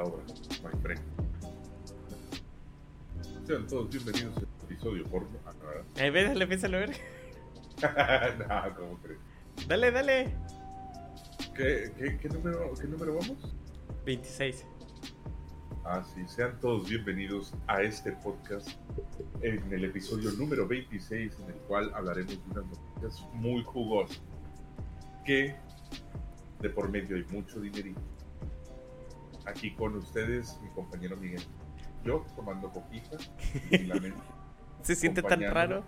la 0.00 0.06
obra, 0.06 0.22
my 0.64 0.80
friend. 0.80 1.00
Sean 3.46 3.66
todos 3.66 3.90
bienvenidos 3.90 4.36
a 4.36 4.40
este 4.40 4.64
episodio 4.64 5.04
porno. 5.04 5.28
Ah. 5.44 5.52
Eh, 5.96 6.46
piénsalo 6.46 6.76
a 6.78 6.80
ver. 6.80 6.90
no, 8.38 8.76
¿cómo 8.76 8.98
crees? 9.02 9.20
Dale, 9.68 9.90
dale. 9.90 10.34
¿Qué, 11.54 11.92
qué, 11.98 12.18
qué 12.18 12.28
número, 12.28 12.72
¿Qué 12.80 12.86
número 12.86 13.14
vamos? 13.16 13.54
26. 14.06 14.64
Ah, 15.84 16.02
sí, 16.14 16.22
sean 16.26 16.58
todos 16.60 16.88
bienvenidos 16.88 17.52
a 17.66 17.82
este 17.82 18.12
podcast 18.12 18.70
en 19.42 19.72
el 19.72 19.84
episodio 19.84 20.30
número 20.32 20.66
26, 20.66 21.38
en 21.40 21.50
el 21.50 21.60
cual 21.66 21.92
hablaremos 21.94 22.32
de 22.46 22.52
unas 22.52 22.64
noticias 22.66 23.26
muy 23.34 23.62
jugosas. 23.64 24.22
Que 25.26 25.56
de 26.60 26.70
por 26.70 26.88
medio 26.90 27.16
hay 27.16 27.24
mucho 27.24 27.60
dinerito. 27.60 28.00
Aquí 29.50 29.74
con 29.74 29.96
ustedes, 29.96 30.58
mi 30.62 30.70
compañero 30.70 31.16
Miguel. 31.16 31.42
Yo 32.04 32.24
tomando 32.36 32.70
coquita. 32.70 33.16
Se 34.82 34.94
siente 34.94 35.22
tan 35.22 35.42
raro 35.42 35.84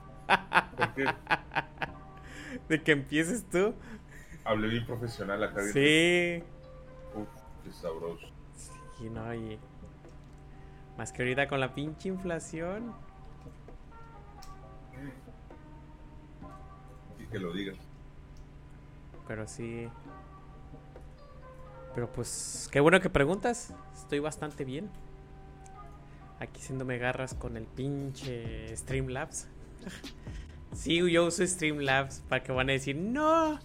Porque 0.77 1.07
de 2.69 2.83
que 2.83 2.93
empieces 2.93 3.49
tú. 3.49 3.75
hablé 4.45 4.69
bien 4.69 4.87
profesional 4.87 5.43
acá. 5.43 5.63
bien- 5.63 5.73
Sí. 5.73 6.45
Uf, 7.19 7.29
qué 7.65 7.73
sabroso. 7.73 8.27
Sí, 8.99 9.09
no, 9.11 9.33
y. 9.35 9.59
Más 10.99 11.11
que 11.13 11.23
ahorita 11.23 11.49
con 11.49 11.61
la 11.61 11.75
pinche 11.75 12.09
inflación. 12.11 12.93
Y 17.19 17.25
que 17.27 17.39
lo 17.39 17.53
digas. 17.53 17.77
Pero 19.27 19.47
sí. 19.49 19.89
Pero 21.95 22.11
pues, 22.13 22.69
qué 22.71 22.81
bueno 22.81 23.01
que 23.01 23.11
preguntas. 23.11 23.75
Estoy 23.95 24.19
bastante 24.21 24.65
bien. 24.65 24.91
Aquí 26.39 26.61
haciéndome 26.61 26.99
garras 26.99 27.35
con 27.35 27.57
el 27.57 27.65
pinche 27.65 28.77
Streamlabs. 28.77 29.49
sí, 30.73 30.97
yo 31.11 31.27
uso 31.27 31.47
Streamlabs 31.47 32.21
para 32.29 32.43
que 32.43 32.53
van 32.53 32.69
a 32.71 32.73
decir, 32.73 32.97
no, 32.97 33.61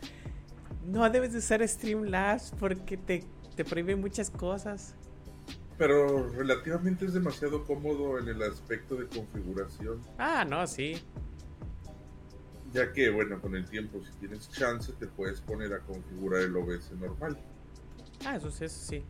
no 0.86 1.10
debes 1.10 1.34
de 1.34 1.40
usar 1.40 1.68
Streamlabs 1.68 2.54
porque 2.60 2.98
te, 2.98 3.24
te 3.56 3.66
prohíbe 3.66 3.96
muchas 3.96 4.30
cosas. 4.30 4.96
Pero 5.78 6.30
relativamente 6.30 7.06
es 7.06 7.14
demasiado 7.14 7.64
cómodo 7.66 8.20
en 8.20 8.28
el 8.28 8.42
aspecto 8.42 8.96
de 8.96 9.08
configuración. 9.08 10.02
Ah, 10.18 10.44
no, 10.44 10.66
sí. 10.66 11.02
Ya 12.74 12.92
que, 12.92 13.10
bueno, 13.10 13.40
con 13.40 13.56
el 13.56 13.66
tiempo, 13.70 14.02
si 14.04 14.12
tienes 14.20 14.50
chance, 14.50 14.92
te 14.94 15.08
puedes 15.08 15.40
poner 15.42 15.74
a 15.74 15.80
configurar 15.80 16.42
el 16.42 16.56
OBS 16.56 16.92
normal. 17.00 17.38
Ah, 18.26 18.36
eso 18.36 18.52
sí, 18.52 18.66
eso 18.66 18.80
sí. 18.80 19.04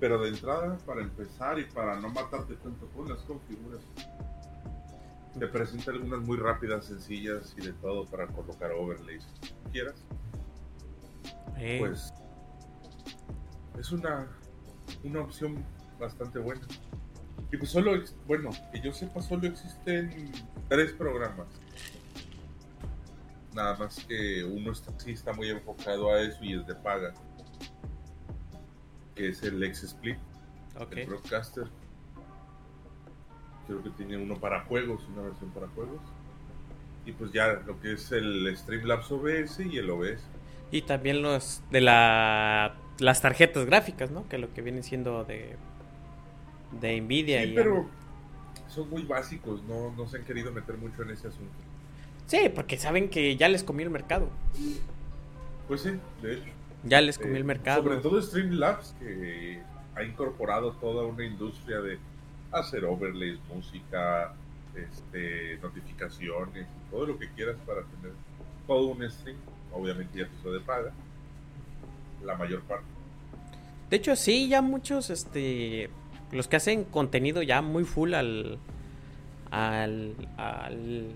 Pero 0.00 0.20
de 0.22 0.28
entrada, 0.28 0.78
para 0.86 1.02
empezar 1.02 1.58
y 1.58 1.64
para 1.64 1.98
no 2.00 2.08
matarte 2.10 2.54
tanto 2.56 2.86
con 2.88 3.08
las 3.08 3.18
configuraciones, 3.20 4.08
te 5.38 5.46
presenta 5.46 5.90
algunas 5.90 6.20
muy 6.20 6.36
rápidas, 6.36 6.86
sencillas 6.86 7.54
y 7.56 7.62
de 7.66 7.72
todo 7.74 8.06
para 8.06 8.26
colocar 8.28 8.72
overlays 8.72 9.26
si 9.42 9.52
quieras. 9.70 9.96
Eh, 11.56 11.78
Pues 11.80 12.12
es 13.78 13.92
una, 13.92 14.28
una 15.04 15.20
opción 15.20 15.64
bastante 15.98 16.38
buena. 16.38 16.66
Y 17.50 17.56
pues 17.56 17.70
solo, 17.70 17.92
bueno, 18.26 18.50
que 18.72 18.80
yo 18.80 18.92
sepa, 18.92 19.22
solo 19.22 19.46
existen 19.46 20.30
tres 20.68 20.92
programas. 20.92 21.46
Nada 23.54 23.76
más 23.76 24.04
que 24.04 24.44
uno 24.44 24.72
está, 24.72 24.92
sí 24.98 25.12
está 25.12 25.32
muy 25.32 25.48
enfocado 25.50 26.10
a 26.12 26.20
eso 26.20 26.38
y 26.42 26.54
es 26.54 26.66
de 26.66 26.74
paga. 26.74 27.14
Que 29.18 29.28
es 29.30 29.42
el 29.42 29.74
XSplit, 29.74 30.16
ok. 30.78 30.92
el 30.96 31.06
Broadcaster. 31.06 31.64
Creo 33.66 33.82
que 33.82 33.90
tiene 33.90 34.16
uno 34.16 34.36
para 34.36 34.60
juegos, 34.64 35.02
una 35.12 35.22
versión 35.22 35.50
para 35.50 35.66
juegos. 35.68 36.00
Y 37.04 37.12
pues 37.12 37.32
ya 37.32 37.54
lo 37.66 37.80
que 37.80 37.94
es 37.94 38.12
el 38.12 38.56
Streamlabs 38.56 39.10
OBS 39.10 39.60
y 39.60 39.76
el 39.78 39.90
OBS. 39.90 40.22
Y 40.70 40.82
también 40.82 41.20
los 41.20 41.62
de 41.70 41.80
la 41.80 42.76
las 42.98 43.20
tarjetas 43.20 43.66
gráficas, 43.66 44.10
¿no? 44.10 44.28
Que 44.28 44.38
lo 44.38 44.54
que 44.54 44.62
viene 44.62 44.82
siendo 44.82 45.24
de 45.24 45.56
de 46.80 47.00
Nvidia 47.00 47.42
Sí, 47.42 47.50
y 47.50 47.54
pero 47.54 47.88
son 48.68 48.88
muy 48.90 49.02
básicos, 49.02 49.62
no, 49.64 49.92
no 49.96 50.06
se 50.06 50.18
han 50.18 50.24
querido 50.24 50.52
meter 50.52 50.76
mucho 50.76 51.02
en 51.02 51.10
ese 51.10 51.28
asunto. 51.28 51.52
Sí, 52.26 52.50
porque 52.54 52.76
saben 52.76 53.08
que 53.08 53.36
ya 53.36 53.48
les 53.48 53.64
comió 53.64 53.84
el 53.84 53.90
mercado. 53.90 54.28
Pues 55.66 55.80
sí, 55.80 55.90
de 56.22 56.34
hecho. 56.34 56.57
Ya 56.84 57.00
les 57.00 57.18
comió 57.18 57.34
Eh, 57.34 57.38
el 57.38 57.44
mercado. 57.44 57.82
Sobre 57.82 57.98
todo 57.98 58.20
Streamlabs, 58.22 58.94
que 59.00 59.60
ha 59.94 60.02
incorporado 60.04 60.72
toda 60.72 61.04
una 61.04 61.24
industria 61.24 61.80
de 61.80 61.98
hacer 62.52 62.84
overlays, 62.84 63.38
música, 63.52 64.32
este, 64.74 65.58
notificaciones, 65.62 66.66
todo 66.90 67.06
lo 67.06 67.18
que 67.18 67.28
quieras 67.30 67.56
para 67.66 67.82
tener 67.82 68.12
todo 68.66 68.86
un 68.88 69.10
stream. 69.10 69.36
Obviamente 69.72 70.18
ya 70.18 70.28
eso 70.40 70.52
de 70.52 70.60
paga, 70.60 70.92
la 72.24 72.36
mayor 72.36 72.62
parte. 72.62 72.86
De 73.90 73.96
hecho, 73.96 74.16
sí, 74.16 74.48
ya 74.48 74.62
muchos, 74.62 75.10
este, 75.10 75.90
los 76.32 76.48
que 76.48 76.56
hacen 76.56 76.84
contenido 76.84 77.42
ya 77.42 77.60
muy 77.62 77.84
full 77.84 78.14
al, 78.14 78.58
al, 79.50 80.14
al, 80.36 81.10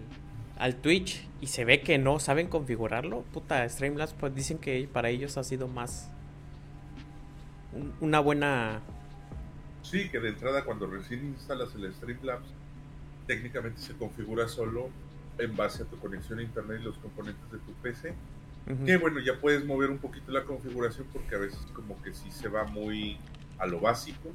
al 0.62 0.76
Twitch 0.76 1.26
y 1.40 1.48
se 1.48 1.64
ve 1.64 1.80
que 1.80 1.98
no 1.98 2.20
saben 2.20 2.46
configurarlo, 2.46 3.22
puta, 3.32 3.68
Streamlabs 3.68 4.12
pues 4.14 4.32
dicen 4.32 4.58
que 4.58 4.88
para 4.92 5.08
ellos 5.10 5.36
ha 5.36 5.42
sido 5.42 5.66
más 5.66 6.08
un- 7.72 7.92
una 8.00 8.20
buena... 8.20 8.80
Sí, 9.82 10.08
que 10.08 10.20
de 10.20 10.28
entrada 10.28 10.64
cuando 10.64 10.86
recién 10.86 11.24
instalas 11.26 11.74
el 11.74 11.92
Streamlabs, 11.92 12.46
técnicamente 13.26 13.80
se 13.80 13.94
configura 13.94 14.46
solo 14.46 14.88
en 15.38 15.56
base 15.56 15.82
a 15.82 15.86
tu 15.86 15.98
conexión 15.98 16.38
a 16.38 16.42
internet 16.42 16.78
y 16.80 16.84
los 16.84 16.96
componentes 16.98 17.50
de 17.50 17.58
tu 17.58 17.72
PC. 17.82 18.14
Que 18.86 18.96
bueno, 18.98 19.18
ya 19.18 19.40
puedes 19.40 19.64
mover 19.64 19.90
un 19.90 19.98
poquito 19.98 20.30
la 20.30 20.44
configuración 20.44 21.08
porque 21.12 21.34
a 21.34 21.38
veces 21.38 21.58
como 21.74 22.00
que 22.02 22.14
sí 22.14 22.30
se 22.30 22.46
va 22.48 22.62
muy 22.62 23.18
a 23.58 23.66
lo 23.66 23.80
básico 23.80 24.30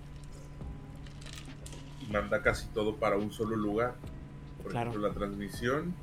y 2.01 2.11
manda 2.11 2.41
casi 2.41 2.67
todo 2.67 2.97
para 2.97 3.15
un 3.15 3.31
solo 3.31 3.55
lugar. 3.55 3.95
Por 4.61 4.71
Claro. 4.73 4.89
ejemplo, 4.89 5.07
la 5.07 5.13
transmisión 5.13 5.95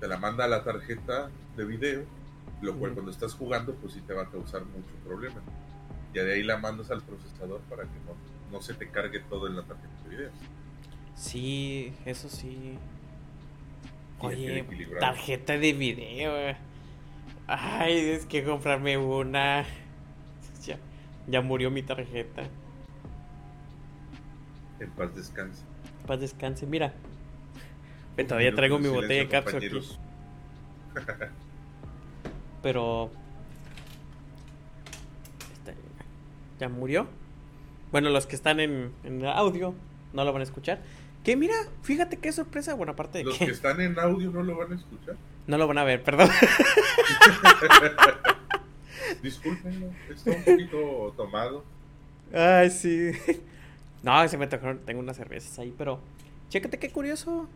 te 0.00 0.08
la 0.08 0.16
manda 0.16 0.44
a 0.44 0.48
la 0.48 0.62
tarjeta 0.64 1.30
de 1.56 1.64
video, 1.64 2.04
lo 2.62 2.76
cual 2.76 2.92
cuando 2.92 3.10
estás 3.10 3.34
jugando 3.34 3.74
pues 3.74 3.94
sí 3.94 4.00
te 4.00 4.14
va 4.14 4.22
a 4.22 4.26
causar 4.30 4.64
mucho 4.64 4.90
problema. 5.04 5.40
Ya 6.14 6.22
de 6.24 6.34
ahí 6.34 6.42
la 6.42 6.56
mandas 6.58 6.90
al 6.90 7.02
procesador 7.02 7.60
para 7.62 7.82
que 7.84 7.98
no, 8.06 8.14
no 8.56 8.62
se 8.62 8.74
te 8.74 8.88
cargue 8.88 9.20
todo 9.20 9.46
en 9.46 9.56
la 9.56 9.62
tarjeta 9.62 9.92
de 10.04 10.08
video. 10.10 10.30
Sí, 11.14 11.92
eso 12.04 12.28
sí. 12.28 12.78
Y 14.20 14.26
Oye, 14.26 14.66
tarjeta 14.98 15.58
de 15.58 15.72
video. 15.72 16.36
eh. 16.36 16.56
Ay, 17.46 17.98
es 18.10 18.26
que 18.26 18.44
comprarme 18.44 18.96
una. 18.98 19.64
Ya, 20.64 20.76
ya 21.28 21.40
murió 21.40 21.70
mi 21.70 21.82
tarjeta. 21.82 22.42
En 24.80 24.90
paz 24.90 25.14
descanse. 25.14 25.62
Paz 26.06 26.20
descanse, 26.20 26.66
mira. 26.66 26.92
Todavía 28.26 28.54
traigo 28.54 28.78
mi 28.78 28.88
botella 28.88 29.20
de 29.22 29.28
capsu 29.28 29.56
aquí. 29.56 29.68
Pero. 32.62 33.10
Esta- 35.52 35.74
Ya 36.58 36.68
murió. 36.68 37.06
Bueno, 37.92 38.10
los 38.10 38.26
que 38.26 38.34
están 38.36 38.60
en, 38.60 38.92
en 39.04 39.24
audio 39.24 39.74
no 40.12 40.24
lo 40.24 40.32
van 40.32 40.40
a 40.40 40.44
escuchar. 40.44 40.80
Que 41.24 41.36
mira, 41.36 41.54
fíjate 41.82 42.16
qué 42.18 42.32
sorpresa. 42.32 42.74
Bueno, 42.74 42.92
aparte 42.92 43.18
de 43.18 43.24
Los 43.24 43.38
que 43.38 43.46
que 43.46 43.52
están 43.52 43.80
en 43.80 43.98
audio 43.98 44.30
no 44.30 44.42
lo 44.42 44.56
van 44.56 44.72
a 44.72 44.76
escuchar. 44.76 45.16
no 45.46 45.58
lo 45.58 45.66
van 45.66 45.78
a 45.78 45.84
ver, 45.84 46.02
perdón. 46.02 46.28
Discúlpenlo, 49.22 49.86
está 50.10 50.30
un 50.30 50.44
poquito 50.44 51.14
tomado. 51.16 51.64
Ay, 52.32 52.70
sí. 52.70 53.12
No, 54.00 54.26
se 54.28 54.38
me 54.38 54.46
tocaron, 54.46 54.78
tengo 54.86 55.00
unas 55.00 55.16
cervezas 55.16 55.58
ahí, 55.58 55.74
pero 55.76 55.98
chécate 56.50 56.78
qué 56.78 56.88
curioso. 56.90 57.48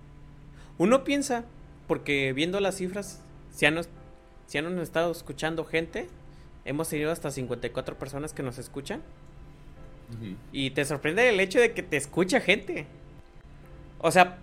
Uno 0.78 1.04
piensa, 1.04 1.44
porque 1.86 2.32
viendo 2.32 2.60
las 2.60 2.76
cifras, 2.76 3.20
si 3.54 3.66
han, 3.66 3.80
si 4.46 4.58
han 4.58 4.78
estado 4.78 5.12
escuchando 5.12 5.64
gente, 5.64 6.08
hemos 6.64 6.88
tenido 6.88 7.10
hasta 7.10 7.30
54 7.30 7.98
personas 7.98 8.32
que 8.32 8.42
nos 8.42 8.58
escuchan. 8.58 9.02
Y 10.52 10.70
te 10.70 10.84
sorprende 10.84 11.28
el 11.28 11.40
hecho 11.40 11.58
de 11.58 11.72
que 11.72 11.82
te 11.82 11.96
escucha 11.96 12.40
gente. 12.40 12.86
O 13.98 14.10
sea, 14.10 14.38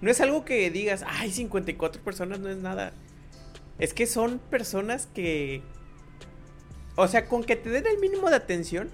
no 0.00 0.10
es 0.10 0.20
algo 0.20 0.44
que 0.44 0.70
digas, 0.70 1.04
ay, 1.06 1.30
54 1.30 2.02
personas 2.02 2.40
no 2.40 2.48
es 2.48 2.56
nada. 2.56 2.92
Es 3.78 3.92
que 3.92 4.06
son 4.06 4.38
personas 4.38 5.06
que... 5.06 5.62
O 6.96 7.08
sea, 7.08 7.26
con 7.26 7.44
que 7.44 7.56
te 7.56 7.68
den 7.68 7.86
el 7.86 7.98
mínimo 7.98 8.30
de 8.30 8.36
atención. 8.36 8.90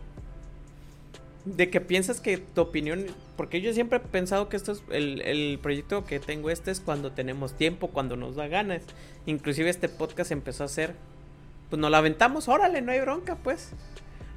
De 1.44 1.70
que 1.70 1.80
piensas 1.80 2.20
que 2.20 2.38
tu 2.38 2.60
opinión... 2.60 3.06
Porque 3.36 3.60
yo 3.60 3.72
siempre 3.72 3.98
he 3.98 4.00
pensado 4.00 4.48
que 4.48 4.56
esto 4.56 4.72
es... 4.72 4.82
El, 4.90 5.20
el 5.22 5.58
proyecto 5.60 6.04
que 6.04 6.20
tengo 6.20 6.50
este 6.50 6.70
es 6.70 6.80
cuando 6.80 7.12
tenemos 7.12 7.54
tiempo, 7.54 7.88
cuando 7.88 8.16
nos 8.16 8.36
da 8.36 8.48
ganas. 8.48 8.82
Inclusive 9.26 9.70
este 9.70 9.88
podcast 9.88 10.30
empezó 10.30 10.64
a 10.64 10.68
ser... 10.68 10.94
Pues 11.70 11.80
nos 11.80 11.90
la 11.90 11.98
aventamos, 11.98 12.48
órale, 12.48 12.82
no 12.82 12.92
hay 12.92 13.00
bronca, 13.00 13.36
pues. 13.36 13.72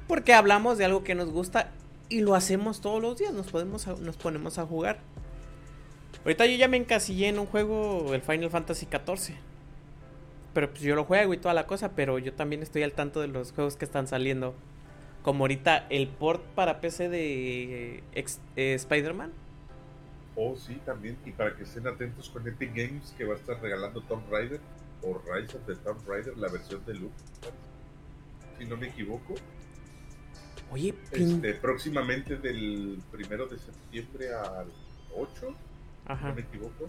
Porque 0.08 0.32
hablamos 0.32 0.78
de 0.78 0.86
algo 0.86 1.04
que 1.04 1.14
nos 1.14 1.30
gusta 1.30 1.70
y 2.08 2.20
lo 2.20 2.34
hacemos 2.34 2.80
todos 2.80 3.02
los 3.02 3.18
días, 3.18 3.32
nos, 3.32 3.48
podemos 3.48 3.86
nos 4.00 4.16
ponemos 4.16 4.58
a 4.58 4.66
jugar. 4.66 4.98
Ahorita 6.24 6.46
yo 6.46 6.56
ya 6.56 6.68
me 6.68 6.76
encasillé 6.76 7.28
en 7.28 7.38
un 7.38 7.46
juego, 7.46 8.14
el 8.14 8.22
Final 8.22 8.50
Fantasy 8.50 8.86
XIV. 8.86 9.36
Pero 10.54 10.70
pues 10.70 10.80
yo 10.80 10.94
lo 10.94 11.04
juego 11.04 11.34
y 11.34 11.38
toda 11.38 11.54
la 11.54 11.66
cosa, 11.66 11.90
pero 11.94 12.18
yo 12.18 12.32
también 12.32 12.62
estoy 12.62 12.82
al 12.82 12.92
tanto 12.92 13.20
de 13.20 13.28
los 13.28 13.52
juegos 13.52 13.76
que 13.76 13.84
están 13.84 14.06
saliendo. 14.06 14.54
Como 15.26 15.42
ahorita 15.42 15.88
el 15.90 16.06
port 16.06 16.40
para 16.54 16.80
PC 16.80 17.08
de 17.08 18.04
eh, 18.14 18.74
Spider-Man. 18.74 19.32
Oh, 20.36 20.54
sí, 20.54 20.80
también. 20.86 21.16
Y 21.26 21.32
para 21.32 21.56
que 21.56 21.64
estén 21.64 21.88
atentos 21.88 22.30
con 22.30 22.46
Epic 22.46 22.70
Games 22.72 23.12
que 23.18 23.24
va 23.24 23.34
a 23.34 23.36
estar 23.36 23.60
regalando 23.60 24.02
Tomb 24.02 24.22
Raider 24.30 24.60
o 25.02 25.20
Rise 25.28 25.56
of 25.56 25.66
the 25.66 25.74
Tomb 25.74 25.98
Raider, 26.06 26.38
la 26.38 26.48
versión 26.48 26.80
de 26.86 26.94
Loop. 26.94 27.10
Si 28.56 28.66
no 28.66 28.76
me 28.76 28.86
equivoco. 28.86 29.34
Oye, 30.70 30.94
este, 31.10 31.54
próximamente 31.54 32.36
del 32.36 33.02
primero 33.10 33.48
de 33.48 33.58
septiembre 33.58 34.32
al 34.32 34.68
8, 35.12 35.54
Ajá. 36.06 36.28
no 36.28 36.34
me 36.36 36.42
equivoco, 36.42 36.86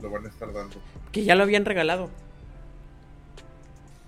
lo 0.00 0.08
van 0.08 0.26
a 0.26 0.28
estar 0.28 0.52
dando. 0.52 0.76
Que 1.10 1.24
ya 1.24 1.34
lo 1.34 1.42
habían 1.42 1.64
regalado. 1.64 2.10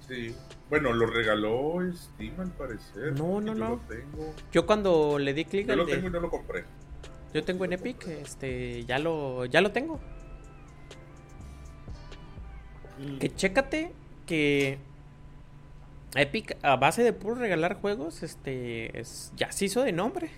Sí. 0.09 0.35
Bueno, 0.71 0.93
lo 0.93 1.07
regaló 1.07 1.75
Steam 1.95 2.41
al 2.41 2.51
parecer. 2.53 3.13
No, 3.19 3.41
no, 3.41 3.47
yo 3.49 3.55
no. 3.55 3.69
Lo 3.71 3.77
tengo. 3.81 4.35
Yo 4.53 4.67
cuando 4.67 5.19
le 5.19 5.35
di 5.35 5.45
clic 5.45 5.67
Yo 5.67 5.73
al 5.73 5.79
lo 5.81 5.85
de- 5.87 5.95
tengo 5.97 6.09
y 6.09 6.11
no 6.11 6.21
lo 6.21 6.31
compré. 6.31 6.65
Yo 7.35 7.45
tengo 7.45 7.65
en 7.67 7.75
Epic, 7.75 8.07
este, 8.07 8.85
ya 8.87 8.99
lo, 8.99 9.45
ya 9.45 9.61
lo 9.61 9.71
tengo. 9.71 10.01
Que 13.21 13.33
chécate 13.35 13.93
que 14.27 14.79
Epic, 16.17 16.57
a 16.63 16.77
base 16.77 17.03
de 17.05 17.13
puro 17.13 17.35
regalar 17.37 17.75
juegos, 17.81 18.23
este, 18.23 18.99
es, 18.99 19.33
ya 19.37 19.53
se 19.53 19.67
hizo 19.67 19.83
de 19.83 19.93
nombre. 19.93 20.31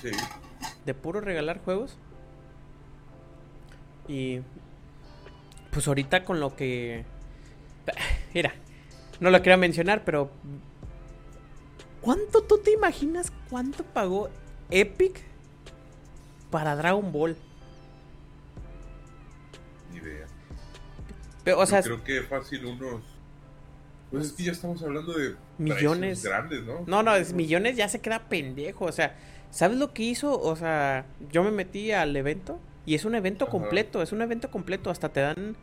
Sí. 0.00 0.10
De 0.86 0.94
puro 0.94 1.20
regalar 1.20 1.60
juegos. 1.64 1.98
Y 4.06 4.40
pues 5.70 5.88
ahorita 5.88 6.24
con 6.24 6.38
lo 6.40 6.54
que... 6.54 7.04
Mira, 8.34 8.52
no 9.20 9.30
lo 9.30 9.38
quería 9.38 9.56
mencionar, 9.56 10.04
pero... 10.04 10.30
¿Cuánto 12.00 12.42
tú 12.42 12.58
te 12.58 12.72
imaginas 12.72 13.32
cuánto 13.48 13.82
pagó 13.82 14.28
Epic 14.70 15.22
para 16.50 16.76
Dragon 16.76 17.10
Ball? 17.12 17.36
Ni 19.90 19.98
idea. 19.98 20.26
Pero, 21.44 21.58
o 21.58 21.60
Yo 21.60 21.66
sea, 21.66 21.82
creo 21.82 22.04
que 22.04 22.22
fácil 22.22 22.66
unos. 22.66 23.00
Pues 24.10 24.26
es 24.26 24.32
que 24.32 24.42
ya 24.44 24.52
estamos 24.52 24.82
hablando 24.82 25.14
de 25.14 25.34
Millones. 25.56 26.22
grandes, 26.22 26.62
¿no? 26.64 26.84
no, 26.86 27.02
no, 27.02 27.14
es 27.16 27.32
millones 27.32 27.76
ya 27.76 27.88
se 27.88 28.00
queda 28.00 28.28
pendejo. 28.28 28.84
O 28.84 28.92
sea, 28.92 29.16
¿sabes 29.50 29.78
lo 29.78 29.94
que 29.94 30.02
hizo? 30.02 30.38
O 30.38 30.56
sea, 30.56 31.06
yo 31.32 31.42
me 31.42 31.50
metí 31.50 31.90
al 31.92 32.14
evento 32.14 32.60
y 32.84 32.94
es 32.94 33.06
un 33.06 33.14
evento 33.14 33.44
Ajá. 33.44 33.52
completo, 33.52 34.02
es 34.02 34.12
un 34.12 34.20
evento 34.20 34.50
completo. 34.50 34.90
Hasta 34.90 35.08
te 35.08 35.20
dan 35.20 35.56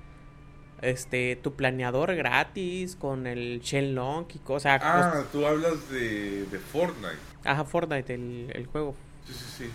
este 0.82 1.36
tu 1.36 1.54
planeador 1.54 2.16
gratis 2.16 2.96
con 2.96 3.28
el 3.28 3.60
Shenlong 3.62 4.26
y 4.34 4.40
cosas. 4.40 4.82
Ah, 4.84 5.24
tú 5.32 5.46
hablas 5.46 5.90
de, 5.90 6.46
de 6.46 6.60
Fortnite. 6.60 7.18
Ajá, 7.44 7.64
Fortnite, 7.66 8.14
el, 8.14 8.52
el 8.54 8.66
juego. 8.68 8.96
Sí, 9.28 9.34
sí, 9.34 9.46
sí. 9.58 9.70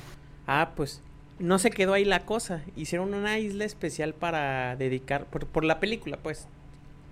Ah, 0.46 0.72
pues 0.76 1.00
no 1.38 1.58
se 1.58 1.70
quedó 1.70 1.92
ahí 1.94 2.04
la 2.04 2.24
cosa. 2.24 2.62
Hicieron 2.76 3.14
una 3.14 3.38
isla 3.38 3.64
especial 3.64 4.14
para 4.14 4.76
dedicar, 4.76 5.26
por, 5.26 5.46
por 5.46 5.64
la 5.64 5.80
película, 5.80 6.18
pues. 6.22 6.48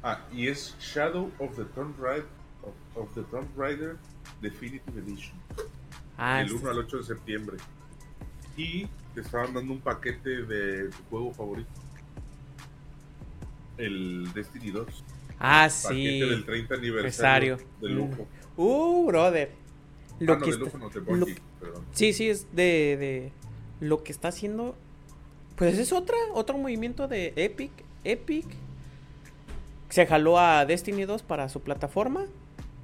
Ah, 0.03 0.21
y 0.33 0.49
es 0.49 0.77
Shadow 0.81 1.31
of 1.39 1.57
the 1.57 1.65
Tomb 1.65 1.95
Raider, 2.01 2.27
of, 2.63 3.03
of 3.03 3.15
the 3.15 3.23
Tomb 3.31 3.49
Raider 3.57 3.97
Definitive 4.41 5.01
Edition. 5.01 5.35
Ah, 6.19 6.39
del 6.39 6.47
este- 6.47 6.59
1 6.59 6.71
al 6.71 6.79
8 6.79 6.97
de 6.99 7.05
septiembre. 7.05 7.57
Y 8.57 8.87
te 9.15 9.21
estaban 9.21 9.53
dando 9.55 9.73
un 9.73 9.81
paquete 9.81 10.43
de 10.45 10.89
tu 10.91 11.03
juego 11.11 11.33
favorito. 11.33 11.71
El 13.79 14.33
Destiny 14.33 14.71
2. 14.71 15.05
ah, 15.39 15.69
Paquete 15.83 16.27
del 16.27 16.39
sí. 16.41 16.45
30 16.45 16.75
aniversario 16.75 17.59
de 17.81 17.89
lujo. 17.89 18.27
Uh, 18.57 19.07
brother. 19.07 19.51
Lo 20.21 20.35
ah, 20.35 20.37
no, 20.37 20.45
que 20.45 20.51
de 20.57 20.65
está- 20.65 20.79
no, 20.79 21.17
lo-. 21.17 21.27
Sí, 21.93 22.13
sí, 22.13 22.29
es 22.29 22.47
de, 22.55 22.97
de 22.99 23.33
lo 23.81 24.03
que 24.05 24.13
está 24.13 24.29
haciendo. 24.29 24.77
Pues 25.57 25.79
es 25.79 25.93
otra, 25.93 26.17
otro 26.35 26.57
movimiento 26.59 27.09
de 27.09 27.33
Epic. 27.37 27.73
Epic 28.05 28.47
se 29.89 30.07
jaló 30.07 30.39
a 30.39 30.65
Destiny 30.67 31.05
2 31.05 31.23
para 31.23 31.49
su 31.49 31.61
plataforma 31.63 32.27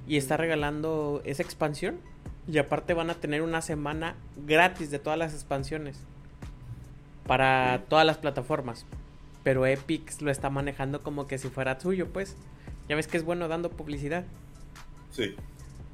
y 0.07 0.17
está 0.17 0.37
regalando 0.37 1.21
esa 1.25 1.43
expansión. 1.43 1.99
Y 2.47 2.57
aparte 2.57 2.93
van 2.93 3.09
a 3.09 3.15
tener 3.15 3.41
una 3.43 3.61
semana 3.61 4.15
gratis 4.45 4.89
de 4.91 4.99
todas 4.99 5.17
las 5.19 5.33
expansiones 5.33 5.99
para 7.27 7.77
Sí. 7.77 7.83
todas 7.87 8.05
las 8.05 8.17
plataformas. 8.17 8.85
Pero 9.43 9.65
Epic 9.65 10.21
lo 10.21 10.29
está 10.31 10.49
manejando 10.49 11.01
como 11.01 11.27
que 11.27 11.37
si 11.37 11.49
fuera 11.49 11.79
suyo, 11.79 12.07
pues. 12.11 12.35
Ya 12.87 12.95
ves 12.95 13.07
que 13.07 13.17
es 13.17 13.23
bueno 13.23 13.47
dando 13.47 13.69
publicidad 13.71 14.25
Sí. 15.11 15.35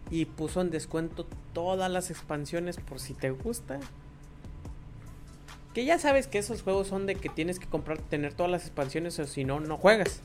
y 0.10 0.26
puso 0.26 0.62
en 0.62 0.70
descuento 0.72 1.26
todas 1.54 1.90
las 1.92 2.10
expansiones 2.12 2.78
por 2.78 3.00
si 3.00 3.14
te 3.14 3.32
gusta. 3.32 3.80
Que 5.74 5.86
ya 5.86 6.00
sabes 6.00 6.28
que 6.28 6.40
esos 6.40 6.64
juegos 6.64 6.88
son 6.88 7.06
de 7.06 7.16
que 7.16 7.30
tienes 7.30 7.60
que 7.60 7.68
comprar, 7.68 8.00
tener 8.00 8.34
todas 8.34 8.52
las 8.52 8.64
expansiones 8.64 9.20
o 9.20 9.26
si 9.28 9.44
no, 9.46 9.60
no 9.60 9.78
juegas. 9.78 10.22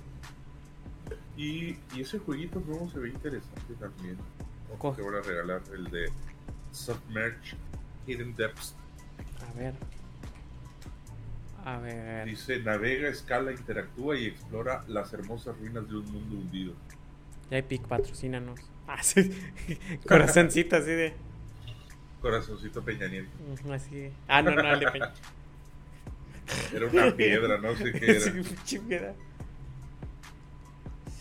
Y, 1.36 1.76
y 1.94 2.00
ese 2.00 2.18
jueguito 2.18 2.60
nuevo 2.66 2.90
se 2.90 2.98
ve 2.98 3.08
interesante 3.10 3.74
también. 3.78 4.16
Te 4.96 5.02
van 5.02 5.14
a 5.14 5.20
regalar 5.20 5.60
el 5.74 5.84
de 5.90 6.10
Submerge 6.72 7.56
Hidden 8.06 8.34
Depths. 8.34 8.74
A 9.48 9.58
ver. 9.58 9.74
A 11.64 11.78
ver. 11.78 12.26
Dice, 12.26 12.58
navega, 12.60 13.08
escala, 13.08 13.52
interactúa 13.52 14.16
y 14.18 14.26
explora 14.26 14.84
las 14.88 15.12
hermosas 15.12 15.56
ruinas 15.58 15.88
de 15.88 15.96
un 15.96 16.12
mundo 16.12 16.36
hundido. 16.36 16.74
Ya 17.50 17.58
Epic, 17.58 17.82
patrocínanos. 17.86 18.60
Ah, 18.88 19.00
sí. 19.02 19.30
Corazoncito 20.06 20.76
así 20.76 20.90
de. 20.90 21.14
Corazoncito 22.20 22.82
Peña 22.84 23.06
Nieto. 23.06 23.30
Así 23.72 23.94
de- 23.94 24.12
Ah, 24.28 24.42
no, 24.42 24.50
no, 24.50 24.72
el 24.74 24.80
de 24.80 24.90
Peña. 24.90 25.12
Era 26.74 26.86
una 26.86 27.16
piedra, 27.16 27.58
no 27.58 27.74
sé 27.76 27.92
qué 27.92 28.20
Sí, 28.64 28.80
era. 28.90 29.14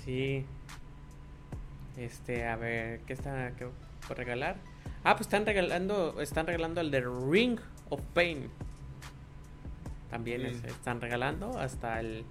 Sí. 0.04 0.44
Este, 1.98 2.48
a 2.48 2.56
ver, 2.56 3.02
¿qué 3.02 3.14
está 3.14 3.52
qué 3.58 3.68
por 4.08 4.18
regalar? 4.18 4.58
Ah, 5.04 5.16
pues 5.16 5.28
están 5.28 5.46
regalando, 5.46 6.20
están 6.20 6.48
regalando 6.48 6.82
el 6.82 6.90
de 6.92 7.02
Ring 7.02 7.60
of 7.90 8.02
Pain. 8.14 8.50
También 10.12 10.46
es- 10.46 10.64
están 10.66 11.02
regalando 11.02 11.58
hasta 11.58 12.00
el 12.00 12.24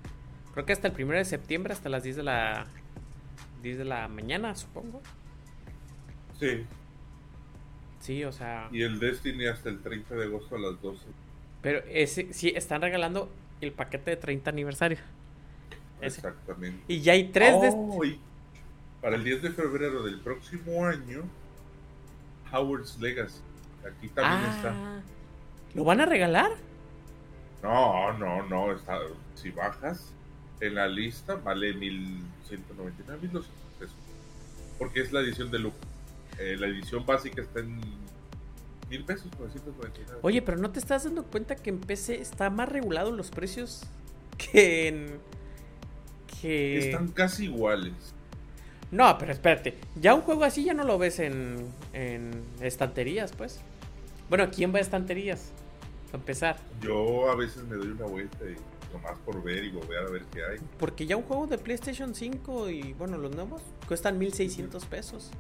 creo 0.53 0.65
que 0.67 0.73
hasta 0.73 0.87
el 0.89 0.93
primero 0.95 1.19
de 1.19 1.25
septiembre 1.25 1.73
hasta 1.73 1.89
las 1.89 2.03
10 2.05 2.15
de 2.17 2.23
la 2.23 2.67
10 3.63 3.79
de 3.79 3.85
la 3.85 4.07
mañana, 4.09 4.55
supongo. 4.55 5.01
Sí, 6.39 6.65
Sí, 8.01 8.25
o 8.25 8.33
sea, 8.33 8.69
y 8.73 8.81
el 8.83 8.99
Destiny 8.99 9.47
hasta 9.47 9.69
el 9.69 9.81
30 9.81 10.15
de 10.15 10.25
agosto 10.25 10.57
a 10.57 10.59
las 10.59 10.81
12. 10.81 11.05
pero 11.61 11.81
ese 11.91 12.33
sí 12.33 12.51
están 12.57 12.81
regalando 12.81 13.31
el 13.61 13.73
paquete 13.73 14.13
de 14.13 14.17
30 14.17 14.49
aniversario. 14.51 14.97
Ese. 16.01 16.19
Exactamente. 16.21 16.83
Y 16.89 17.01
ya 17.03 17.13
hay 17.13 17.25
tres 17.31 17.61
de 17.61 17.69
Oh, 17.75 18.03
y 18.05 18.19
para 19.03 19.17
el 19.17 19.25
10 19.25 19.43
de 19.43 19.51
febrero 19.51 20.03
del 20.03 20.19
próximo 20.21 20.87
año, 20.87 21.25
Howard's 22.53 22.99
Legacy. 22.99 23.41
Aquí 23.87 24.09
también 24.09 24.51
está. 24.53 24.73
Ah, 24.75 25.01
¿Lo 25.75 25.85
van 25.85 26.01
a 26.01 26.07
regalar? 26.07 26.51
No, 27.63 28.13
no, 28.19 28.47
no. 28.47 28.73
Está, 28.73 28.99
si 29.35 29.51
bajas 29.51 30.13
en 30.61 30.75
la 30.75 30.89
lista, 30.89 31.37
vale 31.37 31.73
1199, 31.75 33.21
1200 33.23 33.47
pesos. 33.79 33.97
Porque 34.79 35.01
es 35.01 35.13
la 35.13 35.21
edición 35.21 35.51
de 35.51 35.59
lujo. 35.59 35.77
Eh, 36.39 36.57
la 36.59 36.67
edición 36.67 37.05
básica 37.05 37.43
está 37.43 37.61
en 37.61 37.81
mil 38.89 39.05
pesos, 39.05 39.27
999. 39.39 40.21
Oye, 40.23 40.43
pero 40.43 40.59
¿no 40.59 40.71
te 40.71 40.79
estás 40.79 41.05
dando 41.05 41.25
cuenta 41.25 41.57
que 41.57 41.71
en 41.71 41.81
PC 41.81 42.21
está 42.21 42.51
más 42.51 42.69
regulado 42.69 43.13
los 43.13 43.31
precios 43.31 43.83
que 44.39 44.89
en... 44.89 45.19
que... 46.41 46.79
Están 46.79 47.09
casi 47.09 47.45
iguales. 47.45 47.93
No, 48.91 49.17
pero 49.19 49.33
espérate. 49.33 49.77
Ya 50.01 50.15
un 50.15 50.23
juego 50.23 50.45
así 50.45 50.65
ya 50.65 50.75
no 50.75 50.85
lo 50.85 50.99
ves 50.99 51.21
en, 51.21 51.69
en 51.93 52.43
estanterías, 52.61 53.33
pues. 53.33 53.61
Bueno, 54.29 54.51
¿quién 54.51 54.75
va 54.75 54.79
a 54.79 54.81
estanterías? 54.81 55.53
Para 56.11 56.21
empezar. 56.21 56.57
Yo 56.81 57.31
a 57.31 57.37
veces 57.37 57.63
me 57.65 57.77
doy 57.77 57.89
una 57.89 58.07
vuelta 58.07 58.45
y 58.45 58.57
nomás 58.93 59.19
por 59.21 59.43
ver 59.43 59.65
y 59.65 59.71
volver 59.71 59.99
a 59.99 60.11
ver 60.11 60.25
qué 60.33 60.45
hay. 60.45 60.59
Porque 60.79 61.07
ya 61.07 61.17
un 61.17 61.23
juego 61.23 61.47
de 61.47 61.59
PlayStation 61.59 62.15
5 62.15 62.71
y, 62.71 62.93
bueno, 62.95 63.17
los 63.17 63.35
nuevos 63.35 63.63
cuestan 63.87 64.19
1600 64.19 64.85
pesos. 64.87 65.31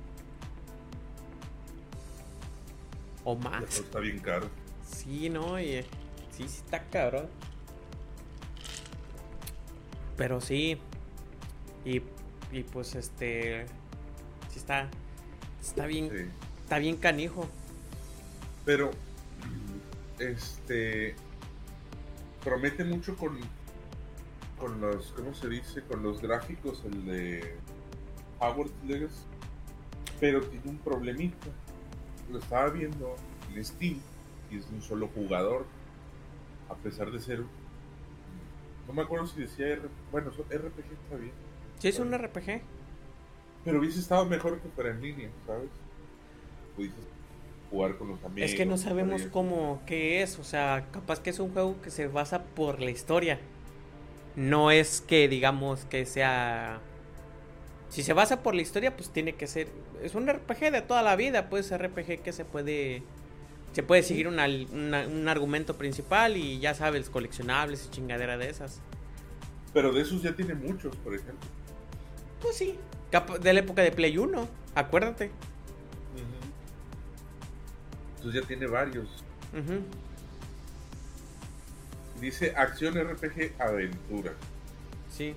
O 3.24 3.36
más. 3.36 3.64
todo 3.66 3.82
está 3.82 3.98
bien 3.98 4.18
caro. 4.20 4.48
Sí, 4.88 5.28
no, 5.28 5.58
y 5.60 5.74
eh, 5.74 5.84
sí, 6.30 6.48
sí 6.48 6.62
está 6.64 6.82
cabrón. 6.84 7.26
Pero 10.16 10.40
sí. 10.40 10.78
Y, 11.84 12.02
y 12.52 12.62
pues 12.72 12.94
este. 12.94 13.66
Sí 14.50 14.58
está. 14.58 14.88
Está 15.60 15.86
bien. 15.86 16.10
Sí. 16.10 16.24
Está 16.62 16.78
bien 16.78 16.96
canijo. 16.96 17.48
Pero, 18.64 18.92
este, 20.20 21.14
promete 22.44 22.84
mucho 22.84 23.16
con, 23.16 23.38
con 24.58 24.80
los, 24.80 25.12
¿cómo 25.12 25.34
se 25.34 25.48
dice? 25.48 25.82
Con 25.82 26.02
los 26.02 26.20
gráficos, 26.20 26.82
el 26.84 27.06
de 27.06 27.56
Howard 28.38 28.70
Legacy. 28.86 29.24
Pero 30.20 30.42
tiene 30.42 30.70
un 30.70 30.78
problemita. 30.78 31.48
Lo 32.30 32.38
estaba 32.38 32.68
viendo 32.70 33.16
en 33.54 33.64
Steam 33.64 34.00
y 34.50 34.58
es 34.58 34.68
de 34.68 34.76
un 34.76 34.82
solo 34.82 35.08
jugador. 35.08 35.64
A 36.68 36.74
pesar 36.74 37.10
de 37.10 37.20
ser. 37.20 37.42
No 38.86 38.92
me 38.92 39.02
acuerdo 39.02 39.26
si 39.26 39.40
decía 39.40 39.68
R, 39.68 39.82
bueno, 40.12 40.30
RPG 40.30 40.92
está 41.04 41.16
bien. 41.16 41.32
Sí, 41.78 41.88
es 41.88 41.98
un 41.98 42.12
RPG. 42.16 42.60
Pero 43.64 43.78
hubiese 43.78 44.00
estado 44.00 44.24
mejor 44.26 44.58
que 44.60 44.68
fuera 44.68 44.90
en 44.90 45.00
línea, 45.00 45.30
¿sabes? 45.46 45.70
Pudiste 46.76 47.00
jugar 47.70 47.96
con 47.96 48.08
los 48.08 48.24
amigos. 48.24 48.50
Es 48.50 48.56
que 48.56 48.66
no 48.66 48.76
sabemos 48.76 49.22
cómo, 49.30 49.80
qué 49.86 50.22
es. 50.22 50.38
O 50.38 50.44
sea, 50.44 50.86
capaz 50.90 51.20
que 51.20 51.30
es 51.30 51.38
un 51.38 51.52
juego 51.52 51.80
que 51.82 51.90
se 51.90 52.08
basa 52.08 52.42
por 52.42 52.80
la 52.80 52.90
historia. 52.90 53.38
No 54.36 54.70
es 54.70 55.00
que 55.00 55.28
digamos 55.28 55.84
que 55.86 56.06
sea. 56.06 56.80
Si 57.88 58.02
se 58.02 58.12
basa 58.12 58.42
por 58.42 58.54
la 58.54 58.62
historia, 58.62 58.96
pues 58.96 59.10
tiene 59.10 59.34
que 59.34 59.46
ser. 59.46 59.68
Es 60.02 60.14
un 60.14 60.28
RPG 60.28 60.70
de 60.70 60.82
toda 60.82 61.02
la 61.02 61.16
vida, 61.16 61.48
pues 61.48 61.76
RPG 61.76 62.22
que 62.22 62.32
se 62.32 62.44
puede. 62.44 63.02
Se 63.72 63.84
puede 63.84 64.02
seguir 64.02 64.26
una, 64.26 64.46
un 64.46 65.28
argumento 65.28 65.78
principal 65.78 66.36
y 66.36 66.58
ya 66.58 66.74
sabes, 66.74 67.08
coleccionables 67.08 67.86
y 67.86 67.90
chingadera 67.90 68.36
de 68.36 68.50
esas. 68.50 68.80
Pero 69.72 69.92
de 69.92 70.02
esos 70.02 70.22
ya 70.22 70.34
tiene 70.34 70.54
muchos, 70.54 70.96
por 70.96 71.14
ejemplo. 71.14 71.48
Pues 72.40 72.56
sí. 72.56 72.76
De 73.40 73.52
la 73.52 73.60
época 73.60 73.82
de 73.82 73.92
Play 73.92 74.18
1, 74.18 74.48
acuérdate. 74.74 75.30
Entonces 78.20 78.42
ya 78.42 78.46
tiene 78.46 78.66
varios. 78.66 79.08
Dice 82.20 82.54
acción 82.54 82.94
RPG 83.02 83.54
aventura. 83.58 84.32
Sí. 85.10 85.34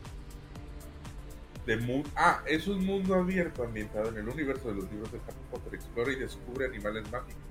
De 1.66 2.04
ah, 2.18 2.42
es 2.46 2.68
un 2.68 2.86
mundo 2.86 3.16
abierto 3.16 3.64
ambientado 3.64 4.10
en 4.10 4.18
el 4.18 4.28
universo 4.28 4.68
de 4.68 4.76
los 4.76 4.92
libros 4.92 5.10
de 5.14 5.20
Harry 5.20 5.38
Potter. 5.50 5.76
Explora 5.76 6.12
y 6.12 6.18
descubre 6.18 6.66
animales 6.66 7.10
mágicos. 7.10 7.42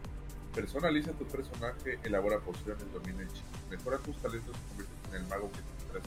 Personaliza 0.54 1.12
tu 1.12 1.24
personaje, 1.24 1.98
elabora 2.04 2.38
pociones, 2.40 2.84
domina 2.92 3.22
hechizos, 3.22 3.42
mejora 3.70 3.96
tus 3.96 4.18
talentos 4.18 4.54
y 4.54 4.68
convierte 4.68 4.94
en 5.08 5.22
el 5.22 5.28
mago 5.28 5.50
que 5.50 5.60
te 5.60 5.92
traes. 5.92 6.04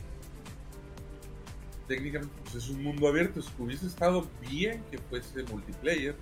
Técnicamente, 1.88 2.36
pues 2.44 2.64
es 2.64 2.70
un 2.70 2.84
mundo 2.84 3.08
abierto. 3.08 3.40
Hubiese 3.58 3.88
estado 3.88 4.28
bien 4.48 4.84
que 4.92 5.00
fuese 5.00 5.42
multiplayer 5.46 6.16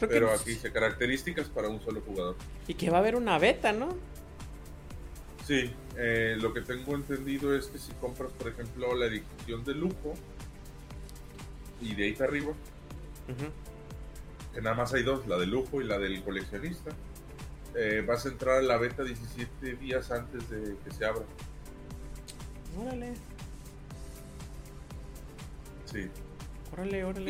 pero 0.00 0.30
aquí 0.30 0.50
dice 0.50 0.70
características 0.72 1.48
para 1.48 1.68
un 1.68 1.80
solo 1.82 2.00
jugador. 2.00 2.36
Y 2.66 2.74
que 2.74 2.90
va 2.90 2.98
a 2.98 3.00
haber 3.00 3.16
una 3.16 3.38
beta, 3.38 3.72
¿no? 3.72 3.96
Sí, 5.46 5.70
eh, 5.96 6.36
lo 6.38 6.52
que 6.52 6.60
tengo 6.60 6.94
entendido 6.94 7.56
es 7.56 7.66
que 7.68 7.78
si 7.78 7.92
compras, 7.94 8.30
por 8.32 8.48
ejemplo, 8.48 8.94
la 8.94 9.06
edición 9.06 9.64
de 9.64 9.74
lujo 9.74 10.14
y 11.80 11.94
de 11.94 12.04
ahí 12.04 12.12
para 12.12 12.30
arriba, 12.30 12.52
que 14.54 14.60
nada 14.60 14.76
más 14.76 14.92
hay 14.92 15.02
dos, 15.02 15.26
la 15.26 15.38
de 15.38 15.46
lujo 15.46 15.80
y 15.80 15.84
la 15.84 15.98
del 15.98 16.22
coleccionista, 16.22 16.90
eh, 17.74 18.04
vas 18.06 18.26
a 18.26 18.28
entrar 18.28 18.58
a 18.58 18.62
la 18.62 18.76
beta 18.76 19.02
17 19.02 19.76
días 19.76 20.10
antes 20.10 20.48
de 20.50 20.76
que 20.84 20.90
se 20.90 21.04
abra. 21.04 21.24
Órale. 22.78 23.14
Sí. 25.86 26.08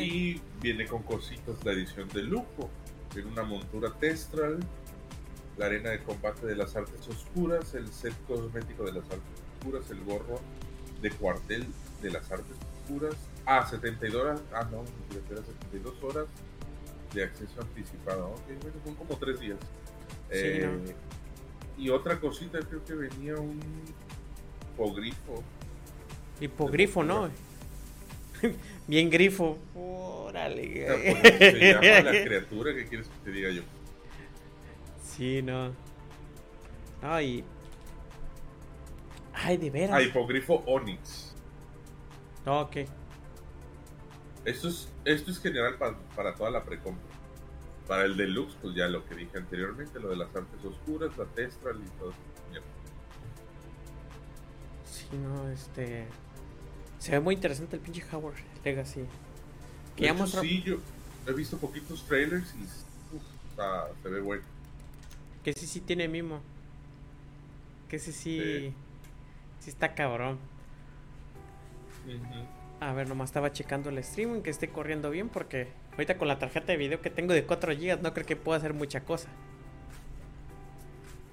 Y 0.03 0.41
viene 0.61 0.85
con 0.85 1.03
cositas 1.03 1.63
la 1.63 1.71
edición 1.71 2.07
de 2.09 2.23
lujo. 2.23 2.69
Tiene 3.13 3.29
una 3.31 3.43
montura 3.43 3.91
Testral, 3.99 4.59
la 5.57 5.65
arena 5.65 5.89
de 5.89 6.03
combate 6.03 6.45
de 6.45 6.55
las 6.55 6.75
artes 6.75 7.07
oscuras, 7.07 7.73
el 7.73 7.87
set 7.87 8.13
cosmético 8.27 8.83
de 8.83 8.93
las 8.93 9.03
artes 9.03 9.19
oscuras, 9.57 9.89
el 9.89 10.03
gorro 10.03 10.39
de 11.01 11.11
cuartel 11.11 11.65
de 12.01 12.11
las 12.11 12.31
artes 12.31 12.55
oscuras. 12.83 13.15
Ah, 13.45 13.67
72 13.67 14.21
horas. 14.21 14.41
Ah, 14.53 14.67
no, 14.71 14.83
72 15.09 16.03
horas 16.03 16.25
de 17.13 17.23
acceso 17.23 17.61
anticipado. 17.61 18.27
Ok, 18.27 18.47
bueno, 18.61 18.77
son 18.85 18.95
como 18.95 19.17
tres 19.17 19.39
días. 19.39 19.57
Eh, 20.29 20.95
y 21.77 21.89
otra 21.89 22.19
cosita, 22.19 22.59
creo 22.59 22.83
que 22.83 22.93
venía 22.93 23.35
un 23.35 23.59
hipogrifo. 24.73 25.43
Hipogrifo, 26.39 27.03
¿no? 27.03 27.29
Bien 28.87 29.09
grifo. 29.09 29.57
Órale. 29.75 31.37
Se 31.37 31.73
llama 31.73 32.11
la 32.11 32.23
criatura 32.23 32.73
que 32.73 32.87
quieres 32.87 33.07
que 33.07 33.25
te 33.25 33.31
diga 33.31 33.49
yo. 33.51 33.61
Sí, 35.03 35.41
no. 35.41 35.73
Ay. 37.01 37.43
Ay, 39.33 39.57
de 39.57 39.69
veras. 39.69 39.97
Ah, 39.97 40.01
hipogrifo 40.01 40.63
Onix. 40.65 41.33
ok. 42.45 42.77
Esto 44.45 44.69
es, 44.69 44.89
esto 45.05 45.31
es 45.31 45.39
general 45.39 45.75
para, 45.77 45.97
para 46.15 46.33
toda 46.33 46.49
la 46.49 46.63
precompra. 46.63 47.03
Para 47.87 48.05
el 48.05 48.15
deluxe, 48.17 48.55
pues 48.61 48.75
ya 48.75 48.87
lo 48.87 49.05
que 49.05 49.15
dije 49.15 49.37
anteriormente, 49.37 49.99
lo 49.99 50.09
de 50.09 50.15
las 50.17 50.33
artes 50.35 50.63
oscuras, 50.63 51.17
la 51.17 51.25
testral 51.25 51.79
y 51.83 51.99
todo. 51.99 52.13
Sí, 54.85 55.07
no, 55.17 55.49
este. 55.49 56.07
Se 56.99 57.11
ve 57.11 57.19
muy 57.21 57.35
interesante 57.35 57.77
el 57.77 57.81
pinche 57.81 58.03
Howard 58.11 58.35
Legacy. 58.63 59.05
Que 59.95 60.05
ya 60.05 60.27
Sí, 60.27 60.61
yo 60.63 60.77
he 61.27 61.33
visto 61.33 61.57
poquitos 61.57 62.05
trailers 62.05 62.53
y 62.55 62.65
se 64.03 64.09
ve 64.09 64.21
bueno. 64.21 64.43
Que 65.43 65.53
sí, 65.53 65.65
sí 65.65 65.79
tiene 65.79 66.07
mimo. 66.07 66.41
Que 67.87 67.99
sí, 67.99 68.11
sí. 68.11 68.73
Sí, 69.59 69.69
está 69.69 69.95
cabrón. 69.95 70.37
A 72.79 72.93
ver, 72.93 73.07
nomás 73.07 73.29
estaba 73.29 73.51
checando 73.51 73.89
el 73.89 73.97
streaming 73.99 74.41
que 74.41 74.49
esté 74.49 74.69
corriendo 74.69 75.09
bien 75.09 75.29
porque 75.29 75.67
ahorita 75.91 76.17
con 76.17 76.27
la 76.27 76.39
tarjeta 76.39 76.71
de 76.71 76.77
video 76.77 77.01
que 77.01 77.09
tengo 77.09 77.33
de 77.33 77.45
4 77.45 77.73
GB 77.73 78.01
no 78.01 78.13
creo 78.13 78.25
que 78.25 78.35
pueda 78.35 78.57
hacer 78.57 78.73
mucha 78.73 79.01
cosa. 79.01 79.29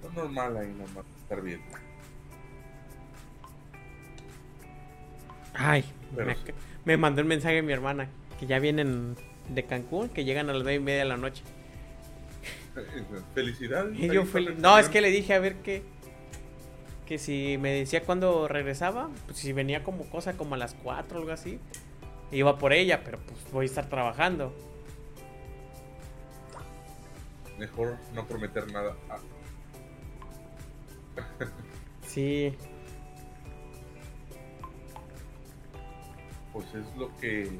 Es 0.04 0.12
normal 0.12 0.56
ahí 0.56 0.68
nomás 0.68 1.04
estar 1.22 1.40
bien. 1.42 1.60
Ay, 5.58 5.84
me, 6.84 6.96
mandó 6.96 7.22
un 7.22 7.28
mensaje 7.28 7.62
mi 7.62 7.72
hermana 7.72 8.08
que 8.38 8.46
ya 8.46 8.58
vienen 8.58 9.16
de 9.48 9.64
Cancún, 9.64 10.08
que 10.08 10.24
llegan 10.24 10.50
a 10.50 10.52
las 10.52 10.62
nueve 10.62 10.76
y 10.76 10.80
media 10.80 11.00
de 11.00 11.08
la 11.08 11.16
noche. 11.16 11.42
Felicidades. 13.34 13.98
no, 14.58 14.78
es 14.78 14.88
que 14.88 15.00
le 15.00 15.10
dije 15.10 15.34
a 15.34 15.38
ver 15.38 15.56
qué. 15.56 15.82
Que 17.06 17.18
si 17.18 17.56
me 17.58 17.72
decía 17.72 18.02
cuándo 18.02 18.48
regresaba, 18.48 19.10
pues 19.26 19.38
si 19.38 19.52
venía 19.52 19.84
como 19.84 20.04
cosa 20.10 20.36
como 20.36 20.56
a 20.56 20.58
las 20.58 20.74
4 20.74 21.16
o 21.16 21.20
algo 21.20 21.32
así, 21.32 21.60
iba 22.32 22.58
por 22.58 22.72
ella, 22.72 23.02
pero 23.04 23.18
pues 23.20 23.38
voy 23.52 23.64
a 23.64 23.66
estar 23.66 23.88
trabajando. 23.88 24.52
Mejor 27.58 27.96
no 28.12 28.26
prometer 28.26 28.70
nada. 28.72 28.96
Ah. 29.08 29.18
sí. 32.06 32.52
Pues 36.56 36.74
es 36.74 36.96
lo 36.96 37.14
que 37.18 37.50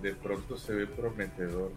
de 0.00 0.14
pronto 0.14 0.56
se 0.56 0.72
ve 0.72 0.86
prometedor. 0.86 1.70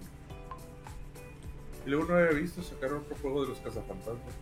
Y 1.85 1.89
luego 1.89 2.05
no 2.05 2.15
había 2.15 2.29
visto 2.29 2.63
sacar 2.63 2.93
otro 2.93 3.13
juego 3.21 3.41
de 3.41 3.50
los 3.50 3.59
cazafantasmas. 3.59 4.33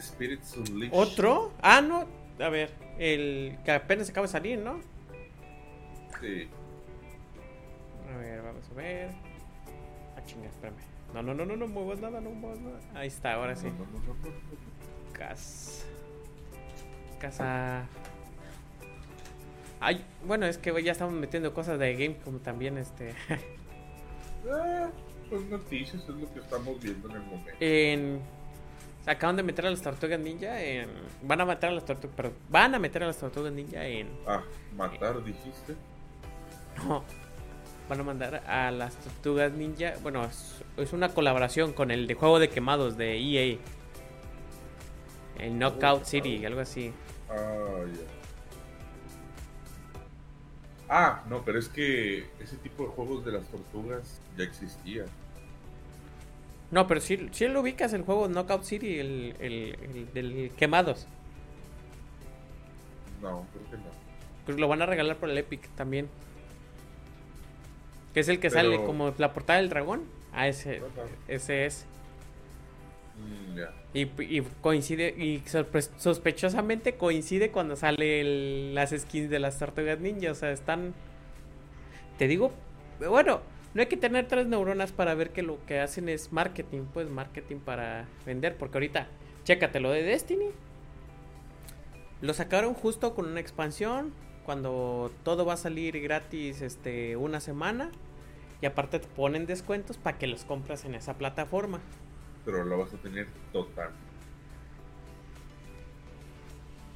Spirits 0.00 0.56
Unleashed. 0.56 0.96
¿Otro? 0.96 1.50
Ah, 1.60 1.80
no. 1.80 2.04
A 2.38 2.48
ver, 2.50 2.70
el 2.98 3.58
que 3.64 3.72
apenas 3.72 4.10
acaba 4.10 4.28
de 4.28 4.32
salir, 4.32 4.60
¿no? 4.60 4.78
Sí. 6.20 6.48
A 8.12 8.16
ver, 8.16 8.40
vamos 8.40 8.70
a 8.70 8.74
ver. 8.74 9.10
Ah, 10.16 10.22
chinga, 10.24 10.46
espérame. 10.46 10.76
No, 11.12 11.20
no, 11.20 11.34
no, 11.34 11.44
no, 11.44 11.56
no 11.56 11.66
muevas 11.66 11.98
nada, 11.98 12.20
no 12.20 12.30
muevas 12.30 12.60
nada. 12.60 12.78
Ahí 12.94 13.08
está, 13.08 13.34
ahora 13.34 13.56
sí. 13.56 13.72
Casa. 15.12 15.84
Casa. 17.18 17.88
Ay, 19.84 20.02
bueno, 20.26 20.46
es 20.46 20.56
que 20.56 20.82
ya 20.82 20.92
estamos 20.92 21.12
metiendo 21.12 21.52
cosas 21.52 21.78
de 21.78 21.92
Gamecom 21.92 22.38
también, 22.38 22.78
este. 22.78 23.10
eh, 23.28 24.86
pues 25.28 25.44
noticias 25.50 26.02
es 26.02 26.08
lo 26.08 26.32
que 26.32 26.40
estamos 26.40 26.80
viendo 26.80 27.10
en 27.10 27.16
el 27.16 27.22
momento. 27.22 27.56
En... 27.60 28.22
Acaban 29.04 29.36
de 29.36 29.42
meter 29.42 29.66
a 29.66 29.70
las 29.70 29.82
tortugas 29.82 30.18
ninja 30.18 30.58
en. 30.62 30.88
Van 31.20 31.38
a 31.42 31.44
matar 31.44 31.68
a 31.68 31.74
las 31.74 31.84
tortugas. 31.84 32.16
Perdón. 32.16 32.32
Van 32.48 32.74
a 32.74 32.78
meter 32.78 33.02
a 33.02 33.08
las 33.08 33.18
tortugas 33.18 33.52
ninja 33.52 33.86
en. 33.86 34.08
Ah, 34.26 34.42
matar, 34.74 35.22
dijiste. 35.22 35.74
No. 36.78 37.04
Van 37.86 38.00
a 38.00 38.02
mandar 38.04 38.36
a 38.46 38.70
las 38.70 38.96
tortugas 38.96 39.52
ninja. 39.52 39.92
Bueno, 40.02 40.24
es, 40.78 40.92
una 40.94 41.10
colaboración 41.10 41.74
con 41.74 41.90
el 41.90 42.06
de 42.06 42.14
juego 42.14 42.38
de 42.38 42.48
quemados 42.48 42.96
de 42.96 43.18
EA. 43.18 43.58
El 45.40 45.58
Knockout 45.58 46.00
oh, 46.00 46.04
City, 46.06 46.42
algo 46.46 46.60
así. 46.60 46.90
Ah, 47.28 47.84
ya. 47.92 48.13
Ah, 50.88 51.22
no, 51.28 51.42
pero 51.44 51.58
es 51.58 51.68
que 51.68 52.26
ese 52.40 52.56
tipo 52.56 52.84
de 52.84 52.90
juegos 52.90 53.24
de 53.24 53.32
las 53.32 53.44
tortugas 53.46 54.20
ya 54.36 54.44
existía. 54.44 55.04
No, 56.70 56.86
pero 56.86 57.00
sí, 57.00 57.28
sí 57.32 57.46
lo 57.48 57.60
ubicas 57.60 57.92
el 57.92 58.02
juego 58.02 58.28
Knockout 58.28 58.64
City, 58.64 58.98
el, 58.98 59.36
el, 59.38 59.78
el 59.80 60.12
del 60.12 60.52
quemados. 60.56 61.06
No, 63.22 63.46
creo 63.52 63.70
que 63.70 63.76
no. 63.76 63.84
Pues 64.44 64.58
lo 64.58 64.68
van 64.68 64.82
a 64.82 64.86
regalar 64.86 65.16
por 65.16 65.30
el 65.30 65.38
Epic 65.38 65.68
también. 65.76 66.08
Que 68.12 68.20
es 68.20 68.28
el 68.28 68.38
que 68.38 68.50
sale 68.50 68.76
como 68.84 69.14
la 69.18 69.32
portada 69.32 69.58
del 69.58 69.70
dragón. 69.70 70.02
Ah, 70.32 70.48
ese, 70.48 70.82
ese 71.28 71.66
es. 71.66 71.86
Mm. 73.18 73.44
Y, 73.92 74.42
coincide, 74.60 75.14
y 75.16 75.42
sospechosamente 75.96 76.96
coincide 76.96 77.50
cuando 77.50 77.76
sale 77.76 78.72
las 78.72 78.90
skins 78.90 79.30
de 79.30 79.38
las 79.38 79.58
tortugas 79.58 80.00
ninja. 80.00 80.32
O 80.32 80.34
sea, 80.34 80.50
están. 80.50 80.94
Te 82.18 82.26
digo, 82.28 82.52
bueno, 82.98 83.40
no 83.74 83.80
hay 83.80 83.86
que 83.86 83.96
tener 83.96 84.26
tres 84.26 84.46
neuronas 84.46 84.92
para 84.92 85.14
ver 85.14 85.30
que 85.30 85.42
lo 85.42 85.64
que 85.66 85.80
hacen 85.80 86.08
es 86.08 86.32
marketing, 86.32 86.82
pues 86.92 87.08
marketing 87.08 87.58
para 87.58 88.06
vender. 88.26 88.56
Porque 88.56 88.78
ahorita, 88.78 89.06
chécate 89.44 89.80
lo 89.80 89.90
de 89.90 90.02
Destiny. 90.02 90.50
Lo 92.20 92.34
sacaron 92.34 92.74
justo 92.74 93.14
con 93.14 93.26
una 93.26 93.40
expansión. 93.40 94.12
Cuando 94.44 95.10
todo 95.22 95.46
va 95.46 95.54
a 95.54 95.56
salir 95.56 96.00
gratis 96.00 96.62
este, 96.62 97.16
una 97.16 97.40
semana. 97.40 97.90
Y 98.60 98.66
aparte 98.66 98.98
te 98.98 99.08
ponen 99.08 99.46
descuentos 99.46 99.98
para 99.98 100.18
que 100.18 100.26
los 100.26 100.44
compras 100.44 100.84
en 100.84 100.94
esa 100.94 101.14
plataforma. 101.14 101.80
Pero 102.44 102.64
lo 102.64 102.78
vas 102.78 102.92
a 102.92 102.96
tener 102.98 103.26
total. 103.52 103.90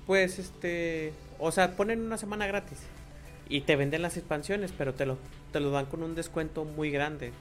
Pues 0.07 0.39
este. 0.39 1.13
O 1.39 1.53
sea, 1.53 1.77
ponen 1.77 2.01
una 2.01 2.19
semana 2.19 2.47
gratis. 2.47 2.79
Y 3.49 3.63
te 3.63 3.77
venden 3.77 4.03
las 4.03 4.17
expansiones, 4.17 4.73
pero 4.73 4.95
te 4.95 5.07
lo, 5.07 5.17
te 5.53 5.61
lo 5.61 5.71
dan 5.71 5.87
con 5.87 6.03
un 6.03 6.15
descuento 6.15 6.65
muy 6.65 6.91
grande. 6.91 7.33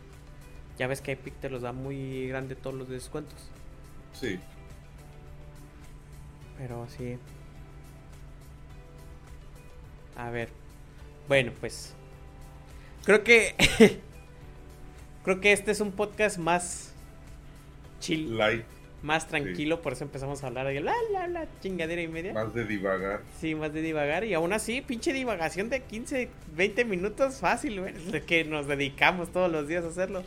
Ya 0.78 0.88
ves 0.88 1.02
que 1.02 1.14
Epic 1.14 1.34
te 1.40 1.50
los 1.50 1.62
da 1.62 1.74
muy 1.74 2.28
grande 2.28 2.56
todos 2.56 2.76
los 2.76 2.88
descuentos. 2.88 3.50
Sí. 4.14 4.40
Pero 6.58 6.88
sí. 6.90 7.18
A 10.16 10.30
ver. 10.30 10.50
Bueno, 11.28 11.52
pues. 11.60 11.94
Creo 13.04 13.24
que. 13.24 13.56
creo 15.24 15.42
que 15.42 15.52
este 15.52 15.72
es 15.72 15.80
un 15.82 15.92
podcast 15.92 16.38
más 16.38 16.94
chill. 18.00 18.38
Light. 18.38 18.66
Más 19.04 19.28
tranquilo, 19.28 19.82
por 19.82 19.94
eso 19.94 20.04
empezamos 20.04 20.44
a 20.44 20.48
hablar 20.48 20.68
de 20.68 20.82
la, 20.82 20.94
la, 21.12 21.28
la 21.28 21.48
chingadera 21.62 22.02
y 22.02 22.08
media. 22.08 22.34
Más 22.34 22.54
de 22.54 22.66
divagar. 22.66 23.22
Sí, 23.40 23.54
más 23.54 23.72
de 23.72 23.82
divagar. 23.82 24.24
Y 24.24 24.34
aún 24.34 24.54
así, 24.54 24.82
pinche 24.82 25.14
divagación 25.14 25.70
de 25.70 25.84
15, 25.84 26.30
20 26.56 26.86
minutos 26.86 27.40
fácil, 27.40 27.80
güey. 27.80 27.94
Es 28.12 28.24
que 28.24 28.44
nos 28.44 28.68
dedicamos 28.68 29.32
todos 29.32 29.52
los 29.52 29.68
días 29.68 29.86
a 29.86 29.90
hacerlo. 29.90 30.24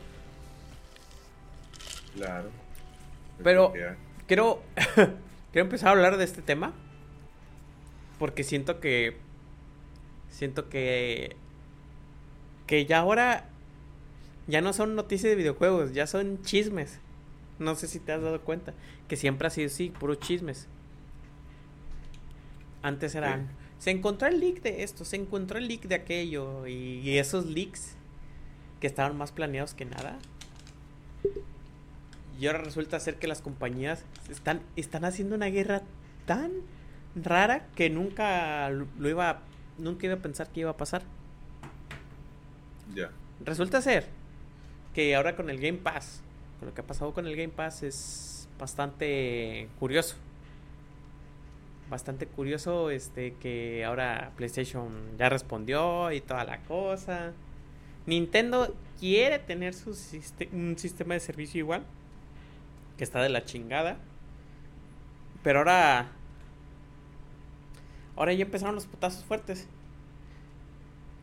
Claro. 2.14 2.48
Pero 3.42 3.72
quiero, 4.26 4.62
quiero 5.52 5.66
empezar 5.66 5.88
a 5.88 5.92
hablar 5.92 6.16
de 6.16 6.24
este 6.24 6.40
tema. 6.40 6.72
Porque 8.20 8.44
siento 8.44 8.80
que 8.80 9.16
siento 10.28 10.68
que 10.68 11.36
que 12.66 12.86
ya 12.86 13.00
ahora 13.00 13.48
ya 14.46 14.60
no 14.60 14.72
son 14.72 14.94
noticias 14.94 15.30
de 15.30 15.36
videojuegos, 15.36 15.92
ya 15.92 16.06
son 16.06 16.40
chismes. 16.42 17.00
No 17.61 17.76
sé 17.76 17.87
si 17.87 18.00
te 18.00 18.11
has 18.11 18.21
dado 18.21 18.40
cuenta 18.40 18.75
que 19.07 19.14
siempre 19.17 19.47
ha 19.47 19.50
sido 19.50 19.69
así, 19.69 19.90
puro 19.90 20.17
chismes. 20.17 20.67
Antes 22.83 23.14
eran 23.14 23.50
se 23.81 23.90
encontró 23.90 24.29
el 24.29 24.40
leak 24.40 24.61
de 24.61 24.83
esto, 24.83 25.07
se 25.07 25.17
encontró 25.17 25.59
el 25.59 25.67
leak 25.67 25.83
de 25.83 25.95
aquello 25.95 26.67
y, 26.67 27.17
esos 27.19 27.47
leaks 27.47 27.97
que 28.79 28.87
estaban 28.87 29.17
más 29.17 29.33
planeados 29.33 29.73
que 29.73 29.87
nada. 29.87 30.19
Y 32.38 32.47
ahora 32.47 32.59
resulta 32.59 33.00
ser 33.00 33.17
que 33.17 33.26
las 33.26 33.40
compañías 33.40 34.05
están, 34.31 34.61
están 34.76 35.07
haciendo 35.07 35.35
una 35.35 35.46
guerra 35.46 35.83
tan 36.27 36.53
rara 37.14 37.68
que 37.75 37.88
nunca 37.88 38.68
lo 38.70 39.09
iba 39.09 39.42
nunca 39.79 40.07
iba 40.07 40.14
a 40.16 40.18
pensar 40.18 40.51
que 40.51 40.61
iba 40.61 40.70
a 40.70 40.77
pasar. 40.77 41.03
Ya. 42.94 43.11
Resulta 43.42 43.81
ser 43.81 44.09
que 44.94 45.16
ahora 45.16 45.37
con 45.37 45.49
el 45.49 45.59
Game 45.59 45.79
Pass, 45.79 46.23
lo 46.62 46.75
que 46.75 46.81
ha 46.81 46.87
pasado 46.87 47.12
con 47.12 47.27
el 47.27 47.37
Game 47.37 47.53
Pass 47.53 47.83
es 47.83 48.49
bastante 48.59 49.68
curioso. 49.79 50.16
Bastante 51.88 52.27
curioso 52.27 52.90
este 52.90 53.35
que 53.40 53.85
ahora 53.85 54.33
PlayStation 54.37 55.16
ya 55.18 55.29
respondió 55.29 56.12
y 56.12 56.20
toda 56.20 56.44
la 56.44 56.62
cosa. 56.62 57.33
Nintendo 58.07 58.75
quiere 58.99 59.38
tener 59.38 59.75
su 59.75 59.90
un 60.53 60.77
sistema 60.79 61.14
de 61.14 61.20
servicio 61.20 61.59
igual, 61.59 61.83
que 62.96 63.05
está 63.05 63.23
de 63.23 63.29
la 63.31 63.44
chingada. 63.44 63.96
Pero 65.42 65.61
ahora 65.61 66.12
ahora 68.16 68.33
ya 68.35 68.44
empezaron 68.44 68.75
los 68.75 68.87
putazos 68.87 69.25
fuertes. 69.25 69.66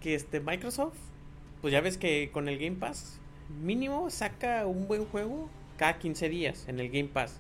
Que 0.02 0.15
este 0.15 0.39
Microsoft, 0.39 0.97
pues 1.62 1.71
ya 1.71 1.82
ves 1.82 1.97
que 1.97 2.30
con 2.32 2.50
el 2.50 2.58
Game 2.58 2.78
Pass, 2.78 3.19
mínimo 3.62 4.10
saca 4.10 4.65
un 4.65 4.88
buen 4.88 5.05
juego 5.05 5.49
cada 5.77 5.97
15 5.99 6.29
días 6.29 6.65
en 6.67 6.79
el 6.79 6.89
Game 6.89 7.10
Pass. 7.10 7.39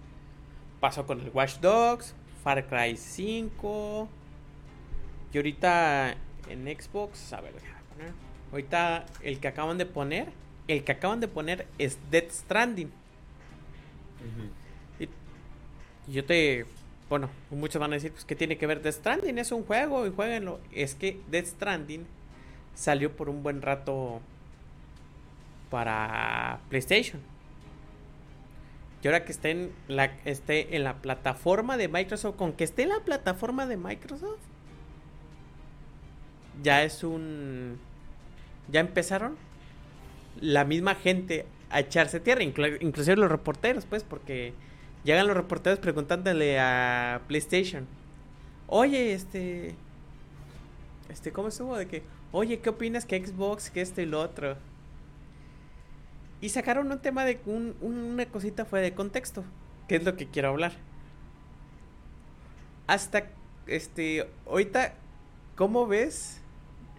Pasó 0.79 1.05
con 1.05 1.21
el 1.21 1.29
Watch 1.29 1.59
Dogs, 1.59 2.13
Far 2.43 2.65
Cry 2.67 2.97
5. 2.97 4.07
Y 5.33 5.37
ahorita 5.37 6.15
en 6.49 6.65
Xbox, 6.65 7.33
a 7.33 7.41
ver, 7.41 7.53
ahorita 8.51 9.05
el 9.21 9.39
que 9.39 9.47
acaban 9.47 9.77
de 9.77 9.85
poner, 9.85 10.31
el 10.67 10.83
que 10.83 10.91
acaban 10.93 11.19
de 11.19 11.27
poner 11.27 11.67
es 11.77 11.97
Dead 12.09 12.25
Stranding. 12.29 12.91
y 14.99 16.11
yo 16.11 16.23
te 16.23 16.65
bueno, 17.09 17.29
muchos 17.51 17.79
van 17.79 17.91
a 17.91 17.95
decir, 17.95 18.11
pues, 18.11 18.25
¿qué 18.25 18.35
tiene 18.35 18.57
que 18.57 18.67
ver 18.67 18.81
Death 18.81 18.95
Stranding? 18.95 19.37
Es 19.37 19.51
un 19.51 19.63
juego 19.63 20.05
y 20.05 20.11
jueguenlo. 20.11 20.59
Es 20.73 20.95
que 20.95 21.19
Death 21.31 21.45
Stranding 21.45 22.05
salió 22.75 23.15
por 23.15 23.29
un 23.29 23.43
buen 23.43 23.61
rato 23.61 24.19
para 25.69 26.59
PlayStation. 26.69 27.21
Y 29.03 29.07
ahora 29.07 29.25
que 29.25 29.31
esté 29.31 29.51
en 29.51 29.71
la, 29.87 30.05
esté 30.25 30.75
en 30.75 30.83
la 30.83 30.95
plataforma 30.95 31.77
de 31.77 31.87
Microsoft, 31.87 32.35
con 32.35 32.53
que 32.53 32.63
esté 32.63 32.83
en 32.83 32.89
la 32.89 32.99
plataforma 32.99 33.65
de 33.65 33.77
Microsoft, 33.77 34.39
ya 36.63 36.83
es 36.83 37.03
un... 37.03 37.79
Ya 38.69 38.79
empezaron 38.81 39.37
la 40.41 40.65
misma 40.65 40.95
gente 40.95 41.45
a 41.69 41.79
echarse 41.79 42.19
tierra, 42.19 42.43
inclusive 42.43 43.15
los 43.15 43.31
reporteros, 43.31 43.85
pues, 43.85 44.03
porque 44.03 44.53
Llegan 45.07 45.25
los 45.25 45.37
reporteros 45.37 45.79
preguntándole 45.79 46.59
a 46.59 47.21
PlayStation. 47.27 47.87
Oye, 48.67 49.13
este... 49.13 49.73
Este, 51.07 51.31
¿cómo 51.31 51.47
estuvo? 51.47 51.77
De 51.77 51.87
que, 51.87 52.03
oye, 52.33 52.59
¿qué 52.59 52.69
opinas 52.69 53.05
que 53.05 53.25
Xbox, 53.25 53.69
que 53.69 53.79
esto 53.79 54.01
y 54.01 54.05
lo 54.05 54.19
otro? 54.19 54.57
Y 56.41 56.49
sacaron 56.49 56.91
un 56.91 56.99
tema 56.99 57.25
de 57.25 57.39
una 57.81 58.25
cosita 58.27 58.65
fue 58.65 58.81
de 58.81 58.93
contexto, 58.93 59.43
que 59.87 59.95
es 59.95 60.03
lo 60.03 60.15
que 60.15 60.27
quiero 60.27 60.49
hablar. 60.49 60.73
Hasta, 62.85 63.27
este, 63.65 64.29
ahorita, 64.45 64.93
¿cómo 65.55 65.87
ves 65.87 66.41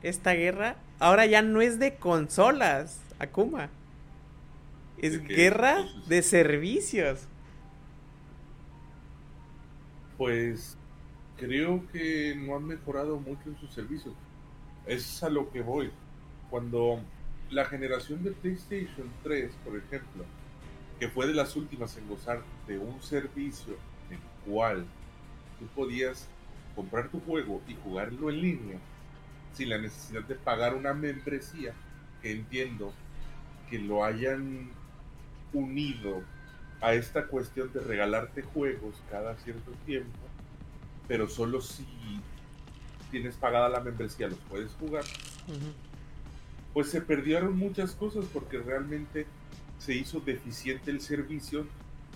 esta 0.03 0.33
guerra? 0.33 0.77
Ahora 0.98 1.27
ya 1.27 1.42
no 1.42 1.61
es 1.61 1.79
de 1.79 1.94
consolas, 1.96 3.01
Akuma. 3.18 3.70
Es 4.98 5.22
guerra 5.22 5.85
de 6.09 6.22
servicios 6.22 7.29
pues 10.18 10.77
creo 11.37 11.87
que 11.92 12.35
no 12.37 12.57
han 12.57 12.66
mejorado 12.66 13.18
mucho 13.18 13.42
en 13.46 13.57
sus 13.59 13.72
servicios. 13.72 14.14
Es 14.85 15.22
a 15.22 15.31
lo 15.31 15.51
que 15.51 15.62
voy. 15.62 15.90
Cuando 16.51 17.01
la 17.51 17.65
generación 17.65 18.23
de 18.23 18.33
PlayStation 18.33 19.11
3, 19.23 19.53
por 19.65 19.77
ejemplo, 19.77 20.25
que 20.99 21.09
fue 21.09 21.27
de 21.27 21.35
las 21.35 21.57
últimas 21.57 21.97
en 21.97 22.09
gozar 22.09 22.43
de 22.67 22.79
un 22.79 23.01
servicio 23.03 23.77
en 24.11 24.17
el 24.17 24.53
cual 24.53 24.85
tú 25.59 25.67
podías 25.75 26.29
comprar 26.75 27.09
tu 27.09 27.21
juego 27.21 27.63
y 27.67 27.75
jugarlo 27.75 28.31
en 28.31 28.41
línea 28.41 28.79
sin 29.55 29.71
la 29.71 29.79
necesidad 29.79 30.23
de 30.23 30.35
pagar 30.35 30.75
una 30.75 30.95
membresía, 30.95 31.73
que 32.23 32.33
entiendo 32.33 32.93
que 33.71 33.79
lo 33.79 34.05
hayan 34.05 34.71
unido 35.53 36.23
a 36.81 36.95
esta 36.95 37.27
cuestión 37.27 37.73
de 37.73 37.81
regalarte 37.81 38.43
juegos 38.43 38.95
cada 39.11 39.37
cierto 39.37 39.73
tiempo, 39.85 40.19
pero 41.09 41.29
solo 41.29 41.61
si 41.61 41.87
tienes 43.11 43.35
pagada 43.37 43.69
la 43.69 43.81
membresía 43.81 44.29
los 44.29 44.39
puedes 44.41 44.73
jugar. 44.75 45.05
Pues 46.75 46.91
se 46.91 47.01
perdieron 47.01 47.57
muchas 47.57 47.93
cosas 47.93 48.25
porque 48.33 48.59
realmente 48.59 49.27
se 49.79 49.95
hizo 49.95 50.21
deficiente 50.21 50.91
el 50.91 51.01
servicio 51.01 51.67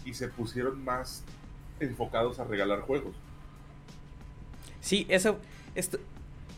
y 0.04 0.14
se 0.14 0.28
pusieron 0.28 0.84
más 0.84 1.22
enfocados 1.80 2.38
a 2.38 2.44
regalar 2.44 2.80
juegos. 2.80 3.14
Sí, 4.80 5.06
eso, 5.08 5.38
esto, 5.74 5.98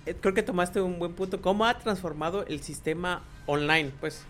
eh, 0.07 0.15
creo 0.21 0.35
que 0.35 0.43
tomaste 0.43 0.81
un 0.81 0.99
buen 0.99 1.13
punto. 1.13 1.41
¿Cómo 1.41 1.65
ha 1.65 1.79
transformado 1.79 2.45
el 2.47 2.61
sistema 2.63 3.23
online? 3.47 3.93
Pues. 4.01 4.25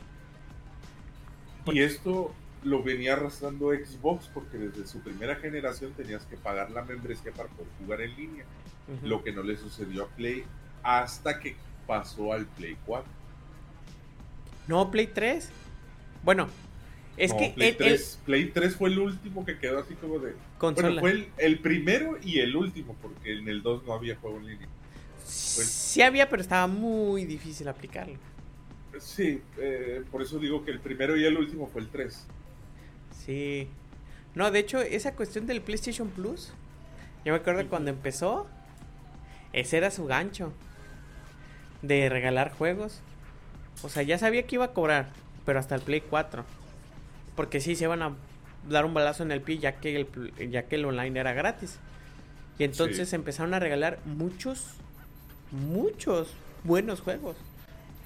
Y 1.66 1.80
esto 1.80 2.34
lo 2.62 2.82
venía 2.82 3.14
arrastrando 3.14 3.70
Xbox 3.72 4.28
porque 4.32 4.56
desde 4.58 4.86
su 4.86 5.00
primera 5.00 5.36
generación 5.36 5.92
tenías 5.92 6.24
que 6.24 6.36
pagar 6.36 6.70
la 6.70 6.82
membresía 6.82 7.32
para 7.32 7.48
poder 7.50 7.70
jugar 7.78 8.00
en 8.00 8.16
línea. 8.16 8.44
Lo 9.02 9.24
que 9.24 9.32
no 9.32 9.42
le 9.42 9.56
sucedió 9.56 10.04
a 10.04 10.08
Play 10.08 10.44
hasta 10.82 11.40
que 11.40 11.56
pasó 11.86 12.32
al 12.32 12.46
Play 12.46 12.76
4. 12.84 13.10
No, 14.68 14.90
Play 14.90 15.08
3. 15.08 15.50
Bueno, 16.22 16.48
es 17.16 17.32
que 17.32 17.52
Play, 17.54 17.72
3, 17.74 18.20
Play 18.24 18.50
3 18.50 18.76
fue 18.76 18.90
el 18.90 18.98
último 18.98 19.44
que 19.44 19.58
quedó 19.58 19.78
así 19.78 19.94
como 19.94 20.18
de... 20.18 20.34
Bueno, 20.58 21.00
fue 21.00 21.28
el, 21.36 21.58
primero 21.58 22.18
y 22.22 22.40
el 22.40 22.56
último, 22.56 22.96
porque 23.00 23.34
en 23.38 23.48
el 23.48 23.62
2 23.62 23.84
no 23.84 23.92
había 23.92 24.16
juego 24.16 24.38
en 24.38 24.46
línea. 24.46 24.68
Sí 25.24 26.02
había, 26.02 26.28
pero 26.28 26.42
estaba 26.42 26.66
muy 26.66 27.24
difícil 27.24 27.68
aplicarlo. 27.68 28.16
Sí, 28.98 29.40
eh, 29.58 30.02
por 30.10 30.22
eso 30.22 30.38
digo 30.38 30.64
que 30.64 30.70
el 30.70 30.80
primero 30.80 31.16
y 31.16 31.24
el 31.24 31.36
último 31.36 31.68
fue 31.68 31.82
el 31.82 31.88
3. 31.88 32.26
Sí. 33.24 33.68
No, 34.34 34.50
de 34.50 34.58
hecho, 34.58 34.80
esa 34.80 35.14
cuestión 35.14 35.46
del 35.46 35.60
PlayStation 35.60 36.08
Plus, 36.08 36.52
yo 37.24 37.32
me 37.32 37.38
acuerdo 37.38 37.68
cuando 37.68 37.90
empezó, 37.90 38.48
ese 39.52 39.76
era 39.76 39.90
su 39.90 40.06
gancho 40.06 40.52
de 41.82 42.08
regalar 42.08 42.50
juegos. 42.50 43.00
O 43.82 43.88
sea, 43.88 44.02
ya 44.02 44.18
sabía 44.18 44.46
que 44.46 44.56
iba 44.56 44.66
a 44.66 44.72
cobrar, 44.72 45.10
pero 45.44 45.58
hasta 45.58 45.74
el 45.74 45.80
Play 45.82 46.00
4. 46.00 46.44
Porque 47.36 47.60
sí, 47.60 47.74
se 47.76 47.84
iban 47.84 48.02
a 48.02 48.14
dar 48.68 48.84
un 48.84 48.94
balazo 48.94 49.22
en 49.22 49.32
el 49.32 49.40
pie 49.40 49.58
ya 49.58 49.76
que 49.76 49.96
el, 49.96 50.50
ya 50.50 50.64
que 50.64 50.76
el 50.76 50.84
online 50.84 51.18
era 51.18 51.32
gratis. 51.32 51.78
Y 52.58 52.64
entonces 52.64 53.12
empezaron 53.12 53.52
a 53.54 53.58
regalar 53.58 53.98
muchos, 54.04 54.74
muchos 55.50 56.32
buenos 56.62 57.00
juegos. 57.00 57.36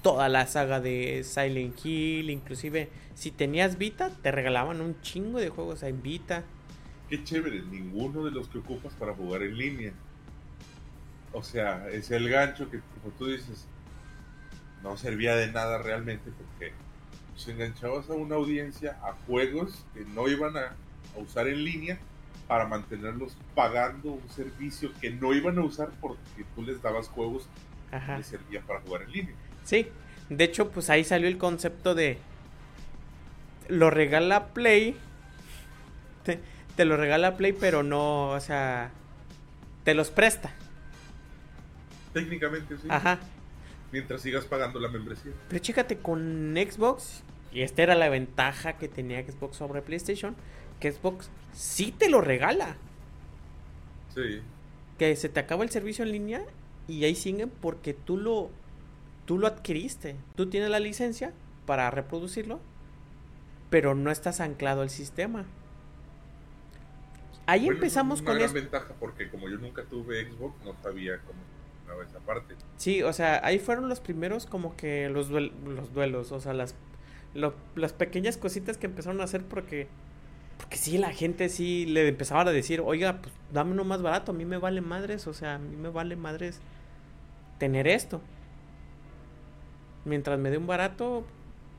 Toda 0.01 0.29
la 0.29 0.47
saga 0.47 0.79
de 0.79 1.23
Silent 1.23 1.85
Hill, 1.85 2.29
inclusive 2.29 2.89
si 3.15 3.31
tenías 3.31 3.77
Vita, 3.77 4.11
te 4.21 4.31
regalaban 4.31 4.81
un 4.81 4.99
chingo 5.01 5.39
de 5.39 5.49
juegos 5.49 5.83
en 5.83 6.01
Vita. 6.01 6.43
Qué 7.09 7.23
chévere, 7.23 7.61
ninguno 7.63 8.23
de 8.23 8.31
los 8.31 8.47
que 8.47 8.59
ocupas 8.59 8.93
para 8.93 9.13
jugar 9.13 9.43
en 9.43 9.57
línea. 9.57 9.93
O 11.33 11.43
sea, 11.43 11.89
es 11.89 12.11
el 12.11 12.29
gancho 12.29 12.69
que, 12.71 12.79
como 12.79 13.13
tú 13.17 13.27
dices, 13.27 13.67
no 14.83 14.97
servía 14.97 15.35
de 15.35 15.51
nada 15.51 15.77
realmente 15.79 16.31
porque 16.31 16.73
se 17.35 17.51
enganchabas 17.51 18.09
a 18.09 18.13
una 18.13 18.35
audiencia 18.35 18.97
a 19.01 19.13
juegos 19.25 19.85
que 19.93 20.05
no 20.05 20.27
iban 20.27 20.57
a, 20.57 20.75
usar 21.15 21.47
en 21.47 21.63
línea 21.63 21.97
para 22.47 22.67
mantenerlos 22.67 23.35
pagando 23.55 24.11
un 24.11 24.29
servicio 24.29 24.91
que 25.01 25.09
no 25.09 25.33
iban 25.33 25.57
a 25.57 25.61
usar 25.61 25.89
porque 25.99 26.45
tú 26.55 26.61
les 26.61 26.81
dabas 26.81 27.07
juegos 27.09 27.47
que 27.89 28.17
les 28.17 28.27
servía 28.27 28.61
para 28.61 28.79
jugar 28.81 29.01
en 29.03 29.11
línea. 29.11 29.35
Sí, 29.63 29.87
de 30.29 30.43
hecho, 30.43 30.69
pues 30.71 30.89
ahí 30.89 31.03
salió 31.03 31.27
el 31.27 31.37
concepto 31.37 31.95
de 31.95 32.19
lo 33.67 33.89
regala 33.89 34.47
Play, 34.47 34.95
te, 36.23 36.39
te 36.75 36.85
lo 36.85 36.95
regala 36.95 37.35
Play, 37.37 37.53
pero 37.53 37.83
no, 37.83 38.29
o 38.29 38.39
sea, 38.39 38.91
te 39.83 39.93
los 39.93 40.09
presta. 40.09 40.51
Técnicamente 42.13 42.77
sí. 42.77 42.87
Ajá. 42.89 43.19
Mientras 43.91 44.21
sigas 44.21 44.45
pagando 44.45 44.79
la 44.79 44.89
membresía. 44.89 45.31
Pero 45.47 45.59
chécate, 45.59 45.97
con 45.97 46.55
Xbox, 46.55 47.23
y 47.51 47.61
esta 47.61 47.83
era 47.83 47.95
la 47.95 48.09
ventaja 48.09 48.77
que 48.77 48.87
tenía 48.87 49.23
Xbox 49.25 49.57
sobre 49.57 49.81
PlayStation, 49.81 50.35
que 50.79 50.91
Xbox 50.91 51.29
sí 51.53 51.91
te 51.91 52.09
lo 52.09 52.21
regala. 52.21 52.75
Sí. 54.13 54.41
Que 54.97 55.15
se 55.15 55.29
te 55.29 55.39
acaba 55.39 55.63
el 55.63 55.69
servicio 55.69 56.03
en 56.03 56.11
línea 56.11 56.43
y 56.87 57.03
ahí 57.05 57.15
siguen 57.15 57.49
porque 57.49 57.93
tú 57.93 58.17
lo, 58.17 58.49
tú 59.25 59.37
lo 59.37 59.47
adquiriste. 59.47 60.15
Tú 60.35 60.49
tienes 60.49 60.69
la 60.69 60.79
licencia 60.79 61.33
para 61.65 61.89
reproducirlo, 61.89 62.59
pero 63.69 63.95
no 63.95 64.11
estás 64.11 64.39
anclado 64.39 64.81
al 64.81 64.89
sistema. 64.89 65.45
Ahí 67.45 67.67
empezamos 67.67 68.21
con 68.21 68.39
eso. 68.39 68.53
ventaja 68.53 68.93
porque 68.99 69.29
como 69.29 69.49
yo 69.49 69.57
nunca 69.57 69.83
tuve 69.83 70.29
Xbox, 70.29 70.53
no 70.63 70.75
sabía 70.83 71.17
cómo 71.19 71.39
esa 72.03 72.19
parte. 72.19 72.55
Sí, 72.77 73.03
o 73.03 73.13
sea, 73.13 73.41
ahí 73.43 73.59
fueron 73.59 73.89
los 73.89 73.99
primeros 73.99 74.45
como 74.45 74.75
que 74.75 75.09
los, 75.09 75.29
los 75.29 75.93
duelos, 75.93 76.31
o 76.31 76.39
sea, 76.39 76.53
las, 76.53 76.75
las 77.33 77.93
pequeñas 77.93 78.37
cositas 78.37 78.77
que 78.77 78.87
empezaron 78.87 79.21
a 79.21 79.25
hacer 79.25 79.43
porque, 79.43 79.87
porque 80.57 80.77
sí, 80.77 80.97
la 80.97 81.11
gente 81.11 81.49
sí 81.49 81.85
le 81.85 82.07
empezaba 82.07 82.41
a 82.41 82.45
decir, 82.45 82.81
oiga, 82.81 83.21
pues 83.21 83.33
dame 83.51 83.71
uno 83.71 83.83
más 83.83 84.01
barato, 84.01 84.31
a 84.31 84.35
mí 84.35 84.45
me 84.45 84.57
vale 84.57 84.81
madres, 84.81 85.27
o 85.27 85.33
sea, 85.33 85.55
a 85.55 85.59
mí 85.59 85.75
me 85.75 85.89
vale 85.89 86.15
madres 86.15 86.59
tener 87.57 87.87
esto. 87.87 88.21
Mientras 90.05 90.39
me 90.39 90.49
dé 90.49 90.57
un 90.57 90.67
barato 90.67 91.25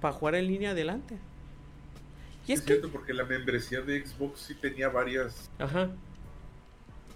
para 0.00 0.14
jugar 0.14 0.34
en 0.36 0.46
línea 0.46 0.70
adelante. 0.70 1.18
Y 2.46 2.52
es, 2.52 2.64
cierto, 2.64 2.90
porque 2.90 3.14
la 3.14 3.24
membresía 3.24 3.80
de 3.80 4.04
Xbox 4.04 4.40
sí 4.40 4.54
tenía 4.54 4.88
varias. 4.88 5.50
Ajá. 5.58 5.90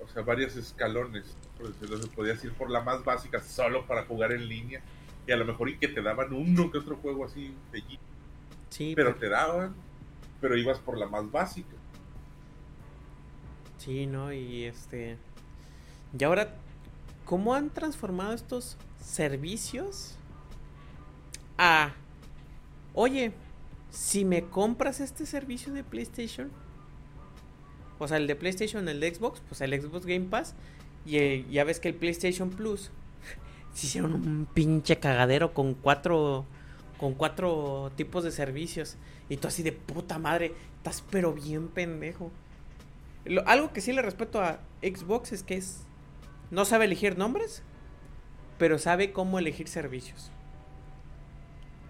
O 0.02 0.09
sea, 0.09 0.22
varios 0.22 0.54
escalones 0.57 1.37
entonces 1.81 2.09
podías 2.09 2.42
ir 2.44 2.53
por 2.53 2.70
la 2.70 2.81
más 2.81 3.05
básica 3.05 3.42
solo 3.42 3.87
para 3.87 4.05
jugar 4.05 4.33
en 4.33 4.48
línea. 4.48 4.83
Y 5.27 5.33
a 5.33 5.37
lo 5.37 5.44
mejor 5.44 5.70
y 5.70 5.79
que 5.79 5.88
te 5.88 6.03
daban 6.03 6.33
uno 6.33 6.70
que 6.70 6.79
otro 6.79 6.96
juego 6.96 7.24
así 7.24 7.55
bellito. 7.72 8.03
Sí. 8.70 8.92
Pero, 8.94 9.14
te 9.14 9.29
daban, 9.29 9.74
pero 10.40 10.57
ibas 10.57 10.79
por 10.79 10.98
la 10.98 11.07
más 11.07 11.31
básica. 11.31 11.74
Sí, 13.79 14.07
¿no? 14.07 14.33
Y 14.33 14.64
este... 14.64 15.16
Y 16.18 16.24
ahora, 16.24 16.55
¿cómo 17.24 17.55
han 17.55 17.70
transformado 17.70 18.33
estos 18.33 18.77
servicios 19.00 20.16
a... 21.59 21.92
Oye, 22.94 23.33
si 23.90 24.24
me 24.24 24.44
compras 24.44 25.00
este 25.00 25.27
servicio 25.27 25.72
de 25.72 25.85
PlayStation, 25.85 26.50
o 27.98 28.09
sea, 28.09 28.16
el 28.16 28.27
de 28.27 28.37
PlayStation, 28.37 28.88
el 28.88 29.00
de 29.00 29.14
Xbox, 29.14 29.40
pues 29.48 29.61
el 29.61 29.81
Xbox 29.81 30.07
Game 30.07 30.27
Pass, 30.27 30.55
y 31.06 31.18
eh, 31.18 31.46
ya 31.50 31.64
ves 31.64 31.80
que 31.80 31.88
el 31.88 31.94
PlayStation 31.94 32.50
Plus 32.50 32.90
se 33.74 33.86
hicieron 33.86 34.14
un 34.14 34.46
pinche 34.46 34.98
cagadero 34.98 35.54
con 35.54 35.74
cuatro 35.74 36.46
con 36.98 37.14
cuatro 37.14 37.92
tipos 37.96 38.24
de 38.24 38.30
servicios 38.30 38.96
y 39.28 39.36
tú 39.36 39.48
así 39.48 39.62
de 39.62 39.72
puta 39.72 40.18
madre, 40.18 40.54
estás 40.76 41.02
pero 41.10 41.32
bien 41.32 41.68
pendejo. 41.68 42.30
algo 43.46 43.72
que 43.72 43.80
sí 43.80 43.92
le 43.92 44.02
respeto 44.02 44.40
a 44.40 44.60
Xbox 44.82 45.32
es 45.32 45.42
que 45.42 45.56
es 45.56 45.86
no 46.50 46.64
sabe 46.64 46.84
elegir 46.84 47.18
nombres, 47.18 47.62
pero 48.58 48.78
sabe 48.78 49.12
cómo 49.12 49.38
elegir 49.38 49.68
servicios. 49.68 50.30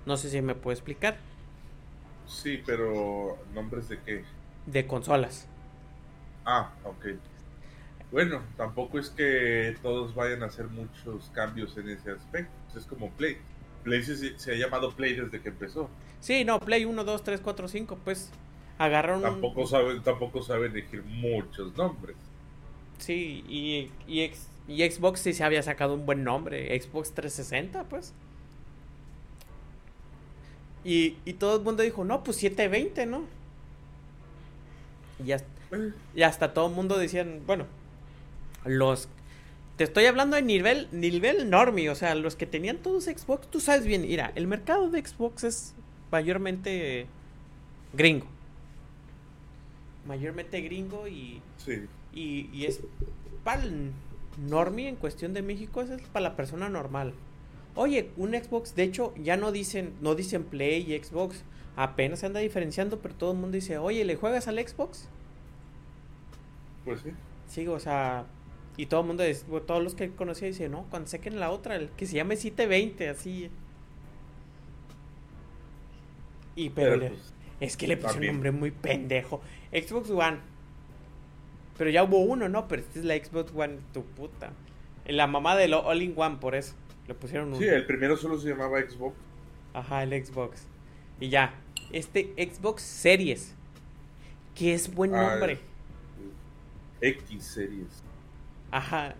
No 0.07 0.17
sé 0.17 0.31
si 0.31 0.41
me 0.43 0.55
puedo 0.55 0.73
explicar. 0.73 1.19
Sí, 2.27 2.63
pero 2.65 3.39
nombres 3.55 3.89
de 3.89 4.01
qué? 4.03 4.25
De 4.67 4.87
consolas. 4.87 5.49
Ah, 6.45 6.73
ok. 6.85 7.07
Bueno, 8.15 8.43
tampoco 8.57 9.01
es 9.01 9.11
que 9.11 9.77
todos 9.83 10.15
vayan 10.15 10.45
a 10.45 10.47
hacer 10.47 10.69
muchos 10.69 11.33
cambios 11.35 11.77
en 11.77 11.89
ese 11.89 12.13
aspecto. 12.13 12.79
Es 12.79 12.87
como 12.87 13.11
Play. 13.11 13.39
Play 13.83 14.05
se, 14.05 14.53
ha 14.53 14.55
llamado 14.55 14.93
Play 14.93 15.15
desde 15.17 15.43
que 15.43 15.49
empezó. 15.49 15.91
Sí, 16.21 16.45
no, 16.45 16.61
Play 16.61 16.85
1, 16.85 17.03
2, 17.03 17.25
3, 17.25 17.41
4, 17.41 17.67
5, 17.67 17.99
pues 18.05 18.31
agarraron... 18.79 19.21
Tampoco 19.21 19.67
saben, 19.67 20.01
tampoco 20.05 20.45
saben 20.45 20.71
elegir 20.71 21.03
muchos 21.03 21.77
nombres. 21.77 22.15
Sí, 22.99 23.45
y, 23.49 23.91
y, 24.07 24.31
y 24.69 24.89
Xbox 24.89 25.19
sí 25.19 25.33
se 25.33 25.43
había 25.43 25.65
sacado 25.65 25.95
un 25.95 26.07
buen 26.07 26.23
nombre. 26.23 26.81
Xbox 26.81 27.15
360, 27.15 27.83
pues. 27.89 28.15
Y, 30.85 31.17
y 31.25 31.33
todo 31.33 31.57
el 31.57 31.63
mundo 31.63 31.83
dijo, 31.83 32.05
no, 32.05 32.23
pues 32.23 32.37
720, 32.37 33.07
¿no? 33.07 33.25
Y, 35.27 35.33
hasta, 35.33 35.49
eh. 35.73 35.93
y 36.15 36.23
hasta 36.23 36.55
todo 36.55 36.69
el 36.69 36.75
mundo 36.77 36.97
decían, 36.97 37.43
bueno, 37.45 37.67
los 38.65 39.09
te 39.77 39.85
estoy 39.85 40.07
hablando 40.07 40.37
de 40.37 40.43
nivel 40.43 40.89
nivel 40.93 41.51
normie, 41.51 41.91
o 41.91 41.95
sea, 41.95 42.15
los 42.15 42.37
que 42.37 42.47
tenían 42.47 42.79
todos 42.79 43.05
Xbox, 43.05 43.49
tú 43.51 43.61
sabes 43.61 43.85
bien, 43.85 44.03
mira, 44.03 44.33
el 44.37 44.47
mercado 44.47 44.89
de 44.89 45.05
Xbox 45.05 45.45
es 45.45 45.75
mayormente 46.13 47.07
gringo. 47.93 48.27
Mayormente 50.07 50.61
gringo 50.61 51.09
y 51.09 51.41
y, 52.13 52.49
y 52.53 52.67
es 52.67 52.81
para 53.43 53.63
el 53.63 53.91
normie 54.49 54.89
en 54.89 54.97
cuestión 54.97 55.33
de 55.33 55.43
México 55.43 55.83
es 55.83 55.91
para 56.09 56.23
la 56.23 56.37
persona 56.37 56.69
normal. 56.69 57.15
Oye, 57.75 58.11
un 58.17 58.33
Xbox, 58.33 58.77
de 58.77 58.85
hecho, 58.85 59.13
ya 59.17 59.37
no 59.37 59.51
dicen 59.51 59.95
no 60.01 60.15
dicen 60.15 60.45
Play 60.45 60.93
y 60.93 61.03
Xbox, 61.03 61.43
apenas 61.75 62.21
se 62.21 62.27
anda 62.27 62.39
diferenciando, 62.39 63.01
pero 63.01 63.15
todo 63.15 63.33
el 63.33 63.39
mundo 63.39 63.57
dice, 63.57 63.79
"Oye, 63.79 64.05
¿le 64.05 64.15
juegas 64.15 64.47
al 64.47 64.59
Xbox?" 64.59 65.09
Pues 66.85 67.01
sí. 67.01 67.11
Sí, 67.49 67.67
o 67.67 67.79
sea, 67.81 68.27
y 68.77 68.87
todo 68.87 69.01
el 69.03 69.07
mundo, 69.07 69.25
todos 69.67 69.83
los 69.83 69.95
que 69.95 70.11
conocía 70.11 70.49
dicen, 70.49 70.73
no, 70.73 70.85
cuando 70.91 71.09
saquen 71.09 71.39
la 71.41 71.51
otra, 71.51 71.77
el 71.77 71.91
que 71.91 72.07
se 72.07 72.17
llame 72.17 72.37
720, 72.37 73.09
así. 73.09 73.51
Y 76.57 76.71
pero, 76.71 76.99
pues, 76.99 77.33
es 77.61 77.77
que 77.77 77.87
le 77.89 77.97
puse 77.97 78.19
un 78.19 78.27
nombre 78.27 78.51
muy 78.53 78.71
pendejo. 78.71 79.41
Xbox 79.73 80.11
One. 80.11 80.39
Pero 81.77 81.91
ya 81.91 82.05
hubo 82.05 82.21
uno, 82.21 82.49
¿no? 82.49 82.69
Pero 82.69 82.83
este 82.83 83.01
es 83.01 83.05
la 83.05 83.17
Xbox 83.17 83.53
One, 83.55 83.79
tu 83.93 84.05
puta. 84.05 84.53
La 85.07 85.27
mamá 85.27 85.57
del 85.57 85.75
All 85.75 86.03
in 86.03 86.15
One, 86.17 86.37
por 86.41 86.55
eso. 86.55 86.75
Le 87.09 87.15
pusieron 87.15 87.49
uno. 87.49 87.59
Sí, 87.59 87.65
el 87.65 87.85
primero 87.87 88.17
solo 88.17 88.39
se 88.39 88.49
llamaba 88.49 88.81
Xbox. 88.81 89.17
Ajá, 89.73 90.05
el 90.05 90.25
Xbox. 90.25 90.63
Y 91.21 91.29
ya. 91.29 91.55
Este 91.93 92.33
Xbox 92.39 92.83
Series. 92.83 93.55
que 94.55 94.73
es 94.73 94.95
buen 94.95 95.13
Ah, 95.17 95.31
nombre. 95.33 95.59
X 97.01 97.45
series. 97.45 98.04
Ajá. 98.75 99.15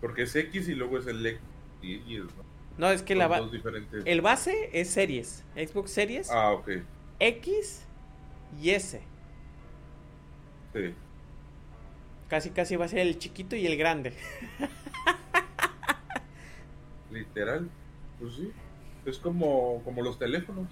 Porque 0.00 0.22
es 0.22 0.36
X 0.36 0.68
y 0.68 0.74
luego 0.76 0.96
es 0.98 1.06
el 1.08 1.26
X. 1.26 1.40
series, 1.80 2.24
¿no? 2.36 2.44
No, 2.78 2.90
es 2.90 3.02
que 3.02 3.14
Son 3.14 3.18
la 3.18 3.26
ba- 3.26 3.40
dos 3.40 3.50
diferentes. 3.50 4.02
el 4.06 4.20
base 4.20 4.70
es 4.72 4.90
series. 4.90 5.44
Xbox 5.56 5.90
Series, 5.90 6.30
Ah, 6.30 6.52
ok. 6.52 6.68
X 7.18 7.84
y 8.62 8.70
S. 8.70 9.00
Sí. 10.72 10.94
Casi, 12.28 12.50
casi 12.50 12.76
va 12.76 12.84
a 12.84 12.88
ser 12.88 13.00
el 13.00 13.18
chiquito 13.18 13.56
y 13.56 13.66
el 13.66 13.76
grande. 13.76 14.12
Literal. 17.10 17.68
Pues 18.20 18.34
sí. 18.34 18.52
Es 19.04 19.18
como, 19.18 19.82
como 19.84 20.02
los 20.02 20.18
teléfonos. 20.18 20.68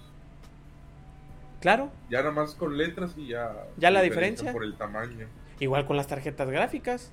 Claro, 1.59 1.91
Ya 2.09 2.19
nada 2.19 2.31
más 2.31 2.55
con 2.55 2.77
letras 2.77 3.13
y 3.17 3.27
ya. 3.27 3.53
Ya 3.77 3.91
la 3.91 4.01
diferencia. 4.01 4.53
Por 4.53 4.63
el 4.63 4.75
tamaño. 4.75 5.27
igual 5.59 5.85
con 5.85 5.97
las 5.97 6.07
tarjetas 6.07 6.49
gráficas. 6.49 7.11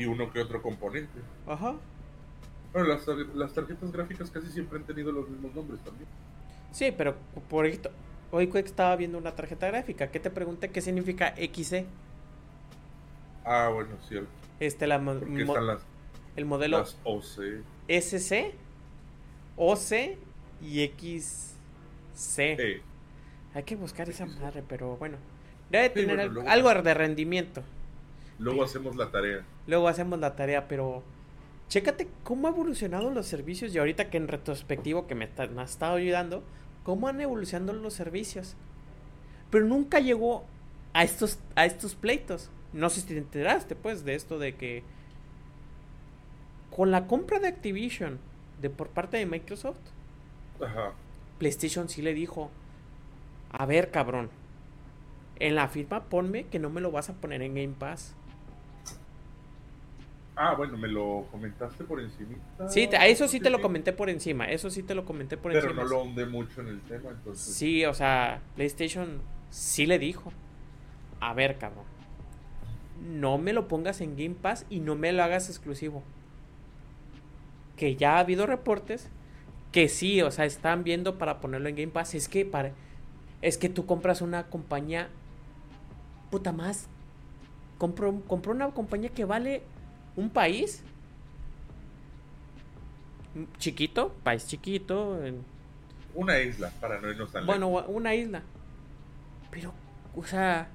Y 0.00 0.06
uno 0.06 0.32
que 0.32 0.40
otro 0.40 0.62
componente. 0.62 1.20
Ajá. 1.46 1.74
Bueno, 2.72 2.88
las, 2.88 3.06
las 3.34 3.52
tarjetas 3.52 3.92
gráficas 3.92 4.30
casi 4.30 4.46
siempre 4.48 4.78
han 4.78 4.84
tenido 4.84 5.12
los 5.12 5.28
mismos 5.28 5.54
nombres 5.54 5.80
también. 5.82 6.08
Sí, 6.72 6.90
pero 6.96 7.16
por 7.50 7.66
ejemplo, 7.66 7.90
hoy 8.30 8.48
estaba 8.54 8.96
viendo 8.96 9.18
una 9.18 9.32
tarjeta 9.34 9.66
gráfica, 9.66 10.10
que 10.10 10.20
te 10.20 10.30
pregunté 10.30 10.70
qué 10.70 10.80
significa 10.80 11.34
XE. 11.36 11.84
Ah, 13.44 13.70
bueno, 13.72 13.90
cierto. 14.08 14.28
Este, 14.58 14.86
la, 14.86 14.98
mo- 14.98 15.14
las, 15.14 15.80
el 16.36 16.44
modelo 16.44 16.78
las 16.78 16.96
OC. 17.04 17.62
SC, 17.88 18.54
OC 19.56 20.16
y 20.62 20.86
XC. 20.86 22.38
Eh, 22.38 22.82
Hay 23.54 23.62
que 23.64 23.76
buscar 23.76 24.08
esa 24.08 24.26
XC. 24.26 24.40
madre, 24.40 24.62
pero 24.66 24.96
bueno. 24.96 25.16
Debe 25.70 25.88
Sí, 25.88 25.94
tener 26.06 26.30
bueno, 26.30 26.50
algo 26.50 26.72
de 26.82 26.94
rendimiento. 26.94 27.62
Luego 28.40 28.64
hacemos 28.64 28.96
la 28.96 29.10
tarea. 29.10 29.44
Luego 29.68 29.86
hacemos 29.86 30.18
la 30.18 30.34
tarea, 30.34 30.66
pero 30.66 31.02
chécate 31.68 32.08
cómo 32.24 32.48
han 32.48 32.54
evolucionado 32.54 33.10
los 33.10 33.26
servicios 33.26 33.72
y 33.74 33.78
ahorita 33.78 34.10
que 34.10 34.16
en 34.16 34.26
retrospectivo 34.26 35.06
que 35.06 35.14
me, 35.14 35.26
está- 35.26 35.46
me 35.46 35.60
ha 35.60 35.64
estado 35.64 35.94
ayudando, 35.96 36.42
cómo 36.82 37.06
han 37.06 37.20
evolucionado 37.20 37.72
los 37.74 37.94
servicios. 37.94 38.56
Pero 39.50 39.66
nunca 39.66 40.00
llegó 40.00 40.44
a 40.94 41.04
estos, 41.04 41.38
a 41.54 41.64
estos 41.66 41.94
pleitos. 41.94 42.50
No 42.72 42.88
sé 42.90 43.02
si 43.02 43.08
te 43.08 43.18
enteraste 43.18 43.76
pues 43.76 44.04
de 44.04 44.14
esto 44.14 44.38
de 44.38 44.54
que 44.56 44.82
con 46.74 46.90
la 46.90 47.06
compra 47.06 47.38
de 47.40 47.48
Activision 47.48 48.18
de 48.60 48.70
por 48.70 48.88
parte 48.88 49.16
de 49.16 49.26
Microsoft, 49.26 49.78
Ajá. 50.64 50.92
PlayStation 51.38 51.88
sí 51.88 52.02
le 52.02 52.14
dijo, 52.14 52.50
a 53.50 53.66
ver 53.66 53.90
cabrón, 53.90 54.30
en 55.40 55.54
la 55.54 55.68
firma 55.68 56.04
ponme 56.04 56.44
que 56.46 56.58
no 56.58 56.70
me 56.70 56.80
lo 56.80 56.90
vas 56.92 57.08
a 57.10 57.14
poner 57.14 57.42
en 57.42 57.54
Game 57.54 57.74
Pass. 57.78 58.14
Ah, 60.42 60.54
bueno, 60.54 60.78
me 60.78 60.88
lo 60.88 61.26
comentaste 61.30 61.84
por 61.84 62.00
encimita. 62.00 62.66
Sí, 62.66 62.88
a 62.98 63.06
eso 63.06 63.28
sí 63.28 63.40
te 63.40 63.50
lo 63.50 63.60
comenté 63.60 63.92
por 63.92 64.08
encima. 64.08 64.46
Eso 64.46 64.70
sí 64.70 64.82
te 64.82 64.94
lo 64.94 65.04
comenté 65.04 65.36
por 65.36 65.52
Pero 65.52 65.66
encima. 65.66 65.82
no 65.82 65.88
lo 65.90 65.98
ahondé 65.98 66.24
mucho 66.24 66.62
en 66.62 66.68
el 66.68 66.80
tema, 66.80 67.10
entonces. 67.10 67.54
Sí, 67.54 67.84
o 67.84 67.92
sea, 67.92 68.40
PlayStation 68.56 69.20
sí 69.50 69.84
le 69.84 69.98
dijo. 69.98 70.32
A 71.20 71.34
ver, 71.34 71.58
cabrón. 71.58 71.84
No 73.02 73.36
me 73.36 73.52
lo 73.52 73.68
pongas 73.68 74.00
en 74.00 74.16
Game 74.16 74.34
Pass 74.34 74.64
y 74.70 74.80
no 74.80 74.94
me 74.94 75.12
lo 75.12 75.22
hagas 75.22 75.50
exclusivo. 75.50 76.02
Que 77.76 77.96
ya 77.96 78.16
ha 78.16 78.20
habido 78.20 78.46
reportes 78.46 79.10
que 79.72 79.90
sí, 79.90 80.22
o 80.22 80.30
sea, 80.30 80.46
están 80.46 80.84
viendo 80.84 81.18
para 81.18 81.42
ponerlo 81.42 81.68
en 81.68 81.76
Game 81.76 81.92
Pass. 81.92 82.14
Es 82.14 82.30
que 82.30 82.46
para 82.46 82.72
es 83.42 83.58
que 83.58 83.68
tú 83.68 83.84
compras 83.84 84.22
una 84.22 84.46
compañía 84.46 85.10
puta 86.30 86.50
más 86.52 86.88
compro 87.76 88.22
compró 88.26 88.52
una 88.52 88.70
compañía 88.70 89.10
que 89.10 89.24
vale 89.26 89.62
un 90.20 90.30
país 90.30 90.82
chiquito, 93.58 94.12
país 94.22 94.46
chiquito, 94.46 95.24
en- 95.24 95.44
Una 96.14 96.40
isla, 96.40 96.72
para 96.80 97.00
no 97.00 97.08
irnos 97.10 97.30
tan 97.30 97.46
bueno, 97.46 97.68
una 97.68 98.14
isla. 98.14 98.42
Pero, 99.50 99.72
o 100.16 100.24
sea. 100.24 100.68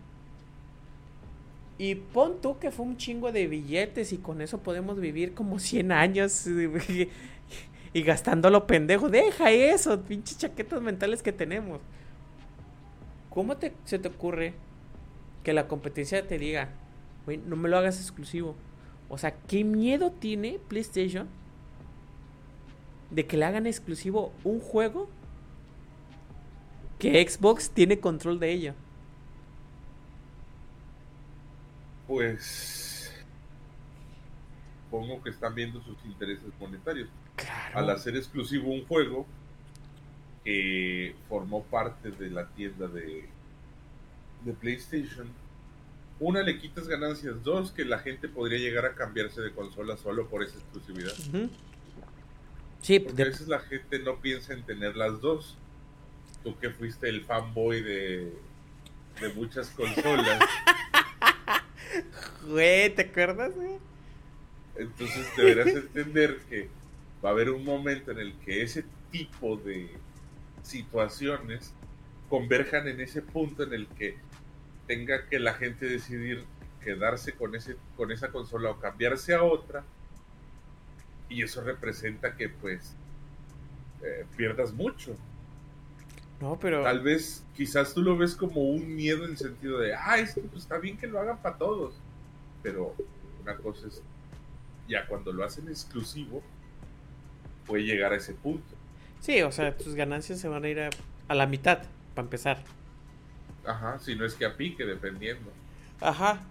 Y 1.77 1.95
pon 1.95 2.39
tú 2.41 2.57
que 2.57 2.71
fue 2.71 2.85
un 2.85 2.95
chingo 2.95 3.33
de 3.33 3.47
billetes 3.47 4.13
y 4.13 4.17
con 4.17 4.41
eso 4.41 4.59
podemos 4.59 4.97
vivir 4.97 5.33
como 5.33 5.59
100 5.59 5.91
años 5.91 6.47
y, 6.47 7.09
y 7.93 8.01
gastándolo 8.03 8.65
pendejo. 8.65 9.09
Deja 9.09 9.51
eso, 9.51 10.01
pinches 10.01 10.37
chaquetas 10.37 10.81
mentales 10.81 11.21
que 11.21 11.33
tenemos. 11.33 11.81
¿Cómo 13.29 13.57
te, 13.57 13.73
se 13.83 13.99
te 13.99 14.07
ocurre 14.07 14.53
que 15.43 15.51
la 15.51 15.67
competencia 15.67 16.25
te 16.25 16.39
diga, 16.39 16.69
güey, 17.25 17.37
no 17.45 17.57
me 17.57 17.67
lo 17.67 17.77
hagas 17.77 17.99
exclusivo? 17.99 18.55
O 19.15 19.17
sea, 19.17 19.35
¿qué 19.47 19.63
miedo 19.63 20.11
tiene 20.11 20.59
PlayStation 20.67 21.27
de 23.09 23.25
que 23.25 23.37
le 23.37 23.45
hagan 23.45 23.65
exclusivo 23.65 24.33
un 24.43 24.59
juego 24.59 25.07
que 26.99 27.27
Xbox 27.27 27.69
tiene 27.69 27.99
control 27.99 28.39
de 28.39 28.51
ella. 28.51 28.75
Pues. 32.07 33.13
Supongo 34.85 35.21
que 35.23 35.29
están 35.29 35.55
viendo 35.55 35.81
sus 35.81 35.97
intereses 36.05 36.47
monetarios. 36.59 37.09
Claro. 37.35 37.79
Al 37.79 37.89
hacer 37.89 38.15
exclusivo 38.15 38.71
un 38.71 38.85
juego 38.85 39.25
que 40.43 41.15
formó 41.27 41.63
parte 41.63 42.11
de 42.11 42.29
la 42.29 42.47
tienda 42.49 42.87
de, 42.87 43.27
de 44.43 44.53
PlayStation, 44.53 45.27
una 46.19 46.43
le 46.43 46.59
quitas 46.59 46.87
ganancias, 46.87 47.43
dos 47.43 47.71
que 47.71 47.85
la 47.85 47.99
gente 47.99 48.29
podría 48.29 48.59
llegar 48.59 48.85
a 48.85 48.95
cambiarse 48.95 49.41
de 49.41 49.51
consola 49.51 49.97
solo 49.97 50.27
por 50.27 50.43
esa 50.43 50.57
exclusividad. 50.57 51.13
Ujú. 51.29 51.49
Sí, 52.81 52.99
Porque 52.99 53.23
a 53.23 53.25
veces 53.25 53.47
la 53.47 53.59
gente 53.59 53.99
no 53.99 54.21
piensa 54.21 54.53
en 54.53 54.63
tener 54.63 54.95
las 54.95 55.19
dos. 55.19 55.57
Tú 56.43 56.57
que 56.59 56.69
fuiste 56.69 57.09
el 57.09 57.25
fanboy 57.25 57.81
de, 57.81 58.31
de 59.19 59.29
muchas 59.33 59.69
consolas, 59.71 60.39
güey, 62.47 62.93
¿te 62.93 63.03
acuerdas, 63.03 63.53
güey? 63.55 63.77
entonces 64.77 65.25
deberás 65.37 65.67
entender 65.67 66.39
que 66.49 66.69
va 67.23 67.29
a 67.29 67.31
haber 67.31 67.49
un 67.49 67.63
momento 67.63 68.11
en 68.11 68.19
el 68.19 68.33
que 68.39 68.61
ese 68.61 68.83
tipo 69.09 69.55
de 69.57 69.89
situaciones 70.61 71.73
converjan 72.29 72.87
en 72.87 72.99
ese 72.99 73.21
punto 73.21 73.63
en 73.63 73.73
el 73.73 73.87
que 73.87 74.17
tenga 74.87 75.27
que 75.27 75.39
la 75.39 75.53
gente 75.53 75.87
decidir 75.87 76.45
quedarse 76.83 77.33
con 77.33 77.55
ese 77.55 77.77
con 77.97 78.11
esa 78.11 78.31
consola 78.31 78.69
o 78.69 78.79
cambiarse 78.79 79.33
a 79.33 79.43
otra 79.43 79.83
y 81.29 81.41
eso 81.41 81.61
representa 81.61 82.35
que 82.35 82.49
pues 82.49 82.95
eh, 84.03 84.25
pierdas 84.37 84.73
mucho 84.73 85.15
No, 86.39 86.59
pero. 86.59 86.83
Tal 86.83 86.99
vez, 87.01 87.43
quizás 87.55 87.93
tú 87.93 88.01
lo 88.01 88.17
ves 88.17 88.35
como 88.35 88.61
un 88.61 88.95
miedo 88.95 89.23
en 89.25 89.31
el 89.31 89.37
sentido 89.37 89.79
de, 89.79 89.95
ah, 89.95 90.17
esto 90.17 90.41
pues, 90.41 90.63
está 90.63 90.77
bien 90.77 90.97
que 90.97 91.07
lo 91.07 91.19
hagan 91.19 91.41
para 91.41 91.57
todos. 91.57 91.95
Pero 92.61 92.93
una 93.41 93.55
cosa 93.57 93.87
es, 93.87 94.01
ya 94.87 95.07
cuando 95.07 95.31
lo 95.31 95.43
hacen 95.43 95.67
exclusivo, 95.69 96.43
puede 97.65 97.83
llegar 97.83 98.13
a 98.13 98.17
ese 98.17 98.33
punto. 98.33 98.75
Sí, 99.21 99.41
o 99.41 99.51
sea, 99.51 99.75
tus 99.75 99.95
ganancias 99.95 100.39
se 100.39 100.47
van 100.47 100.65
a 100.65 100.69
ir 100.69 100.79
a, 100.81 100.89
a 101.27 101.35
la 101.35 101.47
mitad, 101.47 101.79
para 102.13 102.25
empezar. 102.25 102.63
Ajá, 103.67 103.99
si 103.99 104.15
no 104.15 104.25
es 104.25 104.35
que 104.35 104.45
a 104.45 104.55
pique, 104.55 104.85
dependiendo. 104.85 105.51
Ajá. 106.01 106.41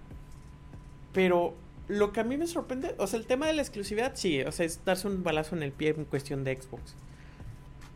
Pero 1.12 1.54
lo 1.88 2.12
que 2.12 2.20
a 2.20 2.24
mí 2.24 2.36
me 2.36 2.46
sorprende, 2.46 2.94
o 2.98 3.06
sea, 3.06 3.18
el 3.18 3.26
tema 3.26 3.46
de 3.46 3.52
la 3.52 3.62
exclusividad, 3.62 4.12
sí, 4.14 4.40
o 4.42 4.52
sea, 4.52 4.66
es 4.66 4.84
darse 4.84 5.06
un 5.06 5.22
balazo 5.22 5.56
en 5.56 5.62
el 5.62 5.72
pie 5.72 5.94
en 5.96 6.04
cuestión 6.04 6.44
de 6.44 6.60
Xbox. 6.60 6.94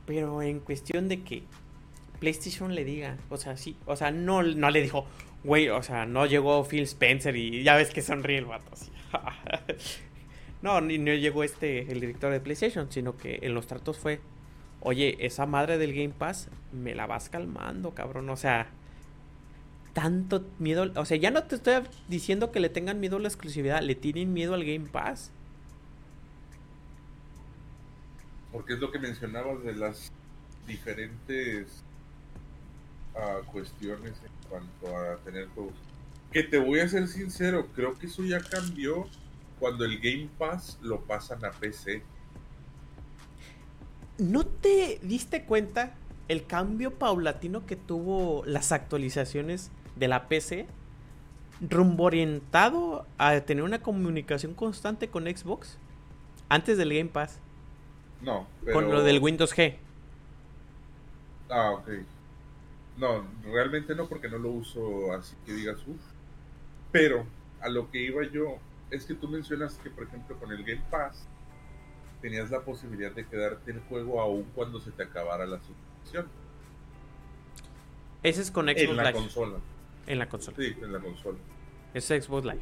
Pero 0.07 0.43
en 0.43 0.61
cuestión 0.61 1.09
de 1.09 1.23
que 1.23 1.43
PlayStation 2.21 2.75
le 2.75 2.85
diga, 2.85 3.17
o 3.31 3.37
sea, 3.37 3.57
sí, 3.57 3.77
o 3.87 3.97
sea, 3.97 4.11
no, 4.11 4.43
no 4.43 4.71
le 4.71 4.83
dijo, 4.83 5.07
güey, 5.45 5.69
o 5.69 5.83
sea, 5.83 6.07
no 6.07 6.27
llegó 6.27 6.65
Phil 6.65 6.83
Spencer 6.85 7.37
y 7.37 7.63
ya 7.63 7.77
ves 7.77 7.91
que 7.91 8.03
sonríe 8.03 8.39
el 8.39 8.47
vato 8.47 8.71
no, 10.63 10.81
ni 10.81 10.99
no 10.99 11.15
llegó 11.15 11.45
este, 11.45 11.91
el 11.91 12.01
director 12.01 12.33
de 12.33 12.41
PlayStation, 12.41 12.91
sino 12.91 13.17
que 13.17 13.39
en 13.43 13.55
los 13.55 13.67
tratos 13.67 13.99
fue, 13.99 14.21
oye, 14.81 15.17
esa 15.21 15.47
madre 15.47 15.79
del 15.79 15.95
Game 15.95 16.15
Pass, 16.17 16.51
me 16.73 16.95
la 16.95 17.07
vas 17.07 17.31
calmando, 17.31 17.93
cabrón, 17.93 18.29
o 18.29 18.37
sea, 18.37 18.69
tanto 19.93 20.45
miedo. 20.59 20.91
O 20.97 21.05
sea, 21.05 21.17
ya 21.17 21.31
no 21.31 21.45
te 21.45 21.57
estoy 21.57 21.75
diciendo 22.09 22.53
que 22.53 22.61
le 22.61 22.69
tengan 22.69 23.01
miedo 23.01 23.17
a 23.17 23.21
la 23.21 23.29
exclusividad, 23.29 23.83
le 23.83 23.95
tienen 23.95 24.33
miedo 24.33 24.55
al 24.55 24.65
Game 24.65 24.89
Pass. 24.91 25.31
Porque 28.53 28.75
es 28.75 28.81
lo 28.81 28.91
que 28.91 28.99
mencionabas 28.99 29.63
de 29.63 29.75
las 29.75 30.11
diferentes 30.67 31.83
ah, 33.15 33.41
cuestiones 33.51 34.13
en 34.25 34.49
cuanto 34.49 34.97
a 34.97 35.17
tener 35.19 35.49
juegos. 35.49 35.75
Que 36.33 36.43
te 36.43 36.59
voy 36.59 36.81
a 36.81 36.89
ser 36.89 37.09
sincero, 37.09 37.69
creo 37.75 37.99
que 37.99 38.07
eso 38.07 38.23
ya 38.23 38.41
cambió 38.41 39.07
cuando 39.59 39.85
el 39.85 39.99
Game 39.99 40.29
Pass 40.39 40.79
lo 40.83 41.01
pasan 41.01 41.45
a 41.45 41.51
PC. 41.51 42.03
¿No 44.19 44.45
te 44.45 44.99
diste 45.03 45.45
cuenta 45.45 45.95
el 46.29 46.47
cambio 46.47 46.99
paulatino 46.99 47.67
que 47.67 47.77
tuvo 47.77 48.45
las 48.45 48.73
actualizaciones 48.73 49.71
de 49.99 50.09
la 50.09 50.29
PC 50.29 50.67
rumbo 51.61 52.05
orientado 52.05 53.05
a 53.19 53.41
tener 53.41 53.65
una 53.65 53.81
comunicación 53.83 54.55
constante 54.55 55.09
con 55.09 55.25
Xbox 55.25 55.77
antes 56.49 56.79
del 56.79 56.91
Game 56.95 57.11
Pass. 57.11 57.41
No, 58.23 58.47
Con 58.73 58.91
lo 58.91 59.03
del 59.03 59.21
Windows 59.21 59.55
G. 59.57 59.77
Ah, 61.51 61.71
ok. 61.73 61.89
No, 62.97 63.25
realmente 63.45 63.95
no, 63.95 64.09
porque 64.09 64.29
no 64.29 64.39
lo 64.39 64.51
uso 64.51 65.13
así 65.13 65.37
que 65.47 65.53
digas, 65.53 65.79
uff. 65.87 66.01
Pero 66.91 67.25
a 67.61 67.69
lo 67.69 67.91
que 67.91 68.03
iba 68.03 68.23
yo 68.25 68.57
es 68.91 69.05
que 69.05 69.15
tú 69.15 69.29
mencionas 69.29 69.75
que, 69.83 69.91
por 69.91 70.05
ejemplo, 70.05 70.37
con 70.39 70.51
el 70.51 70.65
Game 70.65 70.83
Pass 70.91 71.27
tenías 72.21 72.51
la 72.51 72.61
posibilidad 72.61 73.13
de 73.13 73.25
quedarte 73.27 73.71
el 73.71 73.81
juego 73.81 74.21
aún 74.21 74.45
cuando 74.55 74.81
se 74.81 74.91
te 74.91 75.03
acabara 75.05 75.47
la 75.47 75.59
suscripción. 75.61 76.27
Ese 78.23 78.43
es 78.43 78.51
con 78.51 78.67
Xbox 78.67 78.81
En 78.83 78.97
la 78.97 79.03
Live. 79.05 79.13
consola. 79.15 79.59
En 80.09 80.19
la 80.19 80.29
consola. 80.29 80.57
Sí, 80.59 80.75
en 80.83 80.93
la 80.93 80.99
consola. 80.99 81.39
Es 81.95 82.07
Xbox 82.07 82.45
Live. 82.45 82.61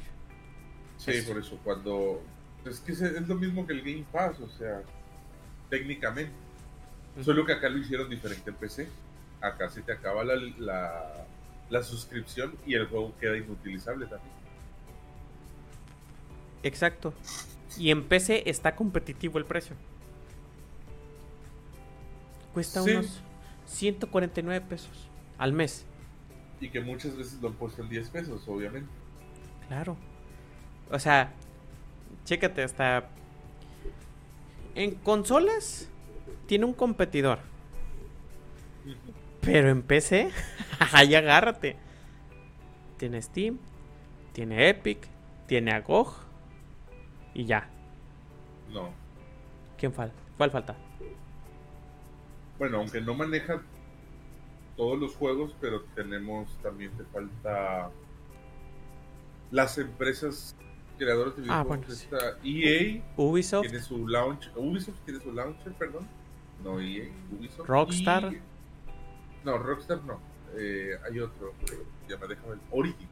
Sí, 0.98 1.12
Es- 1.12 1.24
por 1.26 1.38
eso 1.38 1.58
cuando... 1.64 2.22
Es 2.64 2.80
que 2.80 2.92
es 2.92 3.00
es 3.00 3.28
lo 3.28 3.36
mismo 3.36 3.66
que 3.66 3.72
el 3.74 3.80
Game 3.82 4.04
Pass, 4.10 4.40
o 4.40 4.48
sea, 4.48 4.82
técnicamente. 5.70 6.32
Solo 7.22 7.46
que 7.46 7.52
acá 7.52 7.68
lo 7.68 7.78
hicieron 7.78 8.10
diferente 8.10 8.50
en 8.50 8.56
PC. 8.56 8.88
Acá 9.40 9.68
se 9.70 9.82
te 9.82 9.92
acaba 9.92 10.24
la, 10.24 10.34
la, 10.58 11.26
la 11.70 11.82
suscripción 11.84 12.56
y 12.66 12.74
el 12.74 12.86
juego 12.88 13.14
queda 13.20 13.36
inutilizable 13.36 14.06
también. 14.06 14.32
Exacto. 16.64 17.14
Y 17.78 17.90
en 17.90 18.02
PC 18.08 18.50
está 18.50 18.74
competitivo 18.74 19.38
el 19.38 19.44
precio. 19.44 19.76
Cuesta 22.52 22.82
Sí. 22.82 22.90
unos 22.90 23.20
149 23.66 24.64
pesos 24.68 25.08
al 25.38 25.52
mes. 25.52 25.86
Y 26.60 26.70
que 26.70 26.80
muchas 26.80 27.16
veces 27.16 27.40
lo 27.40 27.48
han 27.48 27.54
puesto 27.54 27.82
en 27.82 27.88
10 27.88 28.10
pesos, 28.10 28.48
obviamente. 28.48 28.88
Claro. 29.68 29.96
O 30.90 30.98
sea, 30.98 31.32
chécate 32.24 32.62
hasta... 32.62 33.08
En 34.74 34.94
consolas 34.96 35.88
tiene 36.46 36.64
un 36.64 36.74
competidor. 36.74 37.38
Pero 39.40 39.70
en 39.70 39.82
PC, 39.82 40.30
ahí 40.92 41.14
agárrate. 41.14 41.76
Tiene 42.96 43.20
Steam, 43.22 43.58
tiene 44.32 44.68
Epic, 44.68 45.08
tiene 45.46 45.72
a 45.72 45.80
GOG 45.80 46.14
y 47.34 47.44
ya. 47.44 47.68
No. 48.70 48.90
¿Quién 49.78 49.92
falta? 49.92 50.16
¿Cuál 50.36 50.50
falta? 50.50 50.76
Bueno, 52.58 52.78
aunque 52.78 53.00
no 53.00 53.14
maneja 53.14 53.62
todos 54.76 54.98
los 54.98 55.14
juegos, 55.16 55.54
pero 55.60 55.82
tenemos 55.94 56.48
también 56.62 56.90
te 56.92 57.04
falta 57.04 57.90
las 59.50 59.78
empresas 59.78 60.54
creadoras 60.98 61.36
de 61.36 61.42
Ah, 61.48 61.62
videojuegos. 61.64 62.06
bueno, 62.10 62.30
sí. 62.42 62.62
EA 62.64 63.02
Ubisoft, 63.16 63.62
tiene 63.68 63.82
su 63.82 64.08
launch, 64.08 64.50
Ubisoft 64.56 64.98
tiene 65.04 65.20
su 65.20 65.32
launcher, 65.32 65.72
perdón. 65.74 66.06
No 66.64 66.80
EA, 66.80 67.04
Ubisoft. 67.38 67.66
Rockstar. 67.68 68.32
y- 68.32 68.40
No, 69.44 69.58
Rockstar 69.58 70.02
no. 70.04 70.18
Eh, 70.56 70.96
hay 71.08 71.20
otro. 71.20 71.52
Ya 72.08 72.16
me 72.16 72.26
déjame 72.26 72.48
ver. 72.50 72.58
Origin. 72.70 73.08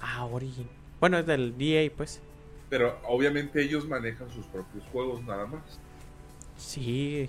Ah, 0.00 0.24
Origin. 0.26 0.68
Bueno, 1.00 1.18
es 1.18 1.26
del 1.26 1.56
DA, 1.58 1.90
pues. 1.96 2.20
Pero 2.70 2.98
obviamente 3.08 3.62
ellos 3.62 3.86
manejan 3.88 4.30
sus 4.30 4.46
propios 4.46 4.84
juegos 4.92 5.22
nada 5.24 5.46
más. 5.46 5.62
Sí. 6.56 7.28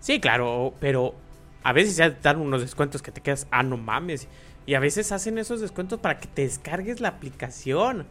Sí, 0.00 0.20
claro, 0.20 0.74
pero 0.80 1.14
a 1.64 1.72
veces 1.72 1.96
ya 1.96 2.10
dan 2.10 2.38
unos 2.40 2.60
descuentos 2.60 3.02
que 3.02 3.12
te 3.12 3.20
quedas, 3.20 3.46
ah, 3.50 3.62
no 3.62 3.76
mames. 3.76 4.28
Y 4.66 4.74
a 4.74 4.80
veces 4.80 5.10
hacen 5.12 5.38
esos 5.38 5.60
descuentos 5.60 5.98
para 6.00 6.18
que 6.18 6.28
te 6.28 6.42
descargues 6.42 7.00
la 7.00 7.08
aplicación. 7.08 8.06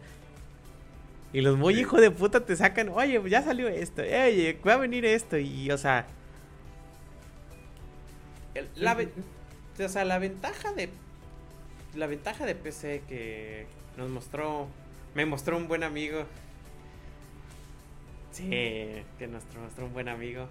Y 1.34 1.42
los 1.42 1.58
muy 1.58 1.76
Sí. 1.76 1.82
hijo 1.82 2.02
de 2.02 2.12
puta 2.12 2.46
te 2.46 2.56
sacan, 2.58 2.90
oye, 2.90 3.22
ya 3.30 3.42
salió 3.42 3.68
esto, 3.70 4.02
oye, 4.02 4.60
va 4.68 4.74
a 4.74 4.78
venir 4.78 5.06
esto. 5.06 5.38
Y, 5.38 5.72
o 5.72 5.78
sea. 5.78 6.06
el- 8.54 8.68
la, 8.76 8.98
o 9.84 9.88
sea, 9.90 10.04
la 10.06 10.20
ventaja 10.20 10.74
de. 10.74 10.90
La 11.96 12.08
ventaja 12.08 12.46
de 12.46 12.56
PC 12.56 13.02
que 13.08 13.66
nos 13.98 14.10
mostró. 14.10 14.68
Me 15.16 15.26
mostró 15.26 15.58
un 15.58 15.68
buen 15.68 15.84
amigo. 15.84 16.26
Sí, 18.32 18.50
que 18.50 19.28
nos 19.30 19.44
mostró 19.62 19.86
un 19.86 19.94
buen 19.94 20.08
amigo. 20.10 20.48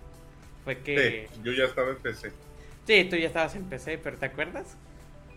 Fue 0.65 0.79
que. 0.79 1.29
Sí, 1.33 1.41
yo 1.45 1.53
ya 1.53 1.65
estaba 1.65 1.91
en 1.91 1.97
PC. 1.99 2.33
Sí, 2.90 3.05
tú 3.05 3.14
ya 3.14 3.29
estabas 3.29 3.55
en 3.55 3.66
PC, 3.66 3.98
pero 3.98 4.18
¿te 4.18 4.26
acuerdas? 4.26 4.76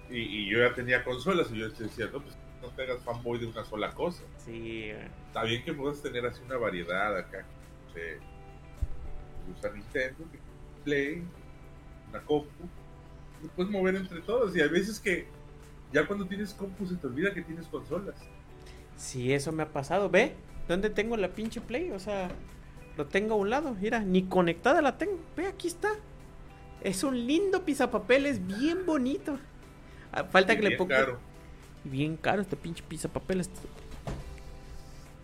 Y, 0.10 0.18
y 0.18 0.50
yo 0.50 0.58
ya 0.58 0.74
tenía 0.74 1.04
consolas 1.04 1.52
y 1.52 1.60
yo 1.60 1.70
decía, 1.70 2.08
no, 2.12 2.20
pues 2.20 2.36
no 2.64 2.70
te 2.70 2.82
hagas 2.82 3.04
fanboy 3.04 3.38
de 3.38 3.46
una 3.46 3.64
sola 3.64 3.92
cosa. 3.92 4.24
Sí. 4.44 4.90
Está 5.28 5.44
bien 5.44 5.64
que 5.64 5.72
puedas 5.72 6.02
tener 6.02 6.26
así 6.26 6.42
una 6.44 6.58
variedad 6.58 7.16
acá. 7.16 7.46
Sé, 7.94 8.18
usa 9.56 9.70
Nintendo, 9.72 10.26
Play, 10.84 11.24
una 12.10 12.22
compu. 12.22 12.50
Lo 13.44 13.50
puedes 13.50 13.72
mover 13.72 13.98
entre 13.98 14.22
todos. 14.22 14.56
Y 14.56 14.62
hay 14.62 14.70
veces 14.70 15.00
que 15.00 15.28
ya 15.92 16.08
cuando 16.08 16.26
tienes 16.26 16.56
compu 16.56 16.88
se 16.88 16.96
te 16.96 17.06
olvida 17.06 17.36
que 17.36 17.44
tienes 17.44 17.68
consolas. 17.68 18.16
Sí, 18.98 19.32
eso 19.32 19.52
me 19.52 19.62
ha 19.62 19.72
pasado. 19.72 20.10
¿Ve? 20.10 20.34
¿Dónde 20.68 20.90
tengo 20.90 21.18
la 21.18 21.28
pinche 21.28 21.62
Play? 21.62 21.92
O 21.92 22.00
sea, 22.00 22.30
lo 22.98 23.06
tengo 23.06 23.36
a 23.36 23.38
un 23.38 23.52
lado. 23.52 23.76
Mira, 23.80 24.00
ni 24.00 24.24
conectada 24.24 24.82
la 24.82 24.98
tengo. 24.98 25.20
Ve, 25.38 25.46
aquí 25.46 25.68
está. 25.68 25.92
Es 26.84 27.04
un 27.04 27.26
lindo 27.28 27.64
pizapapeles, 27.64 28.46
bien 28.46 28.86
bonito. 28.86 29.40
Ah, 30.12 30.26
Falta 30.26 30.54
Y 30.54 30.58
que 30.58 30.70
le 30.70 30.78
ponga. 30.78 30.98
caro. 30.98 31.20
Bien 31.86 32.18
caro 32.18 32.42
este 32.42 32.56
pinche 32.56 32.84
pizapapeles. 32.88 33.50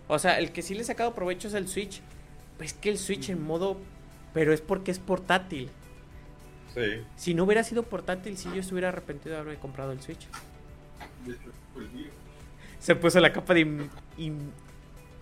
O 0.08 0.18
sea, 0.18 0.38
el 0.38 0.52
que 0.52 0.62
sí 0.62 0.74
le 0.74 0.80
he 0.80 0.84
sacado 0.84 1.14
provecho 1.14 1.48
es 1.48 1.54
el 1.54 1.68
Switch. 1.68 2.00
Pues 2.58 2.72
que 2.72 2.88
el 2.90 2.98
Switch 2.98 3.28
en 3.30 3.42
modo. 3.42 3.76
Pero 4.34 4.52
es 4.52 4.60
porque 4.60 4.90
es 4.90 4.98
portátil. 4.98 5.70
Sí. 6.74 7.02
Si 7.16 7.34
no 7.34 7.44
hubiera 7.44 7.64
sido 7.64 7.82
portátil, 7.84 8.36
si 8.36 8.48
yo 8.48 8.56
estuviera 8.60 8.88
arrepentido 8.88 9.34
de 9.34 9.40
haberme 9.40 9.60
comprado 9.60 9.92
el 9.92 10.00
Switch. 10.00 10.26
De 11.26 11.32
hecho. 11.34 11.50
Se 12.78 12.94
puso 12.96 13.20
la 13.20 13.32
capa 13.32 13.54
de. 13.54 13.60
in- 14.18 14.52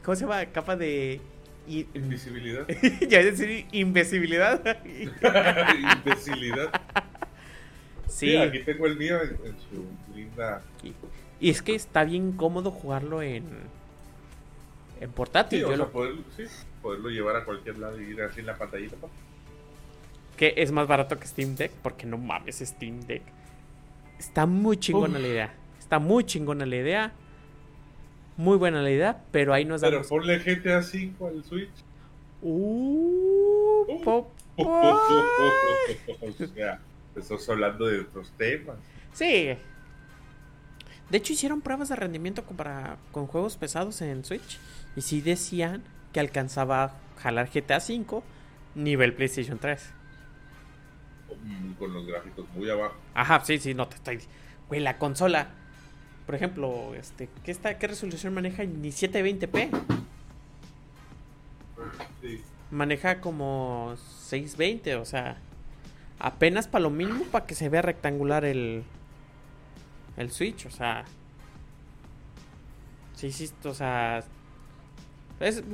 ¿Cómo 0.04 0.14
se 0.14 0.22
llama? 0.22 0.44
Capa 0.46 0.76
de. 0.76 1.20
In- 1.68 1.88
Invisibilidad. 1.94 2.66
ya 3.08 3.18
a 3.20 3.22
decir 3.24 3.66
invisibilidad. 3.72 4.60
Imbecilidad. 5.96 6.70
sí. 8.06 8.30
Sí, 8.30 8.36
aquí 8.36 8.60
tengo 8.60 8.86
el 8.86 8.96
mío 8.96 9.20
en, 9.22 9.30
en 9.46 9.54
su 9.70 10.14
linda. 10.16 10.62
Y, 10.82 10.92
y 11.40 11.50
es 11.50 11.62
que 11.62 11.74
está 11.74 12.04
bien 12.04 12.32
cómodo 12.32 12.70
jugarlo 12.70 13.22
en. 13.22 13.44
En 15.00 15.10
portátil. 15.12 15.60
Sí, 15.60 15.64
o 15.64 15.68
Yo 15.70 15.76
sea, 15.76 15.84
lo- 15.86 15.92
poder- 15.92 16.16
sí, 16.36 16.44
poderlo 16.82 17.08
llevar 17.10 17.36
a 17.36 17.44
cualquier 17.44 17.78
lado 17.78 18.00
y 18.00 18.04
ir 18.06 18.22
así 18.22 18.40
en 18.40 18.46
la 18.46 18.56
pantallita. 18.56 18.96
pa. 18.96 19.08
que 20.36 20.54
es 20.56 20.72
más 20.72 20.88
barato 20.88 21.18
que 21.18 21.26
Steam 21.26 21.54
Deck. 21.54 21.70
Porque 21.82 22.06
no 22.06 22.18
mames, 22.18 22.56
Steam 22.58 23.00
Deck. 23.02 23.22
Está 24.18 24.46
muy 24.46 24.76
chingona 24.78 25.14
Uf. 25.16 25.22
la 25.22 25.28
idea. 25.28 25.54
Está 25.78 25.98
muy 26.00 26.24
chingona 26.24 26.66
la 26.66 26.76
idea. 26.76 27.12
Muy 28.38 28.56
buena 28.56 28.80
la 28.80 28.90
idea. 28.90 29.22
Pero 29.30 29.52
ahí 29.52 29.66
nos 29.66 29.82
Pero 29.82 29.96
damos. 29.96 30.06
ponle 30.08 30.38
GTA 30.38 30.82
5 30.82 31.26
al 31.26 31.44
Switch. 31.44 31.68
Uh, 32.40 33.84
Uh. 33.88 34.02
po- 34.02 34.30
o 34.58 36.32
sea, 36.54 36.80
estás 37.16 37.48
hablando 37.48 37.86
de 37.86 38.00
otros 38.00 38.30
temas. 38.36 38.76
Sí. 39.12 39.50
De 41.10 41.18
hecho, 41.18 41.32
hicieron 41.32 41.60
pruebas 41.60 41.88
de 41.90 41.96
rendimiento 41.96 42.44
con, 42.44 42.56
para, 42.56 42.96
con 43.12 43.26
juegos 43.26 43.56
pesados 43.56 44.00
en 44.02 44.24
Switch. 44.24 44.58
Y 44.96 45.02
sí 45.02 45.20
decían 45.20 45.82
que 46.12 46.20
alcanzaba 46.20 46.84
a 46.84 46.92
jalar 47.20 47.50
GTA 47.52 47.78
V 47.78 48.22
nivel 48.74 49.14
PlayStation 49.14 49.58
3. 49.58 49.90
Mm, 51.44 51.72
Con 51.74 51.92
los 51.92 52.06
gráficos 52.06 52.46
muy 52.54 52.68
abajo. 52.70 52.94
Ajá, 53.14 53.40
sí, 53.44 53.58
sí, 53.58 53.74
no 53.74 53.86
te 53.88 53.96
estoy. 53.96 54.20
Güey, 54.68 54.80
la 54.80 54.98
consola. 54.98 55.48
Por 56.28 56.34
ejemplo, 56.34 56.94
este, 56.94 57.30
¿qué, 57.42 57.50
está, 57.50 57.78
¿qué 57.78 57.86
resolución 57.86 58.34
maneja? 58.34 58.62
Ni 58.62 58.90
720p. 58.90 59.70
Sí. 62.20 62.42
Maneja 62.70 63.22
como 63.22 63.94
620, 64.26 64.96
o 64.96 65.06
sea, 65.06 65.38
apenas 66.18 66.68
para 66.68 66.82
lo 66.82 66.90
mínimo 66.90 67.24
para 67.32 67.46
que 67.46 67.54
se 67.54 67.70
vea 67.70 67.80
rectangular 67.80 68.44
el, 68.44 68.82
el 70.18 70.30
Switch, 70.30 70.66
o 70.66 70.70
sea. 70.70 71.06
Sí, 73.16 73.32
sí, 73.32 73.50
o 73.64 73.72
sea. 73.72 74.22
Es, 75.40 75.64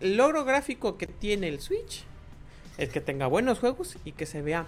el 0.00 0.16
logro 0.18 0.44
gráfico 0.44 0.98
que 0.98 1.06
tiene 1.06 1.48
el 1.48 1.60
Switch 1.60 2.04
es 2.76 2.90
que 2.90 3.00
tenga 3.00 3.26
buenos 3.26 3.58
juegos 3.58 3.96
y 4.04 4.12
que 4.12 4.26
se 4.26 4.42
vea 4.42 4.66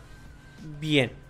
bien. 0.81 1.26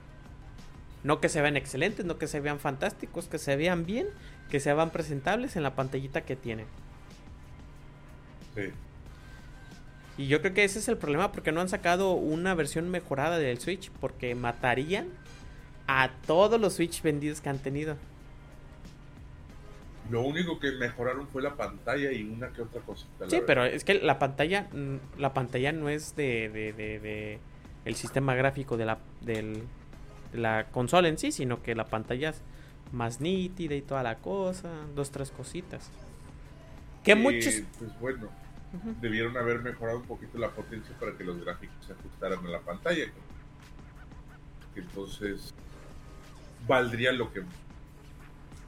No 1.07 1.21
que 1.21 1.29
se 1.29 1.41
vean 1.41 1.57
excelentes, 1.57 2.05
no 2.05 2.19
que 2.19 2.27
se 2.27 2.41
vean 2.41 2.59
fantásticos, 2.59 3.29
que 3.29 3.39
se 3.39 3.55
vean 3.55 3.87
bien, 3.87 4.09
que 4.51 4.59
se 4.59 4.75
vean 4.75 4.91
presentables 4.91 5.55
en 5.55 5.63
la 5.63 5.77
pantallita 5.77 6.23
que 6.23 6.35
tienen. 6.35 6.67
Sí. 8.57 8.73
Y 10.19 10.27
yo 10.27 10.41
creo 10.41 10.53
que 10.53 10.65
ese 10.65 10.81
es 10.81 10.89
el 10.89 10.97
problema 10.97 11.31
porque 11.31 11.53
no 11.53 11.61
han 11.61 11.69
sacado 11.69 12.15
una 12.15 12.57
versión 12.57 12.91
mejorada 12.91 13.39
del 13.39 13.61
Switch 13.61 13.93
porque 14.01 14.35
matarían 14.35 15.07
a 15.87 16.11
todos 16.27 16.61
los 16.61 16.73
Switch 16.73 17.01
vendidos 17.03 17.41
que 17.41 17.51
han 17.51 17.61
tenido. 17.61 17.97
Lo 20.11 20.23
único 20.23 20.59
que 20.59 20.73
mejoraron 20.73 21.29
fue 21.29 21.41
la 21.41 21.55
pantalla 21.55 22.11
y 22.11 22.25
una 22.25 22.49
que 22.49 22.63
otra 22.63 22.81
cosita. 22.81 23.31
Sí, 23.31 23.43
pero 23.47 23.65
es 23.65 23.85
que 23.85 23.95
la 23.95 24.19
pantalla, 24.19 24.69
mm, 24.73 25.21
la 25.21 25.33
pantalla 25.33 25.71
no 25.71 25.89
es 25.89 26.17
de, 26.17 26.49
de, 26.49 26.73
de, 26.73 27.39
el 27.85 27.95
sistema 27.95 28.35
gráfico 28.35 28.77
de 28.77 28.87
la, 28.87 28.99
del, 29.21 29.55
de 29.55 29.86
la 30.33 30.67
consola 30.71 31.09
en 31.09 31.19
sí, 31.19 31.33
sino 31.33 31.63
que 31.63 31.75
la 31.75 31.87
pantalla 31.87 32.31
es 32.31 32.43
más 32.93 33.21
nítida 33.21 33.75
y 33.75 33.83
toda 33.83 34.03
la 34.03 34.17
cosa, 34.17 34.71
dos, 34.95 35.11
tres 35.11 35.31
cositas. 35.31 35.91
Que 37.05 37.15
muchos... 37.15 37.63
Pues 37.79 38.01
bueno, 38.01 38.29
debieron 39.01 39.37
haber 39.37 39.61
mejorado 39.61 39.99
un 39.99 40.07
poquito 40.07 40.39
la 40.39 40.51
potencia 40.51 40.95
para 40.99 41.17
que 41.17 41.25
los 41.25 41.43
gráficos 41.43 41.77
se 41.87 41.93
ajustaran 41.93 42.45
a 42.47 42.51
la 42.51 42.61
pantalla. 42.61 43.05
Entonces, 44.75 45.55
valdría 46.67 47.13
lo 47.13 47.33
que 47.33 47.43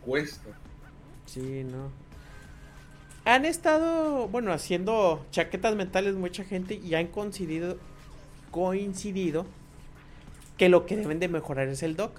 cuesta. 0.05 0.51
Sí, 1.27 1.65
no. 1.65 1.91
Han 3.25 3.45
estado, 3.45 4.29
bueno, 4.29 4.53
haciendo 4.53 5.27
chaquetas 5.31 5.77
mentales 5.77 6.15
mucha 6.15 6.45
gente 6.45 6.75
y 6.75 6.95
han 6.95 7.09
coincidido, 7.09 7.79
coincidido 8.51 9.45
que 10.59 10.69
lo 10.69 10.85
que 10.85 10.97
deben 10.97 11.21
de 11.21 11.29
mejorar 11.29 11.69
es 11.69 11.83
el 11.83 11.97
dock. 11.97 12.19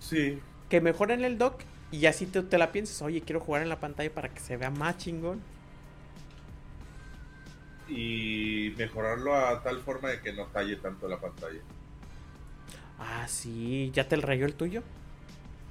Sí. 0.00 0.40
Que 0.68 0.80
mejoren 0.80 1.24
el 1.24 1.38
dock 1.38 1.60
y 1.92 2.06
así 2.06 2.26
te, 2.26 2.42
te 2.42 2.58
la 2.58 2.72
piensas, 2.72 3.02
oye, 3.02 3.20
quiero 3.20 3.40
jugar 3.40 3.62
en 3.62 3.68
la 3.68 3.78
pantalla 3.78 4.12
para 4.12 4.30
que 4.30 4.40
se 4.40 4.56
vea 4.56 4.70
más 4.70 4.96
chingón. 4.96 5.40
Y 7.88 8.72
mejorarlo 8.78 9.34
a 9.34 9.62
tal 9.62 9.80
forma 9.80 10.08
de 10.08 10.20
que 10.20 10.32
no 10.32 10.46
talle 10.46 10.76
tanto 10.76 11.06
la 11.06 11.20
pantalla. 11.20 11.60
Ah, 12.98 13.26
sí, 13.28 13.90
¿ya 13.92 14.08
te 14.08 14.14
el 14.14 14.22
rayó 14.22 14.46
el 14.46 14.54
tuyo? 14.54 14.82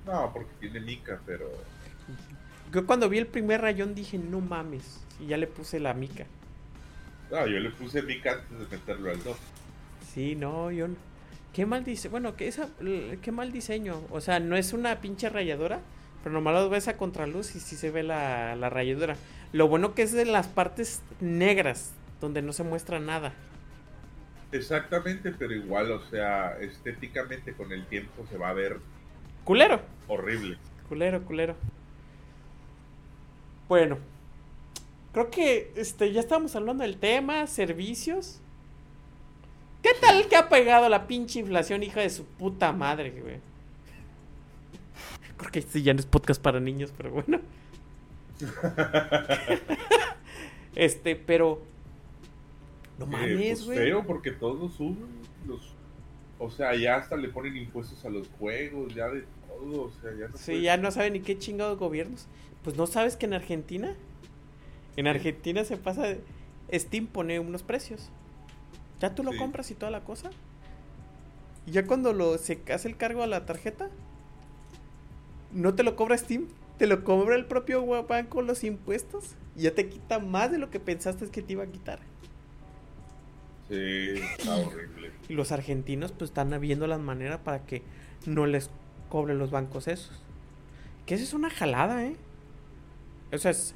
No, 0.06 0.32
porque 0.34 0.52
tiene 0.60 0.80
mica, 0.80 1.22
pero. 1.26 1.50
Yo 2.72 2.86
cuando 2.86 3.10
vi 3.10 3.18
el 3.18 3.28
primer 3.28 3.62
rayón 3.62 3.96
dije, 3.96 4.18
no 4.18 4.42
mames. 4.42 5.00
Y 5.20 5.28
ya 5.28 5.38
le 5.38 5.48
puse 5.48 5.80
la 5.80 5.94
mica. 5.94 6.26
No, 7.32 7.46
yo 7.48 7.60
le 7.60 7.70
puse 7.72 8.02
mica 8.02 8.34
antes 8.34 8.60
de 8.70 8.78
meterlo 8.78 9.12
al 9.12 9.24
2. 9.24 9.38
Sí, 10.14 10.36
no, 10.36 10.72
yo. 10.72 10.88
Qué 11.54 11.66
mal 11.66 11.84
dice. 11.84 12.10
Bueno, 12.10 12.36
qué, 12.36 12.48
esa... 12.48 12.70
qué 13.22 13.32
mal 13.32 13.52
diseño. 13.52 14.02
O 14.12 14.22
sea, 14.22 14.40
no 14.40 14.56
es 14.56 14.74
una 14.74 15.02
pinche 15.02 15.30
rayadora. 15.30 15.82
Pero 16.24 16.34
nomás 16.34 16.54
lo 16.54 16.70
ves 16.70 16.90
a 16.90 16.98
contraluz 16.98 17.56
y 17.56 17.60
sí 17.62 17.78
se 17.78 17.92
ve 17.92 18.04
la, 18.04 18.56
la 18.56 18.70
rayadura. 18.70 19.16
Lo 19.54 19.68
bueno 19.70 19.96
que 19.96 20.02
es 20.02 20.12
de 20.12 20.26
las 20.26 20.48
partes 20.48 21.02
negras, 21.22 21.94
donde 22.20 22.42
no 22.42 22.52
se 22.52 22.64
muestra 22.64 23.00
nada. 23.00 23.34
Exactamente, 24.52 25.32
pero 25.32 25.54
igual, 25.54 25.92
o 25.92 26.02
sea, 26.10 26.58
estéticamente 26.60 27.54
con 27.54 27.72
el 27.72 27.86
tiempo 27.86 28.26
se 28.30 28.38
va 28.38 28.50
a 28.50 28.54
ver 28.54 28.80
Culero. 29.50 29.82
Horrible. 30.08 30.58
Culero, 30.88 31.24
culero. 31.24 31.56
Bueno. 33.68 33.98
Creo 35.12 35.32
que 35.32 35.72
este, 35.76 36.12
ya 36.12 36.20
estamos 36.20 36.56
hablando 36.56 36.84
del 36.84 36.98
tema, 36.98 37.48
servicios. 37.48 38.40
¿Qué 39.82 39.92
tal 40.00 40.28
que 40.28 40.36
ha 40.36 40.50
pegado 40.50 40.90
la 40.90 41.08
pinche 41.08 41.40
inflación, 41.40 41.84
hija 41.84 42.02
de 42.02 42.10
su 42.10 42.26
puta 42.26 42.72
madre, 42.72 43.12
güey? 43.12 43.38
Creo 45.38 45.52
que 45.52 45.60
este 45.60 45.82
ya 45.82 45.94
no 45.94 46.00
es 46.00 46.06
podcast 46.06 46.42
para 46.42 46.60
niños, 46.60 46.94
pero 46.96 47.12
bueno. 47.12 47.40
este, 50.76 51.16
pero. 51.16 51.62
No 52.98 53.06
eh, 53.06 53.10
mames, 53.10 53.38
pues 53.38 53.66
güey. 53.66 53.78
feo 53.78 54.06
porque 54.06 54.32
todos 54.32 54.74
suben. 54.74 55.08
Los... 55.48 55.74
O 56.38 56.50
sea, 56.50 56.76
ya 56.76 56.98
hasta 56.98 57.16
le 57.16 57.30
ponen 57.30 57.56
impuestos 57.58 58.04
a 58.06 58.10
los 58.10 58.28
juegos, 58.38 58.94
ya 58.94 59.08
de 59.10 59.24
sí, 60.36 60.62
ya 60.62 60.78
no 60.78 60.92
saben 60.92 61.14
ni 61.14 61.20
qué 61.22 61.38
chingados 61.38 61.78
gobiernos. 61.78 62.28
Pues 62.64 62.76
no 62.76 62.88
sabes 62.88 63.16
que 63.16 63.26
en 63.26 63.34
Argentina, 63.34 63.96
en 65.00 65.08
Argentina 65.08 65.64
se 65.64 65.78
pasa, 65.78 66.16
Steam 66.74 67.08
pone 67.08 67.40
unos 67.40 67.64
precios. 67.64 68.10
Ya 69.00 69.16
tú 69.16 69.24
lo 69.24 69.36
compras 69.38 69.72
y 69.72 69.76
toda 69.76 69.92
la 69.92 70.02
cosa. 70.02 70.30
Y 71.66 71.72
ya 71.72 71.86
cuando 71.86 72.12
lo, 72.12 72.38
se 72.38 72.60
hace 72.74 72.90
el 72.90 72.98
cargo 72.98 73.24
a 73.24 73.28
la 73.28 73.46
tarjeta, 73.46 73.90
no 75.54 75.74
te 75.74 75.84
lo 75.84 75.96
cobra 75.96 76.18
Steam, 76.18 76.48
te 76.78 76.86
lo 76.86 77.04
cobra 77.06 77.36
el 77.36 77.46
propio 77.46 77.86
banco 78.04 78.42
los 78.42 78.64
impuestos. 78.66 79.36
Y 79.56 79.62
ya 79.64 79.74
te 79.74 79.88
quita 79.88 80.20
más 80.20 80.52
de 80.52 80.58
lo 80.58 80.70
que 80.70 80.82
pensaste 80.82 81.30
que 81.30 81.42
te 81.42 81.54
iba 81.54 81.64
a 81.64 81.68
quitar. 81.68 82.00
Sí, 83.70 84.16
está 84.38 84.56
horrible. 84.56 85.12
Y 85.30 85.34
los 85.34 85.52
argentinos 85.54 86.12
pues 86.12 86.32
están 86.32 86.60
viendo 86.60 86.88
las 86.88 87.00
maneras 87.00 87.40
para 87.40 87.66
que 87.66 87.84
no 88.26 88.46
les 88.48 88.70
cobren 89.08 89.38
los 89.38 89.50
bancos 89.52 89.88
esos. 89.88 90.22
Que 91.06 91.16
eso 91.16 91.24
es 91.24 91.34
una 91.34 91.50
jalada, 91.50 92.06
¿eh? 92.06 92.18
O 93.32 93.38
sea, 93.38 93.52
es... 93.52 93.76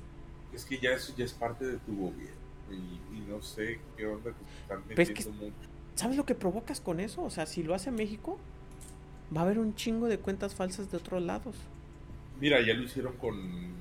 Es 0.53 0.65
que 0.65 0.77
ya 0.77 0.91
eso 0.91 1.13
ya 1.17 1.25
es 1.25 1.33
parte 1.33 1.65
de 1.65 1.77
tu 1.77 1.95
gobierno. 1.97 2.43
Y, 2.71 3.19
no 3.29 3.41
sé 3.41 3.79
qué 3.97 4.05
onda 4.05 4.31
que 4.31 4.61
están 4.61 4.83
metiendo 4.87 5.31
mucho. 5.31 5.55
¿Sabes 5.95 6.17
lo 6.17 6.25
que 6.25 6.35
provocas 6.35 6.81
con 6.81 6.99
eso? 6.99 7.23
O 7.23 7.29
sea, 7.29 7.45
si 7.45 7.63
lo 7.63 7.73
hace 7.73 7.91
México, 7.91 8.37
va 9.35 9.41
a 9.41 9.43
haber 9.45 9.59
un 9.59 9.75
chingo 9.75 10.07
de 10.07 10.19
cuentas 10.19 10.55
falsas 10.55 10.91
de 10.91 10.97
otros 10.97 11.21
lados. 11.21 11.55
Mira, 12.39 12.61
ya 12.61 12.73
lo 12.73 12.83
hicieron 12.83 13.13
con... 13.17 13.73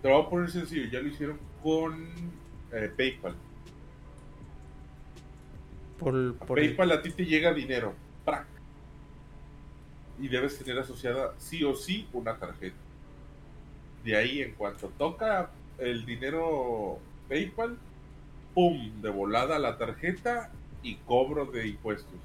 Te 0.00 0.08
lo 0.08 0.16
voy 0.16 0.26
a 0.26 0.30
poner 0.30 0.50
sencillo, 0.50 0.90
ya 0.90 1.00
lo 1.00 1.08
hicieron 1.08 1.38
con 1.62 2.08
eh, 2.72 2.92
PayPal. 2.96 3.34
Por, 5.98 6.34
PayPal 6.34 6.92
a 6.92 7.02
ti 7.02 7.12
te 7.12 7.24
llega 7.24 7.54
dinero 7.54 7.94
y 10.22 10.28
debes 10.28 10.56
tener 10.56 10.78
asociada 10.78 11.34
sí 11.38 11.64
o 11.64 11.74
sí 11.74 12.06
una 12.12 12.36
tarjeta. 12.36 12.76
De 14.04 14.16
ahí, 14.16 14.40
en 14.40 14.52
cuanto 14.54 14.88
toca 14.90 15.50
el 15.82 16.06
dinero 16.06 16.98
PayPal, 17.28 17.76
¡pum! 18.54 19.02
De 19.02 19.10
volada 19.10 19.58
la 19.58 19.78
tarjeta 19.78 20.50
y 20.82 20.96
cobro 20.96 21.46
de 21.46 21.68
impuestos. 21.68 22.20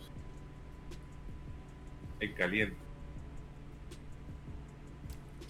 En 2.20 2.34
caliente. 2.34 2.78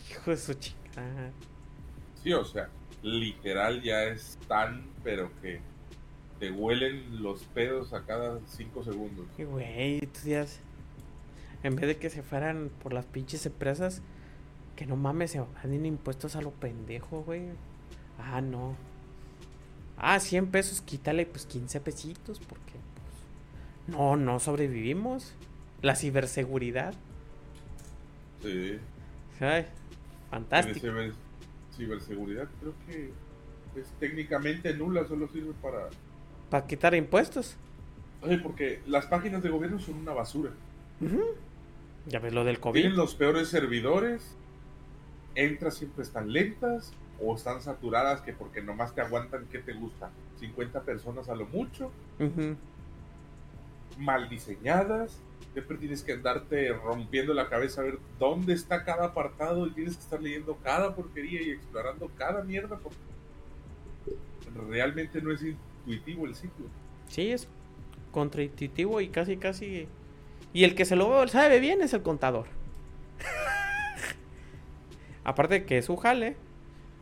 Hijo 0.09 0.31
de 0.31 0.37
su 0.37 0.53
chica. 0.53 0.77
Sí, 2.23 2.33
o 2.33 2.43
sea, 2.43 2.69
literal 3.03 3.81
ya 3.81 4.03
es 4.03 4.37
tan, 4.47 4.85
pero 5.03 5.29
que 5.41 5.59
te 6.39 6.51
huelen 6.51 7.21
los 7.21 7.43
pedos 7.43 7.93
a 7.93 8.03
cada 8.03 8.39
cinco 8.47 8.83
segundos. 8.83 9.25
Güey, 9.37 9.99
tú 10.01 10.19
ya 10.29 10.45
en 11.63 11.75
vez 11.75 11.87
de 11.87 11.97
que 11.97 12.09
se 12.09 12.21
fueran 12.21 12.69
por 12.83 12.93
las 12.93 13.05
pinches 13.05 13.45
empresas, 13.45 14.01
que 14.75 14.85
no 14.85 14.95
mames, 14.95 15.31
se 15.31 15.39
van 15.39 15.85
impuestos 15.85 16.35
a 16.35 16.41
lo 16.41 16.51
pendejo, 16.51 17.23
güey. 17.23 17.49
Ah, 18.19 18.41
no. 18.41 18.75
Ah, 19.97 20.19
100 20.19 20.47
pesos, 20.47 20.81
quítale 20.81 21.25
pues 21.25 21.45
15 21.45 21.79
pesitos, 21.81 22.39
porque 22.39 22.73
pues, 22.73 23.97
no, 23.97 24.15
no 24.15 24.39
sobrevivimos. 24.39 25.33
La 25.81 25.95
ciberseguridad. 25.95 26.93
Sí. 28.41 28.79
Ay, 29.39 29.65
fantástico. 30.29 30.87
Ciberseguridad 31.75 32.47
creo 32.59 32.73
que 32.87 33.11
es 33.79 33.87
técnicamente 33.99 34.73
nula, 34.73 35.07
solo 35.07 35.27
sirve 35.27 35.53
para... 35.61 35.89
Para 36.49 36.65
quitar 36.65 36.95
impuestos. 36.95 37.55
Oye, 38.21 38.39
porque 38.39 38.81
las 38.87 39.05
páginas 39.05 39.43
de 39.43 39.49
gobierno 39.49 39.79
son 39.79 39.95
una 39.95 40.13
basura. 40.13 40.51
Ya 42.07 42.19
ves 42.19 42.33
lo 42.33 42.43
del 42.43 42.59
COVID. 42.59 42.79
Tienen 42.79 42.97
los 42.97 43.13
peores 43.13 43.49
servidores, 43.49 44.35
entras 45.35 45.75
siempre 45.75 46.03
están 46.03 46.33
lentas 46.33 46.91
o 47.21 47.35
están 47.35 47.61
saturadas 47.61 48.21
que 48.21 48.33
porque 48.33 48.61
nomás 48.61 48.93
te 48.93 49.01
aguantan, 49.01 49.47
¿qué 49.51 49.59
te 49.59 49.73
gusta? 49.73 50.09
50 50.39 50.81
personas 50.81 51.29
a 51.29 51.35
lo 51.35 51.45
mucho. 51.45 51.91
Mal 53.97 54.29
diseñadas. 54.29 55.19
Siempre 55.53 55.77
tienes 55.77 56.03
que 56.03 56.13
andarte 56.13 56.71
rompiendo 56.73 57.33
la 57.33 57.49
cabeza 57.49 57.81
a 57.81 57.85
ver 57.85 57.97
dónde 58.19 58.53
está 58.53 58.83
cada 58.83 59.05
apartado 59.05 59.65
y 59.65 59.71
tienes 59.71 59.95
que 59.95 60.03
estar 60.03 60.21
leyendo 60.21 60.55
cada 60.63 60.95
porquería 60.95 61.41
y 61.41 61.49
explorando 61.49 62.11
cada 62.15 62.43
mierda 62.43 62.77
porque 62.77 62.97
realmente 64.69 65.21
no 65.21 65.31
es 65.31 65.41
intuitivo 65.41 66.27
el 66.27 66.35
ciclo. 66.35 66.67
Sí, 67.07 67.31
es 67.31 67.47
contraintuitivo 68.11 69.01
y 69.01 69.09
casi 69.09 69.37
casi 69.37 69.87
y 70.53 70.63
el 70.63 70.75
que 70.75 70.85
se 70.85 70.95
lo 70.95 71.27
sabe 71.27 71.59
bien 71.59 71.81
es 71.81 71.93
el 71.93 72.01
contador. 72.01 72.45
Aparte 75.23 75.55
de 75.55 75.65
que 75.65 75.77
es 75.77 75.85
su 75.85 75.97
jale. 75.97 76.35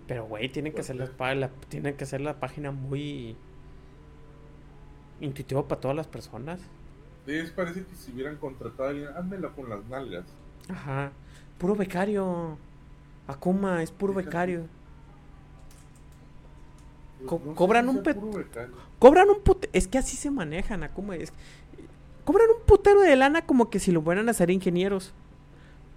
Pero, 0.07 0.25
güey, 0.25 0.49
tiene 0.49 0.71
que, 0.71 0.83
ser 0.83 0.97
la, 0.97 1.49
tiene 1.69 1.95
que 1.95 2.05
ser 2.05 2.21
la 2.21 2.39
página 2.39 2.71
muy 2.71 3.35
intuitivo 5.19 5.65
para 5.65 5.81
todas 5.81 5.97
las 5.97 6.07
personas. 6.07 6.59
Es 7.25 7.49
parece 7.49 7.83
que 7.85 7.95
si 7.95 8.11
hubieran 8.11 8.35
contratado 8.37 8.83
a 8.83 8.91
alguien, 8.91 9.09
ándela 9.15 9.49
con 9.49 9.69
las 9.69 9.83
nalgas. 9.85 10.25
Ajá. 10.69 11.11
Puro 11.57 11.75
becario. 11.75 12.57
Akuma, 13.27 13.81
es 13.81 13.91
puro 13.91 14.13
becario. 14.13 14.67
Pues 17.27 17.41
cobran 17.55 17.89
un 17.89 18.03
pet... 18.03 18.17
Cobran 18.99 19.29
un 19.29 19.41
put... 19.41 19.65
Es 19.73 19.87
que 19.87 19.97
así 19.97 20.15
se 20.15 20.29
manejan, 20.29 20.83
Akuma. 20.83 21.15
Es... 21.15 21.33
Cobran 22.23 22.47
un 22.55 22.65
putero 22.65 23.01
de 23.01 23.15
lana 23.15 23.45
como 23.45 23.69
que 23.69 23.79
si 23.79 23.91
lo 23.91 24.01
fueran 24.01 24.27
a 24.27 24.31
hacer 24.31 24.51
ingenieros. 24.51 25.13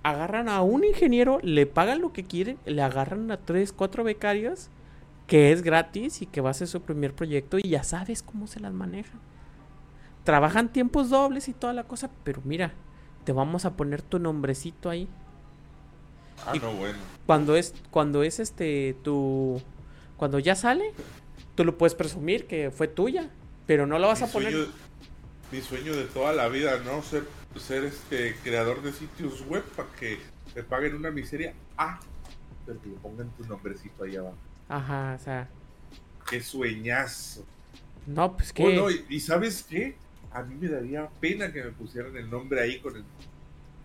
Agarran 0.02 0.48
a 0.48 0.62
un 0.62 0.84
ingeniero, 0.84 1.40
le 1.42 1.66
pagan 1.66 2.00
lo 2.00 2.12
que 2.12 2.24
quieren, 2.24 2.58
le 2.64 2.82
agarran 2.82 3.30
a 3.30 3.36
tres, 3.38 3.72
cuatro 3.72 4.04
becarios, 4.04 4.70
que 5.26 5.52
es 5.52 5.62
gratis 5.62 6.22
y 6.22 6.26
que 6.26 6.40
va 6.40 6.50
a 6.50 6.54
ser 6.54 6.68
su 6.68 6.80
primer 6.80 7.14
proyecto 7.14 7.58
y 7.58 7.68
ya 7.68 7.82
sabes 7.84 8.22
cómo 8.22 8.46
se 8.46 8.60
las 8.60 8.72
manejan. 8.72 9.20
Trabajan 10.24 10.72
tiempos 10.72 11.10
dobles 11.10 11.48
y 11.48 11.52
toda 11.52 11.72
la 11.72 11.84
cosa, 11.84 12.10
pero 12.24 12.40
mira, 12.44 12.72
te 13.24 13.32
vamos 13.32 13.64
a 13.64 13.76
poner 13.76 14.02
tu 14.02 14.18
nombrecito 14.18 14.88
ahí. 14.88 15.08
Ah, 16.46 16.54
no, 16.60 16.72
bueno. 16.72 16.98
Cuando 17.26 17.56
es, 17.56 17.74
cuando 17.90 18.22
es 18.22 18.40
este, 18.40 18.96
tu, 19.02 19.60
cuando 20.16 20.38
ya 20.38 20.54
sale, 20.54 20.92
tú 21.54 21.64
lo 21.64 21.76
puedes 21.76 21.94
presumir 21.94 22.46
que 22.46 22.70
fue 22.70 22.88
tuya, 22.88 23.28
pero 23.66 23.86
no 23.86 23.98
lo 23.98 24.06
vas 24.06 24.22
a 24.22 24.28
poner. 24.28 24.54
mi 25.52 25.60
sueño 25.60 25.94
de 25.94 26.04
toda 26.04 26.32
la 26.32 26.48
vida, 26.48 26.78
¿no? 26.84 27.02
Ser, 27.02 27.24
ser 27.58 27.84
este 27.84 28.34
creador 28.42 28.82
de 28.82 28.92
sitios 28.92 29.46
web 29.46 29.62
para 29.76 29.88
que 29.92 30.18
te 30.54 30.62
paguen 30.62 30.94
una 30.94 31.10
miseria. 31.10 31.54
Ah, 31.76 32.00
pero 32.66 32.80
que 32.80 32.88
le 32.88 32.96
pongan 32.96 33.30
tu 33.36 33.44
nombrecito 33.44 34.04
ahí 34.04 34.16
abajo. 34.16 34.36
Ajá, 34.68 35.16
o 35.18 35.22
sea. 35.22 35.48
Qué 36.28 36.42
sueñazo. 36.42 37.44
No, 38.06 38.36
pues 38.36 38.52
que. 38.52 38.78
Oh, 38.78 38.90
¿y 38.90 39.20
sabes 39.20 39.64
qué? 39.68 39.96
A 40.32 40.42
mí 40.42 40.54
me 40.54 40.68
daría 40.68 41.08
pena 41.20 41.52
que 41.52 41.64
me 41.64 41.70
pusieran 41.70 42.16
el 42.16 42.28
nombre 42.28 42.60
ahí 42.60 42.80
con 42.80 42.92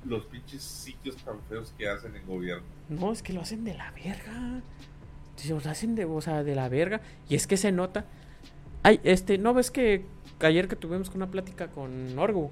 los 0.05 0.25
pinches 0.25 0.61
sitios 0.61 1.15
tan 1.17 1.41
feos 1.43 1.73
que 1.77 1.87
hacen 1.87 2.15
en 2.15 2.25
gobierno. 2.25 2.65
No, 2.89 3.11
es 3.11 3.23
que 3.23 3.33
lo 3.33 3.41
hacen 3.41 3.63
de 3.63 3.73
la 3.73 3.91
verga. 3.91 4.61
Los 5.47 5.65
hacen 5.65 5.95
de, 5.95 6.05
o 6.05 6.21
sea, 6.21 6.43
de 6.43 6.55
la 6.55 6.69
verga. 6.69 7.01
Y 7.29 7.35
es 7.35 7.47
que 7.47 7.57
se 7.57 7.71
nota. 7.71 8.05
Ay, 8.83 8.99
este, 9.03 9.37
¿no 9.37 9.53
ves 9.53 9.71
que 9.71 10.05
ayer 10.39 10.67
que 10.67 10.75
tuvimos 10.75 11.09
una 11.09 11.31
plática 11.31 11.67
con 11.67 12.17
Orgu? 12.19 12.51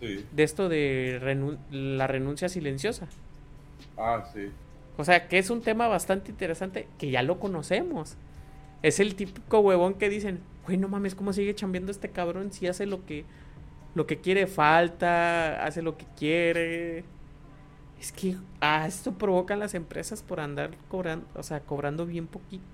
Sí. 0.00 0.24
De 0.32 0.42
esto 0.42 0.68
de 0.68 1.56
la 1.70 2.06
renuncia 2.06 2.48
silenciosa. 2.48 3.06
Ah, 3.96 4.24
sí. 4.32 4.50
O 4.96 5.04
sea, 5.04 5.28
que 5.28 5.38
es 5.38 5.50
un 5.50 5.62
tema 5.62 5.88
bastante 5.88 6.30
interesante 6.30 6.88
que 6.98 7.10
ya 7.10 7.22
lo 7.22 7.38
conocemos. 7.38 8.16
Es 8.82 9.00
el 9.00 9.14
típico 9.14 9.60
huevón 9.60 9.94
que 9.94 10.08
dicen, 10.08 10.40
güey, 10.66 10.78
no 10.78 10.88
mames, 10.88 11.14
¿cómo 11.14 11.32
sigue 11.32 11.54
chambeando 11.54 11.90
este 11.90 12.10
cabrón 12.10 12.52
si 12.52 12.66
hace 12.66 12.86
lo 12.86 13.04
que, 13.04 13.24
lo 13.94 14.06
que 14.06 14.20
quiere 14.20 14.46
falta, 14.46 15.64
hace 15.64 15.82
lo 15.82 15.96
que 15.96 16.06
quiere? 16.16 17.04
Es 18.00 18.12
que 18.12 18.36
ah, 18.60 18.86
esto 18.86 19.12
provoca 19.12 19.54
a 19.54 19.56
las 19.58 19.74
empresas 19.74 20.22
por 20.22 20.40
andar 20.40 20.70
cobrando, 20.88 21.26
o 21.34 21.42
sea, 21.42 21.60
cobrando 21.60 22.06
bien 22.06 22.26
poquito, 22.26 22.64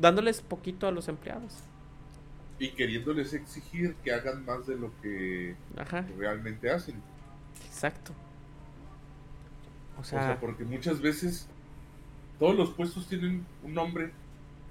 dándoles 0.00 0.40
poquito 0.40 0.86
a 0.86 0.92
los 0.92 1.08
empleados. 1.08 1.64
Y 2.58 2.70
queriéndoles 2.70 3.32
exigir 3.34 3.94
que 4.02 4.12
hagan 4.12 4.44
más 4.44 4.66
de 4.66 4.76
lo 4.76 4.90
que 5.00 5.54
realmente 6.18 6.70
hacen. 6.70 7.00
Exacto. 7.66 8.12
O 9.98 10.04
sea, 10.04 10.20
o 10.20 10.22
sea, 10.22 10.40
porque 10.40 10.64
muchas 10.64 11.00
veces 11.00 11.48
todos 12.38 12.56
los 12.56 12.70
puestos 12.70 13.06
tienen 13.08 13.44
un 13.64 13.74
nombre, 13.74 14.12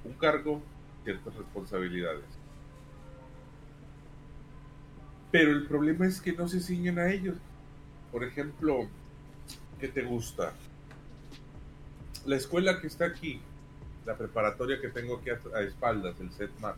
un 0.03 0.13
cargo, 0.13 0.61
ciertas 1.03 1.35
responsabilidades. 1.35 2.25
Pero 5.31 5.51
el 5.51 5.67
problema 5.67 6.07
es 6.07 6.21
que 6.21 6.33
no 6.33 6.47
se 6.47 6.59
ciñen 6.59 6.99
a 6.99 7.11
ellos. 7.11 7.35
Por 8.11 8.23
ejemplo, 8.23 8.87
¿qué 9.79 9.89
te 9.89 10.03
gusta? 10.03 10.53
La 12.25 12.37
escuela 12.37 12.79
que 12.79 12.87
está 12.87 13.05
aquí, 13.05 13.41
la 14.05 14.17
preparatoria 14.17 14.79
que 14.79 14.87
tengo 14.87 15.17
aquí 15.17 15.29
a, 15.29 15.61
espaldas, 15.61 16.19
el 16.19 16.31
SETMAR. 16.31 16.75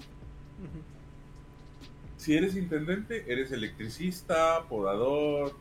Si 2.20 2.36
eres 2.36 2.58
intendente, 2.58 3.32
eres 3.32 3.54
electricista, 3.54 4.66
podador, 4.68 5.54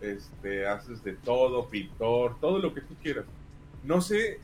este, 0.00 0.66
haces 0.66 1.04
de 1.04 1.12
todo, 1.12 1.68
pintor, 1.68 2.40
todo 2.40 2.58
lo 2.58 2.72
que 2.72 2.80
tú 2.80 2.94
quieras. 3.02 3.26
No 3.84 4.00
sé 4.00 4.40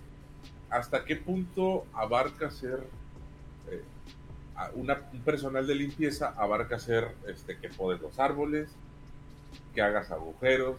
hasta 0.68 1.06
qué 1.06 1.16
punto 1.16 1.86
abarca 1.94 2.50
ser 2.50 2.84
eh, 3.70 3.82
una, 4.74 5.00
un 5.14 5.20
personal 5.22 5.66
de 5.66 5.74
limpieza, 5.74 6.34
abarca 6.36 6.78
ser 6.78 7.08
este, 7.26 7.56
que 7.56 7.70
podes 7.70 8.02
los 8.02 8.18
árboles, 8.18 8.68
que 9.74 9.80
hagas 9.80 10.10
agujeros, 10.10 10.76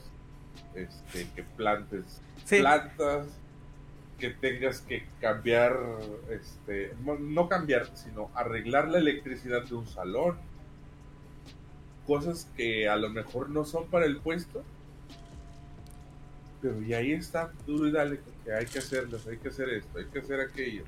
este, 0.76 1.28
que 1.36 1.42
plantes 1.42 2.22
plantas, 2.48 3.26
que 4.20 4.30
tengas 4.30 4.82
que 4.82 5.08
cambiar, 5.20 5.76
este, 6.30 6.94
no, 7.04 7.50
cambiar, 7.50 7.88
sino 7.98 8.30
arreglar 8.36 8.90
la 8.90 9.00
electricidad 9.00 9.64
de 9.64 9.74
un 9.74 9.88
salón. 9.88 10.38
Cosas 12.08 12.48
que 12.58 12.88
a 12.88 12.96
lo 12.96 13.10
mejor 13.10 13.50
no 13.50 13.66
son 13.66 13.88
para 13.88 14.06
el 14.06 14.18
puesto, 14.18 14.64
pero 16.62 16.82
y 16.82 16.94
ahí 16.94 17.14
está, 17.14 17.52
duro 17.66 17.88
y 17.88 17.92
dale, 17.92 18.20
que 18.44 18.54
hay 18.54 18.66
que 18.66 18.80
hacerlas, 18.80 19.26
hay 19.28 19.38
que 19.38 19.50
hacer 19.50 19.70
esto, 19.70 19.98
hay 19.98 20.06
que 20.06 20.20
hacer 20.20 20.40
aquello. 20.40 20.84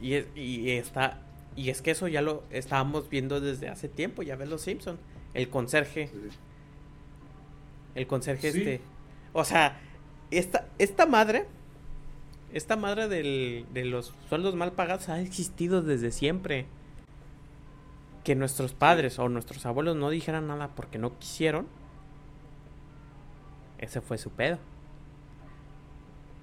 Y, 0.00 0.14
es, 0.14 0.26
y 0.34 0.70
está, 0.70 1.20
y 1.56 1.70
es 1.70 1.82
que 1.82 1.92
eso 1.92 2.08
ya 2.08 2.22
lo 2.22 2.44
estábamos 2.50 3.08
viendo 3.08 3.40
desde 3.40 3.68
hace 3.68 3.88
tiempo, 3.88 4.22
ya 4.22 4.36
ves 4.36 4.48
los 4.48 4.62
Simpson, 4.62 4.98
el 5.34 5.48
conserje. 5.48 6.10
El 7.94 8.06
conserje 8.06 8.48
este 8.48 8.80
o 9.32 9.44
sea, 9.44 9.80
esta, 10.30 10.66
esta 10.78 11.06
madre, 11.06 11.46
esta 12.52 12.76
madre 12.76 13.08
del, 13.08 13.66
de 13.72 13.84
los 13.84 14.12
sueldos 14.28 14.54
mal 14.54 14.72
pagados 14.72 15.08
ha 15.08 15.20
existido 15.20 15.82
desde 15.82 16.10
siempre. 16.10 16.66
Que 18.24 18.34
nuestros 18.34 18.72
padres 18.72 19.18
o 19.18 19.28
nuestros 19.28 19.66
abuelos 19.66 19.96
no 19.96 20.10
dijeran 20.10 20.48
nada 20.48 20.68
porque 20.68 20.98
no 20.98 21.18
quisieron. 21.18 21.66
Ese 23.78 24.00
fue 24.00 24.18
su 24.18 24.30
pedo. 24.30 24.58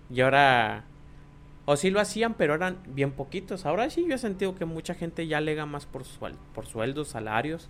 Y 0.10 0.22
ahora... 0.22 0.86
O 1.66 1.76
sí 1.76 1.90
lo 1.90 2.00
hacían, 2.00 2.34
pero 2.36 2.56
eran 2.56 2.78
bien 2.88 3.12
poquitos. 3.12 3.66
Ahora 3.66 3.90
sí 3.90 4.06
yo 4.08 4.16
he 4.16 4.18
sentido 4.18 4.56
que 4.56 4.64
mucha 4.66 4.94
gente 4.94 5.28
ya 5.28 5.40
alega 5.40 5.66
más 5.66 5.86
por, 5.86 6.04
por 6.54 6.66
sueldos, 6.66 7.10
salarios 7.10 7.70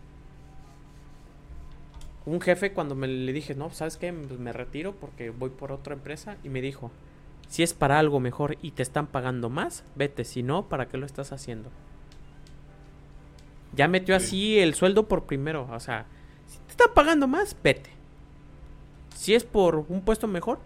un 2.27 2.41
jefe 2.41 2.73
cuando 2.73 2.93
me 2.93 3.07
le 3.07 3.31
dije, 3.31 3.55
no, 3.55 3.71
¿sabes 3.71 3.95
qué? 3.95 4.11
Pues 4.11 4.37
me 4.37 4.51
retiro 4.51 4.93
porque 4.93 5.29
voy 5.29 5.49
por 5.49 5.71
otra 5.71 5.93
empresa 5.93 6.35
y 6.43 6.49
me 6.49 6.61
dijo, 6.61 6.91
si 7.47 7.63
es 7.63 7.73
para 7.73 7.99
algo 7.99 8.19
mejor 8.19 8.57
y 8.61 8.71
te 8.71 8.83
están 8.83 9.07
pagando 9.07 9.49
más, 9.49 9.85
vete, 9.95 10.25
si 10.25 10.43
no, 10.43 10.67
¿para 10.67 10.89
qué 10.89 10.97
lo 10.97 11.05
estás 11.05 11.31
haciendo? 11.31 11.69
Ya 13.73 13.87
metió 13.87 14.15
así 14.15 14.59
el 14.59 14.73
sueldo 14.73 15.07
por 15.07 15.25
primero, 15.25 15.67
o 15.71 15.79
sea, 15.79 16.05
si 16.47 16.57
te 16.59 16.71
están 16.71 16.93
pagando 16.93 17.27
más, 17.27 17.55
vete. 17.63 17.89
Si 19.15 19.33
es 19.35 19.43
por 19.43 19.85
un 19.89 20.01
puesto 20.01 20.27
mejor, 20.27 20.59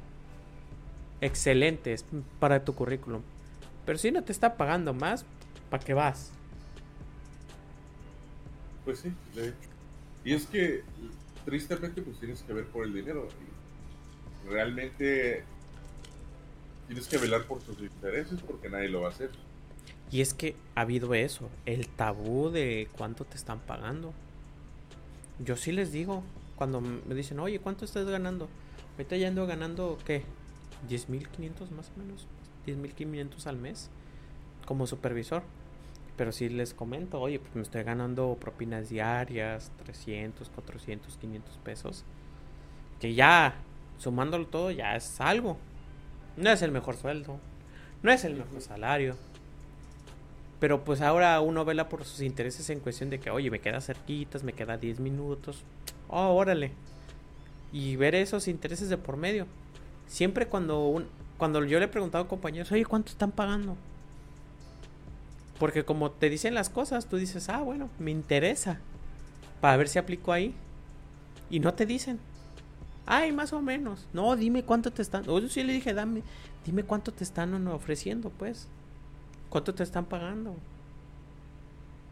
excelente, 1.19 1.93
es 1.93 2.05
para 2.39 2.63
tu 2.63 2.75
currículum. 2.75 3.21
Pero 3.85 3.97
si 3.97 4.11
no 4.11 4.23
te 4.23 4.31
está 4.31 4.55
pagando 4.55 4.93
más, 4.93 5.25
¿para 5.69 5.83
qué 5.83 5.93
vas? 5.93 6.31
Pues 8.85 8.99
sí, 8.99 9.11
de 9.35 9.49
hecho. 9.49 9.69
Y 10.23 10.33
es 10.33 10.45
que 10.45 10.83
tristemente 11.45 12.01
pues 12.01 12.19
tienes 12.19 12.41
que 12.43 12.53
ver 12.53 12.65
por 12.67 12.85
el 12.85 12.93
dinero. 12.93 13.27
realmente 14.47 15.43
tienes 16.87 17.07
que 17.07 17.17
velar 17.17 17.45
por 17.45 17.61
tus 17.61 17.79
intereses 17.79 18.39
porque 18.41 18.69
nadie 18.69 18.89
lo 18.89 19.01
va 19.01 19.07
a 19.07 19.11
hacer. 19.11 19.31
Y 20.11 20.19
es 20.19 20.33
que 20.33 20.55
ha 20.75 20.81
habido 20.81 21.13
eso, 21.13 21.49
el 21.65 21.87
tabú 21.87 22.49
de 22.49 22.89
cuánto 22.97 23.23
te 23.23 23.37
están 23.37 23.59
pagando. 23.59 24.13
Yo 25.39 25.55
sí 25.55 25.71
les 25.71 25.93
digo, 25.93 26.21
cuando 26.57 26.81
me 26.81 27.15
dicen, 27.15 27.39
oye, 27.39 27.59
¿cuánto 27.59 27.85
estás 27.85 28.05
ganando? 28.05 28.49
Ahorita 28.97 29.15
ya 29.15 29.29
ando 29.29 29.47
ganando, 29.47 29.97
¿qué? 30.05 30.23
10.500 30.89 31.69
más 31.71 31.91
o 31.95 31.99
menos. 31.99 32.27
10.500 32.67 33.47
al 33.47 33.57
mes 33.57 33.89
como 34.65 34.85
supervisor. 34.85 35.43
Pero 36.17 36.33
si 36.33 36.49
les 36.49 36.73
comento, 36.73 37.19
oye, 37.19 37.39
pues 37.39 37.55
me 37.55 37.61
estoy 37.61 37.83
ganando 37.83 38.37
propinas 38.39 38.89
diarias, 38.89 39.71
300, 39.83 40.49
400, 40.49 41.17
500 41.17 41.57
pesos. 41.59 42.03
Que 42.99 43.15
ya, 43.15 43.55
sumándolo 43.97 44.45
todo, 44.45 44.71
ya 44.71 44.95
es 44.95 45.21
algo. 45.21 45.57
No 46.35 46.49
es 46.51 46.61
el 46.61 46.71
mejor 46.71 46.97
sueldo. 46.97 47.39
No 48.03 48.11
es 48.11 48.25
el 48.25 48.35
mejor 48.35 48.61
salario. 48.61 49.15
Pero 50.61 50.83
pues 50.83 51.01
ahora 51.01 51.41
uno 51.41 51.65
vela 51.65 51.89
por 51.89 52.05
sus 52.05 52.21
intereses 52.21 52.69
en 52.69 52.81
cuestión 52.81 53.09
de 53.09 53.19
que, 53.19 53.31
oye, 53.31 53.49
me 53.49 53.59
queda 53.59 53.81
cerquitas, 53.81 54.43
me 54.43 54.53
queda 54.53 54.77
10 54.77 54.99
minutos. 54.99 55.63
Oh, 56.07 56.35
órale. 56.35 56.71
Y 57.73 57.95
ver 57.95 58.13
esos 58.13 58.47
intereses 58.47 58.87
de 58.87 58.97
por 58.99 59.17
medio. 59.17 59.47
Siempre 60.05 60.45
cuando, 60.45 60.85
un, 60.85 61.07
cuando 61.39 61.65
yo 61.65 61.79
le 61.79 61.85
he 61.85 61.87
preguntado 61.87 62.25
a 62.25 62.27
compañeros, 62.27 62.71
oye, 62.71 62.85
¿cuánto 62.85 63.09
están 63.11 63.31
pagando? 63.31 63.75
Porque 65.57 65.83
como 65.83 66.11
te 66.11 66.29
dicen 66.29 66.53
las 66.53 66.69
cosas, 66.69 67.07
tú 67.07 67.17
dices, 67.17 67.49
ah, 67.49 67.61
bueno, 67.61 67.89
me 67.97 68.11
interesa. 68.11 68.79
Para 69.61 69.77
ver 69.77 69.87
si 69.87 69.97
aplico 69.97 70.31
ahí. 70.31 70.53
Y 71.49 71.59
no 71.59 71.73
te 71.73 71.87
dicen. 71.87 72.19
Ay, 73.07 73.31
más 73.31 73.51
o 73.51 73.63
menos. 73.63 74.07
No, 74.13 74.35
dime 74.35 74.61
cuánto 74.61 74.91
te 74.91 75.01
están. 75.01 75.27
O 75.27 75.39
yo 75.39 75.49
sí 75.49 75.63
le 75.63 75.73
dije, 75.73 75.95
dame, 75.95 76.21
dime 76.67 76.83
cuánto 76.83 77.11
te 77.11 77.23
están 77.23 77.67
ofreciendo, 77.67 78.29
pues. 78.29 78.67
¿Cuánto 79.51 79.75
te 79.75 79.83
están 79.83 80.05
pagando? 80.05 80.55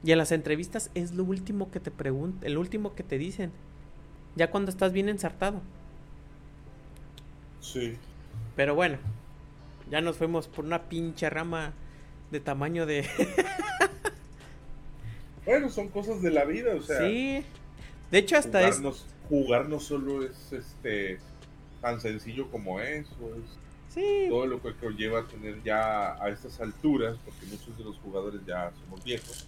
Y 0.04 0.12
en 0.12 0.18
las 0.18 0.34
entrevistas 0.34 0.92
es 0.94 1.14
lo 1.14 1.24
último 1.24 1.72
que 1.72 1.80
te 1.80 1.90
preguntan, 1.90 2.46
el 2.46 2.58
último 2.58 2.94
que 2.94 3.04
te 3.04 3.18
dicen. 3.18 3.54
Ya 4.36 4.52
cuando 4.52 4.70
estás 4.70 4.92
bien 4.92 5.08
ensartado. 5.08 5.62
Sí. 7.62 7.96
Pero 8.58 8.76
bueno, 8.76 8.98
ya 9.90 10.02
nos 10.02 10.18
fuimos 10.18 10.50
por 10.50 10.66
una 10.66 10.90
pinche 10.90 11.30
rama 11.30 11.72
de 12.30 12.42
tamaño 12.42 12.86
de... 12.86 13.08
bueno, 15.46 15.70
son 15.70 15.88
cosas 15.88 16.22
de 16.22 16.32
la 16.32 16.44
vida, 16.44 16.76
o 16.76 16.82
sea... 16.82 17.00
Sí. 17.00 17.46
De 18.12 18.18
hecho, 18.18 18.36
hasta 18.36 18.68
es... 18.68 18.82
Jugar 19.30 19.70
no 19.70 19.80
solo 19.80 20.26
es 20.26 20.52
este 20.52 21.20
tan 21.82 22.02
sencillo 22.02 22.52
como 22.52 22.82
eso, 22.82 23.16
es 23.36 23.58
sí. 23.90 24.28
todo 24.30 24.46
lo 24.46 24.62
que 24.62 24.74
conlleva 24.74 25.26
tener 25.26 25.62
ya 25.64 26.14
a 26.24 26.30
estas 26.30 26.60
alturas, 26.62 27.18
porque 27.26 27.46
muchos 27.48 27.78
de 27.78 27.84
los 27.84 27.98
jugadores 27.98 28.42
ya 28.46 28.72
somos 28.84 29.04
viejos, 29.04 29.48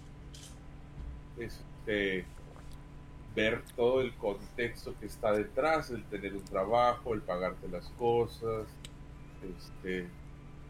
este, 1.38 2.24
ver 3.34 3.62
todo 3.76 4.00
el 4.00 4.12
contexto 4.14 4.94
que 5.00 5.06
está 5.06 5.32
detrás, 5.32 5.90
el 5.90 6.04
tener 6.04 6.34
un 6.34 6.44
trabajo, 6.44 7.14
el 7.14 7.22
pagarte 7.22 7.68
las 7.68 7.88
cosas, 7.90 8.66
este, 9.42 10.06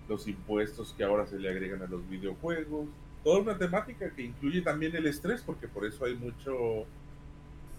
los 0.08 0.26
impuestos 0.28 0.94
que 0.96 1.04
ahora 1.04 1.26
se 1.26 1.38
le 1.38 1.48
agregan 1.48 1.82
a 1.82 1.86
los 1.86 2.08
videojuegos, 2.08 2.88
toda 3.24 3.40
una 3.40 3.58
temática 3.58 4.10
que 4.10 4.22
incluye 4.22 4.62
también 4.62 4.94
el 4.96 5.06
estrés, 5.06 5.42
porque 5.42 5.68
por 5.68 5.84
eso 5.84 6.04
hay 6.04 6.14
mucho 6.14 6.86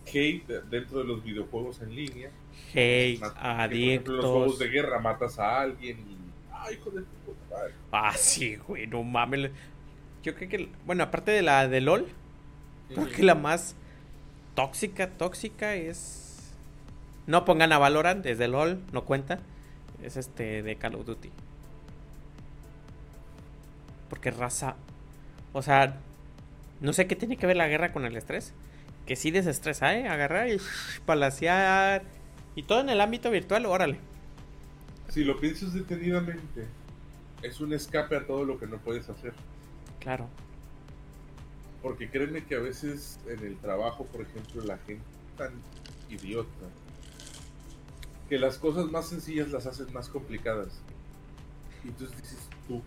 hate 0.06 0.48
dentro 0.70 1.00
de 1.00 1.06
los 1.06 1.24
videojuegos 1.24 1.82
en 1.82 1.96
línea. 1.96 2.32
Hate, 2.74 3.22
adictos. 3.36 4.16
los 4.16 4.26
juegos 4.26 4.60
de 4.60 4.68
guerra 4.68 5.00
matas 5.00 5.40
a 5.40 5.62
alguien 5.62 5.98
y. 6.00 6.18
¡Ay, 6.52 6.76
hijo 6.76 6.92
de 6.92 7.02
puta 7.02 7.56
Ah, 7.92 8.14
sí, 8.16 8.56
güey, 8.56 8.88
no 8.88 9.04
mames. 9.04 9.52
Yo 10.24 10.36
creo 10.36 10.50
que. 10.50 10.70
Bueno, 10.86 11.04
aparte 11.04 11.32
de 11.32 11.42
la 11.42 11.68
de 11.68 11.82
LOL, 11.82 12.08
creo 12.90 13.10
que 13.10 13.24
la 13.24 13.36
más 13.36 13.76
tóxica, 14.56 15.10
tóxica 15.10 15.76
es. 15.76 16.54
No 17.26 17.46
pongan 17.46 17.72
a 17.72 17.78
Valorant 17.78 18.24
desde 18.24 18.48
LOL, 18.48 18.80
no 18.92 19.06
cuenta. 19.06 19.40
Es 20.04 20.18
este 20.18 20.62
de 20.62 20.76
Call 20.76 20.96
of 20.96 21.06
Duty. 21.06 21.32
Porque 24.10 24.32
raza. 24.32 24.76
O 25.54 25.62
sea, 25.62 25.98
no 26.82 26.92
sé 26.92 27.08
qué 27.08 27.16
tiene 27.16 27.38
que 27.38 27.48
ver 27.48 27.56
la 27.56 27.68
guerra 27.68 27.94
con 27.94 28.06
el 28.06 28.18
estrés 28.18 28.54
que 29.06 29.16
sí 29.16 29.32
desestresa, 29.32 29.96
¿eh? 29.96 30.08
Agarrar 30.08 30.50
y 30.50 30.58
palaciar. 31.06 32.04
Y 32.56 32.64
todo 32.64 32.82
en 32.82 32.90
el 32.90 33.02
ámbito 33.02 33.32
virtual, 33.32 33.66
órale. 33.66 34.00
Si 35.10 35.24
lo 35.24 35.40
piensas 35.40 35.74
detenidamente, 35.74 36.68
es 37.42 37.60
un 37.60 37.74
escape 37.74 38.16
a 38.16 38.26
todo 38.26 38.46
lo 38.46 38.58
que 38.60 38.68
no 38.68 38.78
puedes 38.78 39.10
hacer. 39.10 39.34
Claro. 40.00 40.28
Porque 41.82 42.10
créeme 42.10 42.46
que 42.46 42.56
a 42.56 42.60
veces 42.60 43.20
en 43.28 43.46
el 43.46 43.58
trabajo, 43.58 44.06
por 44.06 44.22
ejemplo, 44.22 44.64
la 44.64 44.78
gente 44.80 45.04
tan 45.38 45.52
idiota 46.10 46.50
que 48.30 48.40
las 48.40 48.58
cosas 48.58 48.86
más 48.86 49.10
sencillas 49.10 49.52
las 49.52 49.66
hacen 49.66 49.92
más 49.94 50.10
complicadas. 50.10 50.82
Y 51.84 51.90
entonces 51.90 52.16
dices 52.22 52.50
tú, 52.68 52.82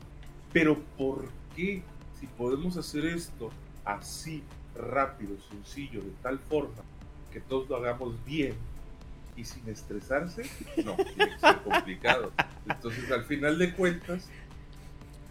pero 0.53 0.81
¿por 0.97 1.29
qué 1.55 1.83
si 2.19 2.27
podemos 2.27 2.77
hacer 2.77 3.05
esto 3.05 3.51
así 3.85 4.43
rápido, 4.79 5.37
sencillo, 5.51 6.01
de 6.01 6.13
tal 6.23 6.39
forma 6.39 6.83
que 7.33 7.41
todos 7.41 7.69
lo 7.69 7.77
hagamos 7.77 8.15
bien 8.25 8.55
y 9.37 9.45
sin 9.45 9.69
estresarse, 9.69 10.45
no, 10.85 10.97
tiene 10.97 11.31
que 11.33 11.39
ser 11.39 11.59
complicado. 11.63 12.33
Entonces, 12.69 13.11
al 13.11 13.25
final 13.25 13.59
de 13.59 13.75
cuentas, 13.75 14.29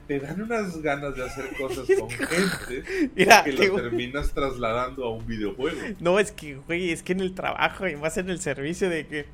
te 0.08 0.20
dan 0.20 0.42
unas 0.42 0.78
ganas 0.82 1.16
de 1.16 1.26
hacer 1.26 1.50
cosas 1.58 1.88
con 2.00 2.10
gente 2.28 3.10
que 3.16 3.52
lo 3.52 3.76
terminas 3.76 4.32
trasladando 4.32 5.06
a 5.06 5.12
un 5.12 5.26
videojuego. 5.26 5.80
No, 6.00 6.20
es 6.20 6.32
que, 6.32 6.56
güey, 6.56 6.92
es 6.92 7.02
que 7.02 7.14
en 7.14 7.22
el 7.22 7.34
trabajo 7.34 7.88
y 7.88 7.96
más 7.96 8.18
en 8.18 8.30
el 8.30 8.40
servicio 8.40 8.90
de 8.90 9.08
que, 9.08 9.26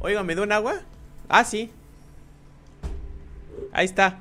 oiga, 0.00 0.22
¿me 0.22 0.34
da 0.34 0.42
un 0.42 0.52
agua? 0.52 0.82
Ah, 1.28 1.44
sí. 1.44 1.70
Ahí 3.72 3.84
está. 3.84 4.20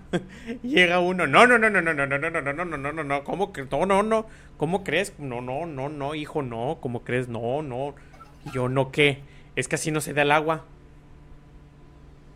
Llega 0.64 1.00
uno. 1.00 1.28
No, 1.28 1.48
no, 1.48 1.58
no, 1.58 1.70
no, 1.70 1.82
no, 1.82 1.94
no, 1.94 2.06
no, 2.06 2.18
no, 2.18 2.30
no, 2.30 2.42
no, 2.42 2.54
no, 2.54 2.66
no, 2.66 2.78
no, 2.78 2.92
no, 2.92 3.04
no. 3.04 3.24
¿Cómo 3.24 3.54
que? 3.54 3.66
No, 3.66 3.86
no, 3.86 4.04
no. 4.04 4.26
¿Cómo 4.58 4.84
crees? 4.84 5.14
No, 5.20 5.42
no, 5.42 5.66
no, 5.66 5.90
no, 5.90 6.16
hijo, 6.16 6.42
no. 6.42 6.78
¿Cómo 6.82 7.04
crees? 7.04 7.28
No, 7.28 7.62
no. 7.62 7.96
Yo 8.54 8.70
no 8.70 8.92
qué. 8.92 9.22
Es 9.56 9.68
que 9.68 9.76
así 9.76 9.92
no 9.92 10.02
se 10.02 10.14
da 10.14 10.24
el 10.24 10.32
agua. 10.32 10.66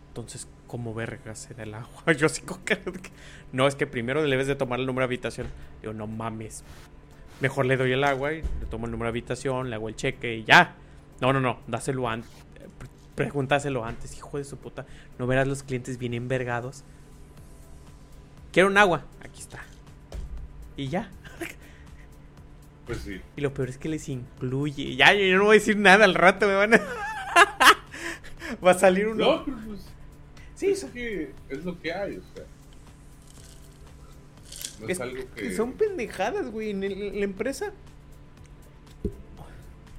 Entonces, 0.08 0.48
¿cómo 0.66 0.94
verga 0.94 1.34
se 1.34 1.54
da 1.54 1.62
el 1.62 1.74
agua? 1.74 2.12
Yo 2.16 2.28
sí. 2.28 2.42
No, 3.52 3.66
es 3.66 3.74
que 3.74 3.86
primero 3.86 4.22
debes 4.22 4.46
de 4.46 4.54
tomar 4.54 4.80
el 4.80 4.86
número 4.86 5.02
de 5.02 5.14
habitación. 5.14 5.46
Digo, 5.80 5.92
no 5.92 6.06
mames. 6.06 6.64
Mejor 7.40 7.66
le 7.66 7.76
doy 7.76 7.92
el 7.92 8.04
agua 8.04 8.32
y 8.32 8.42
le 8.42 8.66
tomo 8.70 8.86
el 8.86 8.92
número 8.92 9.06
de 9.06 9.18
habitación, 9.18 9.68
le 9.68 9.76
hago 9.76 9.88
el 9.88 9.96
cheque 9.96 10.36
y 10.36 10.44
ya. 10.44 10.74
No, 11.20 11.32
no, 11.32 11.40
no. 11.40 11.58
Dáselo 11.66 12.08
antes. 12.08 12.30
Pregúntaselo 13.14 13.84
antes, 13.84 14.16
hijo 14.16 14.38
de 14.38 14.44
su 14.44 14.56
puta. 14.56 14.86
No 15.18 15.26
verás 15.26 15.46
los 15.46 15.62
clientes 15.62 15.98
bien 15.98 16.14
envergados 16.14 16.84
Quiero 18.52 18.68
un 18.68 18.76
agua. 18.76 19.04
Aquí 19.20 19.40
está. 19.40 19.64
Y 20.76 20.88
ya. 20.88 21.10
Pues 22.86 22.98
sí. 22.98 23.20
Y 23.36 23.40
lo 23.40 23.54
peor 23.54 23.70
es 23.70 23.78
que 23.78 23.88
les 23.88 24.08
incluye. 24.08 24.94
Ya, 24.96 25.14
yo 25.14 25.38
no 25.38 25.44
voy 25.44 25.56
a 25.56 25.58
decir 25.58 25.78
nada 25.78 26.04
al 26.04 26.14
rato, 26.14 26.46
me 26.46 26.54
van 26.54 26.74
a. 26.74 26.80
Va 28.64 28.72
a 28.72 28.78
salir 28.78 29.06
uno. 29.06 29.24
No, 29.24 29.44
pero 29.44 29.56
pues. 29.66 29.80
Sí, 30.54 30.66
es, 30.66 30.84
que 30.84 31.32
es 31.48 31.64
lo 31.64 31.80
que 31.80 31.92
hay, 31.92 32.16
o 32.18 32.22
sea. 32.34 32.44
No 34.80 34.88
es, 34.88 35.00
algo 35.00 35.22
que. 35.34 35.56
Son 35.56 35.72
pendejadas, 35.72 36.50
güey. 36.50 36.70
En, 36.70 36.80
la 36.80 37.24
empresa. 37.24 37.72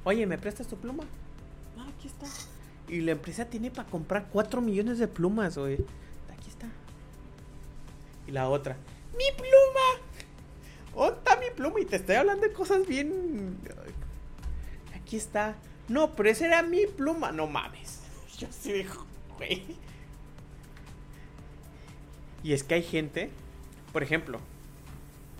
Oye, 0.03 0.27
¿me 0.27 0.37
prestas 0.37 0.67
tu 0.67 0.77
pluma? 0.77 1.05
Ah, 1.77 1.87
aquí 1.97 2.07
está. 2.07 2.27
Y 2.89 3.01
la 3.01 3.13
empresa 3.13 3.45
tiene 3.45 3.71
para 3.71 3.89
comprar 3.89 4.27
4 4.31 4.61
millones 4.61 4.99
de 4.99 5.07
plumas, 5.07 5.57
güey. 5.57 5.79
Y 5.79 6.82
la 8.33 8.49
otra, 8.49 8.75
¡mi 9.15 9.25
pluma! 9.37 10.01
¿Dónde 10.95 11.17
está 11.19 11.35
mi 11.37 11.49
pluma? 11.55 11.79
Y 11.79 11.85
te 11.85 11.97
estoy 11.97 12.15
hablando 12.15 12.47
de 12.47 12.51
cosas 12.51 12.85
bien. 12.87 13.57
Aquí 14.95 15.17
está. 15.17 15.55
No, 15.87 16.15
pero 16.15 16.29
esa 16.29 16.47
era 16.47 16.63
mi 16.63 16.87
pluma. 16.87 17.31
No 17.31 17.45
mames. 17.45 18.01
Yo 18.39 18.47
sí 18.51 18.73
digo, 18.73 19.05
güey. 19.37 19.63
Y 22.41 22.53
es 22.53 22.63
que 22.63 22.73
hay 22.75 22.83
gente, 22.83 23.29
por 23.93 24.03
ejemplo, 24.03 24.39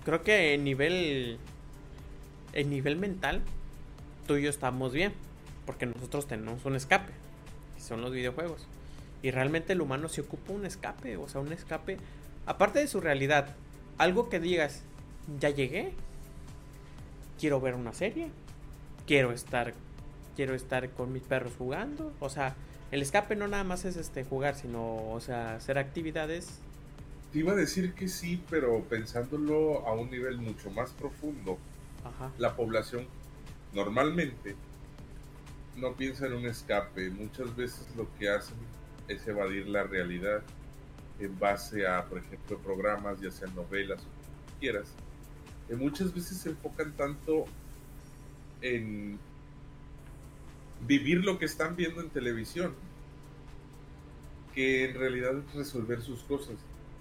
creo 0.06 0.22
que 0.22 0.54
en 0.54 0.64
nivel. 0.64 1.40
En 2.54 2.70
nivel 2.70 2.96
mental, 2.98 3.42
tú 4.28 4.36
y 4.38 4.44
yo 4.44 4.52
estamos 4.52 4.94
bien. 4.94 5.12
Porque 5.66 5.88
nosotros 5.88 6.28
tenemos 6.28 6.64
un 6.66 6.76
escape. 6.76 7.12
Y 7.76 7.82
son 7.82 8.02
los 8.02 8.12
videojuegos. 8.12 8.68
Y 9.24 9.32
realmente 9.32 9.74
el 9.74 9.82
humano 9.82 10.08
se 10.08 10.22
ocupa 10.22 10.54
un 10.54 10.66
escape. 10.68 11.18
O 11.18 11.28
sea, 11.28 11.42
un 11.42 11.52
escape 11.52 11.98
aparte 12.46 12.80
de 12.80 12.88
su 12.88 13.00
realidad, 13.02 13.56
algo 13.98 14.30
que 14.30 14.40
digas, 14.40 14.84
ya 15.40 15.50
llegué, 15.50 15.94
quiero 17.40 17.62
ver 17.62 17.76
una 17.76 17.94
serie, 17.94 18.30
quiero 19.08 19.32
estar, 19.32 19.74
quiero 20.36 20.54
estar 20.56 20.90
con 20.92 21.14
mis 21.14 21.24
perros 21.24 21.54
jugando, 21.58 22.12
o 22.20 22.30
sea, 22.30 22.56
el 22.92 23.02
escape 23.02 23.36
no 23.36 23.48
nada 23.48 23.64
más 23.64 23.86
es 23.86 23.96
este 23.96 24.24
jugar, 24.24 24.56
sino, 24.56 25.12
o 25.12 25.20
sea, 25.20 25.56
hacer 25.56 25.78
actividades. 25.78 26.60
Te 27.32 27.40
iba 27.40 27.54
a 27.54 27.56
decir 27.56 27.94
que 27.94 28.08
sí, 28.08 28.42
pero 28.50 28.84
pensándolo 28.84 29.88
a 29.88 29.94
un 29.94 30.12
nivel 30.12 30.38
mucho 30.38 30.70
más 30.70 30.92
profundo, 30.92 31.58
la 32.38 32.56
población 32.56 33.08
normalmente 33.74 34.56
no 35.78 35.94
piensa 35.94 36.28
en 36.28 36.34
un 36.34 36.46
escape, 36.46 37.10
muchas 37.10 37.56
veces 37.56 37.88
lo 37.96 38.08
que 38.20 38.30
hacen 38.30 38.58
es 39.08 39.26
evadir 39.26 39.68
la 39.68 39.84
realidad 39.84 40.44
en 41.24 41.38
base 41.40 41.88
a, 41.88 42.06
por 42.06 42.20
ejemplo, 42.20 42.58
programas, 42.60 43.20
ya 43.20 43.32
sean 43.32 43.54
novelas 43.56 44.02
o 44.02 44.04
lo 44.04 44.48
que 44.48 44.60
quieras, 44.60 44.88
muchas 45.76 46.14
veces 46.14 46.38
se 46.38 46.50
enfocan 46.50 46.92
tanto 46.94 47.46
en 48.62 49.18
vivir 50.86 51.24
lo 51.24 51.40
que 51.40 51.46
están 51.46 51.76
viendo 51.76 52.02
en 52.02 52.10
televisión 52.10 52.74
que 54.54 54.90
en 54.90 54.96
realidad 54.96 55.34
resolver 55.56 56.02
sus 56.02 56.24
cosas. 56.24 56.56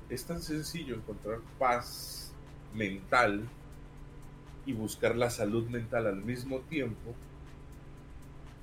Es 0.08 0.24
tan 0.24 0.42
sencillo 0.42 0.94
encontrar 0.94 1.40
paz 1.58 2.32
mental 2.74 3.46
y 4.64 4.72
buscar 4.72 5.16
la 5.16 5.30
salud 5.30 5.68
mental 5.68 6.06
al 6.06 6.22
mismo 6.22 6.60
tiempo 6.60 7.14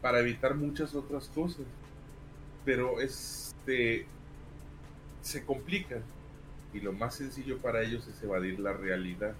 para 0.02 0.20
evitar 0.20 0.56
muchas 0.56 0.96
otras 0.96 1.28
cosas. 1.30 1.66
Pero 2.66 3.00
este 3.00 4.06
se 5.30 5.46
complican 5.46 6.02
y 6.74 6.80
lo 6.80 6.92
más 6.92 7.16
sencillo 7.16 7.60
para 7.60 7.84
ellos 7.84 8.08
es 8.08 8.22
evadir 8.24 8.60
la 8.60 8.74
realidad 8.74 9.36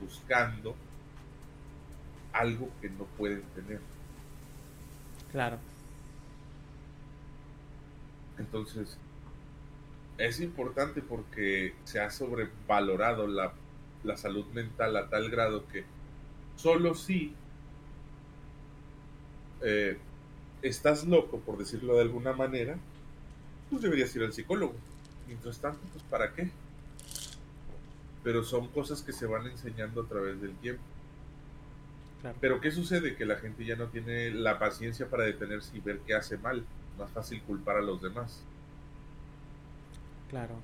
buscando 0.00 0.76
algo 2.32 2.70
que 2.80 2.88
no 2.88 3.04
pueden 3.18 3.42
tener. 3.54 3.80
Claro. 5.32 5.58
Entonces, 8.38 8.96
es 10.18 10.40
importante 10.40 11.02
porque 11.02 11.74
se 11.84 12.00
ha 12.00 12.10
sobrevalorado 12.10 13.26
la, 13.26 13.52
la 14.04 14.16
salud 14.16 14.46
mental 14.52 14.96
a 14.96 15.08
tal 15.08 15.28
grado 15.28 15.66
que 15.68 15.84
solo 16.56 16.94
si 16.94 17.34
eh, 19.62 19.98
estás 20.62 21.04
loco, 21.04 21.40
por 21.40 21.58
decirlo 21.58 21.96
de 21.96 22.02
alguna 22.02 22.32
manera, 22.32 22.76
pues 23.72 23.82
deberías 23.82 24.14
ir 24.14 24.22
al 24.22 24.34
psicólogo. 24.34 24.74
Mientras 25.26 25.58
tanto, 25.58 25.80
pues 25.92 26.04
¿para 26.04 26.34
qué? 26.34 26.50
Pero 28.22 28.44
son 28.44 28.68
cosas 28.68 29.00
que 29.00 29.14
se 29.14 29.26
van 29.26 29.46
enseñando 29.46 30.02
a 30.02 30.06
través 30.06 30.40
del 30.42 30.54
tiempo. 30.56 30.82
Pero 32.40 32.60
¿qué 32.60 32.70
sucede? 32.70 33.16
Que 33.16 33.24
la 33.24 33.36
gente 33.36 33.64
ya 33.64 33.74
no 33.74 33.86
tiene 33.86 34.30
la 34.30 34.58
paciencia 34.58 35.08
para 35.08 35.24
detenerse 35.24 35.74
y 35.76 35.80
ver 35.80 36.00
qué 36.06 36.14
hace 36.14 36.36
mal. 36.36 36.64
Más 36.98 37.10
fácil 37.10 37.40
culpar 37.42 37.78
a 37.78 37.80
los 37.80 38.00
demás. 38.02 38.42
Claro. 40.28 40.54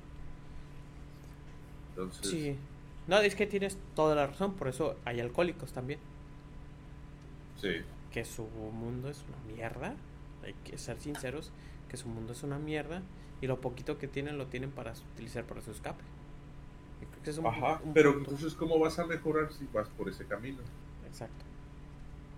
Entonces... 1.90 2.30
Sí. 2.30 2.56
No, 3.06 3.20
es 3.20 3.34
que 3.34 3.46
tienes 3.46 3.78
toda 3.96 4.14
la 4.14 4.26
razón, 4.26 4.54
por 4.54 4.68
eso 4.68 4.96
hay 5.06 5.18
alcohólicos 5.18 5.72
también. 5.72 5.98
Sí. 7.56 7.80
Que 8.12 8.24
su 8.26 8.44
mundo 8.44 9.08
es 9.08 9.24
una 9.26 9.54
mierda, 9.54 9.94
hay 10.44 10.54
que 10.64 10.78
ser 10.78 10.98
sinceros, 11.00 11.52
que 11.88 11.96
su 11.96 12.08
mundo 12.08 12.32
es 12.32 12.42
una 12.42 12.58
mierda 12.58 13.02
y 13.40 13.46
lo 13.46 13.60
poquito 13.60 13.98
que 13.98 14.08
tienen 14.08 14.38
lo 14.38 14.46
tienen 14.46 14.70
para 14.70 14.92
utilizar 15.14 15.44
para 15.44 15.60
su 15.60 15.70
escape. 15.70 16.02
Ajá, 17.44 17.80
pero 17.92 18.14
entonces 18.14 18.54
¿cómo 18.54 18.78
vas 18.78 18.98
a 18.98 19.06
mejorar 19.06 19.52
si 19.52 19.66
vas 19.72 19.88
por 19.90 20.08
ese 20.08 20.24
camino? 20.24 20.58
Exacto. 21.06 21.44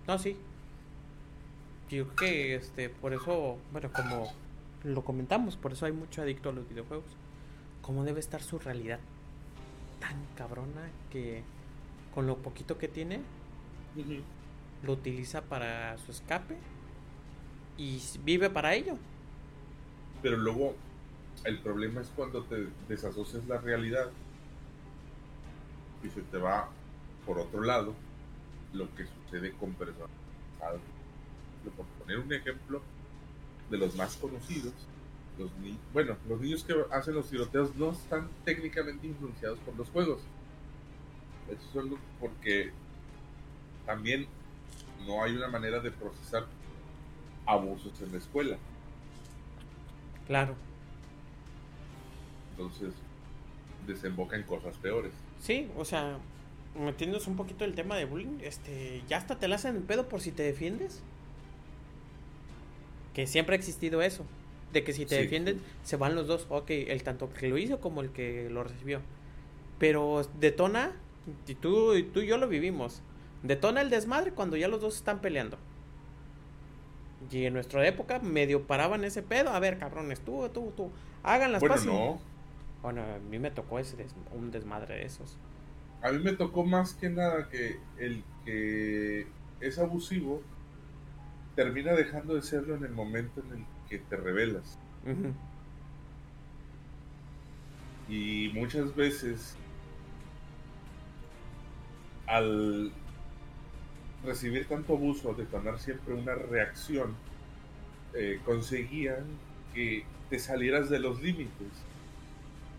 No, 0.07 0.19
sí. 0.19 0.37
Yo 1.89 2.09
creo 2.09 2.17
que 2.17 2.55
este, 2.57 2.89
por 2.89 3.13
eso, 3.13 3.59
bueno, 3.73 3.93
como 3.93 4.33
lo 4.83 5.05
comentamos, 5.05 5.57
por 5.57 5.73
eso 5.73 5.87
hay 5.87 5.93
mucho 5.93 6.23
adicto 6.23 6.49
a 6.49 6.53
los 6.53 6.69
videojuegos. 6.69 7.17
¿Cómo 7.83 8.05
debe 8.05 8.21
estar 8.21 8.43
su 8.43 8.59
realidad? 8.59 9.01
tan 10.01 10.17
cabrona 10.35 10.91
que 11.11 11.43
con 12.15 12.27
lo 12.27 12.39
poquito 12.39 12.79
que 12.79 12.89
tiene 12.89 13.21
lo 14.83 14.93
utiliza 14.93 15.43
para 15.43 15.97
su 15.99 16.11
escape 16.11 16.57
y 17.81 17.99
vive 18.23 18.51
para 18.51 18.75
ello. 18.75 18.99
Pero 20.21 20.37
luego 20.37 20.77
el 21.45 21.59
problema 21.61 22.03
es 22.03 22.09
cuando 22.15 22.45
te 22.45 22.69
desasocias 22.89 23.47
la 23.49 23.57
realidad 23.57 24.11
y 26.05 26.11
se 26.11 26.21
te 26.21 26.37
va 26.37 26.69
por 27.25 27.39
otro 27.39 27.63
lado 27.63 27.95
lo 28.75 28.95
que 28.95 29.07
sucede 29.07 29.53
con 29.53 29.73
personas. 29.73 30.11
Por 31.75 31.87
poner 31.87 32.19
un 32.19 32.33
ejemplo 32.33 32.83
de 33.71 33.79
los 33.79 33.97
más 33.97 34.15
conocidos, 34.17 34.75
los 35.39 35.51
bueno, 35.95 36.19
los 36.29 36.39
niños 36.39 36.65
que 36.65 36.75
hacen 36.91 37.15
los 37.15 37.31
tiroteos 37.31 37.75
no 37.77 37.93
están 37.93 38.29
técnicamente 38.45 39.07
influenciados 39.07 39.59
por 39.61 39.75
los 39.77 39.89
juegos. 39.89 40.21
Eso 41.49 41.63
es 41.63 41.73
solo 41.73 41.99
porque 42.21 42.73
también 43.87 44.27
no 45.07 45.23
hay 45.23 45.35
una 45.35 45.49
manera 45.49 45.81
de 45.81 45.91
procesar 45.91 46.47
abusos 47.51 48.01
en 48.01 48.13
la 48.13 48.19
escuela. 48.19 48.57
Claro. 50.27 50.55
Entonces, 52.53 52.93
desemboca 53.87 54.37
en 54.37 54.43
cosas 54.45 54.77
peores. 54.77 55.13
Sí, 55.41 55.69
o 55.77 55.85
sea, 55.85 56.19
metiéndonos 56.79 57.27
un 57.27 57.37
poquito 57.37 57.65
el 57.65 57.75
tema 57.75 57.97
de 57.97 58.05
bullying, 58.05 58.39
este, 58.43 59.03
ya 59.09 59.17
hasta 59.17 59.39
te 59.39 59.49
la 59.49 59.57
hacen 59.57 59.77
el 59.77 59.83
pedo 59.83 60.09
por 60.09 60.21
si 60.21 60.31
te 60.31 60.43
defiendes. 60.43 61.03
Que 63.15 63.27
siempre 63.27 63.57
ha 63.57 63.59
existido 63.59 64.03
eso. 64.03 64.25
De 64.73 64.85
que 64.85 64.93
si 64.93 65.05
te 65.05 65.17
defienden, 65.17 65.61
se 65.83 65.97
van 65.97 66.15
los 66.15 66.29
dos. 66.29 66.47
Ok, 66.49 66.71
el 66.71 67.03
tanto 67.03 67.33
que 67.33 67.49
lo 67.49 67.59
hizo 67.59 67.81
como 67.81 68.03
el 68.03 68.11
que 68.11 68.49
lo 68.51 68.63
recibió. 68.63 69.01
Pero 69.81 70.23
detona, 70.39 70.93
y 71.49 71.55
tú, 71.57 71.97
y 71.97 72.05
tú 72.05 72.21
y 72.21 72.29
yo 72.29 72.39
lo 72.39 72.47
vivimos. 72.47 73.03
Detona 73.43 73.81
el 73.81 73.91
desmadre 73.91 74.31
cuando 74.31 74.57
ya 74.57 74.69
los 74.69 74.81
dos 74.81 74.97
están 74.97 75.21
peleando. 75.21 75.59
Y 77.31 77.47
en 77.47 77.55
nuestra 77.55 77.87
época 77.87 78.19
medio 78.19 78.67
paraban 78.67 79.05
ese 79.05 79.23
pedo. 79.23 79.51
A 79.51 79.61
ver, 79.61 79.79
cabrones, 79.79 80.21
tú, 80.21 80.49
tú, 80.53 80.73
tú. 80.77 80.91
Hagan 81.23 81.53
las 81.53 81.61
bueno, 81.61 81.77
No. 81.85 82.21
Bueno, 82.83 83.03
a 83.03 83.19
mí 83.19 83.39
me 83.39 83.51
tocó 83.51 83.79
ese 83.79 84.07
un 84.33 84.51
desmadre 84.51 84.97
de 84.97 85.05
esos. 85.05 85.37
A 86.03 86.11
mí 86.13 86.19
me 86.19 86.33
tocó 86.33 86.65
más 86.65 86.95
que 86.95 87.11
nada 87.11 87.49
que 87.51 87.79
el 87.99 88.25
que 88.45 89.27
es 89.61 89.79
abusivo 89.79 90.43
termina 91.55 91.93
dejando 91.93 92.35
de 92.35 92.43
serlo 92.43 92.75
en 92.75 92.85
el 92.85 92.93
momento 92.93 93.43
en 93.43 93.59
el 93.59 93.67
que 93.89 93.99
te 93.99 94.17
revelas. 94.17 94.79
Y 98.09 98.51
muchas 98.55 98.95
veces 98.97 99.57
al 102.27 102.93
recibir 104.25 104.67
tanto 104.69 104.95
abuso, 104.95 105.35
de 105.35 105.47
tener 105.47 105.79
siempre 105.79 106.15
una 106.15 106.35
reacción, 106.35 107.15
eh, 108.15 108.41
conseguían 108.45 109.25
que 109.75 110.05
te 110.29 110.39
salieras 110.39 110.91
de 110.91 110.99
los 110.99 111.23
límites. 111.23 111.69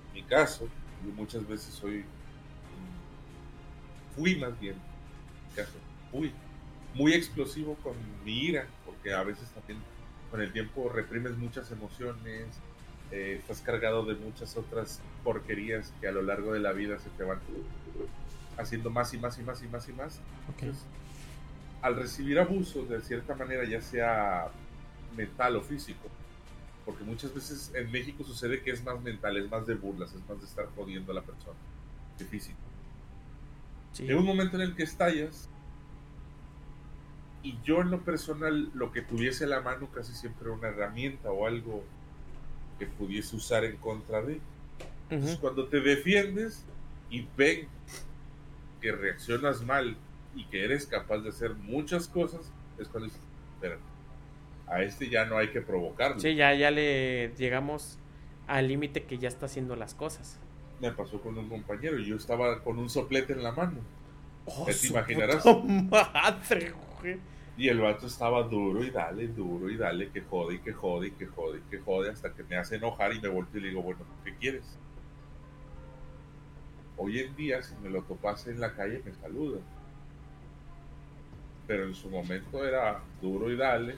En 0.10 0.14
mi 0.14 0.24
caso, 0.24 0.68
yo 1.06 1.12
muchas 1.14 1.48
veces 1.48 1.74
soy, 1.74 2.04
fui 4.16 4.36
más 4.36 4.60
bien, 4.60 4.76
en 4.76 5.50
mi 5.50 5.56
caso, 5.56 5.78
fui 6.12 6.32
muy 6.94 7.14
explosivo 7.14 7.76
con 7.76 7.94
mi 8.26 8.46
ira, 8.46 8.68
porque 8.86 9.14
a 9.14 9.24
veces 9.24 9.50
también 9.52 9.80
con 10.30 10.42
el 10.42 10.52
tiempo 10.52 10.89
reprimes 10.89 11.38
muchas 11.38 11.72
emociones, 11.72 12.48
eh, 13.12 13.38
estás 13.39 13.62
cargado 13.62 14.06
de 14.06 14.16
muchas 14.16 14.56
otras 14.56 15.02
porquerías 15.24 15.94
que 16.00 16.08
a 16.08 16.12
lo 16.12 16.22
largo 16.22 16.54
de 16.54 16.60
la 16.60 16.72
vida 16.72 16.98
se 17.00 17.10
te 17.10 17.24
van 17.24 17.39
haciendo 18.58 18.89
más 18.89 19.14
y 19.14 19.18
más 19.18 19.38
y 19.38 19.44
más 19.44 19.62
y 19.62 19.68
más 19.68 19.89
y 19.89 19.94
más. 19.94 20.20
Al 21.82 21.96
recibir 21.96 22.40
abuso, 22.40 22.84
de 22.86 23.02
cierta 23.02 23.36
manera, 23.36 23.64
ya 23.66 23.82
sea 23.82 24.48
mental 25.16 25.56
o 25.56 25.62
físico, 25.62 26.08
porque 26.86 27.04
muchas 27.04 27.34
veces 27.34 27.72
en 27.74 27.92
México 27.92 28.24
sucede 28.24 28.62
que 28.62 28.72
es 28.72 28.84
más 28.84 29.02
mental, 29.02 29.38
es 29.38 29.50
más 29.50 29.66
de 29.66 29.76
burlas, 29.76 30.14
es 30.14 30.28
más 30.30 30.40
de 30.40 30.46
estar 30.46 30.68
jodiendo 30.76 31.12
a 31.12 31.16
la 31.16 31.22
persona 31.22 31.58
que 32.18 32.26
físico. 32.26 32.58
En 34.00 34.18
un 34.18 34.26
momento 34.26 34.56
en 34.56 34.62
el 34.62 34.76
que 34.76 34.84
estallas, 34.84 35.50
y 37.44 37.58
yo 37.64 37.82
en 37.82 37.90
lo 37.90 38.02
personal, 38.02 38.70
lo 38.74 38.92
que 38.92 39.02
tuviese 39.02 39.46
a 39.46 39.48
la 39.48 39.62
mano 39.62 39.90
casi 39.92 40.14
siempre 40.14 40.46
era 40.46 40.54
una 40.54 40.68
herramienta 40.70 41.32
o 41.32 41.48
algo 41.48 41.84
que 42.78 42.86
pudiese 42.86 43.36
usar 43.36 43.66
en 43.66 43.78
contra 43.78 44.22
de. 44.22 44.40
Entonces, 45.10 45.40
cuando 45.40 45.68
te 45.68 45.82
defiendes 45.82 46.64
y 47.10 47.28
ven 47.36 47.68
que 48.80 48.92
reaccionas 48.92 49.62
mal 49.64 49.98
y 50.36 50.46
que 50.46 50.64
eres 50.64 50.86
capaz 50.86 51.20
de 51.20 51.30
hacer 51.30 51.56
muchas 51.56 52.08
cosas, 52.08 52.52
es 52.80 52.88
cuando 52.88 53.08
dices, 53.08 53.22
espera, 53.56 53.78
a 54.68 54.82
este 54.82 55.10
ya 55.10 55.26
no 55.26 55.38
hay 55.38 55.50
que 55.50 55.62
provocarlo. 55.62 56.20
Sí, 56.20 56.36
ya, 56.36 56.54
ya 56.54 56.72
le 56.72 57.34
llegamos 57.36 57.98
al 58.48 58.68
límite 58.68 59.04
que 59.04 59.18
ya 59.18 59.28
está 59.28 59.46
haciendo 59.46 59.76
las 59.76 59.94
cosas. 59.94 60.40
Me 60.80 60.92
pasó 60.92 61.22
con 61.22 61.38
un 61.38 61.48
compañero 61.48 62.00
y 62.00 62.06
yo 62.06 62.16
estaba 62.16 62.64
con 62.64 62.80
un 62.80 62.90
soplete 62.90 63.34
en 63.34 63.44
la 63.44 63.52
mano. 63.52 63.80
Oh, 64.46 64.66
te 64.66 64.88
imaginarás. 64.88 65.46
Madre, 65.46 66.74
y 67.58 67.68
el 67.68 67.80
vato 67.80 68.08
estaba 68.08 68.44
duro 68.44 68.84
y 68.84 68.90
dale, 68.90 69.28
duro 69.28 69.70
y 69.70 69.78
dale, 69.78 70.10
que 70.10 70.22
jode 70.22 70.56
y 70.56 70.60
que 70.60 70.74
jode 70.74 71.08
y 71.08 71.12
que 71.12 71.28
jode 71.28 71.60
y 71.60 71.70
que 71.70 71.80
jode 71.80 72.10
hasta 72.10 72.34
que 72.34 72.44
me 72.44 72.56
hace 72.56 72.78
enojar 72.78 73.14
y 73.14 73.22
me 73.22 73.28
volteo 73.28 73.60
y 73.60 73.64
le 73.64 73.70
digo, 73.70 73.84
bueno, 73.84 74.00
¿qué 74.24 74.34
quieres? 74.36 74.64
Hoy 76.98 77.20
en 77.20 77.36
día, 77.36 77.62
si 77.62 77.76
me 77.76 77.90
lo 77.90 78.04
topase 78.04 78.52
en 78.52 78.62
la 78.62 78.74
calle, 78.74 79.02
me 79.06 79.14
saluda. 79.14 79.60
Pero 81.72 81.86
en 81.86 81.96
su 81.96 82.10
momento 82.10 82.66
era 82.66 83.00
duro 83.22 83.50
y 83.50 83.56
dale, 83.56 83.96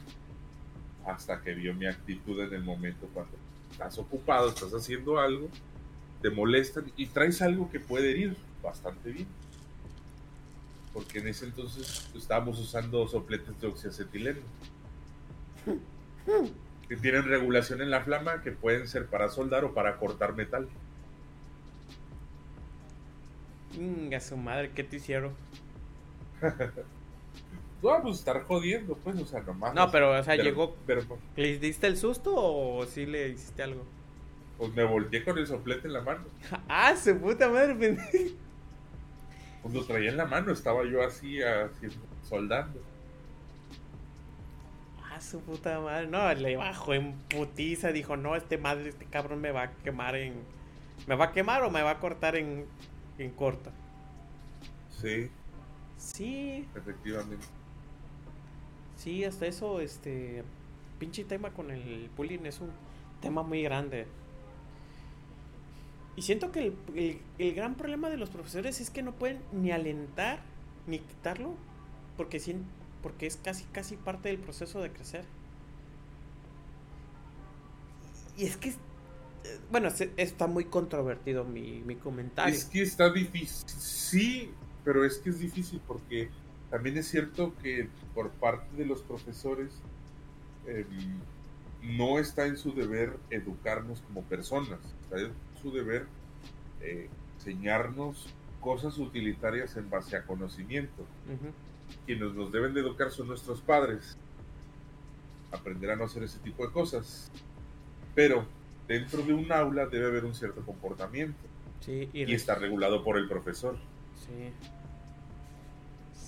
hasta 1.07 1.41
que 1.41 1.55
vio 1.55 1.73
mi 1.73 1.87
actitud 1.87 2.39
en 2.39 2.53
el 2.53 2.63
momento 2.63 3.09
cuando 3.11 3.35
estás 3.71 3.97
ocupado, 3.97 4.49
estás 4.49 4.71
haciendo 4.73 5.19
algo, 5.19 5.49
te 6.21 6.29
molestan 6.29 6.91
y 6.95 7.07
traes 7.07 7.41
algo 7.41 7.71
que 7.71 7.79
puede 7.79 8.15
ir 8.15 8.37
bastante 8.61 9.09
bien 9.09 9.27
porque 10.93 11.17
en 11.17 11.27
ese 11.27 11.45
entonces 11.45 12.07
estábamos 12.15 12.59
usando 12.59 13.07
sopletes 13.07 13.59
de 13.59 13.67
oxiacetileno 13.67 14.41
que 16.87 16.95
tienen 16.97 17.23
regulación 17.23 17.81
en 17.81 17.89
la 17.89 18.01
flama 18.01 18.43
que 18.43 18.51
pueden 18.51 18.87
ser 18.87 19.07
para 19.07 19.29
soldar 19.29 19.65
o 19.65 19.73
para 19.73 19.97
cortar 19.97 20.35
metal. 20.35 20.69
Venga, 23.75 24.19
su 24.19 24.37
madre, 24.37 24.69
¿qué 24.75 24.83
te 24.83 24.97
hicieron? 24.97 25.33
Vamos 27.83 28.15
a 28.15 28.19
estar 28.19 28.43
jodiendo, 28.43 28.95
pues, 28.95 29.19
o 29.19 29.25
sea, 29.25 29.41
nomás. 29.41 29.75
No, 29.75 29.91
pero, 29.91 30.17
o 30.17 30.23
sea, 30.23 30.37
llegó. 30.37 30.73
Pero, 30.87 31.01
¿Le 31.35 31.59
diste 31.59 31.85
el 31.87 31.97
susto 31.97 32.33
o 32.33 32.85
sí 32.85 33.05
le 33.05 33.27
hiciste 33.27 33.61
algo? 33.61 33.83
Pues 34.57 34.73
me 34.73 34.85
volteé 34.85 35.21
con 35.21 35.37
el 35.37 35.45
soplete 35.45 35.87
en 35.87 35.93
la 35.93 36.01
mano. 36.01 36.23
ah, 36.69 36.95
su 36.95 37.17
puta 37.17 37.49
madre, 37.49 37.75
pendejo. 37.75 38.35
Pues 39.63 39.85
traía 39.85 40.11
en 40.11 40.17
la 40.17 40.25
mano, 40.25 40.53
estaba 40.53 40.85
yo 40.85 41.03
así, 41.03 41.41
así 41.43 41.87
soldando. 42.23 42.81
Ah, 45.03 45.19
su 45.19 45.41
puta 45.41 45.81
madre. 45.81 46.07
No, 46.07 46.33
le 46.33 46.55
bajó 46.55 46.93
en 46.93 47.13
putiza. 47.29 47.91
Dijo, 47.91 48.15
no, 48.15 48.37
este 48.37 48.57
madre, 48.57 48.89
este 48.89 49.05
cabrón 49.07 49.41
me 49.41 49.51
va 49.51 49.63
a 49.63 49.71
quemar 49.83 50.15
en. 50.15 50.35
¿Me 51.05 51.15
va 51.15 51.25
a 51.25 51.31
quemar 51.33 51.63
o 51.63 51.69
me 51.69 51.81
va 51.81 51.91
a 51.91 51.99
cortar 51.99 52.37
en, 52.37 52.65
en 53.17 53.31
corto? 53.31 53.71
Sí. 54.89 55.29
Sí. 55.97 56.65
Efectivamente. 56.75 57.45
Sí, 59.03 59.25
hasta 59.25 59.47
eso, 59.47 59.81
este. 59.81 60.45
pinche 60.97 61.25
tema 61.25 61.51
con 61.51 61.71
el 61.71 62.09
bullying 62.15 62.45
es 62.45 62.61
un 62.61 62.69
tema 63.21 63.43
muy 63.43 63.61
grande. 63.61 64.07
Y 66.15 66.21
siento 66.21 66.53
que 66.53 66.73
el, 67.37 67.53
gran 67.53 67.75
problema 67.75 68.09
de 68.09 68.15
los 68.15 68.29
profesores 68.29 68.79
es 68.79 68.89
que 68.89 69.01
no 69.01 69.11
pueden 69.11 69.41
ni 69.51 69.71
alentar 69.71 70.39
ni 70.87 70.99
quitarlo 70.99 71.55
porque, 72.15 72.39
porque 73.01 73.27
es 73.27 73.35
casi, 73.35 73.65
casi 73.65 73.97
parte 73.97 74.29
del 74.29 74.37
proceso 74.37 74.79
de 74.79 74.91
crecer. 74.91 75.25
Y 78.37 78.45
es 78.45 78.55
que, 78.55 78.73
bueno, 79.69 79.89
está 80.15 80.47
muy 80.47 80.65
controvertido 80.65 81.43
mi, 81.43 81.81
mi 81.81 81.95
comentario. 81.95 82.55
Es 82.55 82.63
que 82.63 82.83
está 82.83 83.11
difícil, 83.11 83.67
sí, 83.67 84.51
pero 84.85 85.03
es 85.03 85.17
que 85.17 85.31
es 85.31 85.39
difícil 85.39 85.81
porque 85.85 86.29
también 86.73 86.97
es 86.97 87.07
cierto 87.07 87.53
que 87.61 87.87
por 88.15 88.31
parte 88.31 88.75
de 88.75 88.87
los 88.87 89.03
profesores 89.03 89.69
em, 90.65 90.87
no 91.83 92.17
está 92.17 92.47
en 92.47 92.57
su 92.57 92.73
deber 92.73 93.15
educarnos 93.29 94.01
como 94.01 94.23
personas, 94.23 94.79
está 95.03 95.19
en 95.19 95.33
su 95.61 95.71
deber 95.71 96.07
eh, 96.81 97.09
enseñarnos 97.35 98.27
cosas 98.59 98.97
utilitarias 98.97 99.77
en 99.77 99.87
base 99.91 100.17
a 100.17 100.25
conocimiento. 100.25 101.05
Quienes 102.07 102.33
nos 102.33 102.51
deben 102.51 102.73
de 102.73 102.79
educar 102.79 103.11
son 103.11 103.27
nuestros 103.27 103.61
padres. 103.61 104.17
Aprender 105.51 105.91
a 105.91 105.95
no 105.95 106.05
hacer 106.05 106.23
ese 106.23 106.39
tipo 106.39 106.65
de 106.65 106.73
cosas. 106.73 107.31
Pero 108.15 108.47
dentro 108.87 109.21
de 109.21 109.35
un 109.35 109.51
aula 109.51 109.85
debe 109.85 110.07
haber 110.07 110.25
un 110.25 110.33
cierto 110.33 110.65
comportamiento. 110.65 111.37
y, 111.85 112.33
está 112.33 112.55
regulado 112.55 113.03
por 113.03 113.19
el 113.19 113.29
profesor. 113.29 113.77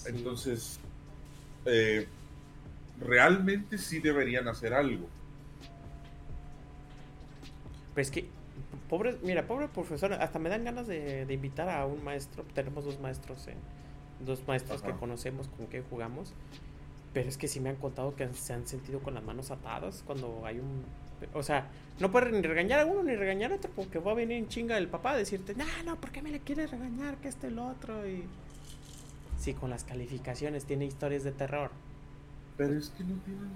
Entonces, 0.08 0.80
eh, 1.66 2.08
realmente 2.99 3.78
sí 3.78 3.99
deberían 3.99 4.47
hacer 4.47 4.74
algo. 4.74 5.08
Pues 7.93 8.12
que, 8.12 8.28
pobre, 8.89 9.18
mira, 9.24 9.47
pobre 9.47 9.68
profesor, 9.68 10.14
hasta 10.14 10.39
me 10.39 10.49
dan 10.49 10.66
ganas 10.66 10.88
de, 10.88 11.26
invitar 11.30 11.70
a 11.70 11.86
un 11.86 12.03
maestro. 12.03 12.43
Tenemos 12.53 12.86
dos 12.86 12.99
maestros, 12.99 13.47
dos 14.20 14.45
maestros 14.47 14.82
que 14.82 14.91
conocemos 14.93 15.47
con 15.47 15.68
que 15.68 15.82
jugamos. 15.82 16.34
Pero 17.14 17.30
es 17.30 17.38
que 17.38 17.47
sí 17.47 17.62
me 17.62 17.70
han 17.70 17.78
contado 17.78 18.16
que 18.16 18.28
se 18.34 18.53
han 18.53 18.68
sentido 18.68 18.99
con 18.99 19.14
las 19.14 19.24
manos 19.24 19.49
atadas 19.49 20.03
cuando 20.06 20.45
hay 20.45 20.60
un 20.60 20.84
o 21.34 21.43
sea, 21.43 21.68
no 21.99 22.12
puedes 22.12 22.32
ni 22.32 22.41
regañar 22.41 22.80
a 22.82 22.86
uno 22.86 23.03
ni 23.03 23.16
regañar 23.16 23.51
a 23.51 23.56
otro 23.56 23.72
porque 23.76 23.99
va 23.99 24.12
a 24.12 24.16
venir 24.16 24.38
en 24.38 24.47
chinga 24.47 24.78
el 24.78 24.88
papá 24.88 25.12
a 25.12 25.18
decirte, 25.18 25.56
no, 25.56 25.66
no, 25.86 25.95
¿por 25.99 26.12
qué 26.12 26.22
me 26.22 26.30
le 26.30 26.39
quieres 26.39 26.72
regañar? 26.72 27.18
Que 27.18 27.30
este 27.30 27.47
el 27.47 27.60
otro. 27.60 28.08
Y. 28.08 28.24
Sí, 29.38 29.53
con 29.53 29.69
las 29.69 29.83
calificaciones 29.83 30.65
tiene 30.65 30.86
historias 30.86 31.23
de 31.23 31.31
terror. 31.31 31.71
Pero 32.57 32.77
es 32.77 32.89
que 32.89 33.03
no 33.03 33.15
tienen. 33.23 33.51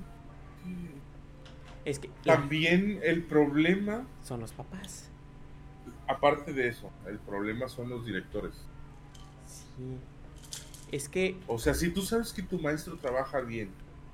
Es 1.85 1.99
que. 1.99 2.09
También 2.25 2.99
el 3.03 3.23
problema. 3.23 4.05
Son 4.23 4.39
los 4.39 4.51
papás. 4.51 5.09
Aparte 6.07 6.53
de 6.53 6.67
eso, 6.67 6.89
el 7.07 7.19
problema 7.19 7.69
son 7.69 7.89
los 7.89 8.05
directores. 8.05 8.53
Sí. 9.45 9.97
Es 10.91 11.07
que. 11.07 11.37
O 11.47 11.59
sea, 11.59 11.73
si 11.73 11.89
tú 11.89 12.01
sabes 12.01 12.33
que 12.33 12.41
tu 12.41 12.59
maestro 12.59 12.97
trabaja 12.97 13.39
bien, 13.41 13.69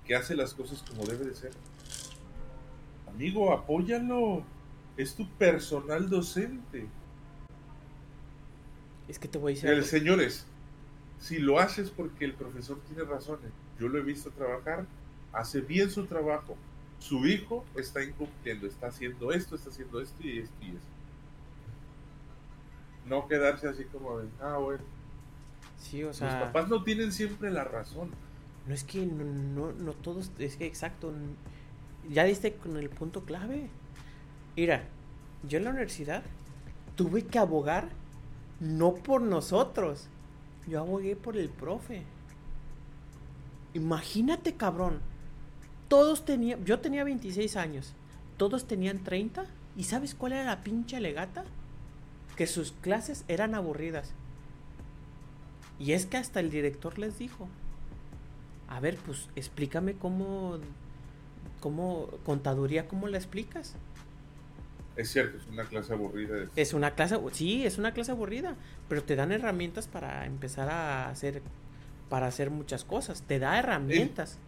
que 0.06 0.16
hace 0.16 0.36
las 0.36 0.54
cosas 0.54 0.84
como 0.84 1.06
debe 1.06 1.26
de 1.26 1.34
ser, 1.34 1.52
Amigo, 3.16 3.54
apóyalo. 3.54 4.44
Es 4.98 5.16
tu 5.16 5.28
personal 5.38 6.10
docente. 6.10 6.88
Es 9.08 9.20
que 9.20 9.28
te 9.28 9.38
voy 9.38 9.54
a 9.54 9.56
decir. 9.56 9.70
El, 9.70 9.86
señores, 9.86 10.46
si 11.20 11.40
lo 11.40 11.60
haces 11.60 11.90
porque 11.90 12.26
el 12.26 12.34
profesor 12.34 12.80
tiene 12.88 13.04
razones, 13.04 13.52
yo 13.80 13.88
lo 13.88 14.00
he 14.00 14.04
visto 14.04 14.30
trabajar, 14.32 14.86
hace 15.34 15.62
bien 15.62 15.90
su 15.90 16.06
trabajo. 16.06 16.56
Su 17.00 17.28
hijo 17.28 17.66
está 17.76 18.04
incumpliendo, 18.04 18.68
está 18.68 18.88
haciendo 18.88 19.32
esto, 19.32 19.56
está 19.56 19.70
haciendo 19.70 20.00
esto 20.02 20.16
y 20.24 20.40
esto 20.40 20.56
y 20.62 20.70
esto. 20.70 20.88
No 23.06 23.28
quedarse 23.28 23.68
así 23.68 23.84
como 23.86 24.20
de, 24.20 24.28
ah, 24.42 24.58
bueno. 24.58 24.84
Sí, 25.78 26.04
o 26.04 26.14
sea. 26.14 26.40
Los 26.40 26.48
papás 26.48 26.70
no 26.70 26.84
tienen 26.84 27.12
siempre 27.12 27.52
la 27.52 27.64
razón. 27.64 28.10
No 28.66 28.74
es 28.74 28.84
que 28.84 29.06
no, 29.06 29.26
no, 29.26 29.72
no 29.74 29.94
todos, 29.94 30.32
es 30.40 30.56
que 30.56 30.66
exacto 30.66 31.14
ya 32.10 32.24
diste 32.24 32.54
con 32.54 32.78
el 32.78 32.90
punto 32.90 33.24
clave. 33.24 33.70
Mira, 34.56 34.84
yo 35.44 35.58
en 35.58 35.66
la 35.66 35.70
universidad 35.72 36.24
tuve 36.96 37.26
que 37.26 37.40
abogar 37.40 37.90
no 38.60 38.96
por 38.96 39.22
nosotros. 39.22 40.08
Yo 40.68 40.80
abogué 40.80 41.16
por 41.16 41.38
el 41.38 41.50
profe. 41.50 42.04
Imagínate, 43.74 44.54
cabrón. 44.56 45.00
Todos 45.88 46.26
tenían, 46.26 46.64
yo 46.66 46.80
tenía 46.80 47.04
26 47.04 47.56
años. 47.56 47.94
Todos 48.38 48.68
tenían 48.68 49.04
30. 49.04 49.46
¿Y 49.78 49.84
sabes 49.84 50.16
cuál 50.16 50.34
era 50.34 50.44
la 50.44 50.64
pinche 50.64 51.00
legata? 51.00 51.46
Que 52.36 52.48
sus 52.48 52.72
clases 52.72 53.26
eran 53.28 53.56
aburridas. 53.56 54.14
Y 55.80 55.92
es 55.92 56.06
que 56.06 56.18
hasta 56.18 56.40
el 56.40 56.50
director 56.50 56.98
les 56.98 57.20
dijo, 57.20 57.48
a 58.70 58.80
ver, 58.80 58.98
pues 58.98 59.30
explícame 59.36 59.94
cómo 59.94 60.60
¿Cómo, 61.66 62.10
contaduría, 62.24 62.88
cómo 62.88 63.08
la 63.08 63.18
explicas? 63.18 63.74
Es 64.96 65.12
cierto, 65.12 65.38
es 65.38 65.48
una 65.48 65.66
clase 65.66 65.94
aburrida. 65.94 66.48
Es 66.56 66.74
una 66.74 66.92
clase, 66.92 67.18
sí, 67.34 67.66
es 67.66 67.78
una 67.78 67.94
clase 67.94 68.12
aburrida, 68.12 68.56
pero 68.88 69.04
te 69.04 69.16
dan 69.16 69.32
herramientas 69.32 69.88
para 69.88 70.26
empezar 70.26 70.70
a 70.70 71.10
hacer, 71.10 71.42
para 72.10 72.28
hacer 72.28 72.50
muchas 72.50 72.86
cosas. 72.86 73.22
Te 73.24 73.40
da 73.40 73.60
herramientas. 73.60 74.40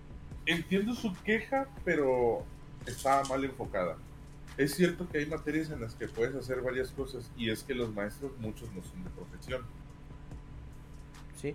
Entiendo 0.45 0.95
su 0.95 1.13
queja, 1.23 1.67
pero 1.83 2.45
está 2.85 3.23
mal 3.25 3.43
enfocada. 3.43 3.97
Es 4.57 4.73
cierto 4.73 5.07
que 5.09 5.19
hay 5.19 5.25
materias 5.25 5.69
en 5.69 5.81
las 5.81 5.95
que 5.95 6.07
puedes 6.07 6.33
hacer 6.35 6.61
varias 6.61 6.91
cosas 6.91 7.29
y 7.37 7.49
es 7.49 7.63
que 7.63 7.75
los 7.75 7.93
maestros 7.93 8.31
muchos 8.39 8.73
no 8.73 8.81
son 8.83 9.03
de 9.03 9.09
profesión. 9.11 9.61
Sí. 11.35 11.53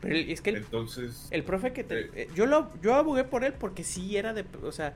Pero 0.00 0.14
es 0.14 0.40
que 0.40 0.50
el, 0.50 0.56
Entonces, 0.56 1.26
el 1.30 1.42
profe 1.42 1.72
que 1.72 1.82
te, 1.82 2.22
eh, 2.22 2.28
yo 2.34 2.46
lo 2.46 2.70
yo 2.80 2.94
abogué 2.94 3.24
por 3.24 3.42
él 3.42 3.54
porque 3.54 3.82
sí 3.82 4.16
era 4.16 4.32
de, 4.32 4.44
o 4.62 4.70
sea, 4.70 4.94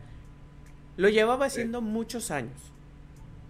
lo 0.97 1.09
llevaba 1.09 1.47
haciendo 1.47 1.79
eh, 1.79 1.83
muchos 1.83 2.31
años. 2.31 2.72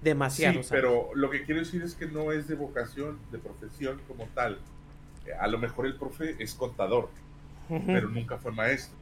Demasiados. 0.03 0.67
Sí, 0.67 0.73
pero 0.73 1.11
lo 1.15 1.31
que 1.31 1.45
quiero 1.45 1.61
decir 1.61 1.83
es 1.83 1.95
que 1.95 2.07
no 2.07 2.33
es 2.33 2.49
de 2.49 2.55
vocación, 2.55 3.19
de 3.31 3.39
profesión 3.39 4.01
como 4.09 4.27
tal. 4.35 4.59
Eh, 5.27 5.33
a 5.39 5.47
lo 5.47 5.59
mejor 5.59 5.87
el 5.87 5.97
profe 5.97 6.37
es 6.39 6.55
contador, 6.55 7.09
pero 7.69 8.09
nunca 8.09 8.39
fue 8.39 8.53
maestro. 8.53 8.97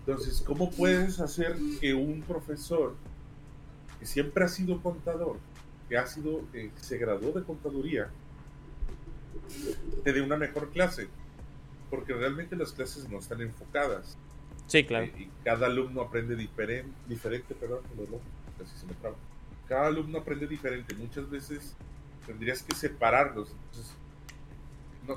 Entonces, 0.00 0.40
¿cómo 0.40 0.70
puedes 0.70 1.20
hacer 1.20 1.56
que 1.80 1.92
un 1.94 2.22
profesor 2.22 2.96
que 4.00 4.06
siempre 4.06 4.44
ha 4.44 4.48
sido 4.48 4.80
contador, 4.80 5.36
que 5.88 5.98
ha 5.98 6.06
sido, 6.06 6.42
que 6.52 6.70
se 6.80 6.96
graduó 6.96 7.32
de 7.32 7.44
contaduría, 7.44 8.08
te 10.04 10.12
dé 10.12 10.22
una 10.22 10.36
mejor 10.36 10.70
clase? 10.70 11.08
porque 11.90 12.12
realmente 12.12 12.56
las 12.56 12.72
clases 12.72 13.08
no 13.08 13.18
están 13.18 13.40
enfocadas. 13.40 14.16
Sí, 14.66 14.84
claro. 14.84 15.06
Eh, 15.06 15.12
y 15.18 15.30
cada 15.44 15.66
alumno 15.66 16.02
aprende 16.02 16.36
diferente, 16.36 16.92
diferente, 17.06 17.54
perdón, 17.54 17.80
casi 18.58 18.76
se 18.76 18.86
me 18.86 18.94
traba. 18.94 19.16
Cada 19.68 19.86
alumno 19.86 20.18
aprende 20.18 20.46
diferente. 20.46 20.94
Muchas 20.94 21.28
veces 21.28 21.76
tendrías 22.26 22.62
que 22.62 22.74
separarlos. 22.74 23.54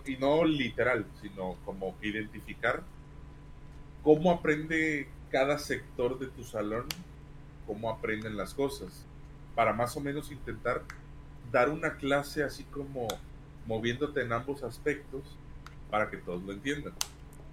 y 0.06 0.16
no 0.16 0.46
literal, 0.46 1.06
sino 1.22 1.58
como 1.66 1.96
identificar 2.02 2.82
cómo 4.04 4.32
aprende 4.32 5.08
cada 5.30 5.60
sector 5.60 6.18
de 6.18 6.28
tu 6.28 6.44
salón, 6.44 6.86
cómo 7.68 7.90
aprenden 7.90 8.38
las 8.38 8.54
cosas, 8.54 9.06
para 9.56 9.74
más 9.74 9.96
o 9.98 10.00
menos 10.00 10.32
intentar 10.32 10.84
dar 11.52 11.70
una 11.70 11.98
clase 11.98 12.44
así 12.44 12.64
como 12.66 13.08
moviéndote 13.68 14.22
en 14.22 14.32
ambos 14.32 14.64
aspectos 14.64 15.24
para 15.90 16.10
que 16.10 16.18
todos 16.18 16.42
lo 16.44 16.54
entiendan. 16.54 16.94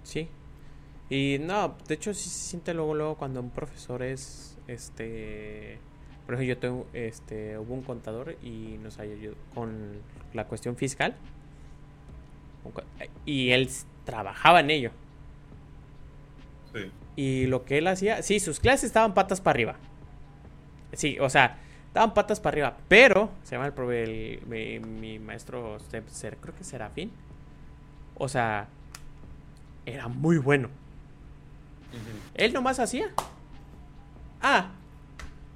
Sí. 0.03 0.29
Y 1.09 1.37
no, 1.39 1.75
de 1.87 1.95
hecho 1.95 2.13
sí 2.13 2.29
se 2.29 2.39
siente 2.39 2.73
luego 2.73 2.93
luego 2.93 3.17
cuando 3.17 3.41
un 3.41 3.49
profesor 3.49 4.03
es 4.03 4.57
este 4.67 5.79
por 6.29 6.35
ejemplo, 6.35 6.53
yo 6.53 6.59
tengo 6.59 6.87
este 6.93 7.57
hubo 7.57 7.73
un 7.73 7.81
contador 7.81 8.35
y 8.43 8.77
nos 8.83 8.99
ayudó 8.99 9.33
con 9.55 9.97
la 10.35 10.45
cuestión 10.45 10.75
fiscal. 10.75 11.15
Y 13.25 13.49
él 13.49 13.67
trabajaba 14.05 14.59
en 14.59 14.69
ello. 14.69 14.91
Sí. 16.71 16.91
Y 17.15 17.47
lo 17.47 17.65
que 17.65 17.79
él 17.79 17.87
hacía, 17.87 18.21
sí, 18.21 18.39
sus 18.39 18.59
clases 18.59 18.83
estaban 18.83 19.15
patas 19.15 19.41
para 19.41 19.55
arriba. 19.55 19.75
Sí, 20.93 21.17
o 21.19 21.31
sea, 21.31 21.57
estaban 21.87 22.13
patas 22.13 22.39
para 22.39 22.53
arriba, 22.53 22.77
pero 22.87 23.31
se 23.41 23.55
llama 23.55 23.73
el, 23.91 24.39
mi, 24.45 24.77
mi, 24.77 25.17
maestro, 25.17 25.79
creo 25.89 26.55
que 26.55 26.63
Serafín 26.63 27.09
o 28.19 28.29
sea, 28.29 28.67
era 29.83 30.07
muy 30.07 30.37
bueno. 30.37 30.69
Él 32.35 32.53
nomás 32.53 32.79
hacía. 32.79 33.09
Ah, 34.43 34.73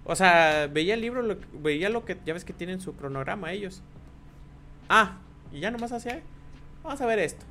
o 0.06 0.16
sea, 0.16 0.68
veía 0.68 0.96
el 0.96 1.02
libro, 1.02 1.38
veía 1.54 1.90
lo 1.90 2.04
que, 2.06 2.18
ya 2.26 2.34
ves 2.34 2.46
que 2.46 2.54
tienen 2.54 2.82
su 2.82 2.96
cronograma 2.96 3.52
ellos. 3.52 3.82
Ah, 4.90 5.20
y 5.52 5.60
ya 5.62 5.72
nomás 5.72 5.92
hacía. 5.92 6.22
Vamos 6.84 7.00
a 7.00 7.06
ver 7.06 7.20
esto. 7.20 7.46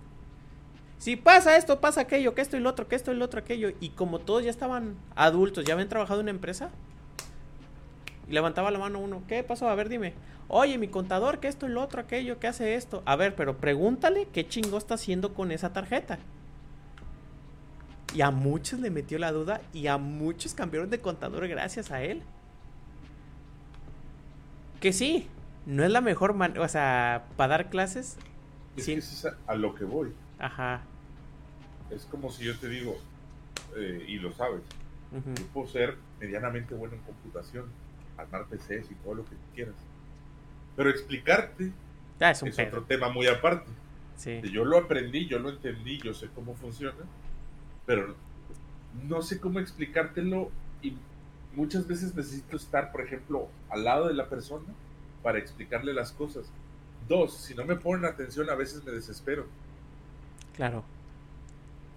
si 0.98 1.16
pasa 1.16 1.56
esto, 1.56 1.80
pasa 1.80 2.02
aquello, 2.02 2.34
que 2.34 2.42
esto 2.42 2.56
y 2.56 2.60
lo 2.60 2.70
otro, 2.70 2.88
que 2.88 2.96
esto 2.96 3.12
y 3.12 3.16
lo 3.16 3.24
otro, 3.24 3.40
aquello. 3.40 3.70
Y 3.80 3.90
como 3.90 4.18
todos 4.18 4.44
ya 4.44 4.50
estaban 4.50 4.96
adultos, 5.16 5.64
ya 5.64 5.74
habían 5.74 5.88
trabajado 5.88 6.20
en 6.20 6.24
una 6.24 6.30
empresa, 6.30 6.70
y 8.28 8.32
levantaba 8.32 8.70
la 8.70 8.78
mano 8.78 9.00
uno, 9.00 9.22
¿qué 9.26 9.42
pasó? 9.42 9.68
A 9.68 9.74
ver, 9.74 9.88
dime. 9.88 10.14
Oye, 10.48 10.76
mi 10.78 10.88
contador, 10.88 11.40
que 11.40 11.48
esto 11.48 11.66
y 11.66 11.70
lo 11.70 11.82
otro, 11.82 12.02
aquello, 12.02 12.38
que 12.38 12.46
hace 12.46 12.74
esto. 12.74 13.02
A 13.06 13.16
ver, 13.16 13.34
pero 13.34 13.56
pregúntale 13.56 14.28
qué 14.32 14.46
chingo 14.46 14.76
está 14.76 14.94
haciendo 14.94 15.34
con 15.34 15.50
esa 15.50 15.72
tarjeta. 15.72 16.18
Y 18.14 18.20
a 18.20 18.30
muchos 18.30 18.80
le 18.80 18.90
metió 18.90 19.18
la 19.18 19.32
duda 19.32 19.62
y 19.72 19.86
a 19.86 19.96
muchos 19.96 20.52
cambiaron 20.52 20.90
de 20.90 21.00
contador 21.00 21.48
gracias 21.48 21.90
a 21.90 22.02
él. 22.02 22.22
Que 24.82 24.92
sí, 24.92 25.28
no 25.64 25.84
es 25.84 25.92
la 25.92 26.00
mejor 26.00 26.34
manera, 26.34 26.60
o 26.60 26.66
sea, 26.66 27.26
para 27.36 27.56
dar 27.56 27.70
clases. 27.70 28.18
Es 28.76 28.86
que 28.86 28.94
es 28.94 29.28
a 29.46 29.54
lo 29.54 29.76
que 29.76 29.84
voy. 29.84 30.12
Ajá. 30.40 30.82
Es 31.88 32.04
como 32.06 32.32
si 32.32 32.42
yo 32.42 32.58
te 32.58 32.68
digo, 32.68 32.98
eh, 33.76 34.04
y 34.08 34.16
lo 34.16 34.32
sabes, 34.32 34.60
yo 35.12 35.46
puedo 35.52 35.68
ser 35.68 35.96
medianamente 36.18 36.74
bueno 36.74 36.96
en 36.96 37.02
computación, 37.02 37.66
armar 38.16 38.46
PCs 38.46 38.90
y 38.90 38.94
todo 38.96 39.14
lo 39.14 39.24
que 39.24 39.36
quieras. 39.54 39.76
Pero 40.74 40.90
explicarte 40.90 41.70
ah, 42.20 42.32
es, 42.32 42.42
otro 42.42 42.82
tema 42.82 43.08
muy 43.08 43.28
aparte. 43.28 43.70
Sí. 44.16 44.40
Yo 44.50 44.64
lo 44.64 44.78
aprendí, 44.78 45.28
yo 45.28 45.38
lo 45.38 45.50
entendí, 45.50 45.98
yo 45.98 46.12
sé 46.12 46.28
cómo 46.34 46.56
funciona, 46.56 47.04
pero 47.86 48.16
no 49.08 49.22
sé 49.22 49.38
cómo 49.38 49.60
explicártelo 49.60 50.50
muchas 51.54 51.86
veces 51.86 52.14
necesito 52.14 52.56
estar, 52.56 52.92
por 52.92 53.02
ejemplo, 53.02 53.48
al 53.70 53.84
lado 53.84 54.08
de 54.08 54.14
la 54.14 54.28
persona 54.28 54.66
para 55.22 55.38
explicarle 55.38 55.92
las 55.92 56.12
cosas. 56.12 56.46
Dos, 57.08 57.36
si 57.36 57.54
no 57.54 57.64
me 57.64 57.76
ponen 57.76 58.04
atención 58.04 58.48
a 58.50 58.54
veces 58.54 58.84
me 58.84 58.92
desespero. 58.92 59.46
Claro. 60.54 60.84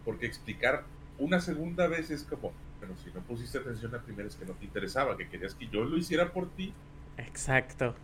Porque 0.03 0.25
explicar 0.25 0.83
una 1.17 1.39
segunda 1.39 1.87
vez 1.87 2.11
es 2.11 2.23
como, 2.23 2.51
bueno, 2.79 2.95
si 3.03 3.11
no 3.11 3.21
pusiste 3.21 3.57
atención 3.57 3.91
la 3.91 4.01
primera 4.01 4.27
es 4.27 4.35
que 4.35 4.45
no 4.45 4.53
te 4.53 4.65
interesaba, 4.65 5.17
que 5.17 5.27
querías 5.27 5.55
que 5.55 5.67
yo 5.67 5.83
lo 5.83 5.97
hiciera 5.97 6.31
por 6.31 6.49
ti. 6.49 6.73
Exacto. 7.17 7.95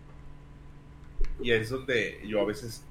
Y 1.42 1.52
es 1.52 1.70
donde 1.70 2.22
yo 2.28 2.42
a 2.42 2.46
veces, 2.46 2.84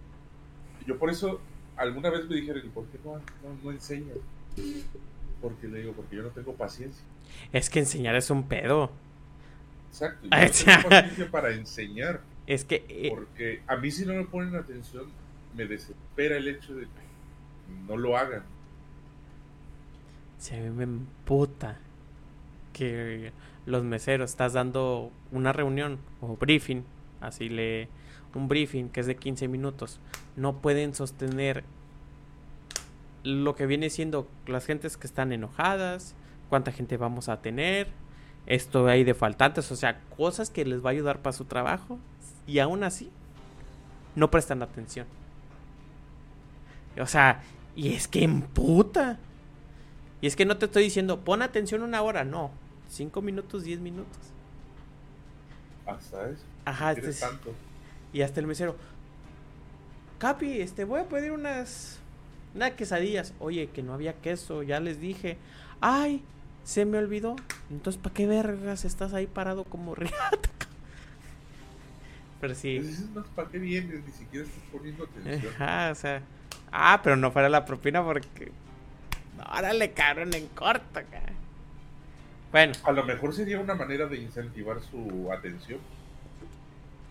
yo 0.87 0.99
por 0.99 1.11
eso, 1.11 1.41
alguna 1.77 2.11
vez 2.11 2.29
me 2.29 2.37
dijeron, 2.37 2.63
¿por 2.71 2.87
qué 2.87 2.99
no, 3.05 3.21
no, 3.63 3.71
enseñas? 3.71 4.19
Porque 5.41 5.69
le 5.69 5.81
digo, 5.81 5.93
porque 5.93 6.17
yo 6.17 6.23
no 6.23 6.31
tengo 6.31 6.55
paciencia. 6.55 7.03
Es 7.53 7.70
que 7.70 7.81
enseñar 7.81 8.16
es 8.16 8.31
un 8.31 8.49
pedo. 8.49 8.91
Exacto. 9.89 10.28
Yo 10.31 10.39
no 10.39 10.51
tengo 10.51 10.89
paciencia 10.89 11.31
para 11.31 11.51
enseñar. 11.53 12.20
Es 12.47 12.64
que. 12.64 12.85
Eh, 12.89 13.11
porque 13.11 13.62
a 13.66 13.76
mí 13.76 13.91
si 13.91 14.07
no 14.07 14.14
me 14.14 14.24
ponen 14.24 14.55
atención, 14.57 15.07
me 15.57 15.66
desespera 15.66 16.37
el 16.37 16.49
hecho 16.49 16.74
de 16.74 16.83
que 16.83 17.11
no 17.87 17.97
lo 17.97 18.16
hagan. 18.16 18.43
Se 20.39 20.70
me 20.70 20.85
emputa 20.85 21.78
que 22.72 23.33
los 23.66 23.85
meseros 23.85 24.31
estás 24.31 24.55
dando 24.55 25.11
una 25.33 25.53
reunión 25.53 25.99
o 26.20 26.37
briefing, 26.37 26.85
así 27.20 27.49
le 27.49 27.89
un 28.35 28.49
briefing 28.49 28.89
que 28.89 29.01
es 29.01 29.07
de 29.07 29.16
15 29.16 29.49
minutos, 29.49 29.99
no 30.37 30.61
pueden 30.61 30.95
sostener 30.95 31.64
lo 33.22 33.55
que 33.55 33.66
viene 33.66 33.91
siendo 33.91 34.28
las 34.47 34.66
gentes 34.66 34.97
que 34.97 35.07
están 35.07 35.33
enojadas, 35.33 36.14
cuánta 36.51 36.73
gente 36.73 36.99
vamos 36.99 37.31
a 37.31 37.41
tener, 37.41 37.89
esto 38.47 38.87
hay 38.89 39.05
de 39.05 39.15
faltantes, 39.15 39.71
o 39.73 39.77
sea, 39.77 40.01
cosas 40.17 40.51
que 40.51 40.65
les 40.65 40.85
va 40.85 40.91
a 40.91 40.93
ayudar 40.93 41.23
para 41.23 41.33
su 41.33 41.47
trabajo 41.47 41.99
y 42.47 42.59
aún 42.59 42.85
así 42.85 43.11
no 44.17 44.31
prestan 44.31 44.63
atención. 44.63 45.07
O 47.01 47.07
sea, 47.07 47.43
y 47.77 47.95
es 47.95 48.09
que 48.09 48.25
emputa. 48.25 49.19
Y 50.21 50.27
es 50.27 50.37
que 50.37 50.45
no 50.45 50.59
te 50.59 50.67
estoy 50.67 50.83
diciendo, 50.85 51.21
pon 51.21 51.43
atención 51.43 51.83
una 51.83 52.03
hora, 52.03 52.25
no. 52.25 52.51
Cinco 52.89 53.23
minutos, 53.23 53.65
diez 53.65 53.81
minutos. 53.81 54.19
Hasta 55.87 56.29
eso. 56.29 56.43
Ajá, 56.65 56.93
este 56.93 57.13
tanto. 57.13 57.55
Y 58.13 58.23
hasta 58.23 58.41
el 58.41 58.47
mesero. 58.47 58.77
Capi, 60.19 60.61
este, 60.61 60.85
voy 60.85 61.01
a 61.01 61.09
pedir 61.09 61.33
unas. 61.33 62.01
Unas 62.55 62.73
quesadillas. 62.73 63.33
Oye, 63.39 63.69
que 63.69 63.83
no 63.83 63.95
había 63.95 64.15
queso, 64.15 64.63
ya 64.63 64.81
les 64.81 65.01
dije. 65.01 65.39
Ay, 65.81 66.23
se 66.65 66.85
me 66.85 66.99
olvidó. 66.99 67.37
Entonces, 67.71 68.01
¿para 68.01 68.15
qué 68.15 68.27
vergas 68.27 68.85
estás 68.85 69.13
ahí 69.15 69.27
parado 69.27 69.65
como 69.65 69.95
riata? 69.95 70.49
Pero 72.41 72.55
sí. 72.55 72.81
¿Para 73.35 73.49
qué 73.49 73.59
vienes? 73.59 74.05
Ni 74.05 74.13
siquiera 74.13 74.47
estás 74.47 74.63
poniendo 74.73 75.05
atención. 75.05 75.53
Ajá, 75.55 75.91
o 75.91 75.95
sea. 75.95 76.23
Ah, 76.73 77.01
pero 77.03 77.17
no 77.17 77.31
fuera 77.33 77.49
la 77.49 77.67
propina 77.67 78.03
porque. 78.03 78.51
Ahora 79.39 79.73
le 79.75 79.93
cabrón 79.93 80.33
en 80.35 80.47
corto, 80.49 81.01
cara. 81.11 81.33
Bueno. 82.51 82.73
A 82.85 82.93
lo 82.93 83.05
mejor 83.05 83.35
sería 83.35 83.61
una 83.61 83.75
manera 83.75 84.07
de 84.07 84.19
incentivar 84.19 84.81
su 84.81 85.31
atención. 85.31 85.81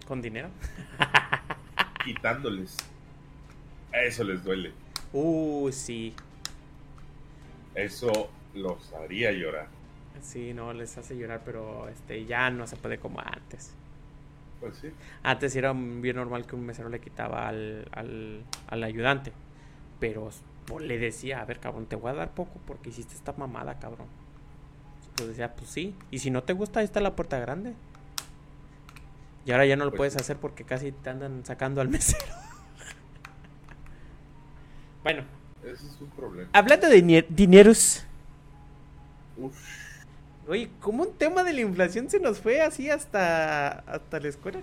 ¿Con 0.08 0.22
dinero? 0.22 0.50
Quitándoles. 2.04 2.78
Eso 3.92 4.24
les 4.24 4.44
duele. 4.44 4.72
Uh, 5.14 5.70
sí. 5.72 6.16
Eso 7.76 8.32
los 8.54 8.94
haría 8.94 9.32
llorar. 9.32 9.68
Sí, 10.22 10.54
no, 10.54 10.74
les 10.74 10.98
hace 10.98 11.18
llorar, 11.18 11.42
pero 11.46 11.88
este 11.88 12.26
ya 12.26 12.50
no 12.50 12.68
se 12.68 12.76
puede 12.76 12.98
como 13.00 13.20
antes. 13.20 13.74
Pues 14.60 14.78
sí. 14.78 14.92
Antes 15.24 15.56
era 15.56 15.74
bien 15.74 16.18
normal 16.18 16.46
que 16.46 16.56
un 16.56 16.66
mesero 16.66 16.90
le 16.90 17.00
quitaba 17.00 17.48
al, 17.48 17.88
al 18.68 18.84
ayudante. 18.84 19.32
Pero 20.00 20.30
le 20.80 20.98
decía, 21.00 21.42
a 21.42 21.46
ver, 21.46 21.60
cabrón, 21.60 21.88
te 21.88 21.96
voy 21.96 22.12
a 22.12 22.16
dar 22.16 22.32
poco 22.32 22.60
porque 22.68 22.90
hiciste 22.90 23.16
esta 23.16 23.34
mamada, 23.34 23.80
cabrón. 23.80 24.08
Pues 25.16 25.30
decía, 25.30 25.56
pues 25.56 25.70
sí. 25.70 25.96
Y 26.12 26.20
si 26.20 26.30
no 26.32 26.44
te 26.44 26.54
gusta, 26.54 26.80
ahí 26.80 26.86
está 26.86 27.02
la 27.02 27.16
puerta 27.16 27.40
grande. 27.40 27.74
Y 29.46 29.52
ahora 29.52 29.66
ya 29.66 29.76
no 29.76 29.86
lo 29.86 29.92
pues 29.92 29.98
puedes 29.98 30.16
hacer 30.18 30.38
porque 30.38 30.64
casi 30.64 30.92
te 30.92 31.10
andan 31.10 31.46
sacando 31.46 31.82
al 31.82 31.90
mesero. 31.90 32.34
bueno. 35.04 35.24
Ese 35.64 35.88
es 35.88 35.98
un 36.00 36.10
problema. 36.10 36.50
Hablando 36.54 36.88
de 36.88 37.26
dineros. 37.30 38.06
Oye, 40.48 40.70
¿cómo 40.80 41.04
un 41.04 41.14
tema 41.14 41.44
de 41.44 41.54
la 41.54 41.62
inflación 41.62 42.10
se 42.10 42.20
nos 42.20 42.40
fue 42.40 42.62
así 42.62 42.90
hasta, 42.90 43.80
hasta 43.80 44.20
la 44.20 44.28
escuela? 44.28 44.60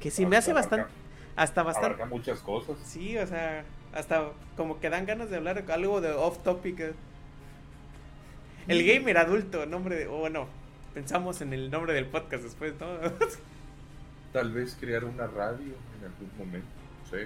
Que 0.00 0.10
sí 0.10 0.26
me 0.26 0.36
hace 0.36 0.52
bastante. 0.52 0.90
Hasta 1.36 1.62
bastante. 1.62 2.04
muchas 2.06 2.40
cosas. 2.40 2.76
Sí, 2.84 3.16
o 3.18 3.26
sea, 3.26 3.64
hasta 3.92 4.30
como 4.56 4.80
que 4.80 4.90
dan 4.90 5.06
ganas 5.06 5.30
de 5.30 5.36
hablar 5.36 5.64
algo 5.70 6.00
de 6.00 6.12
off 6.12 6.38
topic. 6.42 6.94
El 8.66 8.86
gamer 8.86 9.18
adulto, 9.18 9.66
nombre 9.66 9.96
de. 9.96 10.06
bueno, 10.06 10.48
pensamos 10.94 11.40
en 11.40 11.52
el 11.52 11.70
nombre 11.70 11.92
del 11.92 12.06
podcast 12.06 12.44
después, 12.44 12.74
¿no? 12.80 12.86
Tal 14.32 14.52
vez 14.52 14.76
crear 14.78 15.04
una 15.04 15.26
radio 15.26 15.74
en 15.98 16.04
algún 16.04 16.30
momento. 16.38 16.68
Sí. 17.10 17.18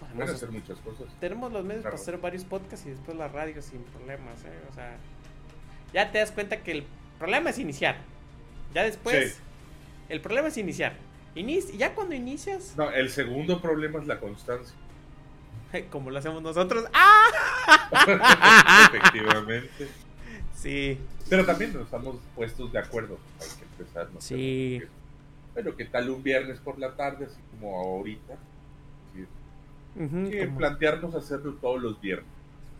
Podemos 0.00 0.30
hacer 0.30 0.50
muchas 0.50 0.78
cosas. 0.78 1.06
Tenemos 1.20 1.52
los 1.52 1.64
medios 1.64 1.82
para 1.82 1.96
hacer 1.96 2.18
varios 2.18 2.44
podcasts 2.44 2.86
y 2.86 2.90
después 2.90 3.16
la 3.16 3.28
radio 3.28 3.60
sin 3.62 3.82
problemas, 3.82 4.44
¿eh? 4.44 4.58
O 4.70 4.74
sea, 4.74 4.96
ya 5.92 6.10
te 6.10 6.18
das 6.18 6.32
cuenta 6.32 6.62
que 6.62 6.72
el 6.72 6.84
problema 7.18 7.50
es 7.50 7.58
iniciar. 7.58 7.96
Ya 8.74 8.82
después, 8.84 9.38
el 10.08 10.20
problema 10.20 10.48
es 10.48 10.56
iniciar. 10.58 10.94
Inici 11.34 11.76
ya 11.76 11.94
cuando 11.94 12.14
inicias. 12.14 12.74
No, 12.76 12.90
el 12.90 13.10
segundo 13.10 13.60
problema 13.60 14.00
es 14.00 14.06
la 14.06 14.18
constancia. 14.18 14.74
Como 15.90 16.10
lo 16.10 16.18
hacemos 16.18 16.42
nosotros. 16.42 16.84
¡Ah! 16.92 18.88
Efectivamente. 18.92 19.88
Sí. 20.54 20.98
Pero 21.28 21.44
también 21.44 21.72
nos 21.72 21.84
estamos 21.84 22.16
puestos 22.34 22.72
de 22.72 22.78
acuerdo. 22.78 23.18
Hay 23.40 23.48
que 23.48 23.64
empezar. 23.64 24.08
¿no? 24.12 24.20
Sí. 24.20 24.82
Pero 25.54 25.76
¿qué 25.76 25.84
tal 25.84 26.10
un 26.10 26.22
viernes 26.22 26.58
por 26.60 26.78
la 26.78 26.94
tarde, 26.94 27.26
así 27.26 27.40
como 27.50 27.76
ahorita? 27.78 28.34
Sí. 29.14 29.26
plantearnos 30.56 31.14
hacerlo 31.14 31.54
todos 31.54 31.82
los 31.82 32.00
viernes. 32.00 32.28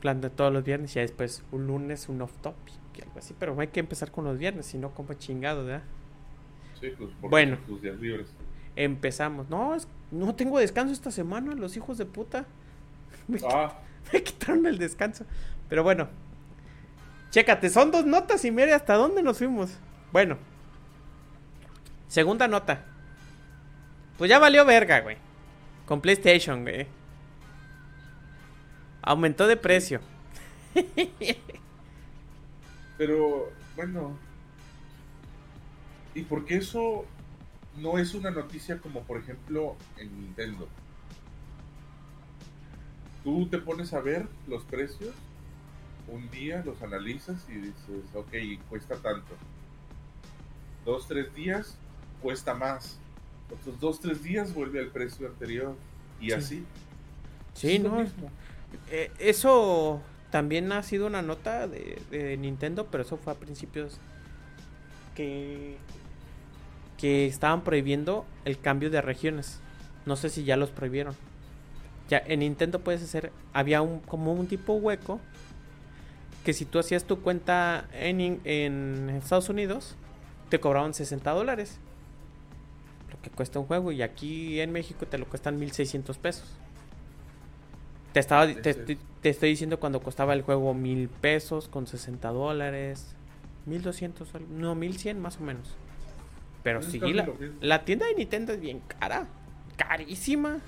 Plantea 0.01 0.31
todos 0.31 0.53
los 0.53 0.63
viernes 0.63 0.95
y 0.95 1.01
después 1.01 1.43
un 1.51 1.67
lunes 1.67 2.09
un 2.09 2.23
off 2.23 2.33
topic, 2.41 2.75
algo 3.03 3.19
así. 3.19 3.35
Pero 3.39 3.59
hay 3.59 3.69
que 3.69 3.81
empezar 3.81 4.11
con 4.11 4.25
los 4.25 4.39
viernes, 4.39 4.67
si 4.67 4.79
no, 4.79 4.91
como 4.95 5.15
chingado, 5.15 5.65
¿verdad? 5.65 5.83
Sí, 6.81 6.93
pues 6.97 7.11
bueno, 7.21 7.59
tus 7.67 7.83
días 7.83 7.99
libres. 7.99 8.29
Empezamos. 8.77 9.49
No, 9.49 9.77
no 10.11 10.35
tengo 10.35 10.59
descanso 10.59 10.93
esta 10.93 11.11
semana, 11.11 11.55
los 11.55 11.77
hijos 11.77 11.99
de 11.99 12.07
puta. 12.07 12.47
Ah. 13.45 13.79
Me, 14.11 14.23
quitaron 14.23 14.65
el 14.65 14.79
descanso. 14.79 15.27
Pero 15.69 15.83
bueno. 15.83 16.09
Chécate, 17.31 17.69
son 17.69 17.91
dos 17.91 18.07
notas 18.07 18.43
y 18.47 18.51
media. 18.51 18.77
¿Hasta 18.77 18.95
dónde 18.95 19.23
nos 19.23 19.37
fuimos? 19.37 19.71
Bueno. 20.13 20.39
Segunda 22.07 22.49
nota. 22.49 22.87
Pues 24.17 24.31
ya 24.31 24.39
valió 24.39 24.65
verga, 24.65 25.01
güey. 25.01 25.19
Con 25.85 26.01
PlayStation, 26.01 26.63
güey. 26.63 26.87
Aumentó 29.03 29.47
de 29.47 29.57
precio. 29.57 30.01
Pero, 32.99 33.51
bueno. 33.77 34.17
¿Y 36.15 36.23
por 36.23 36.45
qué 36.45 36.57
eso 36.57 37.07
no 37.77 37.99
es 37.99 38.13
una 38.15 38.31
noticia 38.31 38.79
como, 38.79 39.03
por 39.05 39.19
ejemplo, 39.19 39.77
en 39.97 40.21
Nintendo? 40.21 40.69
tú 43.29 43.47
te 43.47 43.59
pones 43.59 43.93
a 43.93 44.01
ver 44.01 44.27
los 44.47 44.65
precios, 44.65 45.15
un 46.07 46.31
día 46.31 46.63
los 46.65 46.81
analizas 46.83 47.45
y 47.49 47.57
dices, 47.57 48.05
ok, 48.15 48.33
cuesta 48.71 48.97
tanto. 48.97 49.35
Dos, 50.87 51.07
tres 51.07 51.35
días, 51.35 51.77
cuesta 52.23 52.55
más. 52.55 52.99
Otros 53.53 53.79
dos, 53.81 54.01
tres 54.01 54.23
días 54.23 54.55
vuelve 54.55 54.81
al 54.81 54.89
precio 54.89 55.27
anterior. 55.27 55.77
Y 56.21 56.33
así. 56.33 56.65
Sí, 57.53 57.79
no. 57.79 58.03
Eh, 58.91 59.13
eso 59.19 60.01
también 60.31 60.71
ha 60.73 60.83
sido 60.83 61.07
una 61.07 61.23
nota 61.23 61.67
de, 61.67 62.37
Nintendo, 62.39 62.87
pero 62.91 63.03
eso 63.03 63.17
fue 63.17 63.33
a 63.33 63.37
principios 63.37 63.99
que, 65.15 65.77
que 66.99 67.27
estaban 67.27 67.63
prohibiendo 67.65 68.27
el 68.45 68.59
cambio 68.59 68.91
de 68.91 69.01
regiones. 69.01 69.61
No 70.07 70.17
sé 70.17 70.29
si 70.29 70.45
ya 70.45 70.57
los 70.57 70.71
prohibieron. 70.71 71.15
Ya 72.09 72.23
en 72.27 72.41
Nintendo 72.41 72.81
puedes 72.81 73.03
hacer, 73.03 73.33
había 73.53 73.83
un 73.83 74.01
como 74.01 74.33
un 74.33 74.47
tipo 74.47 74.75
hueco 74.75 75.21
que 76.45 76.55
si 76.55 76.65
tú 76.65 76.79
hacías 76.79 77.05
tu 77.05 77.21
cuenta 77.21 77.87
en, 77.93 78.41
en 78.45 79.11
Estados 79.11 79.51
Unidos, 79.51 79.97
te 80.49 80.61
cobraban 80.61 80.95
60 80.95 81.31
dólares. 81.33 81.79
Lo 83.11 83.21
que 83.21 83.31
cuesta 83.31 83.59
un 83.59 83.67
juego. 83.67 83.93
Y 83.93 84.01
aquí 84.03 84.61
en 84.61 84.73
México 84.73 85.07
te 85.07 85.19
lo 85.19 85.27
cuestan 85.27 85.59
1600 85.59 86.17
pesos. 86.19 86.57
Te, 88.13 88.21
estaba, 88.21 88.47
te, 88.47 88.99
estoy 89.23 89.51
diciendo 89.51 89.79
cuando 89.79 90.01
costaba 90.01 90.33
el 90.33 90.43
juego 90.43 90.75
mil 90.75 91.09
pesos 91.09 91.69
con 91.69 91.87
60 91.87 92.29
dólares. 92.31 93.15
1200, 93.67 94.29
no, 94.51 94.75
1100 94.75 95.21
más 95.21 95.39
o 95.39 95.41
menos. 95.41 95.77
Pero 96.63 96.83
sí, 96.83 96.99
la, 96.99 97.29
la 97.61 97.85
tienda 97.85 98.07
de 98.07 98.15
Nintendo 98.15 98.53
es 98.53 98.61
bien 98.61 98.81
cara. 99.01 99.27
Carísima. 99.77 100.59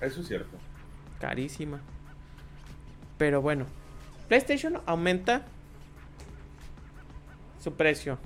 Eso 0.00 0.20
es 0.20 0.28
cierto. 0.28 0.56
Carísima. 1.20 1.80
Pero 3.18 3.40
bueno. 3.42 3.66
PlayStation 4.28 4.80
aumenta 4.86 5.42
su 7.62 7.74
precio. 7.74 8.18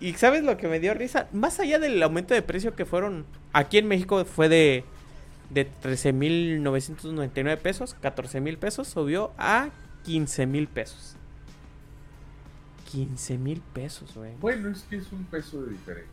Y 0.00 0.14
¿sabes 0.14 0.44
lo 0.44 0.56
que 0.56 0.68
me 0.68 0.78
dio 0.78 0.94
risa? 0.94 1.28
Más 1.32 1.58
allá 1.58 1.78
del 1.78 2.02
aumento 2.02 2.34
de 2.34 2.42
precio 2.42 2.74
que 2.76 2.84
fueron... 2.84 3.26
Aquí 3.52 3.78
en 3.78 3.88
México 3.88 4.24
fue 4.24 4.48
de 4.48 4.84
de 5.50 5.70
13.999 5.82 7.58
pesos, 7.58 7.96
14.000 8.02 8.58
pesos, 8.58 8.88
subió 8.88 9.32
a 9.38 9.70
15.000 10.06 10.68
pesos. 10.68 11.16
15.000 12.92 13.60
pesos, 13.72 14.14
güey. 14.14 14.34
Bueno, 14.40 14.70
es 14.70 14.82
que 14.82 14.96
es 14.96 15.12
un 15.12 15.24
peso 15.24 15.62
de 15.62 15.72
diferencia, 15.72 16.12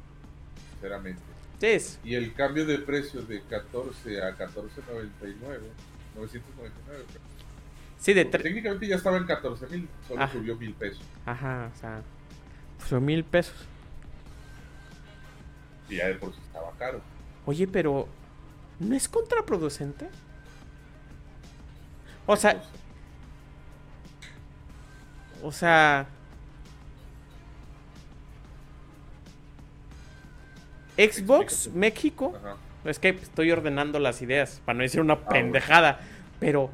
sinceramente. 0.72 1.22
Sí 1.60 1.66
es. 1.68 2.00
Y 2.04 2.16
el 2.16 2.34
cambio 2.34 2.66
de 2.66 2.80
precio 2.80 3.22
de 3.22 3.42
14 3.42 4.22
a 4.22 4.38
14.99, 4.38 5.60
999 6.16 7.06
Sí, 7.98 8.14
de 8.14 8.26
técnicamente 8.26 8.88
ya 8.88 8.98
estaba 8.98 9.18
en 9.18 9.26
14.000, 9.26 9.88
solo 10.08 10.28
subió 10.28 10.56
mil 10.58 10.74
pesos. 10.74 11.02
Ajá, 11.26 11.72
o 11.74 11.80
sea, 11.80 12.02
subió 12.88 13.02
mil 13.02 13.24
pesos. 13.24 13.56
Y 15.90 15.96
ya 15.96 16.08
de 16.08 16.16
por 16.16 16.34
sí 16.34 16.40
estaba 16.46 16.72
caro. 16.78 17.02
Oye, 17.46 17.68
pero 17.68 18.08
¿No 18.80 18.96
es 18.96 19.08
contraproducente? 19.08 20.08
O 22.26 22.36
sea... 22.36 22.62
O 25.44 25.52
sea... 25.52 26.08
Xbox 30.98 31.70
México. 31.74 32.34
Es 32.84 33.00
que 33.00 33.10
estoy 33.10 33.52
ordenando 33.52 34.00
las 34.00 34.22
ideas 34.22 34.62
para 34.66 34.78
no 34.78 34.84
decir 34.84 35.02
una 35.02 35.14
ah, 35.14 35.30
pendejada. 35.30 36.00
Pero 36.40 36.70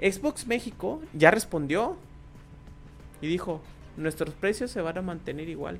Xbox 0.00 0.46
México 0.46 1.02
ya 1.12 1.30
respondió 1.30 1.96
y 3.20 3.26
dijo, 3.26 3.60
nuestros 3.96 4.34
precios 4.34 4.70
se 4.70 4.80
van 4.80 4.98
a 4.98 5.02
mantener 5.02 5.48
igual. 5.48 5.78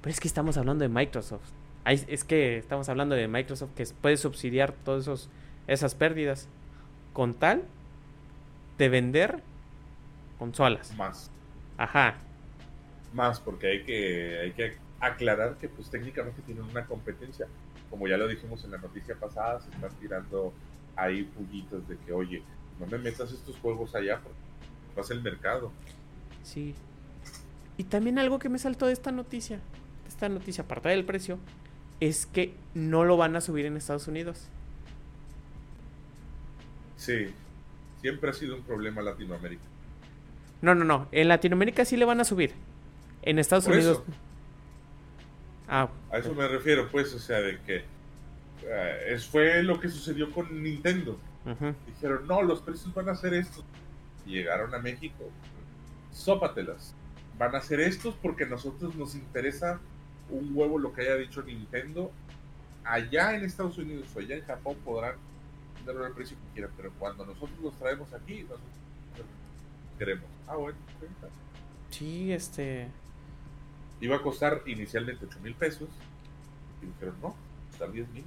Pero 0.00 0.12
es 0.12 0.20
que 0.20 0.28
estamos 0.28 0.56
hablando 0.56 0.82
de 0.82 0.88
Microsoft 0.88 1.59
es 1.84 2.24
que 2.24 2.58
estamos 2.58 2.88
hablando 2.88 3.14
de 3.14 3.26
Microsoft 3.28 3.70
que 3.74 3.84
puede 4.00 4.16
subsidiar 4.16 4.72
todas 4.72 5.28
esas 5.66 5.94
pérdidas 5.94 6.48
con 7.12 7.34
tal 7.34 7.62
de 8.78 8.88
vender 8.88 9.42
consolas. 10.38 10.94
Más. 10.96 11.30
Ajá. 11.76 12.14
Más, 13.12 13.40
porque 13.40 13.66
hay 13.66 13.82
que, 13.84 14.38
hay 14.40 14.52
que 14.52 14.76
aclarar 15.00 15.56
que 15.56 15.68
pues 15.68 15.90
técnicamente 15.90 16.42
tienen 16.42 16.64
una 16.64 16.86
competencia. 16.86 17.46
Como 17.88 18.06
ya 18.06 18.16
lo 18.16 18.28
dijimos 18.28 18.64
en 18.64 18.70
la 18.70 18.78
noticia 18.78 19.16
pasada, 19.16 19.60
se 19.60 19.70
están 19.70 19.90
tirando 20.00 20.52
ahí 20.96 21.24
pullitos 21.24 21.86
de 21.88 21.96
que, 21.98 22.12
oye, 22.12 22.42
no 22.78 22.86
me 22.86 22.98
metas 22.98 23.32
estos 23.32 23.56
juegos 23.58 23.94
allá 23.94 24.20
porque 24.22 24.38
vas 24.96 25.10
el 25.10 25.22
mercado. 25.22 25.72
Sí. 26.42 26.74
Y 27.76 27.84
también 27.84 28.18
algo 28.18 28.38
que 28.38 28.48
me 28.48 28.58
saltó 28.58 28.86
de 28.86 28.92
esta 28.92 29.10
noticia, 29.10 29.60
esta 30.06 30.28
noticia, 30.28 30.64
aparte 30.64 30.90
del 30.90 31.04
precio, 31.04 31.38
es 32.00 32.26
que 32.26 32.54
no 32.74 33.04
lo 33.04 33.16
van 33.16 33.36
a 33.36 33.40
subir 33.40 33.66
en 33.66 33.76
Estados 33.76 34.08
Unidos. 34.08 34.48
Sí, 36.96 37.28
siempre 38.00 38.30
ha 38.30 38.32
sido 38.32 38.56
un 38.56 38.62
problema 38.62 39.02
Latinoamérica. 39.02 39.62
No, 40.62 40.74
no, 40.74 40.84
no. 40.84 41.08
En 41.12 41.28
Latinoamérica 41.28 41.84
sí 41.84 41.96
le 41.96 42.04
van 42.04 42.20
a 42.20 42.24
subir. 42.24 42.52
En 43.22 43.38
Estados 43.38 43.66
Unidos. 43.66 44.02
Ah, 45.68 45.88
a 46.10 46.18
eso 46.18 46.34
me 46.34 46.48
refiero, 46.48 46.90
pues, 46.90 47.14
o 47.14 47.18
sea, 47.18 47.40
de 47.40 47.60
que 47.60 47.84
eh, 48.64 49.18
fue 49.30 49.62
lo 49.62 49.78
que 49.80 49.88
sucedió 49.88 50.30
con 50.30 50.62
Nintendo. 50.62 51.18
Dijeron, 51.86 52.26
no, 52.26 52.42
los 52.42 52.60
precios 52.60 52.92
van 52.94 53.08
a 53.08 53.14
ser 53.14 53.34
estos. 53.34 53.64
Y 54.26 54.32
llegaron 54.32 54.74
a 54.74 54.78
México. 54.78 55.30
Sópatelas. 56.12 56.94
Van 57.38 57.54
a 57.54 57.60
ser 57.60 57.80
estos 57.80 58.14
porque 58.16 58.44
a 58.44 58.48
nosotros 58.48 58.94
nos 58.96 59.14
interesa 59.14 59.80
un 60.30 60.50
huevo 60.54 60.78
lo 60.78 60.92
que 60.92 61.02
haya 61.02 61.16
dicho 61.16 61.42
Nintendo. 61.42 62.10
Allá 62.84 63.36
en 63.36 63.44
Estados 63.44 63.78
Unidos 63.78 64.08
o 64.14 64.20
allá 64.20 64.36
en 64.36 64.44
Japón 64.44 64.76
podrán 64.84 65.14
darle 65.84 66.06
el 66.06 66.12
precio 66.12 66.36
que 66.36 66.54
quieran, 66.54 66.72
pero 66.76 66.92
cuando 66.98 67.24
nosotros 67.24 67.58
los 67.62 67.78
traemos 67.78 68.12
aquí, 68.12 68.42
nosotros 68.42 68.60
queremos. 69.98 70.24
Ah, 70.46 70.56
bueno, 70.56 70.78
Sí, 71.90 72.32
este. 72.32 72.88
Iba 74.00 74.16
a 74.16 74.22
costar 74.22 74.62
inicialmente 74.66 75.26
8 75.26 75.38
mil 75.42 75.54
pesos. 75.54 75.88
Y 76.82 76.86
dijeron, 76.86 77.14
no, 77.20 77.34
está 77.70 77.86
10 77.86 78.08
mil. 78.10 78.24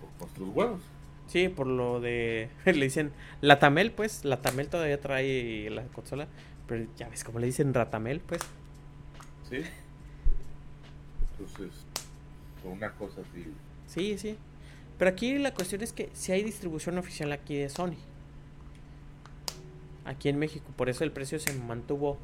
Por 0.00 0.20
nuestros 0.20 0.48
huevos. 0.48 0.80
Sí, 1.26 1.48
por 1.48 1.66
lo 1.66 2.00
de. 2.00 2.50
Le 2.64 2.72
dicen 2.72 3.12
Latamel, 3.40 3.92
pues. 3.92 4.24
Latamel 4.24 4.68
todavía 4.68 5.00
trae 5.00 5.68
la 5.70 5.82
consola. 5.84 6.28
Pero 6.66 6.86
ya 6.96 7.08
ves 7.08 7.24
como 7.24 7.38
le 7.38 7.46
dicen 7.46 7.74
Ratamel, 7.74 8.20
pues. 8.20 8.40
Sí. 9.50 9.62
Entonces, 11.46 11.84
una 12.64 12.92
cosa 12.92 13.20
así. 13.20 13.46
Sí, 13.86 14.18
sí. 14.18 14.36
Pero 14.98 15.10
aquí 15.10 15.38
la 15.38 15.52
cuestión 15.52 15.82
es 15.82 15.92
que 15.92 16.10
si 16.12 16.32
hay 16.32 16.42
distribución 16.42 16.98
oficial 16.98 17.32
aquí 17.32 17.56
de 17.56 17.68
Sony. 17.68 17.96
Aquí 20.04 20.28
en 20.28 20.38
México. 20.38 20.66
Por 20.76 20.88
eso 20.88 21.04
el 21.04 21.12
precio 21.12 21.38
se 21.38 21.52
mantuvo 21.54 22.18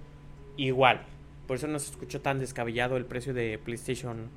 igual. 0.57 1.03
Por 1.47 1.57
eso 1.57 1.67
no 1.67 1.79
se 1.79 1.91
escuchó 1.91 2.21
tan 2.21 2.39
descabellado 2.39 2.97
el 2.97 3.05
precio 3.05 3.35
de 3.35 3.59
PlayStation 3.59 4.29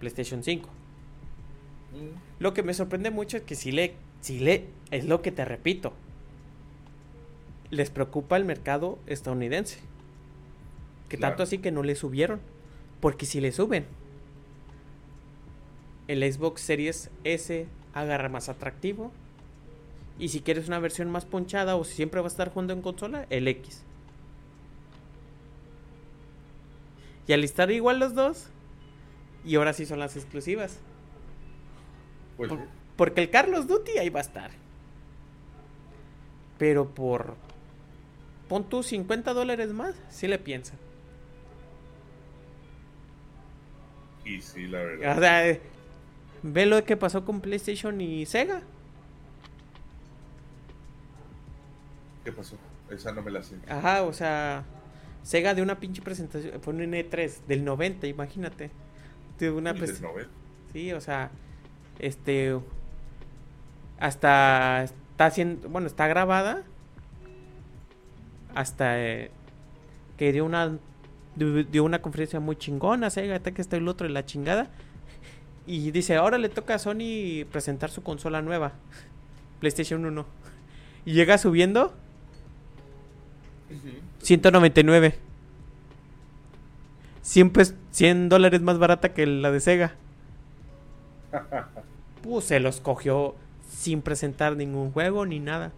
PlayStation 0.00 0.42
5. 0.42 0.68
Mm. 0.68 2.42
Lo 2.42 2.54
que 2.54 2.62
me 2.62 2.74
sorprende 2.74 3.10
mucho 3.10 3.36
es 3.36 3.42
que 3.44 3.54
si 3.54 3.72
le, 3.72 3.94
si 4.20 4.40
le, 4.40 4.66
es 4.90 5.06
lo 5.06 5.22
que 5.22 5.32
te 5.32 5.44
repito, 5.44 5.92
les 7.70 7.90
preocupa 7.90 8.36
el 8.36 8.44
mercado 8.44 8.98
estadounidense. 9.06 9.80
Que 11.08 11.16
tanto 11.16 11.42
así 11.42 11.58
que 11.58 11.70
no 11.70 11.82
le 11.82 11.94
subieron. 11.94 12.40
Porque 13.04 13.26
si 13.26 13.38
le 13.38 13.52
suben, 13.52 13.84
el 16.08 16.22
Xbox 16.32 16.62
Series 16.62 17.10
S 17.24 17.66
agarra 17.92 18.30
más 18.30 18.48
atractivo. 18.48 19.12
Y 20.18 20.30
si 20.30 20.40
quieres 20.40 20.68
una 20.68 20.78
versión 20.78 21.10
más 21.10 21.26
ponchada 21.26 21.76
o 21.76 21.84
si 21.84 21.96
siempre 21.96 22.22
va 22.22 22.28
a 22.28 22.30
estar 22.30 22.48
jugando 22.48 22.72
en 22.72 22.80
consola, 22.80 23.26
el 23.28 23.46
X. 23.46 23.82
Y 27.26 27.34
al 27.34 27.44
estar 27.44 27.70
igual 27.70 27.98
los 27.98 28.14
dos, 28.14 28.46
y 29.44 29.56
ahora 29.56 29.74
sí 29.74 29.84
son 29.84 29.98
las 29.98 30.16
exclusivas. 30.16 30.78
Pues 32.38 32.50
porque 32.96 33.20
el 33.20 33.28
Carlos 33.28 33.66
Duty 33.66 33.98
ahí 33.98 34.08
va 34.08 34.20
a 34.20 34.22
estar. 34.22 34.50
Pero 36.56 36.88
por. 36.88 37.36
Pon 38.48 38.66
tú 38.66 38.82
50 38.82 39.34
dólares 39.34 39.74
más, 39.74 39.94
si 40.08 40.26
le 40.26 40.38
piensan. 40.38 40.78
Y 44.24 44.40
sí, 44.40 44.66
la 44.66 44.78
verdad. 44.78 45.16
O 45.16 45.20
sea, 45.20 45.58
ve 46.42 46.66
lo 46.66 46.84
que 46.84 46.96
pasó 46.96 47.24
con 47.24 47.40
PlayStation 47.40 48.00
y 48.00 48.26
Sega. 48.26 48.62
¿Qué 52.24 52.32
pasó? 52.32 52.56
Esa 52.90 53.12
no 53.12 53.22
me 53.22 53.30
la 53.30 53.42
sé. 53.42 53.56
Ajá, 53.68 54.02
o 54.02 54.12
sea, 54.12 54.64
Sega 55.22 55.54
de 55.54 55.62
una 55.62 55.78
pinche 55.78 56.02
presentación, 56.02 56.60
fue 56.60 56.74
un 56.74 56.80
N3 56.80 57.46
del 57.46 57.64
90, 57.64 58.06
imagínate. 58.06 58.70
De 59.38 59.50
una 59.50 59.72
del 59.72 60.00
90? 60.00 60.30
Sí, 60.72 60.92
o 60.92 61.00
sea, 61.00 61.30
este 61.98 62.58
hasta 63.98 64.84
está 64.84 65.26
haciendo, 65.26 65.68
bueno, 65.68 65.86
está 65.86 66.06
grabada 66.08 66.62
hasta 68.54 69.00
eh, 69.00 69.30
que 70.16 70.32
dio 70.32 70.44
una 70.44 70.78
dio 71.36 71.84
una 71.84 72.00
conferencia 72.00 72.40
muy 72.40 72.56
chingona, 72.56 73.10
Sega, 73.10 73.40
que 73.40 73.60
está 73.60 73.76
el 73.76 73.88
otro 73.88 74.08
y 74.08 74.12
la 74.12 74.24
chingada. 74.24 74.70
Y 75.66 75.90
dice, 75.90 76.16
ahora 76.16 76.38
le 76.38 76.48
toca 76.48 76.74
a 76.74 76.78
Sony 76.78 77.44
presentar 77.50 77.90
su 77.90 78.02
consola 78.02 78.42
nueva, 78.42 78.72
PlayStation 79.60 80.04
1. 80.04 80.26
Y 81.06 81.12
llega 81.12 81.38
subiendo 81.38 81.94
199. 84.18 85.18
100, 87.22 87.52
100 87.90 88.28
dólares 88.28 88.60
más 88.60 88.78
barata 88.78 89.14
que 89.14 89.26
la 89.26 89.50
de 89.50 89.60
Sega. 89.60 89.94
Pues 92.22 92.46
se 92.46 92.58
los 92.58 92.80
cogió 92.80 93.34
sin 93.68 94.00
presentar 94.00 94.56
ningún 94.56 94.92
juego 94.92 95.26
ni 95.26 95.40
nada. 95.40 95.72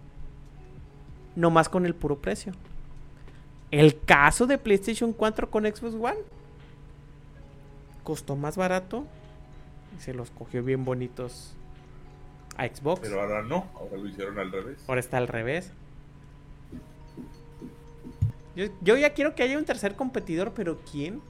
No 1.35 1.51
más 1.51 1.69
con 1.69 1.87
el 1.87 1.95
puro 1.97 2.19
precio. 2.21 2.53
El 3.71 4.01
caso 4.01 4.47
de 4.47 4.59
PlayStation 4.59 5.13
4 5.13 5.51
con 5.51 5.65
Xbox 5.65 5.95
One 5.95 6.19
costó 8.05 8.37
más 8.37 8.57
barato 8.57 9.05
y 9.97 10.03
se 10.03 10.15
los 10.15 10.31
cogió 10.31 10.63
bien 10.63 10.85
bonitos 10.85 11.55
a 12.57 12.67
Xbox. 12.67 13.01
Pero 13.01 13.21
ahora 13.21 13.43
no, 13.43 13.67
ahora 13.75 13.97
lo 13.97 14.09
hicieron 14.09 14.39
al 14.39 14.53
revés. 14.53 14.85
Ahora 14.87 15.01
está 15.01 15.19
al 15.19 15.29
revés. 15.29 15.73
Yo, 18.55 18.67
yo 18.81 18.97
ya 18.97 19.13
quiero 19.13 19.35
que 19.35 19.43
haya 19.43 19.59
un 19.59 19.65
tercer 19.65 19.97
competidor, 19.97 20.53
pero 20.53 20.79
¿quién? 20.91 21.21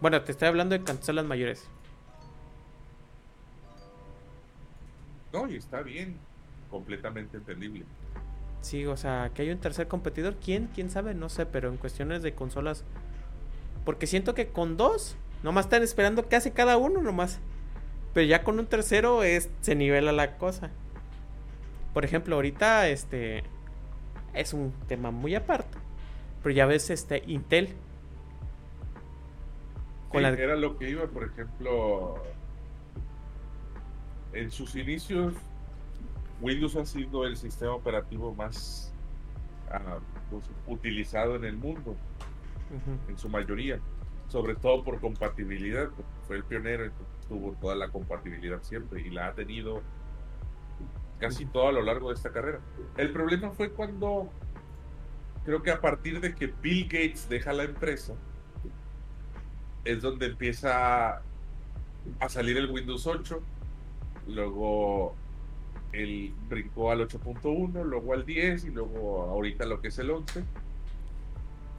Bueno, 0.00 0.22
te 0.22 0.32
estoy 0.32 0.48
hablando 0.48 0.76
de 0.76 0.82
consolas 0.82 1.26
mayores. 1.26 1.68
No, 5.32 5.48
y 5.48 5.56
está 5.56 5.82
bien, 5.82 6.16
completamente 6.70 7.36
entendible. 7.36 7.84
Sí, 8.60 8.86
o 8.86 8.96
sea, 8.96 9.30
que 9.34 9.42
hay 9.42 9.50
un 9.50 9.58
tercer 9.58 9.88
competidor. 9.88 10.36
¿Quién? 10.36 10.68
¿Quién 10.74 10.90
sabe? 10.90 11.14
No 11.14 11.28
sé, 11.28 11.46
pero 11.46 11.68
en 11.68 11.76
cuestiones 11.76 12.22
de 12.22 12.34
consolas. 12.34 12.84
Porque 13.84 14.06
siento 14.06 14.34
que 14.34 14.48
con 14.48 14.76
dos, 14.76 15.16
nomás 15.42 15.66
están 15.66 15.82
esperando 15.82 16.28
que 16.28 16.36
hace 16.36 16.52
cada 16.52 16.76
uno 16.76 17.00
nomás. 17.00 17.40
Pero 18.12 18.26
ya 18.26 18.42
con 18.42 18.58
un 18.58 18.66
tercero 18.66 19.22
es, 19.22 19.50
se 19.60 19.74
nivela 19.74 20.12
la 20.12 20.36
cosa. 20.36 20.70
Por 21.94 22.04
ejemplo, 22.04 22.34
ahorita 22.36 22.88
este 22.88 23.44
es 24.34 24.52
un 24.52 24.72
tema 24.88 25.10
muy 25.10 25.34
aparte. 25.34 25.78
Pero 26.42 26.54
ya 26.54 26.66
ves 26.66 26.90
este 26.90 27.22
Intel. 27.26 27.74
Con 30.10 30.22
la... 30.22 30.30
Era 30.30 30.56
lo 30.56 30.76
que 30.76 30.90
iba, 30.90 31.06
por 31.06 31.24
ejemplo, 31.24 32.22
en 34.32 34.50
sus 34.50 34.74
inicios 34.74 35.34
Windows 36.40 36.76
ha 36.76 36.86
sido 36.86 37.26
el 37.26 37.36
sistema 37.36 37.74
operativo 37.74 38.34
más 38.34 38.92
pues, 40.30 40.44
utilizado 40.66 41.36
en 41.36 41.44
el 41.44 41.56
mundo, 41.56 41.96
en 43.08 43.18
su 43.18 43.28
mayoría, 43.28 43.80
sobre 44.28 44.54
todo 44.54 44.82
por 44.82 45.00
compatibilidad, 45.00 45.90
fue 46.26 46.36
el 46.36 46.44
pionero, 46.44 46.90
tuvo 47.28 47.52
toda 47.60 47.74
la 47.74 47.88
compatibilidad 47.88 48.62
siempre 48.62 49.00
y 49.02 49.10
la 49.10 49.28
ha 49.28 49.34
tenido 49.34 49.82
casi 51.18 51.44
todo 51.44 51.68
a 51.68 51.72
lo 51.72 51.82
largo 51.82 52.08
de 52.08 52.14
esta 52.14 52.32
carrera. 52.32 52.60
El 52.96 53.12
problema 53.12 53.50
fue 53.50 53.70
cuando, 53.70 54.30
creo 55.44 55.62
que 55.62 55.70
a 55.70 55.80
partir 55.80 56.20
de 56.20 56.34
que 56.34 56.46
Bill 56.46 56.84
Gates 56.84 57.28
deja 57.28 57.52
la 57.52 57.64
empresa, 57.64 58.14
es 59.84 60.02
donde 60.02 60.26
empieza 60.26 61.22
a 62.18 62.28
salir 62.28 62.56
el 62.56 62.70
Windows 62.70 63.06
8, 63.06 63.40
luego 64.28 65.14
el 65.92 66.32
brincó 66.48 66.90
al 66.90 67.06
8.1, 67.06 67.84
luego 67.84 68.12
al 68.12 68.24
10 68.24 68.64
y 68.64 68.70
luego 68.70 69.22
ahorita 69.22 69.66
lo 69.66 69.80
que 69.80 69.88
es 69.88 69.98
el 69.98 70.10
11, 70.10 70.44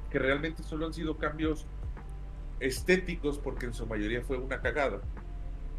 que 0.09 0.19
realmente 0.19 0.63
solo 0.63 0.85
han 0.85 0.93
sido 0.93 1.17
cambios 1.17 1.65
estéticos 2.59 3.39
porque 3.39 3.65
en 3.65 3.73
su 3.73 3.85
mayoría 3.87 4.21
fue 4.21 4.37
una 4.37 4.61
cagada. 4.61 5.01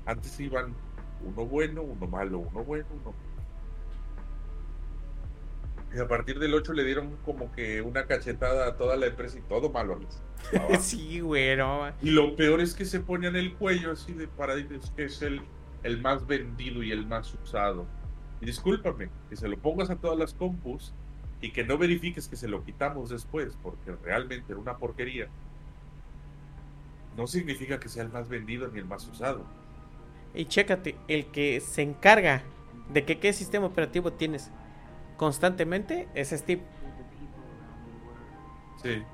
Antes 0.07 0.39
iban 0.41 0.75
uno 1.25 1.47
bueno, 1.47 1.83
uno 1.83 2.07
malo, 2.07 2.39
uno 2.39 2.65
bueno, 2.65 2.87
uno... 3.03 3.15
Y 5.95 6.01
a 6.01 6.09
partir 6.09 6.39
del 6.39 6.55
8 6.55 6.73
le 6.73 6.85
dieron 6.85 7.17
como 7.23 7.53
que 7.53 7.83
una 7.83 8.07
cachetada 8.07 8.67
a 8.67 8.77
toda 8.79 8.97
la 8.97 9.07
empresa 9.07 9.39
y 9.39 9.43
todo 9.43 9.69
malo. 9.69 10.01
sí, 10.81 11.21
güero. 11.21 11.93
Y 12.01 12.11
lo 12.11 12.35
peor 12.35 12.63
es 12.63 12.73
que 12.73 12.87
se 12.87 13.01
ponían 13.01 13.37
el 13.37 13.53
cuello 13.55 13.93
así 13.93 14.15
de 14.15 14.27
para 14.27 14.55
que 14.57 15.05
es 15.05 15.21
el, 15.21 15.43
el 15.83 16.01
más 16.01 16.27
vendido 16.27 16.83
y 16.83 16.93
el 16.93 17.07
más 17.07 17.35
usado. 17.35 17.87
Y 18.43 18.45
discúlpame, 18.45 19.09
que 19.31 19.37
se 19.37 19.47
lo 19.47 19.57
pongas 19.57 19.89
a 19.89 19.97
todas 19.97 20.19
las 20.19 20.35
compus 20.35 20.93
y 21.41 21.53
que 21.53 21.63
no 21.63 21.79
verifiques 21.79 22.27
que 22.27 22.35
se 22.35 22.49
lo 22.49 22.65
quitamos 22.65 23.09
después, 23.09 23.57
porque 23.63 23.93
realmente 24.03 24.53
era 24.53 24.61
una 24.61 24.79
porquería, 24.79 25.29
no 27.17 27.29
significa 27.29 27.79
que 27.79 27.89
sea 27.89 28.03
el 28.03 28.09
más 28.09 28.29
vendido 28.29 28.67
ni 28.67 28.81
el 28.81 28.85
más 28.85 29.07
usado. 29.07 29.45
Y 30.35 30.47
chécate, 30.47 30.97
el 31.07 31.27
que 31.27 31.61
se 31.61 31.83
encarga 31.83 32.43
de 32.93 33.05
que 33.05 33.21
qué 33.21 33.33
sistema 33.33 33.67
operativo 33.67 34.13
tienes 34.13 34.51
constantemente 35.17 36.09
es 36.15 36.31
Steve. 36.31 36.63
Sí. 38.83 39.05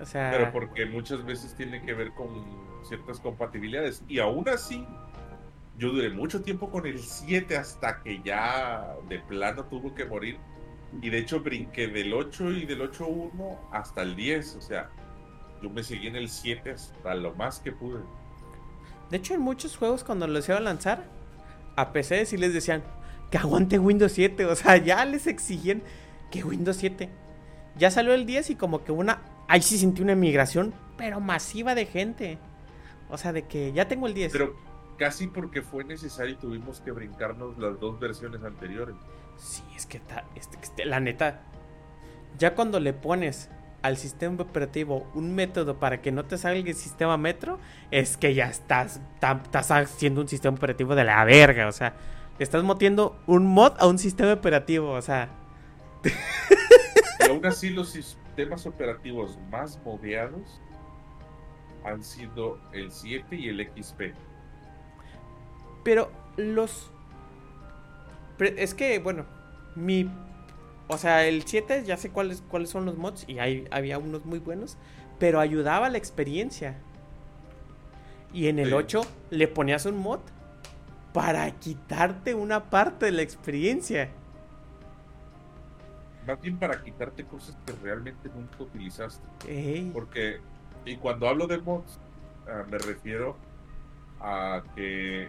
O 0.00 0.06
sea... 0.06 0.32
Pero 0.32 0.50
porque 0.50 0.86
muchas 0.86 1.24
veces 1.24 1.54
tiene 1.54 1.82
que 1.82 1.94
ver 1.94 2.12
con 2.14 2.28
ciertas 2.82 3.20
compatibilidades. 3.20 4.02
Y 4.08 4.18
aún 4.18 4.48
así, 4.48 4.84
yo 5.78 5.90
duré 5.90 6.10
mucho 6.10 6.42
tiempo 6.42 6.70
con 6.70 6.86
el 6.86 6.98
7 6.98 7.56
hasta 7.56 8.02
que 8.02 8.22
ya 8.22 8.96
de 9.08 9.18
plano 9.20 9.64
tuvo 9.64 9.94
que 9.94 10.06
morir. 10.06 10.38
Y 11.02 11.10
de 11.10 11.18
hecho 11.18 11.40
brinqué 11.40 11.88
del 11.88 12.14
8 12.14 12.52
y 12.52 12.66
del 12.66 12.80
8.1 12.80 13.58
hasta 13.72 14.02
el 14.02 14.16
10. 14.16 14.56
O 14.56 14.60
sea, 14.62 14.90
yo 15.62 15.68
me 15.68 15.82
seguí 15.82 16.06
en 16.06 16.16
el 16.16 16.28
7 16.28 16.70
hasta 16.70 17.14
lo 17.14 17.34
más 17.34 17.60
que 17.60 17.72
pude. 17.72 18.00
De 19.10 19.18
hecho, 19.18 19.34
en 19.34 19.40
muchos 19.40 19.76
juegos 19.76 20.02
cuando 20.02 20.26
los 20.26 20.48
iba 20.48 20.58
a 20.58 20.62
lanzar, 20.62 21.04
a 21.76 21.92
PC 21.92 22.24
sí 22.26 22.36
les 22.36 22.54
decían 22.54 22.82
que 23.30 23.38
aguante 23.38 23.78
Windows 23.78 24.12
7. 24.12 24.46
O 24.46 24.56
sea, 24.56 24.78
ya 24.78 25.04
les 25.04 25.26
exigían 25.26 25.82
que 26.30 26.42
Windows 26.42 26.78
7. 26.78 27.10
Ya 27.76 27.90
salió 27.90 28.14
el 28.14 28.24
10 28.24 28.50
y 28.50 28.54
como 28.54 28.82
que 28.82 28.92
una... 28.92 29.22
Ahí 29.48 29.62
sí 29.62 29.78
sentí 29.78 30.02
una 30.02 30.16
migración, 30.16 30.74
pero 30.96 31.20
masiva 31.20 31.74
de 31.74 31.86
gente. 31.86 32.38
O 33.10 33.18
sea, 33.18 33.32
de 33.32 33.42
que 33.42 33.72
ya 33.72 33.86
tengo 33.86 34.06
el 34.06 34.14
10. 34.14 34.32
Pero 34.32 34.56
casi 34.96 35.26
porque 35.26 35.62
fue 35.62 35.84
necesario 35.84 36.34
y 36.34 36.38
tuvimos 36.38 36.80
que 36.80 36.90
brincarnos 36.90 37.58
las 37.58 37.78
dos 37.80 37.98
versiones 38.00 38.42
anteriores. 38.42 38.94
Sí, 39.36 39.62
es 39.74 39.86
que 39.86 40.00
este, 40.34 40.84
la 40.84 41.00
neta, 41.00 41.42
ya 42.38 42.54
cuando 42.54 42.80
le 42.80 42.92
pones 42.92 43.50
al 43.82 43.96
sistema 43.96 44.42
operativo 44.42 45.08
un 45.14 45.34
método 45.34 45.78
para 45.78 46.00
que 46.02 46.10
no 46.10 46.24
te 46.24 46.38
salga 46.38 46.68
el 46.68 46.74
sistema 46.74 47.16
metro, 47.16 47.58
es 47.90 48.16
que 48.16 48.34
ya 48.34 48.46
estás, 48.46 49.00
estás 49.44 49.70
haciendo 49.70 50.20
un 50.20 50.28
sistema 50.28 50.56
operativo 50.56 50.94
de 50.94 51.04
la 51.04 51.24
verga, 51.24 51.68
o 51.68 51.72
sea, 51.72 51.94
le 52.38 52.42
estás 52.42 52.64
metiendo 52.64 53.16
un 53.26 53.46
mod 53.46 53.74
a 53.78 53.86
un 53.86 53.98
sistema 53.98 54.32
operativo, 54.32 54.92
o 54.92 55.02
sea. 55.02 55.28
Y 57.18 57.30
aún 57.30 57.44
así 57.44 57.70
los 57.70 57.90
sistemas 57.90 58.66
operativos 58.66 59.38
más 59.50 59.80
modeados 59.84 60.60
han 61.84 62.02
sido 62.04 62.60
el 62.72 62.92
7 62.92 63.34
y 63.34 63.48
el 63.48 63.66
XP. 63.66 64.14
Pero 65.86 66.10
los... 66.36 66.90
Es 68.40 68.74
que, 68.74 68.98
bueno, 68.98 69.24
mi... 69.76 70.10
O 70.88 70.98
sea, 70.98 71.24
el 71.24 71.44
7 71.44 71.84
ya 71.86 71.96
sé 71.96 72.10
cuáles, 72.10 72.42
cuáles 72.42 72.70
son 72.70 72.86
los 72.86 72.98
mods 72.98 73.24
y 73.28 73.38
hay, 73.38 73.68
había 73.70 73.96
unos 73.98 74.24
muy 74.24 74.40
buenos, 74.40 74.78
pero 75.20 75.38
ayudaba 75.38 75.88
la 75.88 75.96
experiencia. 75.96 76.76
Y 78.32 78.48
en 78.48 78.58
el 78.58 78.74
8 78.74 79.00
le 79.30 79.46
ponías 79.46 79.86
un 79.86 79.98
mod 79.98 80.18
para 81.12 81.48
quitarte 81.52 82.34
una 82.34 82.68
parte 82.68 83.06
de 83.06 83.12
la 83.12 83.22
experiencia. 83.22 84.10
Más 86.26 86.40
bien 86.40 86.58
para 86.58 86.82
quitarte 86.82 87.24
cosas 87.26 87.56
que 87.64 87.72
realmente 87.80 88.28
nunca 88.34 88.56
utilizaste. 88.58 89.24
Porque, 89.92 90.40
y 90.84 90.96
cuando 90.96 91.28
hablo 91.28 91.46
de 91.46 91.58
mods, 91.58 92.00
ah, 92.48 92.64
me 92.68 92.78
refiero 92.78 93.36
a 94.20 94.64
que 94.74 95.28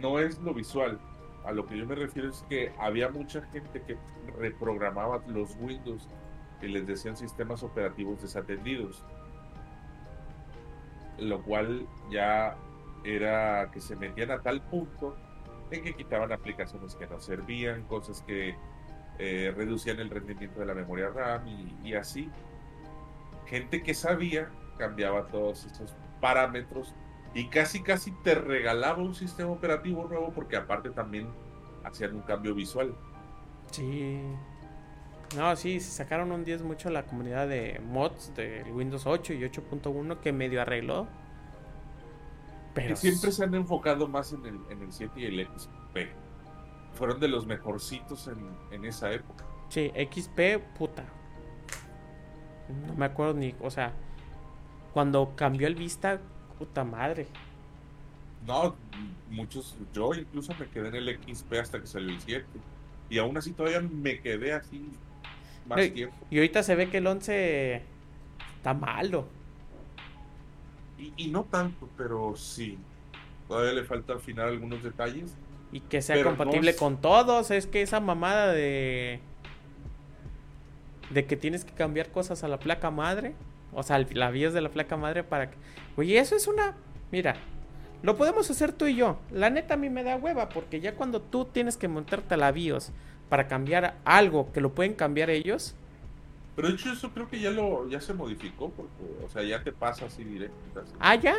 no 0.00 0.18
es 0.18 0.38
lo 0.40 0.54
visual. 0.54 0.98
A 1.44 1.52
lo 1.52 1.66
que 1.66 1.78
yo 1.78 1.86
me 1.86 1.94
refiero 1.94 2.28
es 2.28 2.44
que 2.48 2.72
había 2.78 3.08
mucha 3.08 3.42
gente 3.52 3.80
que 3.82 3.96
reprogramaba 4.38 5.22
los 5.28 5.56
Windows 5.60 6.08
que 6.60 6.68
les 6.68 6.86
decían 6.86 7.16
sistemas 7.16 7.62
operativos 7.62 8.20
desatendidos. 8.22 9.04
Lo 11.18 11.42
cual 11.42 11.86
ya 12.10 12.56
era 13.04 13.70
que 13.72 13.80
se 13.80 13.94
metían 13.96 14.30
a 14.30 14.42
tal 14.42 14.60
punto 14.62 15.16
en 15.70 15.84
que 15.84 15.94
quitaban 15.94 16.32
aplicaciones 16.32 16.94
que 16.96 17.06
no 17.06 17.20
servían, 17.20 17.84
cosas 17.84 18.22
que 18.22 18.56
eh, 19.18 19.52
reducían 19.56 20.00
el 20.00 20.10
rendimiento 20.10 20.60
de 20.60 20.66
la 20.66 20.74
memoria 20.74 21.08
RAM 21.10 21.46
y, 21.46 21.76
y 21.84 21.94
así. 21.94 22.30
Gente 23.46 23.82
que 23.82 23.94
sabía 23.94 24.50
cambiaba 24.78 25.26
todos 25.28 25.64
esos 25.64 25.94
parámetros 26.20 26.94
y 27.34 27.48
casi 27.48 27.82
casi 27.82 28.12
te 28.22 28.34
regalaba 28.34 28.98
un 28.98 29.14
sistema 29.14 29.50
operativo 29.50 30.06
nuevo 30.08 30.32
porque 30.34 30.56
aparte 30.56 30.90
también 30.90 31.28
hacían 31.84 32.14
un 32.14 32.22
cambio 32.22 32.54
visual. 32.54 32.94
Sí. 33.70 34.20
No, 35.36 35.54
sí, 35.56 35.80
se 35.80 35.90
sacaron 35.90 36.30
un 36.32 36.44
10 36.44 36.62
mucho 36.62 36.88
la 36.88 37.04
comunidad 37.04 37.48
de 37.48 37.80
mods 37.84 38.34
de 38.34 38.62
Windows 38.72 39.06
8 39.06 39.34
y 39.34 39.40
8.1 39.40 40.20
que 40.20 40.32
medio 40.32 40.62
arregló. 40.62 41.08
Pero 42.74 42.90
que 42.90 42.96
siempre 42.96 43.32
se 43.32 43.44
han 43.44 43.54
enfocado 43.54 44.06
más 44.06 44.32
en 44.32 44.46
el, 44.46 44.60
en 44.70 44.82
el 44.82 44.92
7 44.92 45.20
y 45.20 45.24
el 45.24 45.46
XP. 45.46 45.98
Fueron 46.94 47.20
de 47.20 47.28
los 47.28 47.46
mejorcitos 47.46 48.28
en, 48.28 48.38
en 48.70 48.84
esa 48.84 49.10
época. 49.10 49.44
Sí, 49.68 49.92
XP, 49.94 50.60
puta. 50.78 51.04
No 52.86 52.94
me 52.94 53.06
acuerdo 53.06 53.34
ni, 53.34 53.54
o 53.60 53.70
sea, 53.70 53.92
cuando 54.92 55.34
cambió 55.36 55.66
el 55.66 55.74
Vista, 55.74 56.20
puta 56.58 56.84
madre. 56.84 57.26
No, 58.46 58.76
muchos, 59.30 59.76
yo 59.92 60.14
incluso 60.14 60.54
me 60.58 60.68
quedé 60.68 60.88
en 60.88 60.94
el 60.94 61.18
XP 61.18 61.54
hasta 61.54 61.80
que 61.80 61.86
salió 61.86 62.10
el 62.10 62.20
7. 62.20 62.44
Y 63.10 63.18
aún 63.18 63.36
así 63.36 63.52
todavía 63.52 63.80
me 63.80 64.20
quedé 64.20 64.52
así 64.52 64.88
más 65.66 65.92
tiempo. 65.92 66.16
Y 66.30 66.36
ahorita 66.38 66.62
se 66.62 66.74
ve 66.74 66.88
que 66.88 66.98
el 66.98 67.06
11 67.06 67.82
está 68.56 68.74
malo. 68.74 69.26
Y, 71.16 71.28
no 71.28 71.44
tanto, 71.44 71.88
pero 71.96 72.34
sí. 72.36 72.78
Todavía 73.48 73.74
le 73.74 73.84
falta 73.84 74.14
al 74.14 74.20
final 74.20 74.48
algunos 74.48 74.82
detalles. 74.82 75.34
Y 75.72 75.80
que 75.80 76.00
sea 76.00 76.22
compatible 76.22 76.74
con 76.74 77.00
todos. 77.00 77.50
Es 77.50 77.66
que 77.66 77.82
esa 77.82 78.00
mamada 78.00 78.52
de. 78.52 79.20
De 81.10 81.26
que 81.26 81.36
tienes 81.36 81.64
que 81.64 81.72
cambiar 81.72 82.10
cosas 82.10 82.42
a 82.44 82.48
la 82.48 82.58
placa 82.58 82.90
madre. 82.90 83.34
O 83.72 83.82
sea, 83.82 83.98
la 83.98 84.30
BIOS 84.30 84.54
de 84.54 84.60
la 84.60 84.70
placa 84.70 84.96
madre 84.96 85.22
para 85.22 85.50
que. 85.50 85.56
Oye, 85.96 86.18
eso 86.18 86.36
es 86.36 86.46
una. 86.46 86.74
Mira, 87.10 87.36
lo 88.02 88.16
podemos 88.16 88.50
hacer 88.50 88.72
tú 88.72 88.86
y 88.86 88.96
yo. 88.96 89.18
La 89.30 89.50
neta 89.50 89.74
a 89.74 89.76
mí 89.76 89.90
me 89.90 90.02
da 90.02 90.16
hueva 90.16 90.48
porque 90.48 90.80
ya 90.80 90.94
cuando 90.94 91.20
tú 91.20 91.44
tienes 91.46 91.76
que 91.76 91.88
montarte 91.88 92.34
a 92.34 92.36
la 92.36 92.52
BIOS 92.52 92.92
para 93.28 93.48
cambiar 93.48 93.96
algo 94.04 94.52
que 94.52 94.60
lo 94.60 94.74
pueden 94.74 94.94
cambiar 94.94 95.30
ellos. 95.30 95.74
Pero 96.54 96.68
de 96.68 96.74
hecho 96.74 96.92
eso 96.92 97.10
creo 97.10 97.28
que 97.28 97.40
ya 97.40 97.50
lo 97.50 97.88
ya 97.88 98.00
se 98.00 98.14
modificó 98.14 98.70
porque 98.70 99.24
o 99.24 99.28
sea, 99.28 99.42
ya 99.42 99.62
te 99.62 99.72
pasa 99.72 100.06
así 100.06 100.24
directo. 100.24 100.56
Ah, 100.98 101.14
ya. 101.16 101.34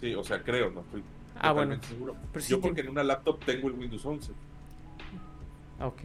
Sí, 0.00 0.14
o 0.14 0.24
sea, 0.24 0.42
creo, 0.42 0.70
no 0.70 0.80
estoy 0.80 1.02
ah, 1.38 1.52
bueno. 1.52 1.78
seguro. 1.82 2.16
yo 2.46 2.60
porque 2.60 2.80
en 2.80 2.88
una 2.90 3.02
laptop 3.02 3.44
tengo 3.44 3.68
el 3.68 3.74
Windows 3.74 4.04
11. 4.06 4.32
Ok. 5.80 6.02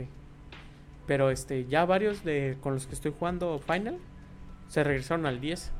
Pero 1.07 1.29
este 1.29 1.65
ya 1.65 1.85
varios 1.85 2.23
de 2.23 2.57
con 2.61 2.73
los 2.73 2.87
que 2.87 2.95
estoy 2.95 3.13
jugando 3.17 3.59
Final 3.59 3.97
se 4.73 4.83
regresaron 4.83 5.27
al 5.27 5.39
10. 5.39 5.71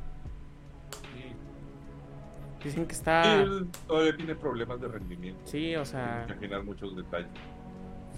Dicen 2.64 2.86
que 2.86 2.94
está. 2.94 3.44
todavía 3.88 4.16
tiene 4.16 4.36
problemas 4.36 4.80
de 4.82 4.88
rendimiento. 4.88 5.42
Sí, 5.46 5.76
o 5.76 5.84
sea. 5.84 6.28
Imaginar 6.30 6.64
muchos 6.64 6.96
detalles. 6.96 7.32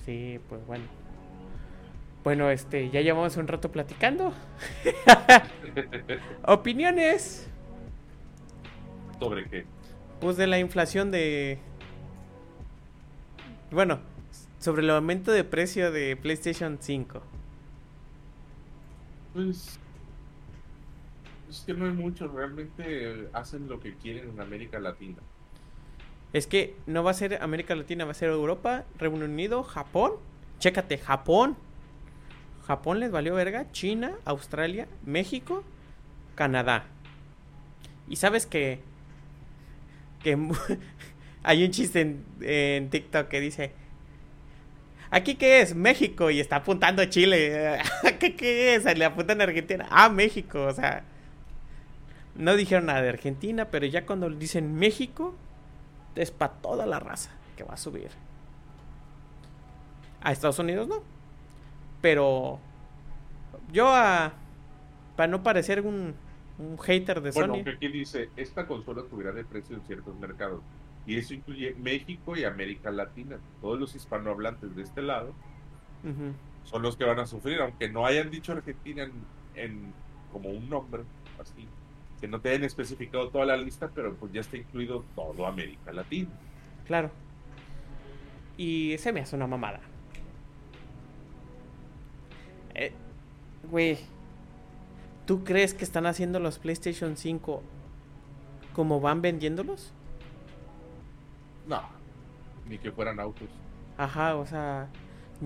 Sí, 0.03 0.37
pues 0.49 0.65
bueno. 0.67 0.83
Bueno, 2.25 2.49
este, 2.49 2.89
ya 2.89 2.99
llevamos 2.99 3.37
un 3.37 3.47
rato 3.47 3.71
platicando. 3.71 4.33
Opiniones. 6.45 7.49
¿Sobre 9.17 9.47
qué? 9.47 9.65
Pues 10.19 10.35
de 10.35 10.45
la 10.45 10.59
inflación 10.59 11.09
de. 11.09 11.57
Bueno, 13.71 13.99
sobre 14.59 14.81
el 14.81 14.89
aumento 14.89 15.31
de 15.31 15.45
precio 15.45 15.89
de 15.93 16.17
PlayStation 16.17 16.79
5. 16.81 17.21
Pues 19.33 19.79
es 21.59 21.65
que 21.65 21.73
no 21.73 21.85
hay 21.85 21.91
mucho, 21.91 22.27
realmente 22.27 23.29
hacen 23.33 23.67
lo 23.67 23.79
que 23.79 23.95
quieren 23.95 24.29
en 24.29 24.39
América 24.39 24.79
Latina. 24.79 25.17
Es 26.33 26.47
que 26.47 26.75
no 26.85 27.03
va 27.03 27.11
a 27.11 27.13
ser 27.13 27.41
América 27.41 27.75
Latina, 27.75 28.03
va 28.05 28.11
a 28.11 28.15
ser 28.15 28.29
Europa, 28.29 28.83
Reino 28.97 29.25
Unido, 29.25 29.63
Japón. 29.63 30.13
Chécate, 30.59 30.97
Japón. 30.97 31.55
Japón 32.67 32.99
les 32.99 33.11
valió 33.11 33.35
verga, 33.35 33.71
China, 33.71 34.13
Australia, 34.25 34.87
México, 35.05 35.63
Canadá. 36.35 36.85
Y 38.09 38.17
sabes 38.17 38.45
que 38.45 38.79
que 40.23 40.37
hay 41.43 41.63
un 41.63 41.71
chiste 41.71 42.01
en, 42.01 42.25
en, 42.41 42.89
TikTok 42.89 43.27
que 43.27 43.39
dice 43.39 43.73
¿Aquí 45.11 45.35
qué 45.35 45.61
es? 45.61 45.75
México 45.75 46.31
y 46.31 46.39
está 46.39 46.57
apuntando 46.57 47.01
a 47.01 47.09
Chile. 47.09 47.79
¿Qué, 48.19 48.35
¿Qué 48.35 48.75
es? 48.75 48.83
Le 48.83 49.05
apuntan 49.05 49.39
a 49.39 49.45
Argentina. 49.45 49.87
Ah, 49.89 50.09
México, 50.09 50.63
o 50.63 50.73
sea, 50.73 51.05
no 52.35 52.55
dijeron 52.55 52.87
nada 52.87 53.01
de 53.01 53.09
Argentina, 53.09 53.65
pero 53.71 53.85
ya 53.85 54.05
cuando 54.05 54.29
dicen 54.29 54.75
México, 54.75 55.35
es 56.15 56.31
para 56.31 56.53
toda 56.53 56.85
la 56.85 56.99
raza 56.99 57.31
que 57.55 57.63
va 57.63 57.75
a 57.75 57.77
subir. 57.77 58.09
A 60.21 60.31
Estados 60.31 60.59
Unidos 60.59 60.87
no. 60.87 61.03
Pero 62.01 62.59
yo 63.71 63.87
a... 63.87 64.33
Para 65.15 65.27
no 65.27 65.43
parecer 65.43 65.81
un, 65.81 66.13
un 66.59 66.77
hater 66.77 67.21
de 67.21 67.31
Sony. 67.31 67.47
Bueno, 67.47 67.71
aquí 67.71 67.87
dice, 67.87 68.29
esta 68.35 68.67
consola 68.67 69.03
subirá 69.09 69.31
de 69.31 69.45
precio 69.45 69.77
en 69.77 69.81
ciertos 69.85 70.15
mercados. 70.19 70.61
Y 71.07 71.17
eso 71.17 71.33
incluye 71.33 71.73
México 71.75 72.35
y 72.35 72.43
América 72.43 72.91
Latina. 72.91 73.37
Todos 73.61 73.79
los 73.79 73.95
hispanohablantes 73.95 74.75
de 74.75 74.81
este 74.81 75.01
lado 75.01 75.33
son 76.63 76.81
los 76.81 76.97
que 76.97 77.05
van 77.05 77.19
a 77.19 77.25
sufrir, 77.25 77.61
aunque 77.61 77.89
no 77.89 78.05
hayan 78.05 78.29
dicho 78.29 78.51
Argentina 78.51 79.09
en 79.55 79.93
como 80.31 80.49
un 80.49 80.69
nombre 80.69 81.03
así 81.39 81.67
que 82.19 82.27
no 82.27 82.39
te 82.39 82.49
hayan 82.49 82.63
especificado 82.63 83.29
toda 83.29 83.45
la 83.45 83.57
lista, 83.57 83.89
pero 83.93 84.15
pues 84.15 84.31
ya 84.31 84.41
está 84.41 84.57
incluido 84.57 85.03
todo 85.15 85.45
América 85.45 85.91
Latina. 85.91 86.29
Claro. 86.85 87.09
Y 88.57 88.95
se 88.99 89.11
me 89.11 89.21
hace 89.21 89.35
una 89.35 89.47
mamada. 89.47 89.81
Eh, 92.73 92.93
güey, 93.69 93.97
¿tú 95.25 95.43
crees 95.43 95.73
que 95.73 95.83
están 95.83 96.05
haciendo 96.05 96.39
los 96.39 96.59
PlayStation 96.59 97.17
5 97.17 97.61
como 98.73 98.99
van 98.99 99.21
vendiéndolos? 99.21 99.93
No, 101.67 101.81
ni 102.67 102.77
que 102.77 102.91
fueran 102.91 103.19
autos. 103.19 103.49
Ajá, 103.97 104.35
o 104.35 104.45
sea, 104.45 104.89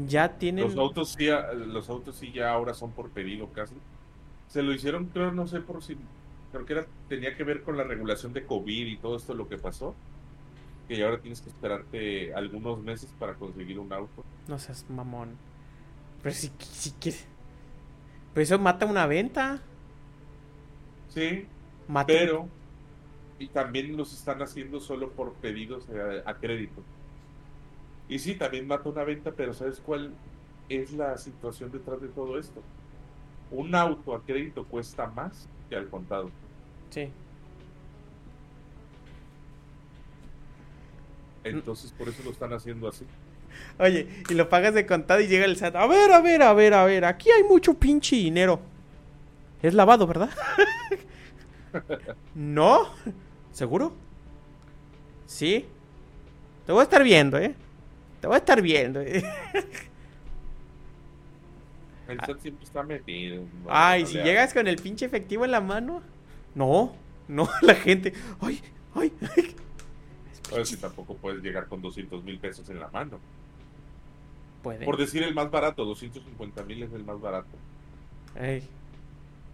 ya 0.08 0.38
tienen... 0.38 0.66
Los 0.66 0.78
autos 0.78 1.10
sí, 1.18 1.28
los 1.68 1.90
autos 1.90 2.16
sí 2.16 2.32
ya 2.32 2.52
ahora 2.52 2.74
son 2.74 2.92
por 2.92 3.10
pedido 3.10 3.48
casi. 3.54 3.76
Se 4.48 4.64
lo 4.64 4.74
hicieron, 4.74 5.06
creo, 5.06 5.32
no 5.32 5.48
sé 5.48 5.62
por 5.62 5.84
si 5.84 5.98
creo 6.52 6.66
que 6.66 6.74
era, 6.74 6.86
tenía 7.08 7.36
que 7.36 7.44
ver 7.44 7.64
con 7.64 7.78
la 7.78 7.84
regulación 7.84 8.34
de 8.34 8.46
COVID 8.46 8.88
y 8.88 8.98
todo 8.98 9.18
esto 9.18 9.34
lo 9.34 9.48
que 9.48 9.58
pasó. 9.58 9.96
Que 10.88 11.04
ahora 11.04 11.20
tienes 11.20 11.42
que 11.42 11.50
esperarte 11.50 12.34
algunos 12.34 12.82
meses 12.82 13.14
para 13.20 13.36
conseguir 13.36 13.80
un 13.80 13.94
auto. 13.94 14.24
No 14.48 14.58
seas 14.58 14.86
mamón. 14.90 15.38
Pero 16.24 16.34
si, 16.36 16.52
si 16.60 16.92
quieres. 16.94 17.28
Pero 18.34 18.44
eso 18.44 18.60
mata 18.60 18.86
una 18.86 19.06
venta. 19.06 19.62
Sí. 21.10 21.46
Mata 21.88 22.08
pero. 22.08 22.48
Y 23.38 23.48
también 23.48 23.96
los 23.96 24.14
están 24.14 24.42
haciendo 24.42 24.80
solo 24.80 25.12
por 25.12 25.34
pedidos 25.34 25.88
a, 25.90 26.30
a 26.30 26.36
crédito. 26.40 26.82
Y 28.10 28.18
sí, 28.20 28.36
también 28.36 28.68
mata 28.68 28.90
una 28.90 29.04
venta, 29.04 29.32
pero 29.32 29.54
¿sabes 29.54 29.80
cuál 29.80 30.14
es 30.68 30.92
la 30.94 31.18
situación 31.18 31.72
detrás 31.72 32.02
de 32.02 32.08
todo 32.08 32.40
esto? 32.40 32.62
Un 33.52 33.76
auto 33.76 34.16
a 34.16 34.24
crédito 34.24 34.66
cuesta 34.66 35.06
más 35.08 35.48
que 35.70 35.76
al 35.76 35.90
contado. 35.90 36.30
Sí. 36.90 37.10
Entonces 41.44 41.92
por 41.92 42.10
eso 42.10 42.24
lo 42.24 42.32
están 42.32 42.54
haciendo 42.54 42.88
así. 42.88 43.06
Oye, 43.78 44.08
y 44.30 44.34
lo 44.34 44.50
pagas 44.50 44.74
de 44.74 44.86
contado 44.86 45.22
y 45.22 45.28
llega 45.28 45.46
el 45.46 45.56
SAT. 45.56 45.76
A 45.76 45.88
ver, 45.88 46.12
a 46.12 46.22
ver, 46.22 46.42
a 46.42 46.54
ver, 46.54 46.74
a 46.74 46.86
ver. 46.86 47.06
Aquí 47.06 47.30
hay 47.32 47.44
mucho 47.44 47.74
pinche 47.74 48.16
dinero. 48.16 48.60
Es 49.62 49.74
lavado, 49.74 50.08
¿verdad? 50.08 50.30
¿No? 52.36 52.90
¿Seguro? 53.52 53.94
Sí. 55.26 55.66
Te 56.66 56.72
voy 56.72 56.82
a 56.82 56.84
estar 56.84 57.04
viendo, 57.04 57.38
¿eh? 57.38 57.56
Te 58.22 58.28
voy 58.28 58.36
a 58.36 58.40
estar 58.40 58.62
viendo. 58.62 59.02
¿eh? 59.02 59.24
El 62.10 62.20
SAT 62.20 62.40
siempre 62.42 62.66
está 62.66 62.84
metido. 62.84 63.44
Ay, 63.68 64.06
si 64.06 64.18
llegas 64.18 64.54
con 64.54 64.68
el 64.68 64.78
pinche 64.78 65.06
efectivo 65.06 65.46
en 65.46 65.52
la 65.52 65.62
mano. 65.62 66.02
No, 66.56 66.96
no, 67.28 67.48
la 67.62 67.76
gente. 67.76 68.14
Ay, 68.42 68.62
ay, 68.96 69.14
ay. 69.36 69.56
ver 70.52 70.66
si 70.66 70.78
tampoco 70.78 71.16
puedes 71.16 71.44
llegar 71.44 71.68
con 71.68 71.82
200 71.82 72.24
mil 72.24 72.40
pesos 72.40 72.70
en 72.70 72.80
la 72.80 72.88
mano. 72.90 73.20
Puede. 74.64 74.86
Por 74.86 74.98
decir 74.98 75.24
el 75.24 75.34
más 75.34 75.52
barato, 75.52 75.86
250 75.86 76.64
mil 76.64 76.84
es 76.84 76.94
el 76.94 77.04
más 77.04 77.22
barato. 77.22 77.48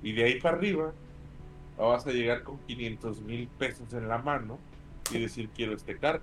Y 0.02 0.12
de 0.14 0.24
ahí 0.24 0.40
para 0.40 0.58
arriba 0.58 0.94
vas 1.78 2.08
a 2.08 2.12
llegar 2.12 2.44
con 2.44 2.58
500 2.60 3.22
mil 3.22 3.48
pesos 3.48 3.92
en 3.94 4.08
la 4.08 4.18
mano 4.18 4.58
y 5.12 5.20
decir 5.20 5.50
quiero 5.56 5.74
este 5.74 5.98
carro. 5.98 6.22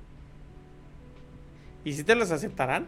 ¿Y 1.85 1.93
si 1.93 2.05
te 2.05 2.15
los 2.15 2.31
aceptarán? 2.31 2.87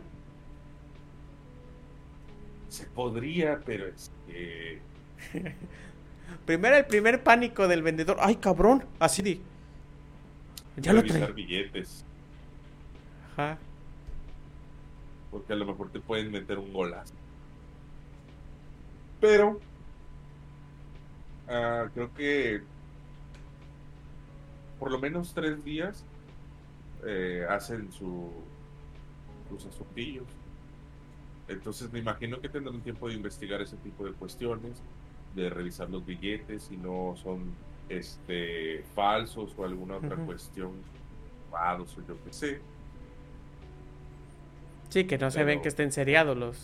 Se 2.75 2.87
podría, 2.87 3.61
pero 3.65 3.87
es 3.87 4.11
que... 4.27 4.81
Primero 6.45 6.75
el 6.77 6.85
primer 6.87 7.23
pánico 7.23 7.69
del 7.69 7.83
vendedor. 7.83 8.17
Ay, 8.19 8.35
cabrón. 8.35 8.85
Así 8.99 9.23
de... 9.23 9.41
Ya 10.79 10.93
lo 10.93 11.03
revisar 11.03 11.21
trae. 11.21 11.33
billetes. 11.33 12.05
Ajá. 13.33 13.59
Porque 15.31 15.53
a 15.53 15.57
lo 15.57 15.67
mejor 15.67 15.91
te 15.93 16.01
pueden 16.01 16.33
meter 16.33 16.59
un 16.59 16.73
golazo. 16.73 17.15
Pero 19.21 19.61
ah, 21.47 21.89
creo 21.95 22.13
que 22.13 22.61
por 24.81 24.91
lo 24.91 24.99
menos 24.99 25.33
tres 25.33 25.65
días 25.65 26.05
eh, 27.07 27.47
hacen 27.49 27.93
su, 27.93 28.33
sus 29.49 29.65
asuntillos. 29.67 30.27
Entonces 31.49 31.93
me 31.93 31.99
imagino 31.99 32.41
que 32.41 32.49
tendrán 32.49 32.81
tiempo 32.81 33.09
de 33.09 33.15
investigar 33.15 33.61
ese 33.61 33.77
tipo 33.79 34.05
de 34.05 34.13
cuestiones, 34.13 34.83
de 35.35 35.51
revisar 35.51 35.91
los 35.91 36.05
billetes 36.05 36.65
si 36.65 36.77
no 36.77 37.15
son 37.23 37.53
este 37.89 38.83
falsos 38.95 39.55
o 39.59 39.65
alguna 39.65 39.97
otra 39.97 40.17
cuestión 40.17 40.73
robados 41.51 41.97
o 41.99 42.07
yo 42.07 42.17
qué 42.25 42.33
sé. 42.33 42.61
Sí, 44.89 45.05
que 45.05 45.19
no 45.19 45.31
se 45.31 45.45
ven 45.45 45.61
que 45.61 45.69
estén 45.69 45.93
seriados 45.93 46.37
los, 46.37 46.57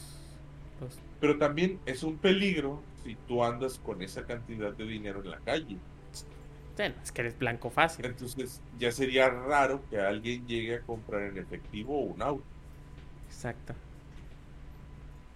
los... 0.81 0.99
Pero 1.21 1.37
también 1.37 1.79
es 1.85 2.03
un 2.03 2.17
peligro 2.17 2.81
si 3.05 3.17
tú 3.27 3.45
andas 3.45 3.79
con 3.79 4.03
esa 4.03 4.25
cantidad 4.25 4.73
de 4.73 4.85
dinero 4.85 5.21
en 5.23 5.31
la 5.31 5.39
calle. 5.39 5.77
Bueno, 6.77 6.95
es 7.03 7.13
que 7.13 7.21
eres 7.21 7.39
blanco 7.39 7.69
fácil. 7.69 8.07
Entonces 8.07 8.63
ya 8.79 8.91
sería 8.91 9.29
raro 9.29 9.83
que 9.91 9.99
alguien 9.99 10.47
llegue 10.47 10.77
a 10.77 10.81
comprar 10.81 11.23
en 11.25 11.37
efectivo 11.37 11.99
un 12.01 12.23
auto. 12.23 12.45
Exacto. 13.27 13.75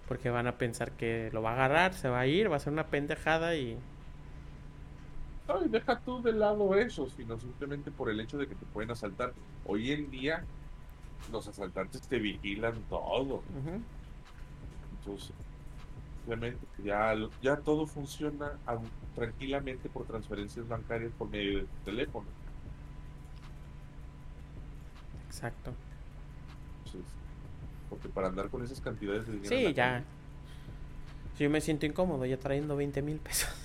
Porque 0.08 0.30
van 0.30 0.46
a 0.46 0.58
pensar 0.58 0.92
que 0.92 1.30
lo 1.32 1.42
va 1.42 1.50
a 1.50 1.54
agarrar, 1.54 1.94
se 1.94 2.08
va 2.08 2.20
a 2.20 2.26
ir, 2.26 2.50
va 2.50 2.56
a 2.56 2.60
ser 2.60 2.72
una 2.72 2.86
pendejada 2.86 3.56
y... 3.56 3.78
Ay, 5.48 5.68
deja 5.68 5.98
tú 6.00 6.22
de 6.22 6.32
lado 6.32 6.74
eso, 6.74 7.08
sino 7.10 7.38
simplemente 7.38 7.90
por 7.90 8.10
el 8.10 8.20
hecho 8.20 8.38
de 8.38 8.46
que 8.46 8.54
te 8.54 8.66
pueden 8.66 8.90
asaltar. 8.90 9.32
Hoy 9.66 9.92
en 9.92 10.10
día 10.10 10.44
los 11.32 11.46
asaltantes 11.48 12.02
te 12.02 12.18
vigilan 12.18 12.74
todo. 12.88 13.42
Entonces, 14.98 15.32
obviamente 16.26 16.58
ya, 16.82 17.14
ya 17.42 17.56
todo 17.56 17.86
funciona 17.86 18.52
tranquilamente 19.14 19.88
por 19.88 20.06
transferencias 20.06 20.66
bancarias 20.68 21.12
por 21.18 21.28
medio 21.28 21.58
de 21.58 21.64
tu 21.64 21.84
teléfono. 21.84 22.26
Exacto. 25.26 25.72
Entonces, 26.84 27.12
porque 27.94 28.08
para 28.08 28.28
andar 28.28 28.48
con 28.48 28.62
esas 28.62 28.80
cantidades 28.80 29.26
de 29.26 29.34
dinero. 29.34 29.48
Sí, 29.48 29.74
ya. 29.74 29.92
calle, 29.92 30.04
yo 31.38 31.50
me 31.50 31.60
siento 31.60 31.86
incómodo 31.86 32.24
ya 32.26 32.36
trayendo 32.38 32.76
20 32.76 33.02
mil 33.02 33.18
pesos. 33.18 33.50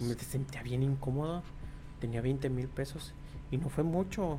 Me 0.00 0.14
sentía 0.14 0.62
bien 0.62 0.82
incómodo. 0.84 1.42
Tenía 2.00 2.20
20 2.20 2.48
mil 2.50 2.68
pesos. 2.68 3.14
Y 3.50 3.56
no 3.56 3.68
fue 3.68 3.82
mucho. 3.82 4.38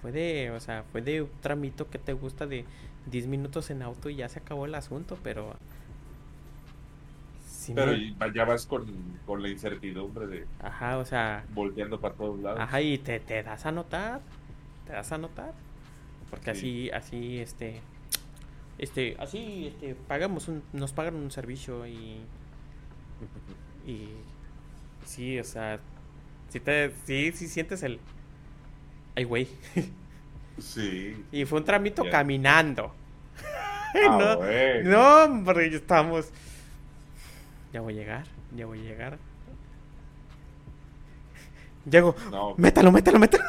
Fue 0.00 0.10
de, 0.10 0.50
o 0.50 0.58
sea, 0.58 0.84
fue 0.90 1.02
de 1.02 1.22
un 1.22 1.30
tramito 1.40 1.88
que 1.88 1.98
te 1.98 2.12
gusta 2.12 2.46
de 2.46 2.64
10 3.06 3.28
minutos 3.28 3.70
en 3.70 3.82
auto 3.82 4.10
y 4.10 4.16
ya 4.16 4.28
se 4.28 4.40
acabó 4.40 4.66
el 4.66 4.74
asunto, 4.74 5.18
pero... 5.22 5.56
Pero 7.76 7.92
ya 8.34 8.44
vas 8.44 8.66
con, 8.66 8.84
con 9.24 9.40
la 9.40 9.48
incertidumbre 9.48 10.26
de 10.26 10.46
Ajá, 10.58 10.98
o 10.98 11.04
sea... 11.04 11.44
volteando 11.54 12.00
para 12.00 12.14
todos 12.16 12.40
lados. 12.40 12.58
Ajá, 12.60 12.80
y 12.80 12.98
te, 12.98 13.20
te 13.20 13.44
das 13.44 13.64
a 13.66 13.70
notar. 13.70 14.20
Te 14.84 14.94
das 14.94 15.12
a 15.12 15.18
notar. 15.18 15.54
Porque 16.32 16.54
Sí. 16.54 16.90
así, 16.90 17.14
así, 17.14 17.38
este. 17.40 17.80
Este, 18.78 19.16
así, 19.20 19.66
este, 19.66 19.94
pagamos 20.08 20.48
un, 20.48 20.62
nos 20.72 20.92
pagan 20.92 21.14
un 21.14 21.30
servicio 21.30 21.86
y. 21.86 22.22
Y. 23.86 24.08
Sí, 25.04 25.38
o 25.38 25.44
sea. 25.44 25.78
Sí, 26.48 26.58
te, 26.58 26.90
sí, 27.04 27.32
sí 27.32 27.46
sientes 27.48 27.82
el. 27.84 28.00
Ay, 29.14 29.24
güey. 29.24 29.46
Sí. 30.58 31.24
Y 31.32 31.46
fue 31.46 31.60
un 31.60 31.64
tramito 31.64 32.02
caminando. 32.10 32.92
Ah, 33.94 34.38
no, 34.38 34.90
no, 34.90 35.24
hombre, 35.24 35.68
ya 35.70 35.76
estamos. 35.76 36.30
Ya 37.74 37.82
voy 37.82 37.92
a 37.92 37.96
llegar, 37.96 38.24
ya 38.56 38.64
voy 38.64 38.78
a 38.80 38.82
llegar. 38.84 39.18
Llego. 41.84 42.16
No, 42.30 42.54
Métalo, 42.56 42.90
métalo, 42.90 43.18
métalo. 43.18 43.44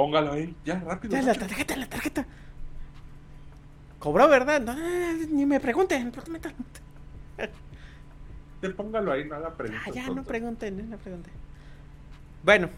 Póngalo 0.00 0.32
ahí, 0.32 0.56
ya, 0.64 0.80
rápido. 0.80 1.12
Ya, 1.12 1.20
la 1.20 1.34
tarjeta, 1.34 1.76
la 1.76 1.86
tarjeta. 1.86 2.26
Cobró, 3.98 4.28
¿verdad? 4.28 4.58
No, 4.62 4.74
ni 5.28 5.44
me 5.44 5.60
pregunten. 5.60 6.10
Te 8.62 8.70
póngalo 8.70 9.12
ahí, 9.12 9.26
no 9.28 9.34
haga 9.34 9.54
preguntas. 9.54 9.86
Ah, 9.86 9.90
ya, 9.94 10.08
no 10.08 10.24
pregunten, 10.24 10.88
no 10.88 10.96
pregunten. 10.96 11.34
Bueno, 12.42 12.70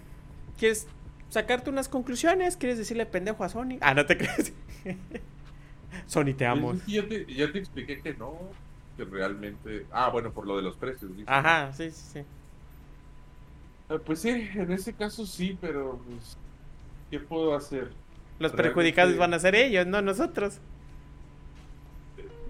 ¿quieres 0.58 0.88
sacarte 1.28 1.70
unas 1.70 1.88
conclusiones? 1.88 2.56
¿Quieres 2.56 2.76
decirle 2.78 3.06
pendejo 3.06 3.44
a 3.44 3.48
Sony? 3.48 3.78
Ah, 3.80 3.94
no 3.94 4.04
te 4.04 4.18
crees. 4.18 4.52
Sony, 6.06 6.34
te 6.36 6.44
amo. 6.44 6.74
Ya, 6.88 7.06
te, 7.06 7.24
ya 7.32 7.52
te 7.52 7.58
expliqué 7.60 8.00
que 8.00 8.14
no, 8.14 8.34
que 8.96 9.04
realmente... 9.04 9.86
Ah, 9.92 10.08
bueno, 10.10 10.32
por 10.32 10.44
lo 10.44 10.56
de 10.56 10.62
los 10.62 10.74
precios. 10.76 11.12
dices. 11.12 11.28
Ajá, 11.28 11.72
sí, 11.72 11.88
sí, 11.92 12.02
sí. 12.14 12.18
Eh, 13.90 13.98
Pues 14.04 14.18
sí, 14.18 14.30
en 14.30 14.72
ese 14.72 14.92
caso 14.92 15.24
sí, 15.24 15.56
pero 15.60 16.00
pues, 16.08 16.36
¿qué 17.12 17.20
puedo 17.20 17.54
hacer? 17.54 17.90
Los 18.38 18.52
Realmente- 18.52 18.62
perjudicados 18.62 19.16
van 19.18 19.34
a 19.34 19.38
ser 19.38 19.54
ellos, 19.54 19.86
no 19.86 20.00
nosotros. 20.00 20.58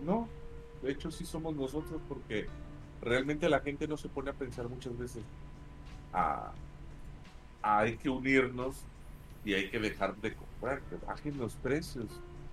No, 0.07 0.29
de 0.83 0.93
hecho 0.93 1.11
sí 1.11 1.27
somos 1.27 1.57
nosotros 1.57 2.01
porque 2.09 2.47
realmente 3.01 3.49
la 3.49 3.59
gente 3.59 3.89
no 3.89 3.97
se 3.97 4.09
pone 4.09 4.31
a 4.31 4.35
pensar 4.35 4.69
muchas 4.69 4.97
veces. 4.97 5.25
Ah, 6.13 6.53
hay 7.61 7.97
que 7.97 8.09
unirnos 8.09 8.77
y 9.45 9.55
hay 9.55 9.69
que 9.69 9.81
dejar 9.81 10.15
de 10.19 10.33
comprar, 10.35 10.81
que 10.83 10.95
bajen 11.05 11.37
los 11.39 11.55
precios. 11.57 12.07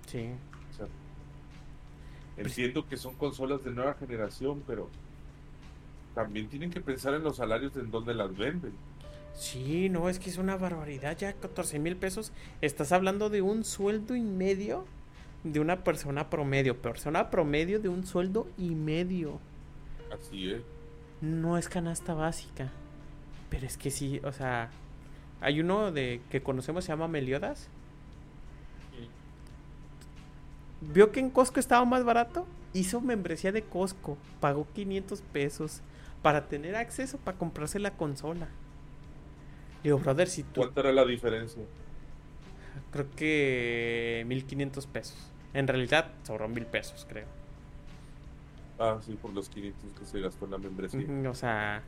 Sí. 0.07 0.31
O 0.71 0.73
sea, 0.75 0.87
entiendo 2.37 2.87
que 2.87 2.97
son 2.97 3.13
consolas 3.15 3.63
de 3.63 3.69
nueva 3.69 3.93
generación, 3.93 4.63
pero 4.65 4.89
también 6.15 6.47
tienen 6.49 6.71
que 6.71 6.81
pensar 6.81 7.13
en 7.13 7.23
los 7.23 7.35
salarios 7.37 7.75
en 7.77 7.91
dónde 7.91 8.15
las 8.15 8.35
venden. 8.35 8.73
Sí, 9.39 9.87
no, 9.87 10.09
es 10.09 10.19
que 10.19 10.29
es 10.29 10.37
una 10.37 10.57
barbaridad. 10.57 11.17
Ya 11.17 11.31
14 11.31 11.79
mil 11.79 11.95
pesos. 11.95 12.33
Estás 12.59 12.91
hablando 12.91 13.29
de 13.29 13.41
un 13.41 13.63
sueldo 13.63 14.17
y 14.17 14.21
medio 14.21 14.85
de 15.45 15.61
una 15.61 15.85
persona 15.85 16.29
promedio. 16.29 16.81
Persona 16.81 17.31
promedio 17.31 17.79
de 17.79 17.87
un 17.87 18.05
sueldo 18.05 18.49
y 18.57 18.71
medio. 18.71 19.39
Así 20.11 20.51
es. 20.51 20.61
No 21.21 21.57
es 21.57 21.69
canasta 21.69 22.13
básica. 22.13 22.69
Pero 23.49 23.65
es 23.65 23.77
que 23.77 23.91
sí, 23.91 24.19
o 24.25 24.33
sea. 24.33 24.71
Hay 25.39 25.61
uno 25.61 25.93
de 25.93 26.19
que 26.29 26.43
conocemos, 26.43 26.83
se 26.83 26.91
llama 26.91 27.07
Meliodas. 27.07 27.69
Vio 30.81 31.13
que 31.13 31.21
en 31.21 31.29
Costco 31.29 31.61
estaba 31.61 31.85
más 31.85 32.03
barato. 32.03 32.45
Hizo 32.73 32.99
membresía 32.99 33.53
de 33.53 33.61
Costco. 33.61 34.17
Pagó 34.41 34.67
500 34.75 35.21
pesos. 35.21 35.79
Para 36.21 36.49
tener 36.49 36.75
acceso 36.75 37.17
para 37.19 37.37
comprarse 37.37 37.79
la 37.79 37.91
consola. 37.91 38.49
Digo, 39.83 39.97
brother, 39.99 40.27
si 40.27 40.43
tú. 40.43 40.61
¿Cuánto 40.61 40.79
era 40.81 40.91
la 40.91 41.05
diferencia? 41.05 41.61
Creo 42.91 43.07
que 43.15 44.23
1500 44.27 44.87
pesos. 44.87 45.17
En 45.53 45.67
realidad 45.67 46.11
sobró 46.23 46.47
mil 46.47 46.65
pesos, 46.65 47.05
creo. 47.09 47.25
Ah, 48.77 48.99
sí, 49.05 49.17
por 49.21 49.33
los 49.33 49.49
500 49.49 49.91
que 49.99 50.05
se 50.05 50.19
gastó 50.21 50.45
en 50.45 50.51
la 50.51 50.57
membresía. 50.57 51.29
O 51.29 51.33
sea, 51.33 51.81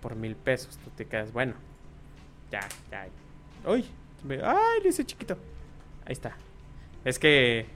por 0.00 0.16
mil 0.16 0.36
pesos 0.36 0.78
tú 0.78 0.90
te 0.90 1.06
quedas, 1.06 1.32
bueno. 1.32 1.54
Ya, 2.50 2.60
ya. 2.90 3.06
¡Uy! 3.70 3.84
¡Ay, 4.42 4.82
lo 4.82 4.88
hice 4.88 5.04
chiquito! 5.04 5.36
Ahí 6.06 6.12
está. 6.12 6.36
Es 7.04 7.18
que 7.18 7.66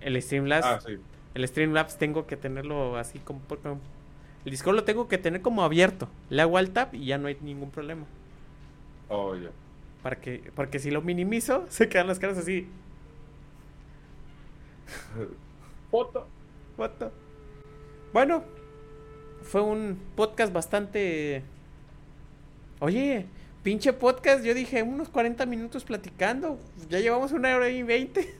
el 0.00 0.20
Streamlabs, 0.20 0.66
Ah, 0.66 0.80
sí. 0.84 0.98
el 1.34 1.46
Streamlabs 1.48 1.98
tengo 1.98 2.26
que 2.26 2.36
tenerlo 2.36 2.96
así 2.96 3.18
como, 3.20 3.40
como- 3.40 3.80
el 4.44 4.50
Discord 4.50 4.74
lo 4.74 4.84
tengo 4.84 5.06
que 5.06 5.18
tener 5.18 5.42
como 5.42 5.62
abierto. 5.62 6.08
Le 6.30 6.42
hago 6.42 6.56
al 6.56 6.70
tap 6.70 6.94
y 6.94 7.04
ya 7.04 7.18
no 7.18 7.28
hay 7.28 7.36
ningún 7.42 7.70
problema. 7.70 8.06
Oh, 9.10 9.34
ya. 9.34 9.50
Para 10.02 10.16
que, 10.20 10.50
porque 10.54 10.78
si 10.78 10.90
lo 10.90 11.02
minimizo, 11.02 11.66
se 11.68 11.88
quedan 11.88 12.06
las 12.06 12.18
caras 12.18 12.38
así. 12.38 12.66
Foto. 15.90 16.26
Foto. 16.76 17.12
Bueno, 18.12 18.44
fue 19.42 19.60
un 19.60 19.98
podcast 20.16 20.52
bastante. 20.52 21.42
Oye, 22.78 23.26
pinche 23.62 23.92
podcast, 23.92 24.44
yo 24.44 24.54
dije 24.54 24.82
unos 24.82 25.08
40 25.10 25.44
minutos 25.46 25.84
platicando. 25.84 26.58
Ya 26.88 27.00
llevamos 27.00 27.32
una 27.32 27.54
hora 27.54 27.68
y 27.68 27.82
20. 27.82 28.34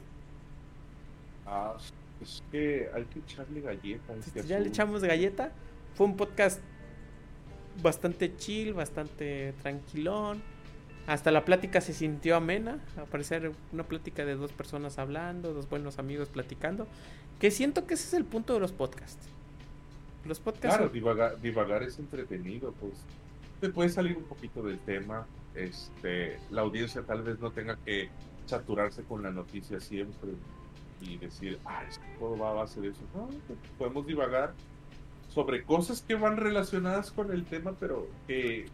Ah, 1.46 1.76
es 2.22 2.42
que 2.50 2.88
hay 2.94 3.04
que 3.04 3.18
echarle 3.18 3.60
galletas. 3.60 4.26
este 4.26 4.44
Ya 4.44 4.58
le 4.60 4.68
echamos 4.68 5.02
galleta. 5.02 5.52
Fue 5.94 6.06
un 6.06 6.16
podcast 6.16 6.60
bastante 7.82 8.36
chill, 8.36 8.72
bastante 8.72 9.52
tranquilón. 9.62 10.42
Hasta 11.10 11.32
la 11.32 11.44
plática 11.44 11.80
se 11.80 11.92
sintió 11.92 12.36
amena. 12.36 12.78
Al 12.96 13.06
parecer, 13.06 13.50
una 13.72 13.82
plática 13.82 14.24
de 14.24 14.36
dos 14.36 14.52
personas 14.52 14.96
hablando, 14.96 15.52
dos 15.52 15.68
buenos 15.68 15.98
amigos 15.98 16.28
platicando. 16.28 16.86
Que 17.40 17.50
siento 17.50 17.84
que 17.84 17.94
ese 17.94 18.06
es 18.06 18.14
el 18.14 18.24
punto 18.24 18.54
de 18.54 18.60
los 18.60 18.70
podcasts. 18.70 19.26
Los 20.24 20.38
podcasts 20.38 20.76
Claro, 20.76 20.88
divagar, 20.92 21.40
divagar 21.40 21.82
es 21.82 21.98
entretenido, 21.98 22.72
pues. 22.78 22.92
te 23.60 23.70
puede 23.70 23.88
salir 23.88 24.16
un 24.16 24.22
poquito 24.22 24.62
del 24.62 24.78
tema. 24.78 25.26
Este, 25.56 26.38
la 26.52 26.60
audiencia 26.60 27.02
tal 27.02 27.22
vez 27.22 27.40
no 27.40 27.50
tenga 27.50 27.74
que 27.84 28.08
saturarse 28.46 29.02
con 29.02 29.24
la 29.24 29.32
noticia 29.32 29.80
siempre 29.80 30.30
y 31.00 31.16
decir, 31.16 31.58
ah, 31.64 31.82
esto 31.88 32.04
todo 32.20 32.38
va 32.38 32.50
a 32.50 32.54
base 32.54 32.80
de 32.80 32.90
eso. 32.90 33.00
No, 33.16 33.26
pues, 33.48 33.58
podemos 33.78 34.06
divagar 34.06 34.54
sobre 35.28 35.64
cosas 35.64 36.02
que 36.02 36.14
van 36.14 36.36
relacionadas 36.36 37.10
con 37.10 37.32
el 37.32 37.42
tema, 37.46 37.74
pero 37.80 38.06
que 38.28 38.66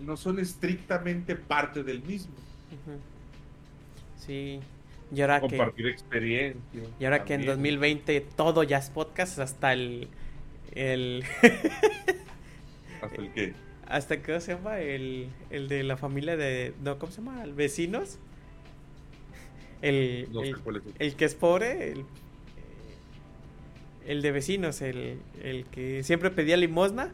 no 0.00 0.16
son 0.16 0.38
estrictamente 0.38 1.36
parte 1.36 1.82
del 1.82 2.02
mismo. 2.02 2.34
Sí. 4.18 4.60
Y 5.14 5.20
ahora 5.20 5.40
Compartir 5.40 5.86
experiencia. 5.86 6.82
Y 6.98 7.04
ahora 7.04 7.24
que 7.24 7.34
en 7.34 7.46
2020 7.46 8.20
todo 8.36 8.62
ya 8.62 8.78
es 8.78 8.90
podcast, 8.90 9.38
hasta 9.38 9.72
el. 9.72 10.08
el 10.72 11.24
¿Hasta 13.02 13.22
el 13.22 13.32
qué? 13.32 13.54
¿Hasta 13.86 14.20
qué 14.20 14.40
se 14.40 14.54
llama? 14.54 14.80
El, 14.80 15.28
el 15.50 15.68
de 15.68 15.84
la 15.84 15.96
familia 15.96 16.36
de. 16.36 16.74
No, 16.82 16.98
¿Cómo 16.98 17.12
se 17.12 17.18
llama? 17.18 17.44
¿El 17.44 17.54
vecinos? 17.54 18.18
El, 19.82 20.28
el, 20.98 21.14
que 21.14 21.24
es 21.26 21.34
pobre, 21.34 21.92
el, 21.92 22.04
el 24.06 24.22
de 24.22 24.32
vecinos, 24.32 24.80
el, 24.80 25.18
el 25.42 25.66
que 25.66 26.02
siempre 26.02 26.30
pedía 26.30 26.56
limosna. 26.56 27.12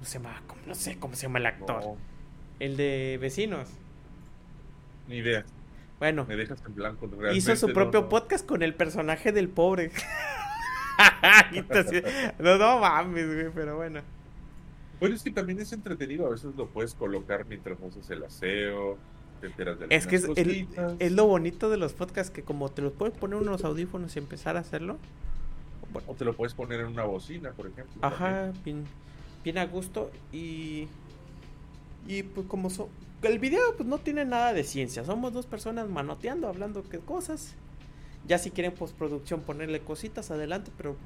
No, 0.00 0.06
se 0.06 0.18
llama, 0.18 0.42
no 0.66 0.74
sé 0.74 0.98
cómo 0.98 1.14
se 1.14 1.22
llama 1.22 1.38
el 1.38 1.46
actor. 1.46 1.96
El 2.58 2.76
de 2.76 3.18
vecinos. 3.20 3.68
Ni 5.08 5.18
idea. 5.18 5.44
Bueno, 5.98 6.24
me 6.26 6.36
dejas 6.36 6.62
en 6.66 6.74
blanco. 6.74 7.08
Hizo 7.32 7.54
su 7.56 7.72
propio 7.72 8.08
podcast 8.08 8.46
con 8.46 8.62
el 8.62 8.74
personaje 8.74 9.32
del 9.32 9.48
pobre. 9.50 9.92
no, 12.38 12.58
no 12.58 12.78
mames, 12.78 13.26
güey, 13.26 13.50
pero 13.54 13.76
bueno. 13.76 14.00
Bueno, 14.98 15.14
es 15.14 15.22
que 15.22 15.30
también 15.30 15.60
es 15.60 15.72
entretenido. 15.72 16.26
A 16.26 16.30
veces 16.30 16.54
lo 16.56 16.66
puedes 16.68 16.94
colocar 16.94 17.46
mientras 17.46 17.78
haces 17.82 18.08
el 18.10 18.24
aseo. 18.24 18.98
Te 19.40 19.46
enteras 19.46 19.78
de 19.78 19.86
es 19.90 20.06
que 20.06 20.16
es, 20.16 20.26
es, 20.98 21.12
lo 21.12 21.26
bonito 21.26 21.70
de 21.70 21.78
los 21.78 21.94
podcasts 21.94 22.30
que 22.30 22.42
como 22.42 22.68
te 22.68 22.82
los 22.82 22.92
puedes 22.92 23.16
poner 23.16 23.38
unos 23.40 23.64
audífonos 23.64 24.14
y 24.16 24.18
empezar 24.18 24.58
a 24.58 24.60
hacerlo. 24.60 24.98
o 26.06 26.14
te 26.14 26.26
lo 26.26 26.34
puedes 26.34 26.52
poner 26.52 26.80
en 26.80 26.88
una 26.88 27.04
bocina, 27.04 27.52
por 27.52 27.66
ejemplo. 27.66 28.00
Ajá, 28.02 28.52
bien, 28.64 28.84
bien, 29.44 29.58
a 29.58 29.66
gusto. 29.66 30.10
Y, 30.32 30.88
y 32.06 32.22
pues 32.22 32.46
como 32.46 32.70
so, 32.70 32.88
el 33.22 33.38
video 33.38 33.60
pues 33.76 33.88
no 33.88 33.98
tiene 33.98 34.24
nada 34.24 34.52
de 34.52 34.64
ciencia. 34.64 35.04
Somos 35.04 35.32
dos 35.32 35.46
personas 35.46 35.88
manoteando, 35.88 36.48
hablando 36.48 36.82
de 36.82 36.98
cosas. 37.00 37.54
Ya 38.26 38.38
si 38.38 38.50
quieren 38.50 38.72
postproducción 38.72 39.40
ponerle 39.40 39.80
cositas 39.80 40.30
adelante, 40.30 40.70
pero 40.76 40.96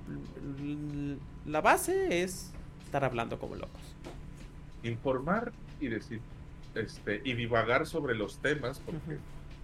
la 1.47 1.61
base 1.61 2.23
es 2.23 2.51
estar 2.85 3.05
hablando 3.05 3.39
como 3.39 3.55
locos. 3.55 3.82
Informar 4.82 5.52
y 5.81 5.89
decir 5.89 6.20
este 6.74 7.23
y 7.24 7.35
divagar 7.35 7.86
sobre 7.86 8.15
los 8.15 8.39
temas 8.39 8.81
porque 8.81 9.19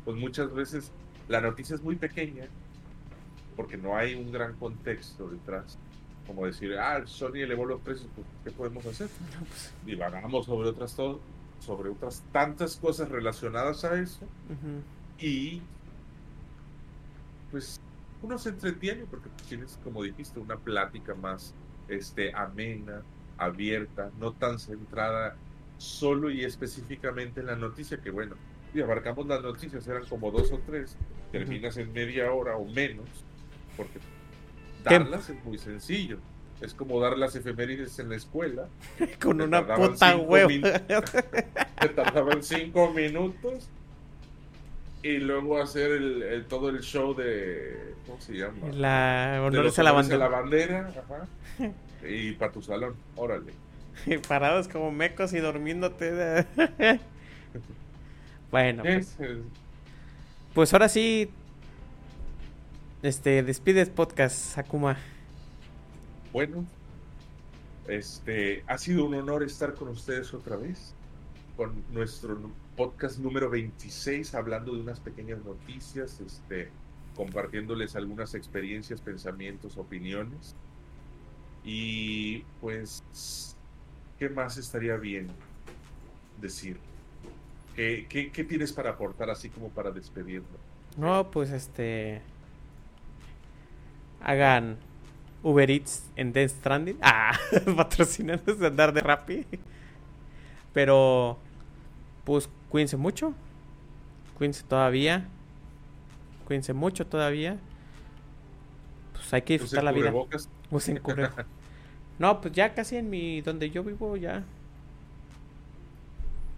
pues 0.05 0.17
muchas 0.17 0.53
veces 0.55 0.93
la 1.29 1.41
noticia 1.41 1.75
es 1.75 1.83
muy 1.83 1.97
pequeña 1.97 2.47
porque 3.57 3.77
no 3.77 3.97
hay 3.97 4.15
un 4.15 4.31
gran 4.31 4.55
contexto 4.55 5.29
detrás 5.29 5.77
como 6.31 6.47
decir, 6.47 6.79
ah, 6.79 7.03
Sony 7.07 7.39
elevó 7.39 7.67
los 7.67 7.81
precios, 7.81 8.09
pues, 8.15 8.25
¿qué 8.45 8.53
podemos 8.53 8.87
hacer? 8.87 9.09
Pues, 9.39 9.75
Divagamos 9.85 10.47
sobre 10.47 10.69
otras 10.69 10.93
sobre 10.93 11.91
otras 11.91 12.23
tantas 12.31 12.77
cosas 12.77 13.09
relacionadas 13.09 13.85
a 13.85 14.01
eso. 14.01 14.27
Y 15.19 15.61
pues 17.51 17.81
uno 18.23 18.39
se 18.39 18.51
entretiene 18.51 19.07
porque 19.11 19.29
tienes 19.49 19.79
como 19.83 20.05
dijiste 20.05 20.39
una 20.39 20.57
plática 20.57 21.15
más 21.17 21.53
este 21.89 22.33
amena 22.33 23.03
abierta 23.37 24.11
no 24.21 24.33
tan 24.33 24.61
centrada 24.61 25.35
solo 25.79 26.31
y 26.31 26.45
específicamente 26.45 27.41
en 27.41 27.47
la 27.47 27.57
noticia 27.57 28.01
que 28.01 28.11
bueno 28.11 28.37
y 28.73 28.81
abarcamos 28.81 29.27
las 29.27 29.43
noticias 29.43 29.87
eran 29.89 30.07
como 30.07 30.31
dos 30.31 30.53
o 30.53 30.61
tres 30.65 30.97
terminas 31.33 31.77
en 31.77 31.93
media 31.93 32.33
hora 32.33 32.57
o 32.57 32.65
menos 32.67 33.09
porque 33.77 33.99
darlas 34.83 35.31
es 35.31 35.45
muy 35.45 35.59
sencillo 35.59 36.19
es 36.61 36.75
como 36.75 37.01
dar 37.01 37.17
las 37.17 37.35
efemérides 37.37 37.99
en 37.99 38.11
la 38.11 38.17
escuela. 38.17 38.69
Con 39.21 39.41
una 39.41 39.67
puta 39.67 40.17
huevo. 40.17 40.51
Te 41.81 41.89
tardaban 41.89 42.43
cinco 42.43 42.93
minutos. 42.93 43.69
Y 45.03 45.17
luego 45.17 45.61
hacer 45.61 45.93
el, 45.93 46.45
todo 46.47 46.69
el 46.69 46.81
show 46.81 47.15
de. 47.15 47.95
¿Cómo 48.07 48.21
se 48.21 48.35
llama? 48.35 48.69
La 48.73 49.41
honores 49.43 49.79
a 49.79 49.83
la 49.83 49.93
bandera. 49.93 50.19
la 50.19 50.29
bandera. 50.29 50.89
Ajá. 50.89 51.27
Y 52.03 52.33
para 52.33 52.51
tu 52.51 52.63
salón. 52.63 52.97
Órale. 53.15 53.53
Parados 54.27 54.69
como 54.69 54.91
mecos 54.91 55.35
y 55.35 55.39
durmiéndote. 55.39 56.47
bueno, 58.51 58.83
pues. 58.83 59.19
Pues 60.55 60.73
ahora 60.73 60.89
sí. 60.89 61.31
Este, 63.03 63.43
despides 63.43 63.89
podcast, 63.89 64.37
Sakuma. 64.37 64.99
Bueno, 66.35 66.67
este 67.89 68.63
ha 68.67 68.77
sido 68.77 69.07
un 69.07 69.15
honor 69.15 69.43
estar 69.43 69.75
con 69.75 69.89
ustedes 69.89 70.35
otra 70.35 70.57
vez 70.57 70.95
con 71.57 71.83
nuestro 71.93 72.39
podcast 72.77 73.19
número 73.19 73.49
26 73.49 74.35
hablando 74.35 74.75
de 74.75 74.83
unas 74.83 75.01
pequeñas 75.01 75.43
noticias, 75.45 76.21
este 76.21 76.69
compartiéndoles 77.17 77.97
algunas 77.97 78.35
experiencias, 78.35 79.01
pensamientos, 79.01 79.79
opiniones. 79.79 80.55
Y 81.65 82.41
pues 82.61 83.57
¿qué 84.19 84.29
más 84.29 84.59
estaría 84.59 84.97
bien 84.97 85.29
decir? 86.39 86.77
¿Qué, 87.75 88.05
qué, 88.11 88.31
qué 88.31 88.45
tienes 88.45 88.75
para 88.75 88.91
aportar 88.91 89.31
así 89.31 89.49
como 89.49 89.71
para 89.71 89.91
despedirlo? 89.91 90.59
No, 90.99 91.31
pues 91.31 91.51
este 91.51 92.21
hagan 94.21 94.79
Uber 95.43 95.71
Eats 95.71 96.11
en 96.17 96.33
Death 96.33 96.51
Stranding. 96.51 96.99
Ah, 97.03 97.39
patrocinando 97.77 98.55
de 98.55 98.67
andar 98.67 98.93
de 98.93 99.01
Rappi. 99.01 99.47
Pero, 100.73 101.39
pues, 102.25 102.49
cuídense 102.69 102.97
mucho. 102.97 103.35
Cuídense 104.37 104.63
todavía. 104.65 105.27
Cuídense 106.47 106.73
mucho 106.73 107.07
todavía. 107.07 107.59
Pues 109.13 109.33
hay 109.35 109.43
que 109.43 109.55
disfrutar 109.55 109.85
la 109.85 109.93
vida. 109.93 110.13
Usen 110.71 111.01
no, 112.19 112.41
pues 112.43 112.53
ya 112.53 112.75
casi 112.75 112.97
en 112.97 113.09
mi. 113.09 113.41
donde 113.41 113.71
yo 113.71 113.83
vivo 113.83 114.15
ya. 114.17 114.45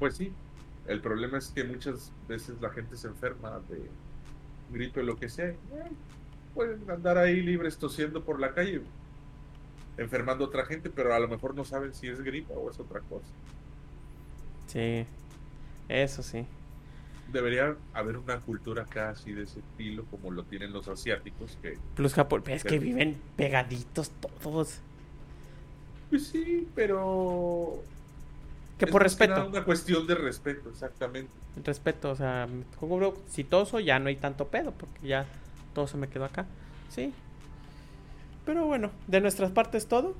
Pues 0.00 0.16
sí. 0.16 0.32
El 0.88 1.00
problema 1.00 1.38
es 1.38 1.48
que 1.48 1.62
muchas 1.62 2.10
veces 2.28 2.60
la 2.60 2.70
gente 2.70 2.96
se 2.96 3.06
enferma 3.06 3.60
de 3.68 3.88
gripe 4.72 5.00
o 5.00 5.02
lo 5.04 5.16
que 5.16 5.28
sea 5.28 5.54
pueden 6.54 6.90
andar 6.90 7.18
ahí 7.18 7.40
libres 7.40 7.78
tosiendo 7.78 8.22
por 8.22 8.40
la 8.40 8.52
calle, 8.52 8.82
enfermando 9.96 10.44
a 10.44 10.48
otra 10.48 10.64
gente, 10.64 10.90
pero 10.90 11.14
a 11.14 11.18
lo 11.18 11.28
mejor 11.28 11.54
no 11.54 11.64
saben 11.64 11.94
si 11.94 12.08
es 12.08 12.20
gripa 12.20 12.54
o 12.54 12.70
es 12.70 12.78
otra 12.78 13.00
cosa. 13.00 13.26
Sí, 14.66 15.06
eso 15.88 16.22
sí. 16.22 16.46
Debería 17.32 17.76
haber 17.94 18.18
una 18.18 18.40
cultura 18.40 18.84
casi 18.84 19.32
de 19.32 19.44
ese 19.44 19.60
estilo 19.60 20.04
como 20.10 20.30
lo 20.30 20.44
tienen 20.44 20.72
los 20.72 20.88
asiáticos. 20.88 21.56
Que, 21.62 21.78
Plus 21.94 22.14
Japón, 22.14 22.42
es 22.48 22.64
que 22.64 22.78
viven 22.78 23.16
pegaditos 23.36 24.10
todos. 24.42 24.80
Pues 26.10 26.26
sí, 26.26 26.68
pero 26.74 27.82
que 28.78 28.86
por 28.86 29.02
respeto. 29.02 29.46
una 29.46 29.64
cuestión 29.64 30.06
de 30.06 30.14
respeto, 30.14 30.70
exactamente. 30.70 31.30
Respeto, 31.64 32.10
o 32.10 32.16
sea, 32.16 32.48
si 33.28 33.44
toso 33.44 33.78
ya 33.80 33.98
no 33.98 34.08
hay 34.08 34.16
tanto 34.16 34.48
pedo, 34.48 34.72
porque 34.72 35.06
ya 35.06 35.24
todo 35.74 35.86
se 35.86 35.96
me 35.96 36.08
quedó 36.08 36.24
acá. 36.24 36.46
Sí. 36.88 37.12
Pero 38.44 38.66
bueno, 38.66 38.90
de 39.06 39.20
nuestras 39.20 39.50
partes 39.50 39.86
todo. 39.86 40.14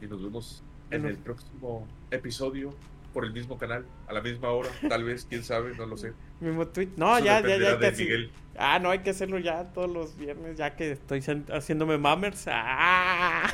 Y 0.00 0.06
nos 0.06 0.22
vemos 0.22 0.62
en 0.90 1.04
el 1.06 1.16
próximo 1.16 1.86
episodio 2.10 2.74
por 3.12 3.24
el 3.24 3.32
mismo 3.32 3.56
canal, 3.56 3.84
a 4.08 4.12
la 4.12 4.20
misma 4.20 4.50
hora, 4.50 4.68
tal 4.88 5.02
vez, 5.04 5.26
quién 5.28 5.42
sabe, 5.42 5.74
no 5.76 5.86
lo 5.86 5.96
sé. 5.96 6.12
Mismo 6.40 6.66
tweet. 6.68 6.90
No, 6.96 7.18
ya, 7.18 7.40
ya, 7.40 7.56
ya 7.56 7.78
que. 7.78 8.30
Ah, 8.58 8.78
no, 8.78 8.90
hay 8.90 8.98
que 8.98 9.10
hacerlo 9.10 9.38
ya 9.38 9.64
todos 9.72 9.90
los 9.90 10.16
viernes, 10.16 10.58
ya 10.58 10.76
que 10.76 10.92
estoy 10.92 11.22
haciéndome 11.50 11.98
mammers. 11.98 12.46
Ah. 12.48 13.50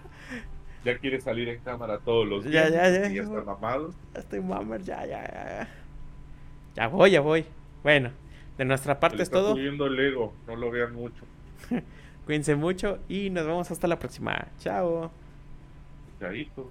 Ya 0.86 0.96
quiere 0.98 1.20
salir 1.20 1.48
en 1.48 1.58
cámara 1.62 1.98
todos 1.98 2.28
los 2.28 2.44
días. 2.44 2.70
Ya, 2.70 2.88
ya, 2.88 3.08
ya. 3.08 3.08
ya 3.08 3.22
está 3.22 3.42
mamado. 3.42 3.92
Ya 4.14 4.20
estoy 4.20 4.40
mammer, 4.40 4.80
ya, 4.84 5.04
ya, 5.04 5.20
ya. 5.24 5.68
Ya 6.76 6.86
voy, 6.86 7.10
ya 7.10 7.20
voy. 7.20 7.44
Bueno. 7.82 8.12
De 8.58 8.64
nuestra 8.64 8.98
parte 8.98 9.22
es 9.22 9.30
todo. 9.30 9.54
subiendo 9.54 9.86
el 9.86 9.98
ego, 9.98 10.32
no 10.46 10.56
lo 10.56 10.70
vean 10.70 10.94
mucho. 10.94 11.24
Cuídense 12.26 12.56
mucho 12.56 12.98
y 13.08 13.30
nos 13.30 13.46
vemos 13.46 13.70
hasta 13.70 13.86
la 13.86 13.98
próxima. 13.98 14.48
Chao. 14.58 15.10
Chaito. 16.18 16.70